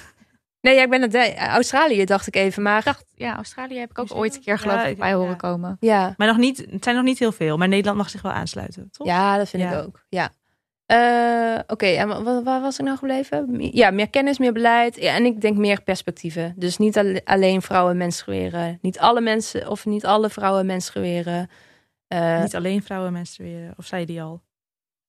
Nee, 0.62 0.76
ja, 0.76 0.82
ik 0.84 0.90
ben 0.90 1.02
het. 1.02 1.36
Australië 1.38 2.06
dacht 2.06 2.28
ik 2.28 2.36
even, 2.36 2.64
maar. 2.64 2.84
Dacht, 2.84 3.06
ja, 3.14 3.36
Australië 3.36 3.80
heb 3.80 3.90
ik 3.90 4.00
ook 4.00 4.16
ooit 4.16 4.36
een 4.36 4.42
keer 4.42 4.60
geloof 4.60 4.76
Ja, 4.82 4.86
ik 4.86 4.98
bij 4.98 5.14
horen 5.14 5.38
komen. 5.38 5.78
Ja, 5.80 6.14
Maar 6.18 6.28
nog 6.28 6.38
niet, 6.38 6.58
het 6.70 6.84
zijn 6.84 6.96
nog 6.96 7.06
niet 7.06 7.20
heel 7.20 7.32
veel. 7.32 7.58
Maar 7.58 7.68
Nederland 7.68 7.98
mag 7.98 8.10
zich 8.10 8.22
wel 8.22 8.32
aansluiten, 8.32 8.90
toch? 8.92 9.08
ja 9.08 9.38
dat 9.38 9.50
vind 9.50 9.64
Ja. 9.64 9.72
ik 9.72 9.86
ook. 9.86 10.04
Ja. 10.10 10.30
Eh, 10.86 11.60
Oké, 11.68 11.86
en 11.86 12.08
wa- 12.08 12.24
wa- 12.24 12.44
waar 12.44 12.62
was 12.62 12.80
ik 12.80 12.86
nou 12.86 12.98
gebleven? 12.98 13.58
Ja, 13.72 13.92
meer 13.92 14.10
kennis, 14.10 14.38
meer 14.38 14.54
beleid. 14.54 14.96
Ja, 15.02 15.14
en 15.16 15.26
ik 15.26 15.42
denk 15.42 15.58
meer 15.58 15.82
perspectieven. 15.82 16.54
Dus 16.58 16.78
niet 16.78 16.98
alle- 16.98 17.22
alleen 17.24 17.62
vrouwen 17.62 17.98
menstrueren. 17.98 18.78
Niet 18.82 19.00
alle 19.00 19.22
mensen, 19.22 19.70
of 19.70 19.86
niet 19.86 20.06
alle 20.06 20.30
vrouwen 20.30 20.66
menstrueren. 20.66 21.50
Eh, 22.08 22.42
Niet 22.42 22.56
alleen 22.56 22.84
vrouwen 22.84 23.14
menstrueren. 23.14 23.74
Of 23.78 23.86
zei 23.86 24.02
je 24.02 24.08
die 24.08 24.22
al? 24.22 24.44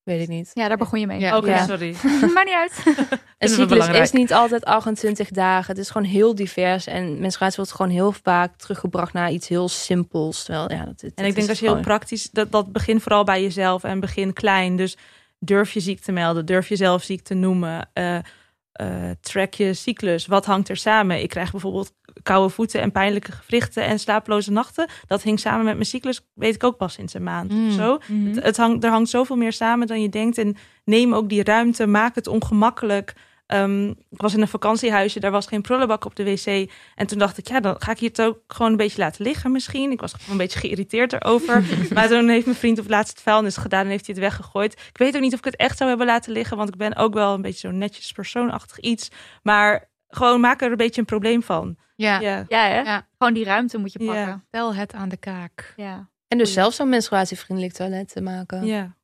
weet 0.03 0.21
ik 0.21 0.29
niet. 0.29 0.51
Ja, 0.55 0.69
daar 0.69 0.77
begon 0.77 1.01
je 1.01 1.07
mee. 1.07 1.21
Ja. 1.21 1.37
Oké, 1.37 1.49
Ja. 1.51 1.65
sorry. 1.67 1.95
Maakt 2.35 2.45
niet 2.47 2.55
uit. 2.55 2.83
Een 3.39 3.49
cyclus 3.49 3.89
is 3.89 4.13
niet 4.13 4.33
altijd 4.33 4.65
28 4.65 5.29
dagen. 5.31 5.67
Het 5.75 5.79
is 5.85 5.91
gewoon 5.91 6.07
heel 6.09 6.35
divers. 6.35 6.87
En 6.87 7.19
menstruatie 7.21 7.57
wordt 7.57 7.73
gewoon 7.73 7.91
heel 7.93 8.13
vaak 8.13 8.57
teruggebracht 8.57 9.13
naar 9.13 9.31
iets 9.31 9.49
heel 9.49 9.69
simpels. 9.69 10.45
Terwijl, 10.45 10.73
ja, 10.73 10.85
dat, 10.85 11.03
En 11.15 11.25
ik 11.25 11.35
denk 11.35 11.47
dat 11.47 11.59
je 11.59 11.67
heel 11.67 11.81
praktisch, 11.81 12.31
dat, 12.31 12.53
dat 12.53 12.73
begint 12.73 13.03
vooral 13.03 13.25
bij 13.25 13.43
jezelf 13.43 13.85
en 13.85 14.01
begin 14.01 14.33
klein. 14.33 14.77
Dus 14.77 14.97
durf 15.39 15.73
je 15.73 15.81
ziek 15.81 16.01
te 16.01 16.13
melden, 16.13 16.47
durf 16.47 16.69
jezelf 16.69 17.03
ziek 17.03 17.23
te 17.23 17.35
noemen. 17.35 17.91
eh, 17.93 19.11
track 19.21 19.55
je 19.55 19.75
cyclus. 19.75 20.27
Wat 20.27 20.47
hangt 20.47 20.69
er 20.69 20.77
samen? 20.77 21.23
Ik 21.23 21.29
krijg 21.29 21.51
bijvoorbeeld 21.51 21.93
koude 22.23 22.49
voeten 22.55 22.81
en 22.81 22.93
pijnlijke 22.93 23.33
gewrichten 23.33 23.85
en 23.85 23.99
slapeloze 23.99 24.53
nachten. 24.53 24.89
Dat 25.07 25.23
hing 25.23 25.41
samen 25.41 25.65
met 25.65 25.75
mijn 25.75 25.87
cyclus, 25.87 26.21
weet 26.35 26.55
ik 26.55 26.65
ook 26.65 26.77
pas 26.77 26.93
sinds 26.95 27.15
een 27.15 27.23
maand 27.23 27.53
Mm. 27.53 27.67
of 27.69 27.73
zo. 27.75 27.99
Mhm. 28.09 28.27
Het, 28.27 28.43
het 28.45 28.57
hangt, 28.57 28.85
er 28.85 28.91
hangt 28.91 29.11
zoveel 29.11 29.37
meer 29.37 29.53
samen 29.53 29.87
dan 29.87 30.03
je 30.03 30.09
denkt. 30.09 30.39
En 30.39 30.57
neem 30.85 31.15
ook 31.15 31.29
die 31.29 31.45
ruimte, 31.45 31.87
maak 31.87 32.15
het 32.15 32.27
ongemakkelijk. 32.27 33.15
Ehm, 33.47 33.89
ik 33.89 34.21
was 34.21 34.35
in 34.35 34.41
een 34.41 34.49
vakantiehuisje, 34.49 35.21
daar 35.21 35.31
was 35.31 35.47
geen 35.47 35.63
prullenbak 35.63 36.05
op 36.05 36.17
de 36.17 36.25
wc. 36.25 36.71
En 36.95 37.07
toen 37.07 37.19
dacht 37.19 37.39
ik, 37.39 37.49
ja, 37.49 37.61
dan 37.61 37.75
ga 37.79 37.91
ik 37.91 37.99
hier 37.99 38.09
het 38.09 38.23
ook 38.23 38.39
gewoon 38.47 38.71
een 38.71 38.77
beetje 38.77 38.99
laten 39.03 39.25
liggen 39.25 39.53
misschien. 39.53 39.91
Ik 39.91 40.01
was 40.01 40.13
gewoon 40.13 40.31
een 40.31 40.37
beetje 40.37 40.59
geïrriteerd 40.59 41.13
erover. 41.13 41.65
maar 41.95 42.09
toen 42.09 42.29
heeft 42.29 42.45
mijn 42.47 42.59
vriend 42.59 42.79
op 42.79 42.89
laatst 42.89 43.13
het 43.13 43.23
vuilnis 43.23 43.57
gedaan 43.57 43.85
en 43.85 43.91
heeft 43.91 44.07
hij 44.07 44.15
het 44.15 44.25
weggegooid. 44.25 44.73
Ik 44.73 44.99
weet 44.99 45.15
ook 45.15 45.21
niet 45.23 45.33
of 45.33 45.39
ik 45.39 45.45
het 45.45 45.57
echt 45.57 45.77
zou 45.77 45.89
hebben 45.89 46.07
laten 46.07 46.33
liggen, 46.33 46.57
want 46.57 46.69
ik 46.69 46.77
ben 46.77 46.97
ook 46.97 47.15
wel 47.15 47.35
een 47.35 47.43
beetje 47.43 47.69
zo'n 47.69 47.79
netjes 47.79 48.13
persoonachtig 48.13 48.79
iets. 48.81 49.09
Maar 49.43 49.89
gewoon 50.09 50.41
maak 50.41 50.63
er 50.63 50.71
een 50.71 50.77
beetje 50.77 51.01
een 51.01 51.07
probleem 51.07 51.43
van. 51.43 51.77
Ja, 51.97 52.21
Ja. 52.21 52.45
Ja, 52.49 52.67
hè? 52.69 52.81
Ja. 52.81 53.07
Gewoon 53.19 53.35
die 53.35 53.45
ruimte 53.45 53.79
moet 53.79 53.93
je 53.93 54.03
Ja. 54.05 54.13
pakken. 54.15 54.45
tel 54.51 54.75
het 54.75 54.93
aan 54.95 55.09
de 55.09 55.17
kaak. 55.17 55.73
Ja. 55.77 56.09
En 56.29 56.39
dus 56.39 56.53
zelf 56.53 56.75
zo'n 56.75 56.89
menstruatievriendelijk 56.89 57.75
toilet 57.75 58.09
te 58.13 58.21
maken. 58.21 58.65
ja. 58.67 58.95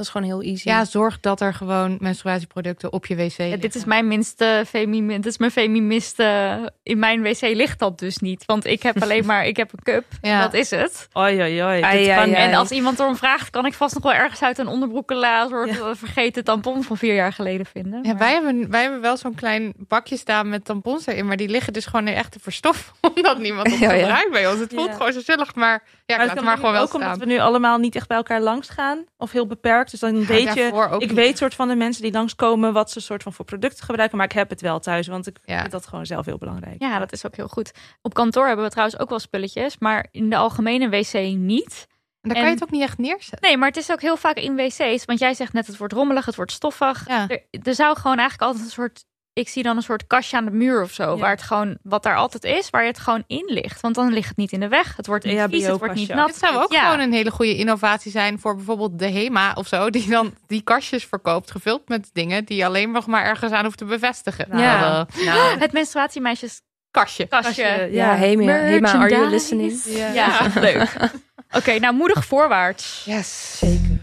Dat 0.00 0.08
is 0.08 0.14
gewoon 0.14 0.26
heel 0.40 0.42
easy. 0.50 0.68
Ja, 0.68 0.84
zorg 0.84 1.20
dat 1.20 1.40
er 1.40 1.54
gewoon 1.54 1.96
menstruatieproducten 2.00 2.92
op 2.92 3.06
je 3.06 3.16
wc 3.16 3.36
Ja, 3.36 3.56
dit 3.56 3.74
is 3.74 3.84
mijn 3.84 4.08
minste 4.08 4.64
femi 4.66 5.06
dit 5.06 5.26
is 5.26 5.38
mijn 5.38 5.50
feministe. 5.50 6.72
In 6.82 6.98
mijn 6.98 7.22
wc 7.22 7.40
ligt 7.40 7.78
dat 7.78 7.98
dus 7.98 8.18
niet. 8.18 8.44
Want 8.46 8.64
ik 8.66 8.82
heb 8.82 9.02
alleen 9.02 9.26
maar, 9.26 9.46
ik 9.46 9.56
heb 9.56 9.72
een 9.72 9.82
cup. 9.82 10.04
Ja. 10.22 10.40
Dat 10.42 10.54
is 10.54 10.70
het. 10.70 11.08
Oi, 11.12 11.40
oi, 11.40 11.64
oi. 11.64 11.82
Ai, 11.82 11.98
Dit 11.98 12.08
ai, 12.08 12.24
kan 12.24 12.34
ai. 12.36 12.48
En 12.48 12.54
als 12.54 12.70
iemand 12.70 12.98
erom 12.98 13.16
vraagt, 13.16 13.50
kan 13.50 13.66
ik 13.66 13.74
vast 13.74 13.94
nog 13.94 14.02
wel 14.02 14.12
ergens 14.12 14.42
uit 14.42 14.58
een 14.58 14.66
onderbroekenla 14.66 15.42
een 15.42 15.48
soort 15.48 15.68
eh, 15.80 15.86
vergeten 15.92 16.44
tampon 16.44 16.82
van 16.82 16.96
vier 16.96 17.14
jaar 17.14 17.32
geleden 17.32 17.66
vinden. 17.66 18.02
Ja, 18.04 18.16
wij, 18.16 18.32
hebben, 18.32 18.70
wij 18.70 18.82
hebben 18.82 19.00
wel 19.00 19.16
zo'n 19.16 19.34
klein 19.34 19.72
bakje 19.76 20.16
staan 20.16 20.48
met 20.48 20.64
tampons 20.64 21.06
erin, 21.06 21.26
maar 21.26 21.36
die 21.36 21.48
liggen 21.48 21.72
dus 21.72 21.86
gewoon 21.86 22.06
echt 22.06 22.32
te 22.32 22.38
verstoffen, 22.40 22.92
omdat 23.14 23.38
niemand 23.38 23.70
het 23.70 23.78
Ja, 23.88 23.92
ja. 23.92 23.98
gebruikt 24.00 24.30
bij 24.32 24.48
ons. 24.50 24.60
Het 24.60 24.72
voelt 24.74 24.88
Ja. 24.88 24.92
gewoon 24.96 25.12
zo 25.12 25.20
zullig, 25.20 25.54
maar 25.54 25.82
ja, 26.06 26.14
ik 26.14 26.16
Maar 26.18 26.26
laat 26.26 26.36
het 26.36 26.44
maar 26.44 26.56
gewoon 26.56 26.72
wel 26.72 26.82
ook 26.82 26.94
omdat 26.94 27.18
we 27.18 27.24
nu 27.26 27.38
allemaal 27.38 27.78
niet 27.78 27.94
echt 27.94 28.08
bij 28.08 28.16
elkaar 28.16 28.40
langs 28.40 28.68
gaan. 28.68 29.04
Of 29.18 29.32
heel 29.32 29.46
beperkt. 29.46 29.89
Dus 29.90 30.00
dan 30.00 30.24
weet 30.26 30.54
je... 30.54 30.88
Ik 30.92 30.98
niet. 30.98 31.12
weet 31.12 31.38
soort 31.38 31.54
van 31.54 31.68
de 31.68 31.74
mensen 31.74 32.02
die 32.02 32.12
langskomen 32.12 32.72
wat 32.72 32.90
ze 32.90 33.00
soort 33.00 33.22
van 33.22 33.32
voor 33.32 33.44
producten 33.44 33.84
gebruiken. 33.84 34.16
Maar 34.16 34.26
ik 34.26 34.32
heb 34.32 34.50
het 34.50 34.60
wel 34.60 34.78
thuis. 34.78 35.06
Want 35.06 35.26
ik 35.26 35.36
Ja. 35.44 35.58
vind 35.60 35.70
dat 35.72 35.86
gewoon 35.86 36.06
zelf 36.06 36.26
heel 36.26 36.38
belangrijk. 36.38 36.82
Ja, 36.82 36.98
dat 36.98 37.12
is 37.12 37.26
ook 37.26 37.36
heel 37.36 37.48
goed. 37.48 37.72
Op 38.02 38.14
kantoor 38.14 38.46
hebben 38.46 38.64
we 38.64 38.70
trouwens 38.70 38.98
ook 38.98 39.08
wel 39.08 39.18
spulletjes, 39.18 39.78
maar 39.78 40.06
in 40.10 40.30
de 40.30 40.36
algemene 40.36 40.88
wc 40.88 41.12
niet. 41.36 41.86
Dan 42.20 42.32
kan 42.32 42.40
En- 42.42 42.48
je 42.48 42.54
het 42.54 42.62
ook 42.62 42.70
niet 42.70 42.82
echt 42.82 42.98
neerzetten. 42.98 43.48
Nee, 43.48 43.56
maar 43.56 43.68
het 43.68 43.76
is 43.76 43.90
ook 43.92 44.00
heel 44.00 44.16
vaak 44.16 44.36
in 44.36 44.56
wc's. 44.56 45.04
Want 45.04 45.18
jij 45.18 45.34
zegt 45.34 45.52
net, 45.52 45.66
het 45.66 45.76
wordt 45.76 45.92
rommelig, 45.92 46.26
het 46.26 46.36
wordt 46.36 46.52
stoffig. 46.52 47.08
Ja. 47.08 47.28
Er, 47.28 47.42
er 47.62 47.74
zou 47.74 47.96
gewoon 47.96 48.18
eigenlijk 48.18 48.48
altijd 48.50 48.64
een 48.64 48.70
soort... 48.72 49.04
Ik 49.32 49.48
zie 49.48 49.62
dan 49.62 49.76
een 49.76 49.82
soort 49.82 50.06
kastje 50.06 50.36
aan 50.36 50.44
de 50.44 50.50
muur 50.50 50.82
of 50.82 50.92
zo. 50.92 51.02
Ja. 51.14 51.16
Waar 51.16 51.30
het 51.30 51.42
gewoon, 51.42 51.78
wat 51.82 52.02
daar 52.02 52.16
altijd 52.16 52.44
is, 52.44 52.70
waar 52.70 52.82
je 52.82 52.88
het 52.88 52.98
gewoon 52.98 53.24
in 53.26 53.44
ligt. 53.46 53.80
Want 53.80 53.94
dan 53.94 54.12
ligt 54.12 54.28
het 54.28 54.36
niet 54.36 54.52
in 54.52 54.60
de 54.60 54.68
weg. 54.68 54.96
Het 54.96 55.06
wordt 55.06 55.24
niet 55.24 55.34
EHBO 55.36 55.50
vies, 55.56 55.66
het 55.66 55.78
wordt 55.78 55.94
niet 55.94 56.14
nat. 56.14 56.26
Dit 56.26 56.36
zou 56.36 56.56
ook 56.56 56.72
Ja. 56.72 56.84
gewoon 56.84 57.00
een 57.00 57.12
hele 57.12 57.30
goede 57.30 57.56
innovatie 57.56 58.10
zijn 58.10 58.38
voor 58.38 58.56
bijvoorbeeld 58.56 58.98
de 58.98 59.10
HEMA 59.10 59.52
of 59.54 59.66
zo, 59.66 59.90
die 59.90 60.08
dan 60.08 60.34
die 60.46 60.62
kastjes 60.62 61.04
verkoopt, 61.04 61.50
gevuld 61.50 61.88
met 61.88 62.10
dingen 62.12 62.44
die 62.44 62.56
je 62.56 62.64
alleen 62.64 62.90
nog 62.90 63.06
maar 63.06 63.24
ergens 63.24 63.52
aan 63.52 63.64
hoeft 63.64 63.78
te 63.78 63.84
bevestigen. 63.84 64.46
Nou, 64.48 64.60
Ja. 64.62 65.06
Nou, 65.24 65.58
Het 65.58 65.72
menstruatiemeisjes 65.72 66.60
Kastje. 66.90 67.26
kastje. 67.26 67.62
Ja, 67.62 67.82
ja. 67.90 68.14
Hema, 68.14 68.52
Hema, 68.52 68.92
are 68.94 69.08
you 69.10 69.28
listening? 69.28 69.82
Ja, 69.84 70.08
ja. 70.12 70.46
leuk. 70.54 70.96
Oké, 71.56 71.78
nou 71.78 71.94
moedig 71.94 72.24
voorwaarts. 72.24 73.02
Yes. 73.04 73.58
Zeker. 73.58 73.98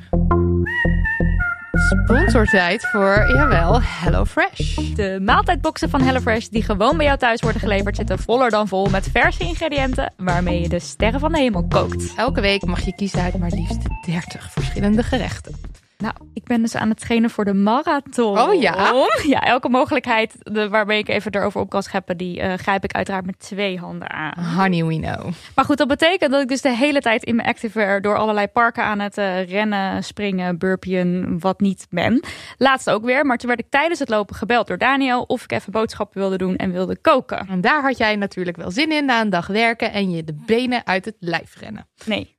Sponsortijd 1.88 2.88
voor, 2.88 3.32
jawel, 3.34 3.82
HelloFresh. 3.82 4.76
De 4.96 5.20
maaltijdboxen 5.22 5.90
van 5.90 6.02
HelloFresh 6.02 6.48
die 6.48 6.64
gewoon 6.64 6.98
bij 6.98 7.06
jou 7.06 7.18
thuis 7.18 7.42
worden 7.42 7.62
geleverd... 7.62 7.96
zitten 7.96 8.20
voller 8.20 8.50
dan 8.50 8.68
vol 8.68 8.90
met 8.90 9.10
verse 9.12 9.44
ingrediënten... 9.44 10.14
waarmee 10.18 10.62
je 10.62 10.70
de 10.70 10.80
sterren 10.80 11.20
van 11.20 11.32
de 11.32 11.38
hemel 11.38 11.68
kookt. 11.68 12.14
Elke 12.16 12.42
week 12.42 12.66
mag 12.66 12.86
je 12.86 12.96
kiezen 12.96 13.22
uit 13.22 13.38
maar 13.38 13.52
liefst 13.52 14.06
30 14.06 14.52
verschillende 14.52 15.04
gerechten. 15.04 15.56
Nou, 15.98 16.14
ik 16.34 16.44
ben 16.44 16.62
dus 16.62 16.76
aan 16.76 16.90
het 16.90 17.00
trainen 17.00 17.30
voor 17.30 17.46
de 17.46 17.54
marathon. 17.54 18.40
Oh 18.40 18.62
ja? 18.62 18.94
Ja, 19.24 19.42
elke 19.42 19.70
mogelijkheid 19.70 20.36
de, 20.40 20.70
waarmee 20.70 20.98
ik 20.98 21.10
even 21.10 21.34
erover 21.34 21.62
op 21.62 21.70
kan 21.70 21.84
scheppen... 21.84 22.18
die 22.18 22.42
eh, 22.42 22.54
grijp 22.54 22.84
ik 22.84 22.94
uiteraard 22.94 23.26
met 23.26 23.40
twee 23.40 23.80
handen 23.80 24.10
aan. 24.10 24.44
Honey 24.56 24.86
we 24.86 25.00
know. 25.00 25.34
Maar 25.56 25.66
goed, 25.66 25.78
dat 25.78 25.88
betekent 25.88 26.32
dat 26.32 26.42
ik 26.42 26.48
dus 26.48 26.62
de 26.62 26.76
hele 26.76 27.00
tijd 27.00 27.24
in 27.24 27.36
mijn 27.36 27.48
activewear... 27.48 28.02
door 28.02 28.18
allerlei 28.18 28.48
parken 28.48 28.84
aan 28.84 29.00
het 29.00 29.18
eh, 29.18 29.50
rennen, 29.50 30.04
springen, 30.04 30.58
burpien, 30.58 31.40
wat 31.40 31.60
niet 31.60 31.88
ben. 31.90 32.24
Laatst 32.58 32.90
ook 32.90 33.06
weer, 33.06 33.26
maar 33.26 33.38
toen 33.38 33.50
werd 33.50 33.60
ik 33.62 33.70
tijdens 33.70 34.00
het 34.00 34.10
lopen 34.10 34.36
gebeld 34.36 34.68
door 34.68 34.78
Daniel... 34.78 35.22
of 35.22 35.44
ik 35.44 35.52
even 35.52 35.72
boodschappen 35.72 36.20
wilde 36.20 36.38
doen 36.38 36.56
en 36.56 36.72
wilde 36.72 36.98
koken. 36.98 37.48
En 37.48 37.62
daar 37.62 37.82
had 37.82 37.98
jij 37.98 38.16
natuurlijk 38.16 38.58
wel 38.58 38.72
zin 38.72 38.92
in 38.92 39.06
na 39.06 39.22
een 39.22 39.30
dag 39.30 39.48
werken 39.48 39.92
en 39.92 40.12
je 40.12 40.24
de 40.24 40.44
benen 40.46 40.86
uit 40.86 41.06
het 41.06 41.16
lijf 41.20 41.56
rennen. 41.60 41.88
Nee. 42.06 42.37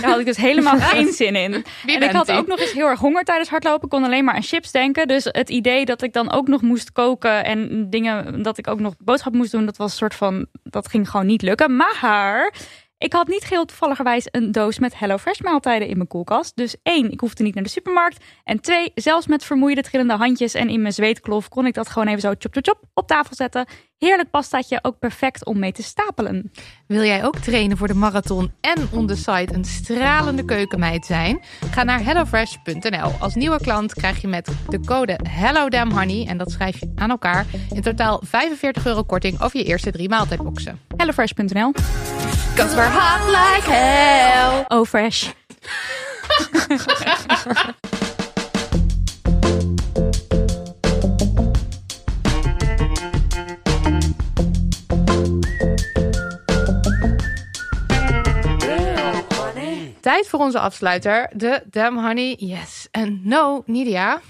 Daar 0.00 0.10
had 0.10 0.18
ik 0.18 0.26
dus 0.26 0.36
helemaal 0.36 0.78
geen 0.94 1.12
zin 1.12 1.36
in. 1.36 1.64
Wie 1.84 1.96
en 1.96 2.02
ik 2.02 2.10
had 2.10 2.26
die? 2.26 2.36
ook 2.36 2.46
nog 2.46 2.60
eens 2.60 2.72
heel 2.72 2.86
erg 2.86 3.00
honger 3.00 3.24
tijdens 3.24 3.48
hardlopen. 3.48 3.82
Ik 3.82 3.88
kon 3.88 4.04
alleen 4.04 4.24
maar 4.24 4.34
aan 4.34 4.42
chips 4.42 4.72
denken. 4.72 5.08
Dus 5.08 5.24
het 5.24 5.50
idee 5.50 5.84
dat 5.84 6.02
ik 6.02 6.12
dan 6.12 6.32
ook 6.32 6.48
nog 6.48 6.62
moest 6.62 6.92
koken 6.92 7.44
en 7.44 7.90
dingen 7.90 8.42
dat 8.42 8.58
ik 8.58 8.68
ook 8.68 8.80
nog 8.80 8.94
boodschap 8.98 9.32
moest 9.32 9.52
doen, 9.52 9.66
dat 9.66 9.76
was 9.76 9.90
een 9.90 9.96
soort 9.96 10.14
van 10.14 10.46
dat 10.62 10.88
ging 10.88 11.10
gewoon 11.10 11.26
niet 11.26 11.42
lukken. 11.42 11.76
Maar 11.76 12.52
ik 12.98 13.12
had 13.12 13.28
niet 13.28 13.44
geheel 13.44 13.64
toevalligerwijs 13.64 14.28
een 14.30 14.52
doos 14.52 14.78
met 14.78 14.98
HelloFresh 14.98 15.40
maaltijden 15.40 15.88
in 15.88 15.96
mijn 15.96 16.08
koelkast. 16.08 16.56
Dus 16.56 16.76
één, 16.82 17.10
ik 17.10 17.20
hoefde 17.20 17.42
niet 17.42 17.54
naar 17.54 17.64
de 17.64 17.70
supermarkt. 17.70 18.24
En 18.44 18.60
twee, 18.60 18.92
zelfs 18.94 19.26
met 19.26 19.44
vermoeide 19.44 19.82
trillende 19.82 20.14
handjes 20.14 20.54
en 20.54 20.68
in 20.68 20.80
mijn 20.82 20.92
zweetklof 20.94 21.48
kon 21.48 21.66
ik 21.66 21.74
dat 21.74 21.88
gewoon 21.88 22.08
even 22.08 22.20
zo 22.20 22.34
chop 22.38 22.52
chop 22.52 22.64
chop 22.64 22.82
op 22.94 23.06
tafel 23.06 23.34
zetten. 23.34 23.66
Heerlijk 23.98 24.30
pastaatje, 24.30 24.78
ook 24.82 24.98
perfect 24.98 25.44
om 25.44 25.58
mee 25.58 25.72
te 25.72 25.82
stapelen. 25.82 26.52
Wil 26.86 27.02
jij 27.02 27.24
ook 27.24 27.36
trainen 27.38 27.76
voor 27.76 27.86
de 27.86 27.94
marathon 27.94 28.52
en 28.60 28.88
on 28.92 29.06
the 29.06 29.16
site 29.16 29.54
een 29.54 29.64
stralende 29.64 30.44
keukenmeid 30.44 31.06
zijn? 31.06 31.40
Ga 31.70 31.82
naar 31.82 32.04
hellofresh.nl. 32.04 33.12
Als 33.18 33.34
nieuwe 33.34 33.60
klant 33.60 33.94
krijg 33.94 34.20
je 34.20 34.28
met 34.28 34.48
de 34.68 34.80
code 34.80 35.18
HelloDamnHoney, 35.28 36.26
en 36.26 36.38
dat 36.38 36.50
schrijf 36.50 36.80
je 36.80 36.92
aan 36.94 37.10
elkaar, 37.10 37.46
in 37.70 37.82
totaal 37.82 38.20
45 38.24 38.86
euro 38.86 39.02
korting 39.02 39.40
over 39.40 39.58
je 39.58 39.64
eerste 39.64 39.90
drie 39.90 40.08
maaltijdboxen. 40.08 40.80
HelloFresh.nl 40.96 41.72
Cause 42.54 42.74
we're 42.74 42.90
hot 42.90 43.26
like 43.26 43.70
hell. 43.70 44.64
Oh, 44.68 44.84
fresh. 44.84 45.30
Tijd 60.08 60.28
voor 60.28 60.40
onze 60.40 60.60
afsluiter, 60.60 61.30
de 61.32 61.62
Damn 61.70 62.04
Honey 62.06 62.34
Yes 62.38 62.88
and 62.90 63.24
No. 63.24 63.62
Nidia, 63.66 64.20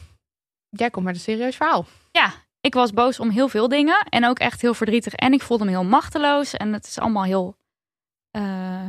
jij 0.68 0.90
komt 0.90 1.04
met 1.04 1.14
een 1.14 1.20
serieus 1.20 1.56
verhaal. 1.56 1.86
Ja, 2.12 2.32
ik 2.60 2.74
was 2.74 2.92
boos 2.92 3.20
om 3.20 3.30
heel 3.30 3.48
veel 3.48 3.68
dingen. 3.68 4.06
En 4.08 4.26
ook 4.26 4.38
echt 4.38 4.60
heel 4.60 4.74
verdrietig. 4.74 5.14
En 5.14 5.32
ik 5.32 5.42
voelde 5.42 5.64
me 5.64 5.70
heel 5.70 5.84
machteloos. 5.84 6.54
En 6.54 6.72
het 6.72 6.86
is 6.86 6.98
allemaal 6.98 7.24
heel 7.24 7.56
eh, 8.30 8.42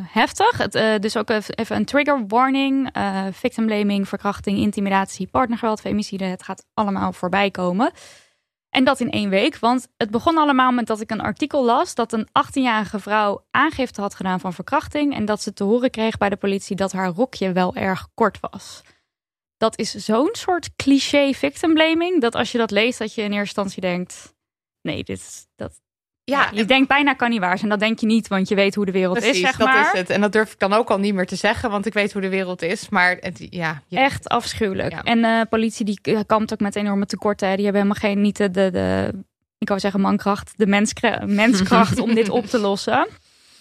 heftig. 0.08 0.58
Het, 0.58 0.76
eh, 0.76 0.96
dus 1.00 1.18
ook 1.18 1.30
even 1.30 1.76
een 1.76 1.86
trigger 1.86 2.28
warning. 2.28 2.90
eh 2.92 3.26
victim 3.32 3.66
blaming, 3.66 4.08
verkrachting, 4.08 4.58
intimidatie, 4.58 5.28
partnergeweld, 5.28 5.82
femicide. 5.82 6.26
Het 6.26 6.44
gaat 6.44 6.66
allemaal 6.74 7.14
voorbij 7.14 7.52
komen. 7.52 7.92
En 8.70 8.84
dat 8.84 9.00
in 9.00 9.12
één 9.12 9.30
week. 9.30 9.58
Want 9.58 9.88
het 9.98 10.12
begon 10.12 10.38
allemaal 10.38 10.72
met 10.72 10.88
dat 10.88 11.02
ik 11.02 11.12
een 11.12 11.22
artikel 11.22 11.66
las 11.66 11.96
dat 11.96 12.14
een 12.14 12.28
18-jarige 12.28 13.00
vrouw 13.00 13.46
aangifte 13.52 14.02
had 14.02 14.16
gedaan 14.16 14.40
van 14.40 14.54
verkrachting. 14.54 15.14
En 15.14 15.26
dat 15.26 15.42
ze 15.42 15.54
te 15.54 15.64
horen 15.64 15.90
kreeg 15.90 16.18
bij 16.18 16.30
de 16.30 16.36
politie 16.36 16.76
dat 16.76 16.92
haar 16.92 17.10
rokje 17.10 17.52
wel 17.52 17.76
erg 17.76 18.08
kort 18.14 18.40
was. 18.40 18.82
Dat 19.58 19.80
is 19.80 19.92
zo'n 19.92 20.30
soort 20.32 20.76
cliché 20.76 21.34
victim 21.34 21.74
blaming. 21.74 22.22
Dat 22.22 22.36
als 22.36 22.52
je 22.52 22.58
dat 22.58 22.72
leest, 22.72 23.00
dat 23.00 23.14
je 23.14 23.22
in 23.22 23.28
eerste 23.34 23.62
instantie 23.62 23.82
denkt: 23.82 24.36
nee, 24.82 25.04
dit 25.04 25.18
is, 25.18 25.48
dat, 25.56 25.82
Ja, 26.30 26.50
je 26.54 26.66
denkt 26.66 26.88
bijna 26.88 27.14
kan 27.14 27.30
niet 27.30 27.40
waar 27.40 27.58
zijn. 27.58 27.70
Dat 27.70 27.80
denk 27.80 28.00
je 28.00 28.06
niet, 28.06 28.28
want 28.28 28.48
je 28.50 28.56
weet 28.56 28.76
hoe 28.76 28.86
de 28.86 28.92
wereld 28.92 29.18
precies, 29.18 29.34
is, 29.36 29.40
zeg 29.40 29.58
dat 29.58 29.68
maar. 29.68 29.82
is 29.94 30.00
het. 30.00 30.10
En 30.10 30.22
dat 30.22 30.32
durf 30.32 30.52
ik 30.54 30.60
dan 30.60 30.74
ook 30.74 30.90
al 30.90 31.00
niet 31.00 31.14
meer 31.14 31.26
te 31.28 31.36
zeggen, 31.36 31.70
want 31.70 31.86
ik 31.86 31.94
weet 31.94 32.14
hoe 32.14 32.22
de 32.22 32.30
wereld 32.30 32.62
is. 32.62 32.90
Maar 32.90 33.18
het, 33.20 33.48
ja, 33.50 33.82
Echt 33.90 34.30
afschuwelijk. 34.30 34.92
Ja. 34.92 35.04
En 35.04 35.22
de 35.22 35.46
politie 35.50 35.86
die 35.86 36.24
kampt 36.26 36.54
ook 36.54 36.60
met 36.60 36.76
enorme 36.76 37.06
tekorten. 37.06 37.56
Die 37.56 37.64
hebben 37.66 37.82
helemaal 37.82 38.02
geen, 38.12 38.22
niet 38.22 38.38
de, 38.38 38.52
de, 38.52 38.70
de 38.72 39.14
ik 39.58 39.68
wou 39.68 39.80
zeggen 39.80 40.02
mankracht, 40.02 40.54
de 40.58 40.68
menskra- 40.68 41.24
menskracht 41.44 42.00
om 42.00 42.14
dit 42.16 42.30
op 42.30 42.46
te 42.46 42.60
lossen. 42.60 42.94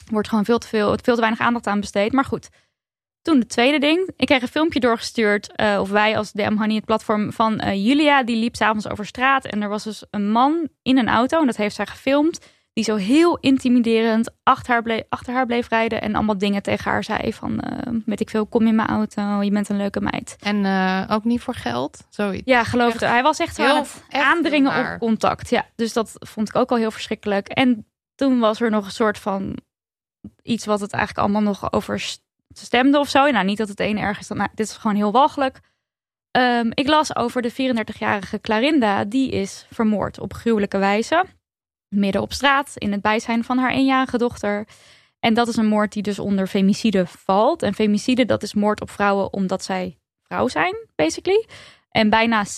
Er 0.06 0.14
wordt 0.14 0.28
gewoon 0.28 0.44
veel 0.44 0.58
te 0.58 0.66
veel, 0.68 0.98
veel 1.02 1.14
te 1.14 1.20
weinig 1.20 1.40
aandacht 1.40 1.66
aan 1.66 1.80
besteed. 1.80 2.12
Maar 2.12 2.24
goed. 2.24 2.48
Toen 3.22 3.38
het 3.38 3.48
tweede 3.48 3.78
ding. 3.78 4.10
Ik 4.16 4.26
kreeg 4.26 4.42
een 4.42 4.48
filmpje 4.48 4.80
doorgestuurd. 4.80 5.52
eh, 5.56 5.78
of 5.80 5.90
wij 5.90 6.16
als 6.16 6.32
DM 6.32 6.56
Honey, 6.56 6.74
het 6.76 6.84
platform 6.84 7.32
van 7.32 7.58
eh, 7.58 7.86
Julia. 7.86 8.22
Die 8.22 8.36
liep 8.36 8.56
s'avonds 8.56 8.88
over 8.88 9.06
straat. 9.06 9.44
En 9.44 9.62
er 9.62 9.68
was 9.68 9.84
dus 9.84 10.04
een 10.10 10.30
man 10.30 10.68
in 10.82 10.98
een 10.98 11.08
auto. 11.08 11.40
En 11.40 11.46
dat 11.46 11.56
heeft 11.56 11.74
zij 11.74 11.86
gefilmd. 11.86 12.38
Die 12.78 12.86
zo 12.86 12.96
heel 12.96 13.38
intimiderend 13.38 14.30
achter 14.42 14.72
haar, 14.72 14.82
bleef, 14.82 15.02
achter 15.08 15.34
haar 15.34 15.46
bleef 15.46 15.68
rijden. 15.68 16.00
En 16.00 16.14
allemaal 16.14 16.38
dingen 16.38 16.62
tegen 16.62 16.90
haar 16.90 17.04
zei. 17.04 17.32
Van, 17.32 17.62
weet 18.04 18.20
ik 18.20 18.30
veel, 18.30 18.46
kom 18.46 18.66
in 18.66 18.74
mijn 18.74 18.88
auto. 18.88 19.42
Je 19.42 19.50
bent 19.50 19.68
een 19.68 19.76
leuke 19.76 20.00
meid. 20.00 20.36
En 20.40 20.64
eh, 20.64 21.04
ook 21.10 21.24
niet 21.24 21.40
voor 21.40 21.54
geld, 21.54 22.06
zoiets. 22.08 22.42
Ja, 22.44 22.64
geloofde. 22.64 23.06
Hij 23.06 23.22
was 23.22 23.38
echt 23.38 23.56
Heel- 23.56 23.66
aan 23.66 23.76
het 23.76 24.02
echt 24.08 24.24
aandringen 24.24 24.92
op 24.92 24.98
contact. 24.98 25.50
Ja, 25.50 25.66
dus 25.74 25.92
dat 25.92 26.12
vond 26.14 26.48
ik 26.48 26.56
ook 26.56 26.70
al 26.70 26.76
heel 26.76 26.90
verschrikkelijk. 26.90 27.48
En 27.48 27.86
toen 28.14 28.38
was 28.38 28.60
er 28.60 28.70
nog 28.70 28.84
een 28.84 28.90
soort 28.90 29.18
van 29.18 29.56
iets 30.42 30.66
wat 30.66 30.80
het 30.80 30.92
eigenlijk 30.92 31.24
allemaal 31.24 31.52
nog 31.52 31.72
over 31.72 32.18
stemde 32.54 32.98
of 32.98 33.08
zo. 33.08 33.30
Nou, 33.30 33.44
niet 33.44 33.58
dat 33.58 33.68
het 33.68 33.80
een 33.80 33.98
erg 33.98 34.18
is 34.18 34.26
dan, 34.26 34.36
nou, 34.36 34.50
dit 34.54 34.66
is 34.66 34.76
gewoon 34.76 34.96
heel 34.96 35.12
walgelijk. 35.12 35.60
Ehm, 36.30 36.70
ik 36.74 36.86
las 36.88 37.16
over 37.16 37.42
de 37.42 37.52
34-jarige 37.52 38.40
Clarinda. 38.40 39.04
Die 39.04 39.30
is 39.30 39.66
vermoord 39.70 40.20
op 40.20 40.34
gruwelijke 40.34 40.78
wijze. 40.78 41.24
Midden 41.88 42.22
op 42.22 42.32
straat, 42.32 42.72
in 42.74 42.92
het 42.92 43.02
bijzijn 43.02 43.44
van 43.44 43.58
haar 43.58 43.70
eenjarige 43.70 44.18
dochter. 44.18 44.66
En 45.20 45.34
dat 45.34 45.48
is 45.48 45.56
een 45.56 45.66
moord 45.66 45.92
die 45.92 46.02
dus 46.02 46.18
onder 46.18 46.46
femicide 46.46 47.06
valt. 47.06 47.62
En 47.62 47.74
femicide, 47.74 48.24
dat 48.24 48.42
is 48.42 48.54
moord 48.54 48.80
op 48.80 48.90
vrouwen 48.90 49.32
omdat 49.32 49.64
zij 49.64 49.98
vrouw 50.22 50.48
zijn, 50.48 50.76
basically. 50.94 51.46
En 51.90 52.10
bijna 52.10 52.46
60% 52.46 52.48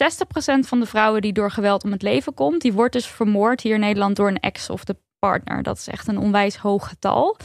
van 0.60 0.80
de 0.80 0.86
vrouwen 0.86 1.20
die 1.20 1.32
door 1.32 1.50
geweld 1.50 1.84
om 1.84 1.92
het 1.92 2.02
leven 2.02 2.34
komt, 2.34 2.60
die 2.60 2.72
wordt 2.72 2.92
dus 2.92 3.06
vermoord 3.06 3.60
hier 3.60 3.74
in 3.74 3.80
Nederland 3.80 4.16
door 4.16 4.28
een 4.28 4.40
ex 4.40 4.70
of 4.70 4.84
de 4.84 4.96
partner. 5.18 5.62
Dat 5.62 5.78
is 5.78 5.88
echt 5.88 6.08
een 6.08 6.18
onwijs 6.18 6.56
hoog 6.56 6.88
getal. 6.88 7.36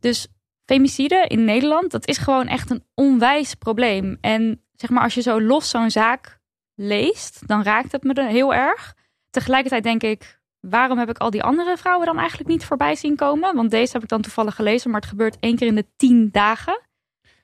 Dus 0.00 0.26
femicide 0.64 1.24
in 1.28 1.44
Nederland, 1.44 1.90
dat 1.90 2.06
is 2.06 2.18
gewoon 2.18 2.46
echt 2.46 2.70
een 2.70 2.84
onwijs 2.94 3.54
probleem. 3.54 4.18
En 4.20 4.62
zeg 4.76 4.90
maar, 4.90 5.02
als 5.02 5.14
je 5.14 5.20
zo 5.20 5.40
los 5.40 5.68
zo'n 5.68 5.90
zaak 5.90 6.40
leest, 6.74 7.48
dan 7.48 7.62
raakt 7.62 7.92
het 7.92 8.02
me 8.02 8.26
heel 8.26 8.54
erg. 8.54 8.94
Tegelijkertijd 9.30 9.82
denk 9.82 10.02
ik, 10.02 10.40
waarom 10.70 10.98
heb 10.98 11.08
ik 11.08 11.18
al 11.18 11.30
die 11.30 11.42
andere 11.42 11.76
vrouwen 11.76 12.06
dan 12.06 12.18
eigenlijk 12.18 12.48
niet 12.48 12.64
voorbij 12.64 12.94
zien 12.94 13.16
komen? 13.16 13.54
Want 13.54 13.70
deze 13.70 13.92
heb 13.92 14.02
ik 14.02 14.08
dan 14.08 14.22
toevallig 14.22 14.54
gelezen, 14.54 14.90
maar 14.90 15.00
het 15.00 15.08
gebeurt 15.08 15.36
één 15.40 15.56
keer 15.56 15.66
in 15.66 15.74
de 15.74 15.86
tien 15.96 16.28
dagen. 16.32 16.80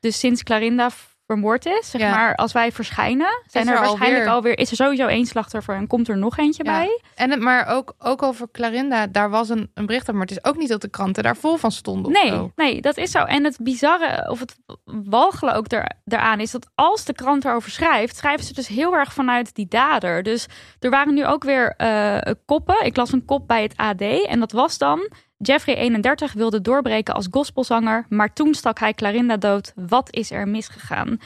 Dus 0.00 0.18
sinds 0.18 0.42
Clarinda 0.42 0.90
vermoord 1.30 1.66
is, 1.66 1.90
zeg 1.90 2.00
Ja. 2.00 2.10
maar, 2.10 2.34
als 2.34 2.52
wij 2.52 2.72
verschijnen, 2.72 3.42
zijn 3.46 3.68
er 3.68 3.74
er, 3.74 3.78
waarschijnlijk 3.80 4.18
alweer- 4.26 4.34
alweer, 4.34 4.58
is 4.58 4.70
er 4.70 4.76
sowieso 4.76 5.06
één 5.06 5.26
slachtoffer 5.26 5.74
en 5.74 5.86
komt 5.86 6.08
er 6.08 6.16
nog 6.18 6.38
eentje 6.38 6.64
Ja. 6.64 6.70
bij. 6.72 7.00
En 7.14 7.30
het, 7.30 7.40
maar 7.40 7.66
ook, 7.66 7.94
ook 7.98 8.22
over 8.22 8.48
Clarinda, 8.52 9.06
daar 9.06 9.30
was 9.30 9.48
een, 9.48 9.70
een 9.74 9.86
bericht 9.86 10.02
over, 10.02 10.14
maar 10.14 10.26
het 10.26 10.36
is 10.36 10.44
ook 10.44 10.56
niet 10.56 10.68
dat 10.68 10.80
de 10.80 10.88
kranten 10.90 11.22
daar 11.22 11.36
vol 11.36 11.56
van 11.56 11.70
stonden. 11.72 12.12
Nee, 12.12 12.28
zo. 12.28 12.52
nee, 12.56 12.80
dat 12.80 12.96
is 12.96 13.10
zo. 13.10 13.18
En 13.24 13.44
het 13.44 13.58
bizarre, 13.62 14.30
of 14.30 14.40
het 14.40 14.56
walgelen 14.84 15.54
ook 15.54 15.72
er, 15.72 15.90
eraan 16.06 16.40
is 16.40 16.50
dat 16.50 16.70
als 16.74 17.04
de 17.04 17.12
krant 17.12 17.44
erover 17.44 17.70
schrijft, 17.70 18.16
schrijven 18.16 18.44
ze 18.46 18.52
dus 18.54 18.68
heel 18.68 18.94
erg 18.94 19.12
vanuit 19.12 19.54
die 19.54 19.68
dader. 19.68 20.22
Dus 20.22 20.46
er 20.80 20.90
waren 20.90 21.14
nu 21.14 21.26
ook 21.26 21.44
weer 21.44 21.74
eh, 21.76 22.32
koppen. 22.46 22.84
Ik 22.84 22.96
las 22.96 23.12
een 23.12 23.24
kop 23.24 23.46
bij 23.48 23.62
het 23.62 23.76
AD 23.76 24.00
en 24.26 24.40
dat 24.40 24.52
was 24.52 24.78
dan... 24.78 25.10
Jeffrey 25.42 25.76
31 25.76 26.32
wilde 26.32 26.60
doorbreken 26.60 27.14
als 27.14 27.28
gospelzanger, 27.30 28.06
maar 28.08 28.32
toen 28.32 28.54
stak 28.54 28.78
hij 28.78 28.94
Clarinda 28.94 29.36
dood. 29.36 29.72
Wat 29.74 30.14
is 30.14 30.30
er 30.30 30.48
misgegaan? 30.48 31.20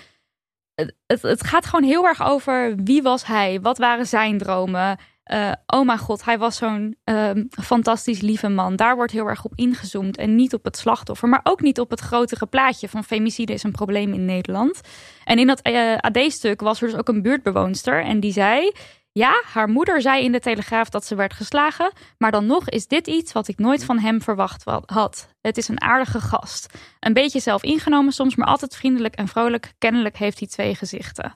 Het, 0.75 1.23
het, 1.23 1.45
gaat 1.45 1.67
gewoon 1.67 1.85
heel 1.85 2.07
erg 2.07 2.23
over 2.23 2.75
wie 2.77 3.03
was 3.03 3.27
hij? 3.27 3.61
Wat 3.61 3.79
waren 3.79 4.07
zijn 4.07 4.39
dromen? 4.39 4.99
Eh, 5.25 5.53
oh 5.67 5.87
mijn 5.87 5.99
god, 5.99 6.25
hij 6.25 6.39
was 6.39 6.57
zo'n 6.57 6.97
ehm, 7.05 7.45
fantastisch 7.51 8.21
lieve 8.21 8.49
man. 8.49 8.77
Daar 8.77 8.97
wordt 8.97 9.13
heel 9.13 9.27
erg 9.27 9.45
op 9.45 9.53
ingezoomd. 9.55 10.17
En 10.17 10.35
niet 10.35 10.55
op 10.55 10.65
het 10.65 10.77
slachtoffer, 10.77 11.29
maar 11.29 11.41
ook 11.43 11.61
niet 11.61 11.81
op 11.81 11.91
het 11.91 12.01
grotere 12.01 12.47
plaatje 12.47 12.89
van 12.89 13.05
femicide 13.05 13.53
is 13.53 13.63
een 13.63 13.73
probleem 13.73 14.13
in 14.13 14.25
Nederland. 14.25 14.81
En 15.25 15.39
in 15.39 15.47
dat 15.47 15.61
eh, 15.61 15.97
AD-stuk 15.97 16.61
was 16.61 16.83
er 16.83 16.89
dus 16.89 16.97
ook 16.97 17.09
een 17.09 17.23
buurtbewoonster. 17.23 18.05
En 18.05 18.21
die 18.21 18.33
zei: 18.33 18.73
Ja, 19.19 19.43
haar 19.53 19.69
moeder 19.69 20.01
zei 20.01 20.25
in 20.25 20.33
de 20.33 20.41
Telegraaf 20.41 20.89
dat 20.89 21.05
ze 21.05 21.15
werd 21.15 21.33
geslagen. 21.35 21.93
Maar 22.19 22.31
dan 22.31 22.47
nog 22.47 22.69
is 22.69 22.87
dit 22.87 23.07
iets 23.07 23.33
wat 23.33 23.49
ik 23.49 23.59
nooit 23.59 23.85
van 23.85 23.99
hem 23.99 24.23
verwacht 24.23 24.65
wa- 24.65 24.83
had. 24.87 25.29
Het 25.41 25.57
is 25.57 25.69
een 25.69 25.81
aardige 25.81 26.21
gast. 26.21 26.79
Een 27.01 27.13
beetje 27.13 27.41
zelf 27.41 27.63
ingenomen 27.63 28.13
soms, 28.13 28.35
maar 28.37 28.47
altijd 28.49 28.77
vriendelijk 28.77 29.15
en 29.15 29.29
vrolijk. 29.29 29.73
Kennelijk 29.79 30.17
heeft 30.17 30.39
hij 30.39 30.49
twee 30.49 30.75
gezichten. 30.75 31.35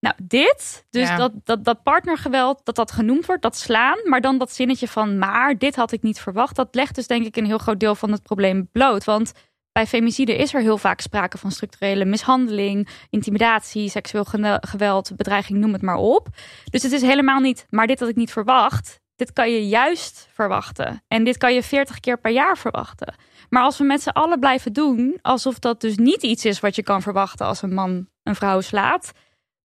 Nou, 0.00 0.14
dit, 0.22 0.86
dus 0.90 1.08
Ja. 1.08 1.16
dat, 1.16 1.32
dat, 1.44 1.64
dat 1.64 1.82
partnergeweld, 1.82 2.60
dat 2.64 2.74
dat 2.74 2.92
genoemd 2.92 3.26
wordt, 3.26 3.42
dat 3.42 3.56
slaan, 3.56 3.98
maar 4.04 4.20
dan 4.20 4.38
dat 4.38 4.52
zinnetje 4.52 4.88
van 4.88 5.18
maar, 5.18 5.58
dit 5.58 5.76
had 5.76 5.92
ik 5.92 6.02
niet 6.02 6.20
verwacht, 6.20 6.56
dat 6.56 6.74
legt 6.74 6.94
dus 6.94 7.06
denk 7.06 7.26
ik 7.26 7.36
een 7.36 7.46
heel 7.46 7.58
groot 7.58 7.80
deel 7.80 7.94
van 7.94 8.12
het 8.12 8.22
probleem 8.22 8.68
bloot. 8.72 9.04
Want 9.04 9.32
bij 9.76 9.86
femicide 9.86 10.36
is 10.36 10.54
er 10.54 10.60
heel 10.60 10.78
vaak 10.78 11.00
sprake 11.00 11.38
van 11.38 11.50
structurele 11.50 12.04
mishandeling, 12.04 12.88
intimidatie, 13.10 13.88
seksueel 13.90 14.24
geweld, 14.60 15.16
bedreiging, 15.16 15.58
noem 15.58 15.72
het 15.72 15.82
maar 15.82 15.96
op. 15.96 16.28
Dus 16.70 16.82
het 16.82 16.92
is 16.92 17.02
helemaal 17.02 17.40
niet, 17.40 17.66
maar 17.70 17.86
dit 17.86 18.00
had 18.00 18.08
ik 18.08 18.16
niet 18.16 18.32
verwacht. 18.32 19.00
Dit 19.16 19.32
kan 19.32 19.50
je 19.50 19.68
juist 19.68 20.28
verwachten. 20.32 21.02
En 21.08 21.24
dit 21.24 21.36
kan 21.36 21.54
je 21.54 21.62
40 21.62 22.00
keer 22.00 22.18
per 22.18 22.30
jaar 22.30 22.58
verwachten. 22.58 23.14
Maar 23.48 23.62
als 23.62 23.78
we 23.78 23.84
met 23.84 24.02
z'n 24.02 24.08
allen 24.08 24.38
blijven 24.40 24.72
doen, 24.72 25.18
alsof 25.22 25.58
dat 25.58 25.80
dus 25.80 25.96
niet 25.96 26.22
iets 26.22 26.44
is 26.44 26.60
wat 26.60 26.76
je 26.76 26.82
kan 26.82 27.02
verwachten 27.02 27.46
als 27.46 27.62
een 27.62 27.74
man 27.74 28.08
een 28.22 28.34
vrouw 28.34 28.60
slaat, 28.60 29.12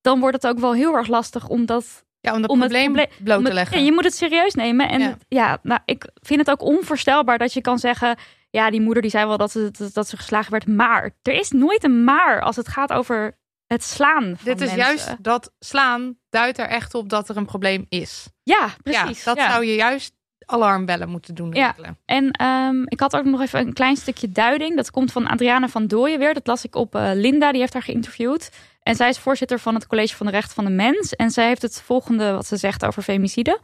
dan 0.02 0.20
wordt 0.20 0.36
het 0.44 0.48
ook 0.52 0.60
wel 0.60 0.74
heel 0.74 0.96
erg 0.96 1.08
lastig 1.08 1.48
om 1.48 1.66
dat 1.66 2.04
Ja, 2.20 2.34
om 2.34 2.42
dat 2.42 2.50
Om 2.50 2.62
het 2.62 2.70
probleem 2.72 2.94
proble- 2.94 3.24
bloot 3.24 3.46
te 3.46 3.54
leggen. 3.54 3.78
ja, 3.80 3.84
je 3.86 3.92
moet 3.92 4.04
het 4.04 4.16
serieus 4.16 4.54
nemen. 4.54 4.90
En 4.90 5.00
Ja. 5.02 5.18
ja. 5.28 5.58
nou, 5.64 5.80
ik 5.86 6.10
vind 6.22 6.40
het 6.40 6.50
ook 6.50 6.62
onvoorstelbaar 6.62 7.38
dat 7.38 7.54
je 7.54 7.62
kan 7.62 7.80
zeggen... 7.80 8.18
ja, 8.52 8.70
die 8.70 8.82
moeder 8.82 9.02
die 9.02 9.12
zei 9.12 9.26
wel 9.26 9.38
dat 9.38 9.52
ze, 9.52 9.72
dat, 9.72 9.94
dat 9.94 10.08
ze 10.08 10.18
geslagen 10.18 10.52
werd. 10.52 10.68
Maar 10.68 11.12
er 11.22 11.34
is 11.34 11.52
nooit 11.52 11.84
een 11.84 12.04
maar 12.04 12.42
als 12.42 12.56
het 12.56 12.68
gaat 12.68 12.92
over 12.92 13.38
het 13.66 13.84
slaan 13.84 14.24
van 14.24 14.38
Dit 14.44 14.62
is 14.62 14.76
mensen. 14.76 14.78
juist 14.78 15.16
dat 15.24 15.52
slaan 15.60 16.18
duidt 16.30 16.58
er 16.58 16.68
echt 16.68 16.94
op 16.94 17.10
dat 17.10 17.30
er 17.30 17.38
een 17.38 17.46
probleem 17.46 17.86
is. 17.90 18.28
Ja, 18.44 18.70
precies. 18.84 19.18
Ja, 19.18 19.24
dat 19.24 19.38
ja. 19.38 19.52
zou 19.52 19.66
je 19.66 19.76
juist 19.76 20.14
alarmbellen 20.46 21.10
moeten 21.10 21.36
doen. 21.36 21.52
Ja. 21.52 21.76
En 22.06 22.32
ehm, 22.32 22.82
ik 22.86 23.00
had 23.00 23.16
ook 23.16 23.26
nog 23.26 23.42
even 23.42 23.60
een 23.60 23.74
klein 23.74 23.96
stukje 23.96 24.30
duiding. 24.30 24.76
Dat 24.76 24.92
komt 24.92 25.12
van 25.12 25.28
Adriana 25.28 25.68
van 25.68 25.88
Dooyen 25.88 26.20
weer. 26.20 26.34
Dat 26.34 26.48
las 26.48 26.66
ik 26.66 26.76
op 26.76 26.96
eh, 26.96 27.12
Linda, 27.14 27.52
die 27.52 27.62
heeft 27.62 27.74
haar 27.74 27.82
geïnterviewd. 27.82 28.52
En 28.84 28.96
zij 28.96 29.10
is 29.10 29.18
voorzitter 29.18 29.60
van 29.60 29.74
het 29.76 29.88
College 29.88 30.16
van 30.16 30.26
de 30.26 30.32
Rechten 30.32 30.56
van 30.56 30.66
de 30.66 30.72
Mens. 30.72 31.16
En 31.16 31.32
zij 31.32 31.48
heeft 31.48 31.62
het 31.62 31.82
volgende 31.82 32.32
wat 32.32 32.46
ze 32.46 32.58
zegt 32.58 32.86
over 32.86 33.04
femicide. 33.04 33.60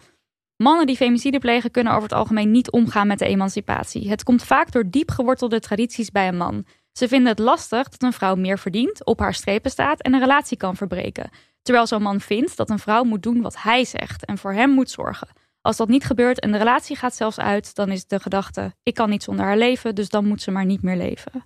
Mannen 0.58 0.86
die 0.86 0.96
femicide 0.96 1.40
plegen 1.40 1.72
kunnen 1.72 1.94
over 1.94 2.04
het 2.04 2.18
algemeen 2.18 2.52
niet 2.52 2.72
omgaan 2.72 3.08
met 3.08 3.20
de 3.20 3.26
emancipatie. 3.26 4.10
Het 4.10 4.24
komt 4.24 4.44
vaak 4.44 4.72
door 4.72 4.90
diep 4.90 5.12
gewortelde 5.12 5.60
tradities 5.60 6.12
bij 6.12 6.28
een 6.28 6.38
man. 6.38 6.66
Ze 6.92 7.08
vinden 7.08 7.30
het 7.30 7.40
lastig 7.40 7.90
dat 7.90 8.02
een 8.02 8.14
vrouw 8.14 8.36
meer 8.36 8.60
verdient, 8.60 9.06
op 9.06 9.20
haar 9.20 9.34
strepen 9.34 9.72
staat 9.72 10.02
en 10.02 10.14
een 10.14 10.20
relatie 10.20 10.58
kan 10.58 10.76
verbreken. 10.76 11.30
Terwijl 11.62 11.88
zo'n 11.88 12.02
man 12.02 12.22
vindt 12.22 12.58
dat 12.58 12.70
een 12.70 12.80
vrouw 12.80 13.04
moet 13.04 13.24
doen 13.24 13.42
wat 13.42 13.62
hij 13.62 13.86
zegt 13.86 14.26
en 14.26 14.38
voor 14.38 14.54
hem 14.54 14.70
moet 14.70 14.90
zorgen. 14.90 15.28
Als 15.62 15.78
dat 15.78 15.88
niet 15.88 16.06
gebeurt 16.06 16.40
en 16.40 16.52
de 16.52 16.58
relatie 16.58 16.96
gaat 16.96 17.16
zelfs 17.16 17.40
uit, 17.40 17.76
dan 17.76 17.92
is 17.92 18.06
de 18.06 18.20
gedachte: 18.20 18.74
ik 18.84 18.94
kan 18.94 19.10
niet 19.10 19.24
zonder 19.24 19.46
haar 19.46 19.58
leven, 19.58 19.96
dus 19.96 20.10
dan 20.10 20.26
moet 20.26 20.42
ze 20.42 20.52
maar 20.52 20.66
niet 20.66 20.82
meer 20.82 20.98
leven. 20.98 21.46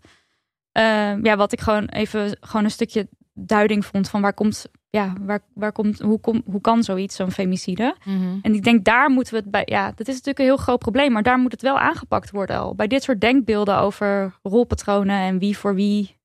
Eh, 0.72 1.24
ja, 1.24 1.36
wat 1.36 1.52
ik 1.52 1.62
gewoon 1.62 1.86
even 1.86 2.38
gewoon 2.40 2.64
een 2.64 2.72
stukje 2.72 3.08
duiding 3.46 3.86
vond 3.86 4.10
van 4.10 4.22
waar 4.22 4.34
komt, 4.34 4.66
ja, 4.90 5.14
waar, 5.22 5.40
waar 5.54 5.72
komt, 5.72 6.00
hoe, 6.00 6.20
kom, 6.20 6.42
hoe 6.46 6.62
kan 6.62 6.84
zoiets, 6.84 7.16
zo'n 7.16 7.32
femicide? 7.32 7.96
En 8.42 8.54
ik 8.54 8.64
denk 8.64 8.86
daar 8.86 9.10
moeten 9.10 9.34
we 9.34 9.40
het 9.40 9.52
bij, 9.52 9.64
ja, 9.66 9.88
dat 9.88 10.08
is 10.08 10.14
natuurlijk 10.14 10.40
een 10.40 10.46
heel 10.46 10.58
groot 10.58 10.80
probleem, 10.80 11.12
maar 11.12 11.24
daar 11.24 11.40
moet 11.40 11.52
het 11.52 11.62
wel 11.62 11.80
aangepakt 11.80 12.32
worden 12.32 12.58
al. 12.58 12.76
Bij 12.76 12.88
dit 12.88 13.04
soort 13.04 13.22
denkbeelden 13.22 13.78
over 13.78 14.40
rolpatronen 14.44 15.20
en 15.20 15.40
wie 15.40 15.58
voor 15.58 15.76
wie 15.76 16.20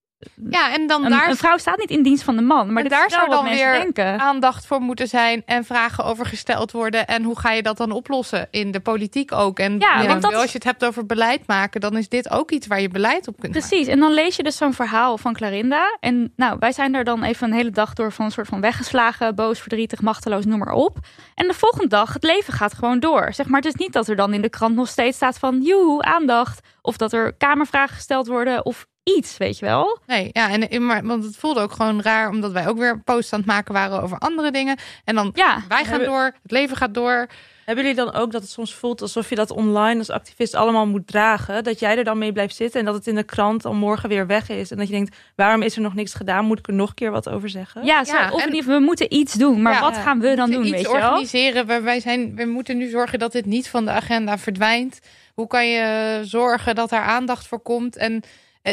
Ja, 0.51 0.73
en 0.73 0.87
dan 0.87 1.05
een, 1.05 1.11
daar 1.11 1.29
een 1.29 1.37
vrouw 1.37 1.57
staat 1.57 1.79
niet 1.79 1.91
in 1.91 2.03
dienst 2.03 2.23
van 2.23 2.37
de 2.37 2.43
man. 2.43 2.73
Maar 2.73 2.89
daar 2.89 3.11
zou 3.11 3.31
dan 3.31 3.45
weer 3.45 3.73
denken. 3.73 4.21
aandacht 4.21 4.67
voor 4.67 4.81
moeten 4.81 5.09
zijn 5.09 5.43
en 5.47 5.65
vragen 5.65 6.05
over 6.05 6.27
gesteld 6.27 6.73
worden. 6.73 7.07
En 7.07 7.23
hoe 7.23 7.39
ga 7.39 7.53
je 7.53 7.63
dat 7.63 7.77
dan 7.77 7.91
oplossen 7.91 8.49
in 8.51 8.71
de 8.71 8.81
politiek 8.81 9.33
ook? 9.33 9.59
En 9.59 9.79
Ja, 9.79 10.01
ja, 10.01 10.09
want 10.09 10.23
dat 10.23 10.35
als 10.35 10.51
je 10.51 10.59
het 10.59 10.65
hebt 10.65 10.85
over 10.85 11.07
beleid 11.07 11.47
maken, 11.47 11.81
dan 11.81 11.97
is 11.97 12.09
dit 12.09 12.31
ook 12.31 12.51
iets 12.51 12.67
waar 12.67 12.81
je 12.81 12.89
beleid 12.89 13.29
op 13.29 13.41
kunt 13.41 13.55
maken. 13.55 13.69
Precies, 13.69 13.87
en 13.87 13.99
dan 13.99 14.13
lees 14.13 14.37
je 14.37 14.43
dus 14.43 14.57
zo'n 14.57 14.73
verhaal 14.75 15.19
van 15.19 15.35
Clarinda. 15.35 15.97
En 16.01 16.33
nou, 16.37 16.57
wij 16.59 16.73
zijn 16.73 16.93
daar 16.93 17.05
dan 17.05 17.23
even 17.23 17.49
een 17.49 17.57
hele 17.57 17.71
dag 17.71 17.93
door 17.93 18.13
van 18.13 18.25
een 18.25 18.31
soort 18.31 18.49
van 18.49 18.61
weggeslagen, 18.61 19.35
boos, 19.35 19.61
verdrietig, 19.61 20.01
machteloos, 20.01 20.45
noem 20.45 20.59
maar 20.59 20.73
op. 20.73 20.99
En 21.35 21.47
de 21.47 21.55
volgende 21.55 21.89
dag, 21.89 22.13
het 22.13 22.25
leven 22.25 22.53
gaat 22.53 22.75
gewoon 22.75 23.01
door. 23.01 23.33
Zeg 23.33 23.47
maar, 23.47 23.61
het 23.61 23.75
is 23.75 23.81
niet 23.81 23.93
dat 23.93 24.09
er 24.09 24.17
dan 24.17 24.35
in 24.35 24.43
de 24.43 24.49
krant 24.49 24.75
nog 24.75 24.89
steeds 24.89 25.17
staat 25.17 25.39
van, 25.39 25.63
joehoe, 25.63 26.03
aandacht. 26.03 26.61
Of 26.83 26.97
dat 26.97 27.13
er 27.13 27.33
kamervragen 27.33 27.95
gesteld 27.95 28.27
worden 28.27 28.65
of 28.65 28.87
iets, 29.17 29.37
weet 29.37 29.59
je 29.59 29.65
wel. 29.65 29.99
Nee, 30.07 30.31
ja, 30.33 30.51
en, 30.51 30.87
maar, 30.87 31.05
want 31.07 31.25
het 31.25 31.37
voelde 31.37 31.61
ook 31.61 31.73
gewoon 31.73 32.03
raar, 32.03 32.29
omdat 32.29 32.53
wij 32.53 32.69
ook 32.69 32.79
weer 32.79 33.01
posts 33.01 33.33
aan 33.33 33.39
het 33.39 33.49
maken 33.49 33.73
waren 33.75 34.03
over 34.03 34.19
andere 34.19 34.51
dingen. 34.51 34.77
En 35.05 35.15
dan, 35.15 35.31
Ja, 35.35 35.63
wij 35.69 35.79
gaan 35.85 35.89
Hebben- 35.89 36.09
door, 36.09 36.25
het 36.43 36.51
leven 36.51 36.77
gaat 36.77 36.95
door. 36.95 37.27
Hebben 37.65 37.85
jullie 37.85 38.01
dan 38.05 38.15
ook 38.15 38.33
dat 38.33 38.43
het 38.43 38.51
soms 38.51 38.75
voelt 38.75 39.03
alsof 39.03 39.29
je 39.29 39.35
dat 39.35 39.51
online 39.51 39.99
als 39.99 40.11
activist 40.11 40.55
allemaal 40.55 40.87
moet 40.87 41.07
dragen? 41.07 41.65
Dat 41.65 41.79
jij 41.79 41.97
er 41.99 42.05
dan 42.05 42.19
mee 42.19 42.33
blijft 42.33 42.57
zitten 42.57 42.81
en 42.81 42.87
dat 42.87 42.95
het 42.95 43.07
in 43.07 43.15
de 43.15 43.23
krant 43.23 43.65
al 43.65 43.75
morgen 43.75 44.09
weer 44.09 44.27
weg 44.27 44.49
is. 44.49 44.71
En 44.71 44.77
dat 44.77 44.87
je 44.87 44.93
denkt, 44.93 45.17
waarom 45.37 45.63
is 45.63 45.77
er 45.77 45.83
nog 45.83 45.95
niks 45.95 46.15
gedaan? 46.15 46.45
Moet 46.45 46.59
ik 46.59 46.67
er 46.67 46.73
nog 46.75 46.89
een 46.89 46.95
keer 46.95 47.11
wat 47.11 47.29
over 47.29 47.49
zeggen? 47.49 47.85
ja, 47.85 48.05
zo, 48.05 48.13
Ja, 48.17 48.31
of 48.31 48.47
en- 48.47 48.65
we 48.67 48.79
moeten 48.79 49.15
iets 49.15 49.33
doen. 49.33 49.63
Maar 49.63 49.73
Ja. 49.73 49.81
wat 49.81 49.97
gaan 49.97 50.21
we 50.21 50.35
dan 50.35 50.51
doen, 50.51 50.63
weet 50.63 50.73
iets 50.73 50.81
je 50.81 50.97
wel? 50.97 51.09
organiseren. 51.11 51.67
waar 51.67 51.83
Wij, 51.83 52.01
zijn, 52.01 52.35
we 52.37 52.45
moeten 52.45 52.77
nu 52.77 52.89
zorgen 52.89 53.19
dat 53.19 53.33
dit 53.33 53.47
niet 53.47 53.69
van 53.69 53.85
de 53.85 53.91
agenda 53.91 54.39
verdwijnt. 54.39 55.01
Hoe 55.35 55.47
kan 55.47 55.69
je 55.69 56.21
zorgen 56.25 56.75
dat 56.75 56.93
er 56.93 57.01
aandacht 57.01 57.47
voor 57.47 57.61
komt? 57.61 57.97
En 57.97 58.23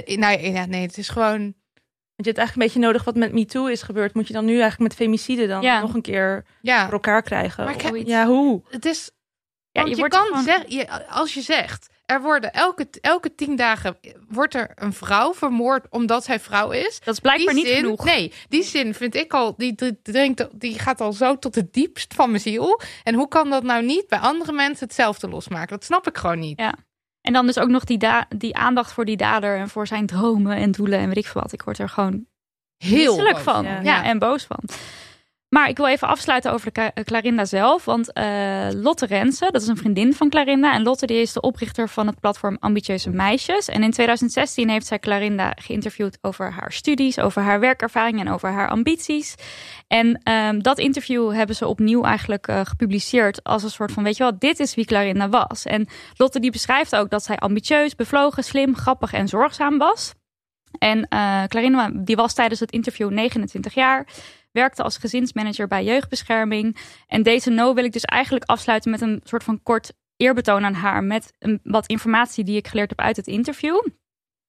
eh, 0.02 0.18
nou 0.18 0.40
ja, 0.54 0.66
nee, 0.66 0.82
het 0.82 0.98
is 0.98 1.10
gewoon. 1.10 1.40
Want 2.16 2.28
je 2.28 2.32
hebt 2.34 2.38
eigenlijk 2.38 2.56
een 2.56 2.74
beetje 2.74 2.80
nodig 2.94 3.04
wat 3.04 3.16
met 3.16 3.34
MeToo 3.34 3.66
is 3.66 3.82
gebeurd. 3.82 4.14
Moet 4.14 4.28
je 4.28 4.34
dan 4.34 4.46
nu 4.46 4.52
eigenlijk 4.52 4.80
met 4.80 4.94
femicide 4.96 5.48
dan 5.48 5.62
Ja. 5.62 5.82
nog 5.82 5.94
een 5.94 6.02
keer 6.02 6.46
Ja, 6.62 6.84
voor 6.84 6.94
elkaar 6.94 7.22
krijgen? 7.22 7.64
Maar 7.66 7.74
ik 7.74 7.82
heb- 7.82 7.96
ja, 7.96 8.26
hoe? 8.26 8.62
het 8.70 8.86
is. 8.86 9.12
Ja, 9.72 9.82
want 9.82 9.94
je 9.94 10.00
wordt 10.00 10.16
kan 10.16 10.26
gewoon- 10.26 10.44
zeggen, 10.44 10.72
je, 10.76 11.08
als 11.10 11.34
je 11.34 11.42
zegt, 11.42 11.88
er 12.06 12.22
worden 12.22 12.54
elke, 12.54 12.88
elke 13.02 13.36
tien 13.36 13.56
dagen 13.56 13.98
wordt 14.30 14.54
er 14.54 14.72
een 14.76 14.94
vrouw 14.94 15.34
vermoord 15.34 15.86
omdat 15.90 16.24
zij 16.24 16.40
vrouw 16.40 16.72
is. 16.72 17.00
Dat 17.04 17.14
is 17.14 17.20
blijkbaar 17.20 17.54
niet 17.54 17.68
zin, 17.68 17.76
genoeg. 17.76 18.04
Nee, 18.06 18.32
die 18.50 18.64
zin 18.64 18.94
vind 18.94 19.16
ik 19.16 19.34
al, 19.34 19.54
die, 19.58 19.74
die, 19.76 20.00
dringt, 20.02 20.48
die 20.52 20.80
gaat 20.80 21.02
al 21.02 21.14
zo 21.14 21.38
tot 21.40 21.56
het 21.56 21.74
diepst 21.74 22.14
van 22.14 22.30
mijn 22.30 22.42
ziel. 22.42 22.82
En 23.04 23.16
hoe 23.16 23.28
kan 23.28 23.50
dat 23.50 23.64
nou 23.64 23.84
niet 23.86 24.08
bij 24.08 24.20
andere 24.20 24.52
mensen 24.52 24.86
hetzelfde 24.88 25.30
losmaken? 25.30 25.68
Dat 25.76 25.84
snap 25.84 26.08
ik 26.08 26.18
gewoon 26.18 26.40
niet. 26.40 26.60
Ja. 26.60 26.74
En 27.24 27.34
dan 27.34 27.46
dus 27.46 27.60
ook 27.60 27.70
nog 27.70 27.84
die, 27.84 27.98
da- 27.98 28.26
die 28.36 28.56
aandacht 28.56 28.92
voor 28.92 29.06
die 29.06 29.18
dader 29.18 29.58
en 29.58 29.70
voor 29.70 29.88
zijn 29.88 30.06
dromen 30.06 30.56
en 30.56 30.72
doelen 30.72 31.00
en 31.00 31.08
weet 31.08 31.18
ik 31.18 31.26
veel 31.28 31.42
wat. 31.42 31.54
Ik 31.54 31.62
word 31.64 31.80
er 31.80 31.90
gewoon 31.90 32.26
Heel 32.78 33.06
misselijk 33.06 33.34
boos. 33.36 33.44
van. 33.44 33.64
Ja. 33.64 33.82
Ja. 33.82 34.04
en 34.04 34.20
boos 34.20 34.44
van. 34.44 34.60
Maar 35.54 35.70
ik 35.70 35.78
wil 35.78 35.88
even 35.88 36.08
afsluiten 36.08 36.52
over 36.52 36.72
Ca- 36.72 36.92
Clarinda 37.04 37.46
zelf. 37.46 37.86
Want 37.86 38.14
eh, 38.14 38.68
Lotte 38.72 39.06
Rensen, 39.06 39.52
dat 39.52 39.62
is 39.62 39.68
een 39.68 39.78
vriendin 39.78 40.14
van 40.14 40.30
Clarinda. 40.30 40.74
En 40.74 40.84
Lotte 40.84 41.06
die 41.06 41.22
is 41.22 41.34
de 41.34 41.42
oprichter 41.42 41.90
van 41.90 42.08
het 42.08 42.20
platform 42.20 42.58
Ambitieuze 42.60 43.10
Meisjes. 43.10 43.68
En 43.68 43.84
in 43.84 43.92
2016 43.92 44.70
heeft 44.70 44.86
zij 44.86 45.00
Clarinda 45.00 45.54
geïnterviewd 45.56 46.18
over 46.22 46.52
haar 46.52 46.72
studies, 46.72 47.20
over 47.20 47.42
haar 47.42 47.60
werkervaring 47.60 48.20
en 48.20 48.30
over 48.30 48.50
haar 48.50 48.70
ambities. 48.70 49.36
En 49.88 50.20
ehm, 50.24 50.60
dat 50.60 50.78
interview 50.78 51.34
hebben 51.34 51.56
ze 51.56 51.68
opnieuw 51.68 52.04
eigenlijk 52.04 52.48
eh, 52.48 52.62
gepubliceerd 52.64 53.44
als 53.44 53.64
een 53.64 53.70
soort 53.70 53.92
van, 53.92 54.04
weet 54.04 54.18
je 54.18 54.24
wel, 54.24 54.40
dit 54.40 54.60
is 54.60 54.76
wie 54.76 54.86
Clarinda 54.86 55.30
was. 55.30 55.66
En 55.66 55.88
Lotte 56.18 56.40
die 56.40 56.52
beschrijft 56.52 56.96
ook 56.96 57.10
dat 57.10 57.24
zij 57.24 57.38
ambitieus, 57.38 57.96
bevlogen, 57.96 58.44
slim, 58.44 58.76
grappig 58.76 59.14
en 59.14 59.28
zorgzaam 59.28 59.78
was. 59.78 60.14
En 60.80 61.08
eh 61.08 61.44
Clarinda 61.44 61.90
die 61.94 62.16
was 62.16 62.34
tijdens 62.34 62.60
het 62.60 62.72
interview 62.72 63.10
29 63.10 63.74
jaar, 63.74 64.08
werkte 64.54 64.84
als 64.84 64.98
gezinsmanager 64.98 65.68
bij 65.68 65.84
jeugdbescherming. 65.84 66.78
En 67.08 67.24
deze 67.24 67.50
no 67.50 67.74
wil 67.74 67.84
ik 67.84 67.92
dus 67.92 68.04
eigenlijk 68.04 68.46
afsluiten 68.46 68.92
met 68.92 69.02
een 69.02 69.22
soort 69.24 69.44
van 69.44 69.64
kort 69.64 69.94
eerbetoon 70.18 70.66
aan 70.66 70.74
haar 70.74 71.04
met 71.04 71.34
wat 71.64 71.88
informatie 71.88 72.44
die 72.44 72.58
ik 72.58 72.68
geleerd 72.68 72.90
heb 72.90 73.00
uit 73.00 73.16
het 73.16 73.28
interview. 73.28 73.88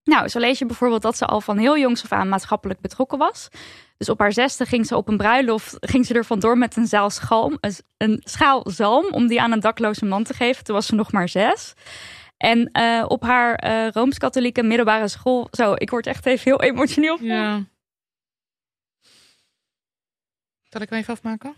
Nou, 0.04 0.28
zo 0.28 0.38
lees 0.38 0.58
je 0.58 0.66
bijvoorbeeld 0.66 1.02
dat 1.02 1.16
ze 1.16 1.26
al 1.26 1.40
van 1.40 1.58
heel 1.58 1.78
jongs 1.78 2.02
af 2.04 2.12
aan 2.12 2.28
maatschappelijk 2.28 2.80
betrokken 2.80 3.18
was. 3.18 3.48
Dus 3.96 4.08
op 4.08 4.18
haar 4.18 4.32
zesde 4.32 4.66
ging 4.66 4.86
ze 4.86 4.96
op 4.96 5.08
een 5.08 5.16
bruiloft, 5.16 5.76
ging 5.80 6.06
ze 6.06 6.14
er 6.14 6.24
vandoor 6.24 6.58
met 6.58 6.76
een, 6.76 6.86
zaal 6.86 7.10
schalm, 7.10 7.58
een, 7.96 8.20
schaal 8.24 8.70
zalm 8.70 9.06
om 9.10 9.26
die 9.26 9.40
aan 9.40 9.52
een 9.52 9.60
dakloze 9.60 10.04
man 10.04 10.24
te 10.24 10.34
geven. 10.34 10.64
Toen 10.64 10.74
was 10.74 10.86
ze 10.86 10.94
nog 10.94 11.12
maar 11.12 11.28
zes. 11.28 11.74
En 12.36 12.70
eh, 12.72 13.04
op 13.08 13.22
haar 13.22 13.54
eh, 13.54 13.88
Rooms-Katholieke 13.90 14.62
middelbare 14.62 15.08
school, 15.08 15.48
zo, 15.50 15.72
ik 15.74 15.90
word 15.90 16.06
echt 16.06 16.26
even 16.26 16.42
heel 16.44 16.62
emotioneel. 16.62 17.18
Ja. 17.20 17.64
Zal 20.74 20.82
ik 20.82 20.90
even 20.90 21.14
afmaken? 21.14 21.54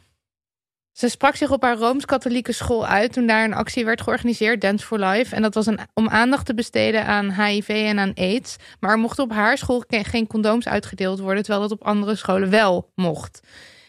Ze 0.93 1.09
sprak 1.09 1.37
zich 1.37 1.51
op 1.51 1.63
haar 1.63 1.77
Rooms-Katholieke 1.77 2.53
school 2.53 2.87
uit 2.87 3.13
toen 3.13 3.27
daar 3.27 3.45
een 3.45 3.55
actie 3.55 3.85
werd 3.85 4.01
georganiseerd, 4.01 4.61
Dance 4.61 4.87
for 4.87 4.99
Life. 4.99 5.35
En 5.35 5.43
dat 5.43 5.55
was 5.55 5.69
om 5.95 6.09
aandacht 6.09 6.47
te 6.47 6.55
besteden 6.55 7.07
aan 7.07 7.31
HIV 7.31 7.69
en 7.69 7.99
aan 7.99 8.15
AIDS. 8.15 8.57
Maar 8.81 8.91
er 8.91 8.99
mochten 8.99 9.25
op 9.25 9.33
haar 9.33 9.59
school 9.59 9.85
geen 9.89 10.27
condooms 10.27 10.69
uitgedeeld 10.69 11.19
worden, 11.19 11.43
terwijl 11.43 11.69
dat 11.69 11.79
op 11.79 11.87
andere 11.87 12.15
scholen 12.15 12.51
wel 12.51 12.91
mocht. 12.95 13.41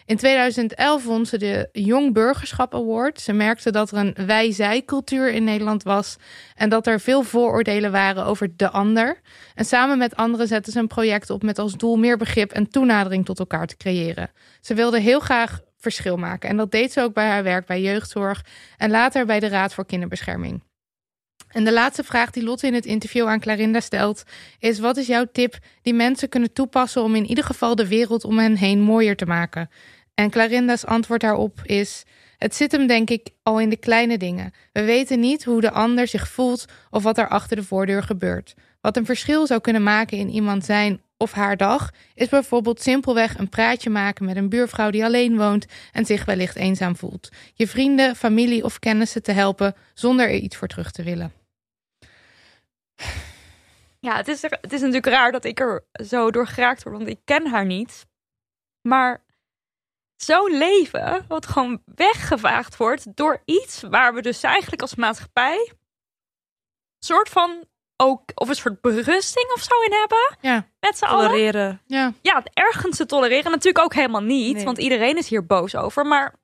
In 0.07 0.17
2011 0.17 1.03
won 1.03 1.25
ze 1.25 1.37
de 1.37 1.69
Jong 1.71 2.13
Burgerschap 2.13 2.75
Award. 2.75 3.21
Ze 3.21 3.33
merkte 3.33 3.71
dat 3.71 3.91
er 3.91 3.97
een 3.97 4.15
wij-zij-cultuur 4.25 5.31
in 5.31 5.43
Nederland 5.43 5.83
was 5.83 6.17
en 6.55 6.69
dat 6.69 6.87
er 6.87 6.99
veel 6.99 7.23
vooroordelen 7.23 7.91
waren 7.91 8.25
over 8.25 8.49
de 8.55 8.69
ander. 8.69 9.21
En 9.55 9.65
samen 9.65 9.97
met 9.97 10.15
anderen 10.15 10.47
zetten 10.47 10.73
ze 10.73 10.79
een 10.79 10.87
project 10.87 11.29
op 11.29 11.43
met 11.43 11.59
als 11.59 11.77
doel 11.77 11.95
meer 11.95 12.17
begrip 12.17 12.51
en 12.51 12.69
toenadering 12.69 13.25
tot 13.25 13.39
elkaar 13.39 13.67
te 13.67 13.77
creëren. 13.77 14.31
Ze 14.61 14.73
wilde 14.73 14.99
heel 14.99 15.19
graag 15.19 15.61
verschil 15.77 16.17
maken 16.17 16.49
en 16.49 16.57
dat 16.57 16.71
deed 16.71 16.91
ze 16.91 17.01
ook 17.01 17.13
bij 17.13 17.27
haar 17.27 17.43
werk 17.43 17.65
bij 17.65 17.81
jeugdzorg 17.81 18.45
en 18.77 18.89
later 18.89 19.25
bij 19.25 19.39
de 19.39 19.47
Raad 19.47 19.73
voor 19.73 19.85
Kinderbescherming. 19.85 20.61
En 21.47 21.63
de 21.63 21.73
laatste 21.73 22.03
vraag 22.03 22.31
die 22.31 22.43
Lotte 22.43 22.67
in 22.67 22.73
het 22.73 22.85
interview 22.85 23.27
aan 23.27 23.39
Clarinda 23.39 23.79
stelt 23.79 24.23
is: 24.59 24.79
wat 24.79 24.97
is 24.97 25.07
jouw 25.07 25.25
tip 25.31 25.57
die 25.81 25.93
mensen 25.93 26.29
kunnen 26.29 26.53
toepassen 26.53 27.03
om 27.03 27.15
in 27.15 27.25
ieder 27.25 27.43
geval 27.43 27.75
de 27.75 27.87
wereld 27.87 28.23
om 28.23 28.37
hen 28.37 28.55
heen 28.55 28.81
mooier 28.81 29.15
te 29.15 29.25
maken? 29.25 29.69
En 30.19 30.29
Clarinda's 30.29 30.85
antwoord 30.85 31.21
daarop 31.21 31.59
is: 31.63 32.03
het 32.37 32.55
zit 32.55 32.71
hem 32.71 32.87
denk 32.87 33.09
ik 33.09 33.29
al 33.43 33.59
in 33.59 33.69
de 33.69 33.77
kleine 33.77 34.17
dingen. 34.17 34.51
We 34.71 34.83
weten 34.83 35.19
niet 35.19 35.43
hoe 35.43 35.61
de 35.61 35.71
ander 35.71 36.07
zich 36.07 36.27
voelt 36.27 36.65
of 36.89 37.03
wat 37.03 37.17
er 37.17 37.27
achter 37.27 37.55
de 37.55 37.63
voordeur 37.63 38.03
gebeurt. 38.03 38.53
Wat 38.81 38.97
een 38.97 39.05
verschil 39.05 39.47
zou 39.47 39.61
kunnen 39.61 39.83
maken 39.83 40.17
in 40.17 40.29
iemand 40.29 40.65
zijn 40.65 41.01
of 41.17 41.31
haar 41.31 41.57
dag, 41.57 41.91
is 42.13 42.29
bijvoorbeeld 42.29 42.81
simpelweg 42.81 43.37
een 43.37 43.49
praatje 43.49 43.89
maken 43.89 44.25
met 44.25 44.35
een 44.35 44.49
buurvrouw 44.49 44.89
die 44.89 45.05
alleen 45.05 45.37
woont 45.37 45.65
en 45.91 46.05
zich 46.05 46.25
wellicht 46.25 46.55
eenzaam 46.55 46.95
voelt. 46.95 47.29
Je 47.53 47.67
vrienden, 47.67 48.15
familie 48.15 48.63
of 48.63 48.79
kennissen 48.79 49.23
te 49.23 49.31
helpen 49.31 49.75
zonder 49.93 50.29
er 50.29 50.35
iets 50.35 50.55
voor 50.55 50.67
terug 50.67 50.91
te 50.91 51.03
willen. 51.03 51.33
Ja, 53.99 54.15
het 54.15 54.27
is, 54.27 54.41
het 54.41 54.73
is 54.73 54.79
natuurlijk 54.79 55.05
raar 55.05 55.31
dat 55.31 55.45
ik 55.45 55.59
er 55.59 55.83
zo 56.05 56.31
door 56.31 56.47
geraakt 56.47 56.83
word, 56.83 56.97
want 56.97 57.09
ik 57.09 57.19
ken 57.23 57.47
haar 57.47 57.65
niet. 57.65 58.05
Maar 58.81 59.25
zo'n 60.17 60.57
leven, 60.57 61.25
wat 61.27 61.45
gewoon 61.45 61.81
weggevaagd 61.95 62.77
wordt 62.77 63.15
door 63.15 63.41
iets 63.45 63.81
waar 63.81 64.13
we 64.13 64.21
dus 64.21 64.43
eigenlijk 64.43 64.81
als 64.81 64.95
maatschappij 64.95 65.71
soort 66.99 67.29
van 67.29 67.65
ook, 67.97 68.21
of 68.35 68.49
een 68.49 68.55
soort 68.55 68.81
berusting 68.81 69.51
of 69.53 69.61
zo 69.61 69.81
in 69.81 69.91
hebben. 69.91 70.37
Ja. 70.41 70.67
Met 70.79 70.97
z'n 70.97 71.05
allen. 71.05 71.25
Tolereren. 71.29 71.81
Ja, 71.85 72.13
Ja, 72.21 72.43
ergens 72.53 72.97
te 72.97 73.05
tolereren. 73.05 73.51
Natuurlijk 73.51 73.85
ook 73.85 73.93
helemaal 73.93 74.21
niet, 74.21 74.55
Nee. 74.55 74.65
want 74.65 74.77
iedereen 74.77 75.17
is 75.17 75.27
hier 75.29 75.45
boos 75.45 75.75
over. 75.75 76.05
Maar 76.05 76.35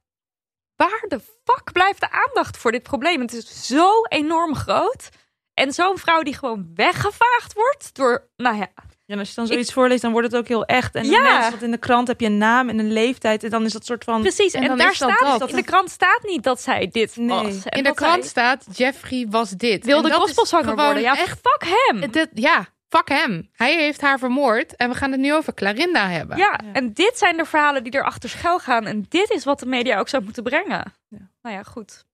waar 0.75 1.05
de 1.07 1.19
fuck 1.19 1.71
blijft 1.71 1.99
de 1.99 2.11
aandacht 2.11 2.57
voor 2.57 2.71
dit 2.71 2.83
probleem? 2.83 3.21
Het 3.21 3.33
is 3.33 3.65
zo 3.65 4.03
enorm 4.03 4.55
groot. 4.55 5.09
En 5.53 5.71
zo'n 5.73 5.97
vrouw 5.97 6.21
die 6.21 6.35
gewoon 6.35 6.71
weggevaagd 6.75 7.53
wordt 7.53 7.95
door, 7.95 8.29
nou 8.35 8.55
ja, 8.57 8.67
Ja, 9.05 9.13
en 9.13 9.19
als 9.19 9.29
je 9.29 9.35
dan 9.35 9.47
zoiets 9.47 9.73
voorleest, 9.73 10.01
dan 10.01 10.11
wordt 10.11 10.27
het 10.31 10.35
ook 10.35 10.47
heel 10.47 10.65
echt. 10.65 10.95
En 10.95 11.05
Ja. 11.05 11.21
mensen, 11.21 11.49
want 11.49 11.61
in 11.63 11.71
de 11.71 11.77
krant 11.77 12.07
heb 12.07 12.19
je 12.19 12.25
een 12.25 12.37
naam 12.37 12.69
en 12.69 12.79
een 12.79 12.91
leeftijd. 12.93 13.43
En 13.43 13.49
dan 13.49 13.65
is 13.65 13.73
dat 13.73 13.85
soort 13.85 14.03
van... 14.03 14.21
precies. 14.21 14.53
En 14.53 14.61
En, 14.61 14.67
dan 14.67 14.77
daar 14.77 14.91
is 14.91 14.97
dat 14.97 15.11
staat, 15.11 15.39
dat. 15.39 15.49
in 15.49 15.55
de 15.55 15.63
krant 15.63 15.89
staat 15.89 16.19
niet 16.23 16.43
dat 16.43 16.61
zij 16.61 16.87
dit 16.91 17.15
Nee. 17.15 17.27
was. 17.27 17.63
En 17.63 17.71
in 17.77 17.83
de 17.83 17.89
dat 17.89 17.95
krant 17.95 18.25
staat 18.25 18.65
Jeffrey 18.71 19.27
was 19.29 19.49
dit. 19.49 19.85
wilde 19.85 20.09
dat 20.09 20.19
gospelzanger 20.19 20.67
gewoon 20.69 20.85
worden. 20.85 21.03
Ja, 21.03 21.17
echt. 21.17 21.39
fuck 21.41 21.69
hem. 21.87 22.11
Dit, 22.11 22.29
ja, 22.33 22.65
fuck 22.89 23.09
hem. 23.09 23.49
Hij 23.53 23.75
heeft 23.75 24.01
haar 24.01 24.19
vermoord 24.19 24.75
en 24.75 24.89
we 24.89 24.95
gaan 24.95 25.11
het 25.11 25.19
nu 25.19 25.33
over 25.33 25.53
Clarinda 25.53 26.07
hebben. 26.09 26.37
Ja, 26.37 26.59
en 26.73 26.93
dit 26.93 27.17
zijn 27.17 27.37
de 27.37 27.45
verhalen 27.45 27.83
die 27.83 27.95
erachter 27.95 28.29
schuil 28.29 28.59
gaan. 28.59 28.85
En 28.85 29.05
dit 29.09 29.29
is 29.29 29.43
wat 29.43 29.59
de 29.59 29.65
media 29.65 29.99
ook 29.99 30.09
zou 30.09 30.23
moeten 30.23 30.43
brengen. 30.43 30.93
Ja. 31.07 31.29
Nou 31.41 31.55
ja, 31.55 31.63
goed. 31.63 32.05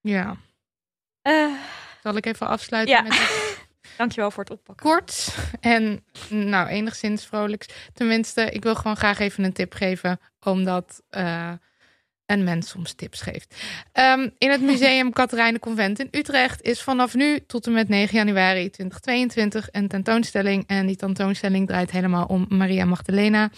ja. 0.00 0.36
Eh, 1.22 1.46
Zal 2.02 2.16
ik 2.16 2.26
even 2.26 2.46
afsluiten 2.46 2.94
Ja. 2.94 3.02
met 3.02 3.12
dankjewel 3.98 4.30
voor 4.30 4.44
het 4.44 4.52
oppakken. 4.52 4.90
kort 4.90 5.34
en 5.60 6.04
nou 6.28 6.68
enigszins 6.68 7.26
vrolijks. 7.26 7.66
Tenminste, 7.92 8.50
ik 8.50 8.62
wil 8.62 8.74
gewoon 8.74 8.96
graag 8.96 9.18
even 9.18 9.44
een 9.44 9.52
tip 9.52 9.72
geven, 9.72 10.20
omdat 10.40 11.02
eh, 11.10 11.52
een 12.26 12.44
mens 12.44 12.68
soms 12.68 12.92
tips 12.92 13.20
geeft. 13.20 13.54
Ehm, 13.92 14.28
in 14.38 14.50
het 14.50 14.60
museum 14.60 15.12
Katerijnen 15.20 15.60
Convent 15.60 15.98
in 15.98 16.08
Utrecht 16.10 16.62
is 16.62 16.82
vanaf 16.82 17.14
nu 17.14 17.40
tot 17.46 17.66
en 17.66 17.72
met 17.72 17.88
9 17.88 18.16
januari 18.16 18.70
2022 18.70 19.68
een 19.70 19.88
tentoonstelling. 19.88 20.64
En 20.66 20.86
die 20.86 20.96
tentoonstelling 20.96 21.66
draait 21.66 21.90
helemaal 21.90 22.26
om 22.26 22.46
Maria 22.48 22.84
Magdalena. 22.84 23.50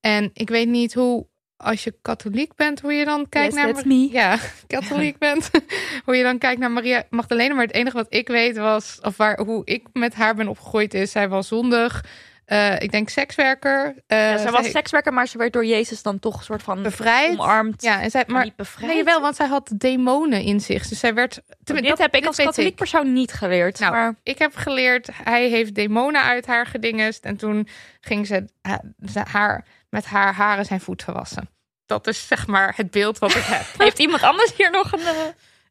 En 0.00 0.30
ik 0.32 0.48
weet 0.48 0.68
niet 0.68 0.94
hoe, 0.94 1.26
als 1.60 1.84
je 1.84 1.94
katholiek 2.02 2.54
bent, 2.54 2.80
hoe 2.80 2.92
je 2.92 3.04
dan 3.04 3.28
kijkt 3.28 3.54
Yes, 3.54 3.62
naar... 3.64 3.86
me. 3.86 4.08
Ja, 4.12 4.38
katholiek 4.66 5.18
bent. 5.18 5.50
hoe 6.04 6.16
je 6.16 6.22
dan 6.22 6.38
kijkt 6.38 6.60
naar 6.60 6.70
Maria 6.70 7.02
Magdalena. 7.10 7.54
Maar 7.54 7.66
het 7.66 7.74
enige 7.74 7.96
wat 7.96 8.06
ik 8.08 8.28
weet 8.28 8.56
was, 8.56 8.98
of 9.02 9.16
waar, 9.16 9.40
hoe 9.40 9.62
ik 9.64 9.86
met 9.92 10.14
haar 10.14 10.34
ben 10.34 10.48
opgegroeid 10.48 10.94
is, 10.94 11.10
zij 11.10 11.28
was 11.28 11.48
zondig. 11.48 12.04
Eh, 12.44 12.80
ik 12.80 12.90
denk 12.90 13.08
sekswerker. 13.08 13.94
Eh, 14.06 14.18
Ja, 14.18 14.36
ze 14.38 14.50
was 14.50 14.62
zij- 14.62 14.70
sekswerker, 14.70 15.12
maar 15.12 15.28
ze 15.28 15.38
werd 15.38 15.52
door 15.52 15.64
Jezus 15.66 16.02
dan 16.02 16.18
toch 16.18 16.36
een 16.38 16.44
soort 16.44 16.62
van 16.62 16.82
bevrijd. 16.82 17.38
omarmd. 17.38 17.82
Ja, 17.82 18.02
en 18.02 18.10
zij, 18.10 18.24
maar 18.26 18.44
niet 18.44 18.56
bevrijd. 18.56 18.92
Nee, 18.92 19.04
wel, 19.04 19.20
want 19.20 19.36
zij 19.36 19.46
had 19.46 19.70
demonen 19.74 20.42
in 20.42 20.60
zich. 20.60 20.88
Dus 20.88 20.98
zij 20.98 21.14
werd. 21.14 21.40
dit 21.64 21.84
dat- 21.88 21.98
heb 21.98 22.14
ik 22.14 22.18
dit 22.20 22.26
als 22.26 22.36
katholiek 22.36 22.70
ik. 22.70 22.76
persoon 22.76 23.12
niet 23.12 23.32
geleerd. 23.32 23.78
Nou, 23.78 23.92
maar 23.92 24.14
Ik 24.22 24.38
heb 24.38 24.54
geleerd, 24.56 25.08
hij 25.24 25.48
heeft 25.48 25.74
demonen 25.74 26.22
uit 26.22 26.46
haar 26.46 26.66
gedingest. 26.66 27.24
En 27.24 27.36
toen 27.36 27.68
ging 28.00 28.26
ze, 28.26 28.44
ze 29.12 29.20
haar 29.30 29.64
met 29.90 30.04
haar 30.04 30.34
haren 30.34 30.64
zijn 30.64 30.80
voeten 30.80 31.12
wassen. 31.14 31.48
Dat 31.86 32.06
is 32.06 32.26
zeg 32.26 32.46
maar 32.46 32.72
het 32.76 32.90
beeld 32.90 33.18
wat 33.18 33.34
ik 33.34 33.42
heb. 33.44 33.64
heeft 33.84 33.98
iemand 33.98 34.22
anders 34.22 34.56
hier 34.56 34.70
nog 34.70 34.92
een... 34.92 35.00
eh, 35.00 35.14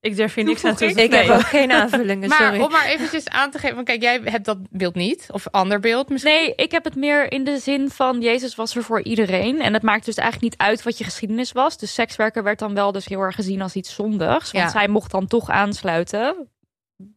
Ik 0.02 0.16
durf 0.16 0.34
hier 0.34 0.44
niks 0.44 0.64
aan 0.64 0.76
toe 0.76 0.94
te 0.94 1.04
Ik 1.04 1.12
heb 1.12 1.30
ook 1.30 1.42
geen 1.42 1.72
aanvullingen, 1.72 2.30
Maar 2.34 2.38
sorry. 2.38 2.60
om 2.60 2.72
maar 2.72 2.86
eventjes 2.86 3.28
aan 3.30 3.52
te 3.52 3.60
geven, 3.60 3.76
want 3.76 3.88
kijk, 3.88 4.02
jij 4.02 4.22
hebt 4.24 4.46
dat 4.46 4.58
beeld 4.70 4.96
niet. 4.96 5.28
Of 5.32 5.48
ander 5.52 5.80
beeld 5.80 6.10
misschien. 6.10 6.34
Nee, 6.34 6.56
ik 6.56 6.72
heb 6.72 6.84
het 6.84 6.96
meer 6.96 7.32
in 7.32 7.44
de 7.44 7.58
zin 7.58 7.90
van 7.90 8.22
Jezus 8.22 8.56
was 8.56 8.76
er 8.76 8.84
voor 8.84 9.02
iedereen. 9.02 9.62
En 9.62 9.74
het 9.74 9.84
maakt 9.84 10.06
dus 10.06 10.16
eigenlijk 10.16 10.52
niet 10.52 10.62
uit 10.68 10.84
wat 10.84 10.98
je 10.98 11.04
geschiedenis 11.04 11.52
was. 11.52 11.78
Dus 11.78 11.94
sekswerker 11.94 12.44
werd 12.44 12.60
dan 12.60 12.74
wel 12.74 12.92
dus 12.92 13.06
heel 13.06 13.20
erg 13.20 13.36
gezien 13.36 13.62
als 13.62 13.74
iets 13.74 13.94
zondigs. 13.94 14.52
Want 14.52 14.66
Ja. 14.66 14.70
zij 14.70 14.88
mocht 14.88 15.12
dan 15.12 15.28
toch 15.28 15.50
aansluiten. 15.50 16.50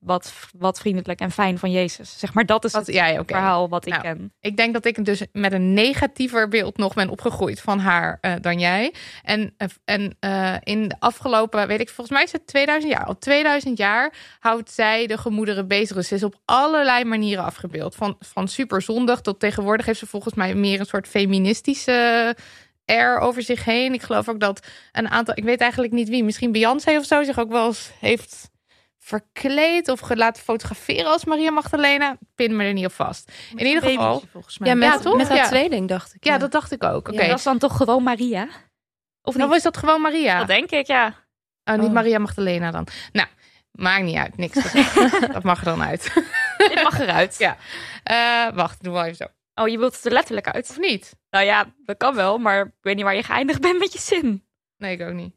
Wat, 0.01 0.33
wat 0.59 0.81
vriendelijk 0.81 1.21
en 1.21 1.31
fijn 1.31 1.59
van 1.59 1.71
Jezus. 1.71 2.19
Zeg 2.19 2.35
maar, 2.35 2.47
dat 2.47 2.65
is 2.65 2.73
het 2.73 2.87
ja, 2.87 3.25
verhaal 3.25 3.69
wat 3.69 3.87
ik 3.87 3.93
Nou, 3.93 4.03
ken. 4.03 4.33
Ik 4.41 4.57
denk 4.57 4.73
dat 4.73 4.85
ik 4.85 5.05
dus 5.05 5.23
met 5.33 5.53
een 5.53 5.73
negatiever 5.73 6.49
beeld 6.49 6.77
nog 6.77 6.95
ben 6.95 7.09
opgegroeid 7.09 7.61
van 7.61 7.79
haar 7.79 8.19
eh, 8.21 8.35
dan 8.41 8.59
jij. 8.59 8.95
En, 9.23 9.55
eh, 9.57 9.69
en 9.85 10.17
eh, 10.21 10.55
in 10.63 10.89
de 10.89 10.97
afgelopen, 10.99 11.67
weet 11.67 11.81
ik, 11.81 11.89
volgens 11.89 12.17
mij 12.17 12.23
is 12.23 12.33
het 12.33 12.47
2000 12.47 12.93
jaar. 12.93 13.05
Al 13.05 13.19
2000 13.19 13.79
jaar 13.79 14.15
houdt 14.39 14.71
zij 14.71 15.07
de 15.07 15.19
gemoederen 15.19 15.69
bezig. 15.69 16.05
Ze 16.05 16.15
is 16.15 16.23
op 16.23 16.41
allerlei 16.45 17.05
manieren 17.05 17.45
afgebeeld. 17.45 17.95
Van, 17.95 18.17
van 18.19 18.49
super 18.49 18.83
zondig 18.83 19.21
tot 19.21 19.41
tegenwoordig 19.41 19.87
heeft 19.87 19.99
ze 19.99 20.07
volgens 20.07 20.35
mij 20.35 20.55
meer 20.55 20.81
een 20.81 20.87
soort 20.87 21.09
feministische 21.09 22.37
air 22.85 23.19
over 23.19 23.43
zich 23.43 23.65
heen. 23.65 23.93
Ik 23.93 24.03
geloof 24.03 24.29
ook 24.29 24.41
dat 24.41 24.67
een 24.93 25.09
aantal, 25.09 25.37
ik 25.37 25.45
weet 25.45 25.61
eigenlijk 25.61 25.93
niet 25.93 26.09
wie, 26.09 26.25
misschien 26.25 26.53
Beyoncé 26.53 26.97
of 26.97 27.05
zo 27.05 27.23
zich 27.23 27.39
ook 27.39 27.51
wel 27.51 27.67
eens 27.67 27.91
heeft 28.01 28.51
verkleed 29.19 29.89
of 29.89 30.15
laten 30.15 30.43
fotograferen 30.43 31.07
als 31.11 31.25
Maria 31.25 31.51
Magdalena. 31.51 32.17
Pin 32.35 32.57
me 32.57 32.65
er 32.65 32.73
niet 32.73 32.85
op 32.85 32.93
vast. 32.93 33.33
In 33.57 33.67
ieder 33.67 33.83
geval. 33.83 34.23
Volgens 34.33 34.59
mij. 34.59 34.69
Ja, 34.69 34.75
met, 34.75 34.89
Ja, 34.89 34.99
toch? 34.99 35.17
met 35.17 35.29
haar 35.29 35.37
Ja. 35.37 35.47
tweeling 35.47 35.89
dacht 35.89 36.15
ik. 36.15 36.25
Ja, 36.25 36.39
dat 36.39 36.53
dacht 36.53 36.73
ik 36.73 36.85
ook. 36.85 37.09
Oké. 37.09 37.27
Dat 37.27 37.39
is 37.39 37.43
dan 37.43 37.59
toch 37.59 37.77
gewoon 37.77 38.03
Maria? 38.03 38.49
Of 39.23 39.35
niet? 39.37 39.47
Of 39.47 39.55
is 39.55 39.63
dat 39.63 39.77
gewoon 39.77 40.01
Maria? 40.01 40.39
Dat 40.39 40.47
denk 40.47 40.71
ik, 40.71 40.87
ja. 40.87 41.15
Oh, 41.65 41.75
niet 41.77 41.87
Oh. 41.87 41.93
Maria 41.93 42.19
Magdalena 42.19 42.71
dan. 42.71 42.87
Nou, 43.13 43.29
maakt 43.73 44.05
niet 44.05 44.17
uit. 44.17 44.37
Niks 44.37 44.73
dat 45.33 45.43
mag 45.43 45.59
er 45.59 45.65
dan 45.65 45.83
uit. 45.83 46.13
Dit 46.59 46.83
mag 46.83 47.01
eruit. 47.01 47.39
Ja. 47.39 47.57
Eh, 48.03 48.55
wacht, 48.57 48.83
doe 48.83 48.93
wel 48.93 49.05
even 49.05 49.17
zo. 49.17 49.25
Oh, 49.63 49.69
je 49.69 49.79
wilt 49.79 49.95
het 49.97 50.05
er 50.05 50.13
letterlijk 50.13 50.49
uit? 50.49 50.71
Of 50.71 50.79
niet? 50.79 51.17
Nou 51.31 51.45
ja, 51.45 51.75
dat 51.85 51.97
kan 51.97 52.15
wel. 52.15 52.39
Maar 52.39 52.65
ik 52.67 52.73
weet 52.81 52.95
niet 52.97 53.05
waar 53.05 53.15
je 53.15 53.23
geëindigd 53.23 53.61
bent 53.61 53.79
met 53.79 53.93
je 53.93 53.99
zin. 53.99 54.45
Nee, 54.77 54.97
ik 54.99 55.09
ook 55.09 55.15
niet. 55.15 55.35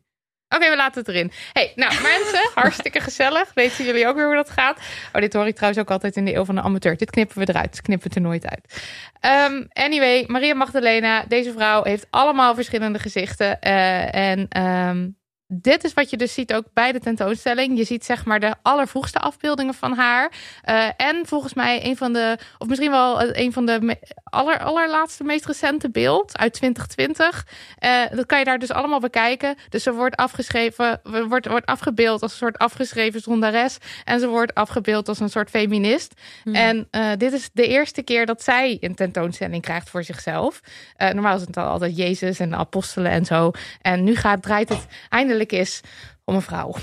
Oké, 0.55 0.69
we 0.69 0.75
laten 0.75 0.99
het 0.99 1.07
erin. 1.07 1.31
hey, 1.53 1.71
nou 1.75 2.01
mensen, 2.01 2.49
hartstikke 2.61 2.99
gezellig. 2.99 3.51
Weten 3.53 3.85
jullie 3.85 4.07
ook 4.07 4.15
weer 4.15 4.25
hoe 4.25 4.35
dat 4.35 4.49
gaat? 4.49 4.80
Oh, 5.13 5.21
dit 5.21 5.34
hoor 5.34 5.47
ik 5.47 5.55
trouwens 5.55 5.81
ook 5.81 5.91
altijd 5.91 6.15
in 6.15 6.25
de 6.25 6.35
eeuw 6.35 6.45
van 6.45 6.55
de 6.55 6.61
amateur. 6.61 6.97
Dit 6.97 7.09
knippen 7.09 7.38
we 7.38 7.49
eruit. 7.49 7.81
Knippen 7.81 8.07
het 8.07 8.15
er 8.15 8.21
nooit 8.21 8.47
uit. 8.47 8.81
Ehm, 9.19 9.63
anyway, 9.73 10.23
Maria 10.27 10.53
Magdalena. 10.53 11.25
Deze 11.27 11.51
vrouw 11.51 11.84
heeft 11.84 12.07
allemaal 12.09 12.55
verschillende 12.55 12.99
gezichten. 12.99 13.59
Eh, 13.61 14.15
en 14.15 14.47
ehm, 14.49 15.07
dit 15.48 15.84
is 15.84 15.94
wat 15.94 16.10
je 16.10 16.18
dus 16.18 16.34
ziet 16.34 16.53
ook 16.53 16.65
bij 16.74 16.91
de 16.91 16.99
tentoonstelling. 16.99 17.78
Je 17.78 17.84
ziet 17.84 18.06
zeg 18.06 18.26
maar 18.26 18.40
de 18.40 18.56
allervroegste 18.61 19.20
afbeeldingen 19.20 19.74
van 19.74 19.94
haar. 19.94 20.32
Eh, 20.61 20.88
en 20.98 21.26
volgens 21.26 21.53
mij 21.53 21.86
een 21.86 21.98
van 21.98 22.14
de, 22.14 22.38
of 22.57 22.68
misschien 22.68 22.91
wel 22.91 23.22
eh, 23.22 23.44
een 23.44 23.53
van 23.53 23.65
de 23.65 23.98
aller, 24.24 24.60
allerlaatste, 24.60 25.24
meest 25.24 25.45
recente 25.45 25.90
beeld 25.90 26.38
uit 26.38 26.53
2020. 26.53 27.48
Eh, 27.78 28.02
dat 28.11 28.26
kan 28.26 28.40
je 28.40 28.45
daar 28.45 28.60
dus 28.60 28.72
allemaal 28.72 28.99
bekijken. 28.99 29.56
Dus 29.70 29.84
ze 29.84 29.94
wordt 29.94 30.15
afgeschreven, 30.15 31.02
wordt, 31.28 31.48
wordt 31.48 31.65
afgebeeld 31.65 32.22
als 32.22 32.32
een 32.32 32.38
soort 32.38 32.57
afgeschreven 32.57 33.22
zondares. 33.22 33.78
En 34.03 34.20
ze 34.20 34.28
wordt 34.28 34.53
afgebeeld 34.53 35.07
als 35.07 35.20
een 35.20 35.30
soort 35.30 35.49
feminist. 35.49 36.14
En 36.44 36.88
eh, 36.91 37.11
dit 37.18 37.34
is 37.34 37.49
de 37.53 37.68
eerste 37.68 38.02
keer 38.02 38.26
dat 38.26 38.44
zij 38.44 38.78
een 38.80 38.95
tentoonstelling 38.95 39.61
krijgt 39.61 39.90
voor 39.90 40.03
zichzelf. 40.03 40.61
Normaal 40.98 41.36
is 41.36 41.41
het 41.41 41.57
al 41.57 41.68
altijd 41.68 41.98
Jezus 41.98 42.40
en 42.40 42.49
de 42.49 42.56
apostelen 42.56 43.11
en 43.11 43.26
zo. 43.26 43.52
En 43.82 44.03
nu 44.03 44.15
gaat, 44.15 44.41
draait 44.41 44.70
het 44.70 44.86
eindelijk 45.10 45.43
eens 45.52 45.82
om 46.24 46.36
een 46.36 46.41
vrouw. 46.41 46.74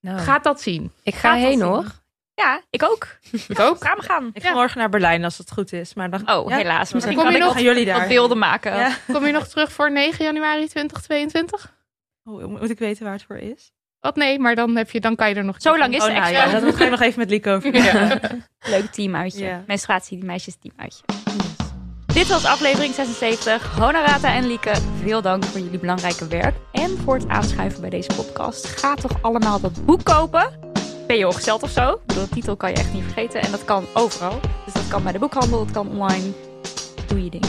Nou, 0.00 0.18
Gaat 0.18 0.44
dat 0.44 0.60
zien? 0.60 0.92
ik 1.02 1.14
ga 1.14 1.20
gaat 1.30 1.38
heen 1.38 1.50
zien. 1.58 1.62
hoor. 1.62 1.84
Ja, 2.34 2.60
ik 2.70 2.82
ook. 2.82 3.06
Ik 3.48 3.58
ook. 3.60 3.76
Samen 3.82 4.04
gaan. 4.04 4.30
Ik 4.32 4.42
ga 4.42 4.48
Ja. 4.48 4.54
morgen 4.54 4.78
naar 4.78 4.88
Berlijn 4.88 5.24
als 5.24 5.38
het 5.38 5.50
goed 5.52 5.72
is. 5.72 5.94
Maar 5.94 6.10
dan, 6.10 6.30
Oh, 6.30 6.48
ja, 6.50 6.56
helaas. 6.56 6.92
Misschien 6.92 7.14
kom 7.14 7.24
kan 7.24 7.32
je 7.32 7.38
ik 7.38 7.44
nog- 7.44 7.58
jullie 7.60 7.84
daar? 7.84 7.98
wat 7.98 8.08
beelden 8.08 8.38
maken. 8.38 8.76
Ja. 8.76 8.96
Kom 9.12 9.26
je 9.26 9.32
nog 9.32 9.46
terug 9.48 9.72
voor 9.72 9.92
9 9.92 10.24
januari 10.24 10.68
2022? 10.68 11.74
Oh, 12.24 12.44
moet 12.44 12.70
ik 12.70 12.78
weten 12.78 13.04
waar 13.04 13.12
het 13.12 13.22
voor 13.22 13.36
is? 13.36 13.72
Wat 14.00 14.16
nee, 14.16 14.38
maar 14.38 14.54
dan, 14.54 14.76
heb 14.76 14.90
je, 14.90 15.00
dan 15.00 15.16
kan 15.16 15.28
je 15.28 15.34
er 15.34 15.44
nog... 15.44 15.56
Zo 15.58 15.78
lang 15.78 15.94
is 15.94 16.00
oh, 16.00 16.06
de 16.06 16.12
nou 16.12 16.24
extra. 16.24 16.44
ja, 16.50 16.60
dat 16.60 16.74
ga 16.74 16.84
ik 16.84 16.90
nog 16.90 17.00
even 17.00 17.18
met 17.18 17.30
Lieke 17.30 17.50
over. 17.50 17.74
Ja. 17.84 18.20
Leuk 18.60 18.86
teamuitje. 18.90 19.44
Ja. 19.44 19.62
Menstruatie, 19.66 20.16
die 20.16 20.26
meisjes 20.26 20.56
teamuitje. 20.60 21.02
Dit 22.06 22.28
was 22.28 22.44
aflevering 22.44 22.94
76. 22.94 23.76
Honorata 23.76 24.34
en 24.34 24.46
Lieke, 24.46 24.74
veel 25.02 25.22
dank 25.22 25.44
voor 25.44 25.60
jullie 25.60 25.78
belangrijke 25.78 26.26
werk. 26.26 26.54
En 26.72 26.98
voor 27.04 27.14
het 27.14 27.28
aanschuiven 27.28 27.80
bij 27.80 27.90
deze 27.90 28.08
podcast. 28.16 28.66
Ga 28.66 28.94
toch 28.94 29.22
allemaal 29.22 29.60
dat 29.60 29.84
boek 29.84 30.04
kopen. 30.04 30.72
Ben 31.06 31.16
je 31.18 31.26
ongesteld 31.26 31.62
of 31.62 31.70
zo? 31.70 32.00
De 32.06 32.28
titel 32.30 32.56
kan 32.56 32.70
je 32.70 32.76
echt 32.76 32.92
niet 32.92 33.02
vergeten. 33.04 33.40
En 33.42 33.50
dat 33.50 33.64
kan 33.64 33.84
overal. 33.94 34.40
Dus 34.64 34.74
dat 34.74 34.88
kan 34.88 35.02
bij 35.02 35.12
de 35.12 35.18
boekhandel, 35.18 35.64
dat 35.64 35.74
kan 35.74 35.88
online. 35.88 36.32
Doe 37.06 37.24
je 37.24 37.30
ding. 37.30 37.44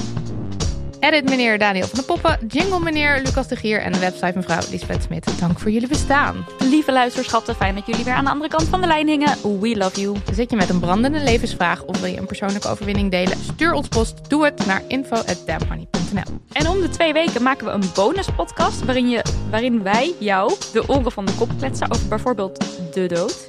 Edit 1.00 1.30
meneer 1.30 1.58
Daniel 1.58 1.88
van 1.88 2.00
de 2.00 2.06
Poppen, 2.06 2.48
jingle 2.48 2.80
meneer 2.80 3.22
Lucas 3.24 3.48
de 3.48 3.56
Gier 3.56 3.82
en 3.82 3.92
de 3.92 4.00
website 4.00 4.32
mevrouw 4.36 4.60
Lisbeth 4.72 5.04
Smit. 5.04 5.40
Dank 5.40 5.60
voor 5.60 5.72
jullie 5.72 5.88
bestaan. 5.88 6.46
Lieve 6.60 6.92
luisterschatten, 6.92 7.56
fijn 7.56 7.76
dat 7.76 7.86
jullie 7.86 8.04
weer 8.04 8.14
aan 8.14 8.24
de 8.24 8.30
andere 8.30 8.50
kant 8.50 8.64
van 8.64 8.82
de 8.82 8.88
lijn 8.88 9.08
hingen. 9.08 9.60
We 9.60 9.78
love 9.78 10.02
you. 10.02 10.18
Zit 10.34 10.50
je 10.50 10.56
met 10.56 10.70
een 10.70 10.80
brandende 10.80 11.20
levensvraag 11.20 11.84
of 11.84 12.00
wil 12.00 12.10
je 12.12 12.18
een 12.18 12.26
persoonlijke 12.26 12.68
overwinning 12.68 13.12
delen? 13.12 13.38
Stuur 13.38 13.74
ons 13.74 13.88
post, 13.88 14.30
doe 14.30 14.46
het 14.46 14.66
naar 14.66 14.84
info.damhoney.nl 14.88 16.40
En 16.52 16.68
om 16.68 16.82
de 16.82 16.90
twee 16.90 17.14
weken 17.14 17.44
maken 17.44 17.66
we 17.66 17.72
een 17.72 17.90
bonuspodcast 17.96 18.86
waarin, 18.86 19.10
je, 19.10 19.24
waarin 19.50 19.84
wij 19.84 20.14
jou 20.20 20.54
de 20.74 20.90
oren 20.90 21.12
van 21.12 21.26
de 21.26 21.34
kop 21.34 21.50
kletsen 21.58 21.92
over 21.92 22.08
bijvoorbeeld 22.08 22.66
de 22.94 23.08
dood. 23.08 23.46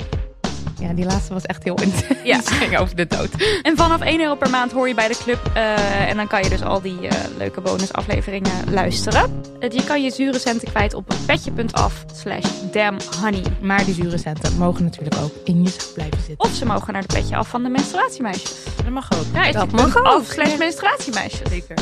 Ja, 0.81 0.93
die 0.93 1.05
laatste 1.05 1.33
was 1.33 1.43
echt 1.47 1.65
heel 1.65 1.75
intens. 1.83 2.05
Ja. 2.25 2.41
Ging 2.45 2.79
over 2.79 2.97
de 2.97 3.07
dood. 3.07 3.29
En 3.63 3.77
vanaf 3.77 4.01
1 4.01 4.21
euro 4.21 4.35
per 4.35 4.51
maand 4.51 4.73
hoor 4.73 4.89
je 4.89 4.95
bij 4.95 5.09
de 5.09 5.17
club. 5.23 5.51
eh, 5.55 6.09
en 6.11 6.17
dan 6.17 6.27
kan 6.27 6.43
je 6.43 6.49
dus 6.49 6.63
al 6.63 6.81
die 6.81 7.09
eh, 7.09 7.19
leuke 7.39 7.61
bonusafleveringen 7.61 8.73
luisteren. 8.73 9.43
Je 9.61 9.85
kan 9.85 10.03
je 10.03 10.11
zure 10.11 10.39
centen 10.39 10.69
kwijt 10.69 10.95
op 10.95 11.15
petje.af 11.27 12.05
slash 12.15 12.45
damnhoney. 12.73 13.43
Maar 13.61 13.85
die 13.85 13.95
zure 13.95 14.19
centen 14.19 14.57
mogen 14.59 14.85
natuurlijk 14.85 15.17
ook 15.23 15.33
in 15.45 15.63
je 15.63 15.69
zak 15.69 15.93
blijven 15.95 16.19
zitten. 16.27 16.47
Of 16.47 16.55
ze 16.55 16.67
mogen 16.67 16.93
naar 16.93 17.03
de 17.07 17.15
petje 17.15 17.37
af 17.37 17.49
van 17.49 17.63
de 17.63 17.69
menstruatiemeisjes. 17.69 18.55
Dat 18.77 18.89
mag 18.89 19.13
ook. 19.13 19.25
Ja, 19.33 19.53
Dat 19.53 19.71
mag 19.73 19.97
ook, 19.99 20.05
af 20.05 20.27
slash 20.27 20.57
menstruatiemeisjes. 20.59 21.49
Zeker. 21.51 21.77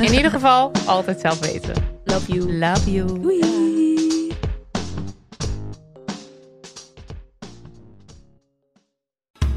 In 0.00 0.12
ieder 0.14 0.30
geval, 0.30 0.70
altijd 0.86 1.20
zelf 1.20 1.38
weten. 1.38 1.74
Love 2.04 2.32
you. 2.32 2.58
Love 2.58 2.92
you. 2.92 3.20
Doei. 3.20 4.19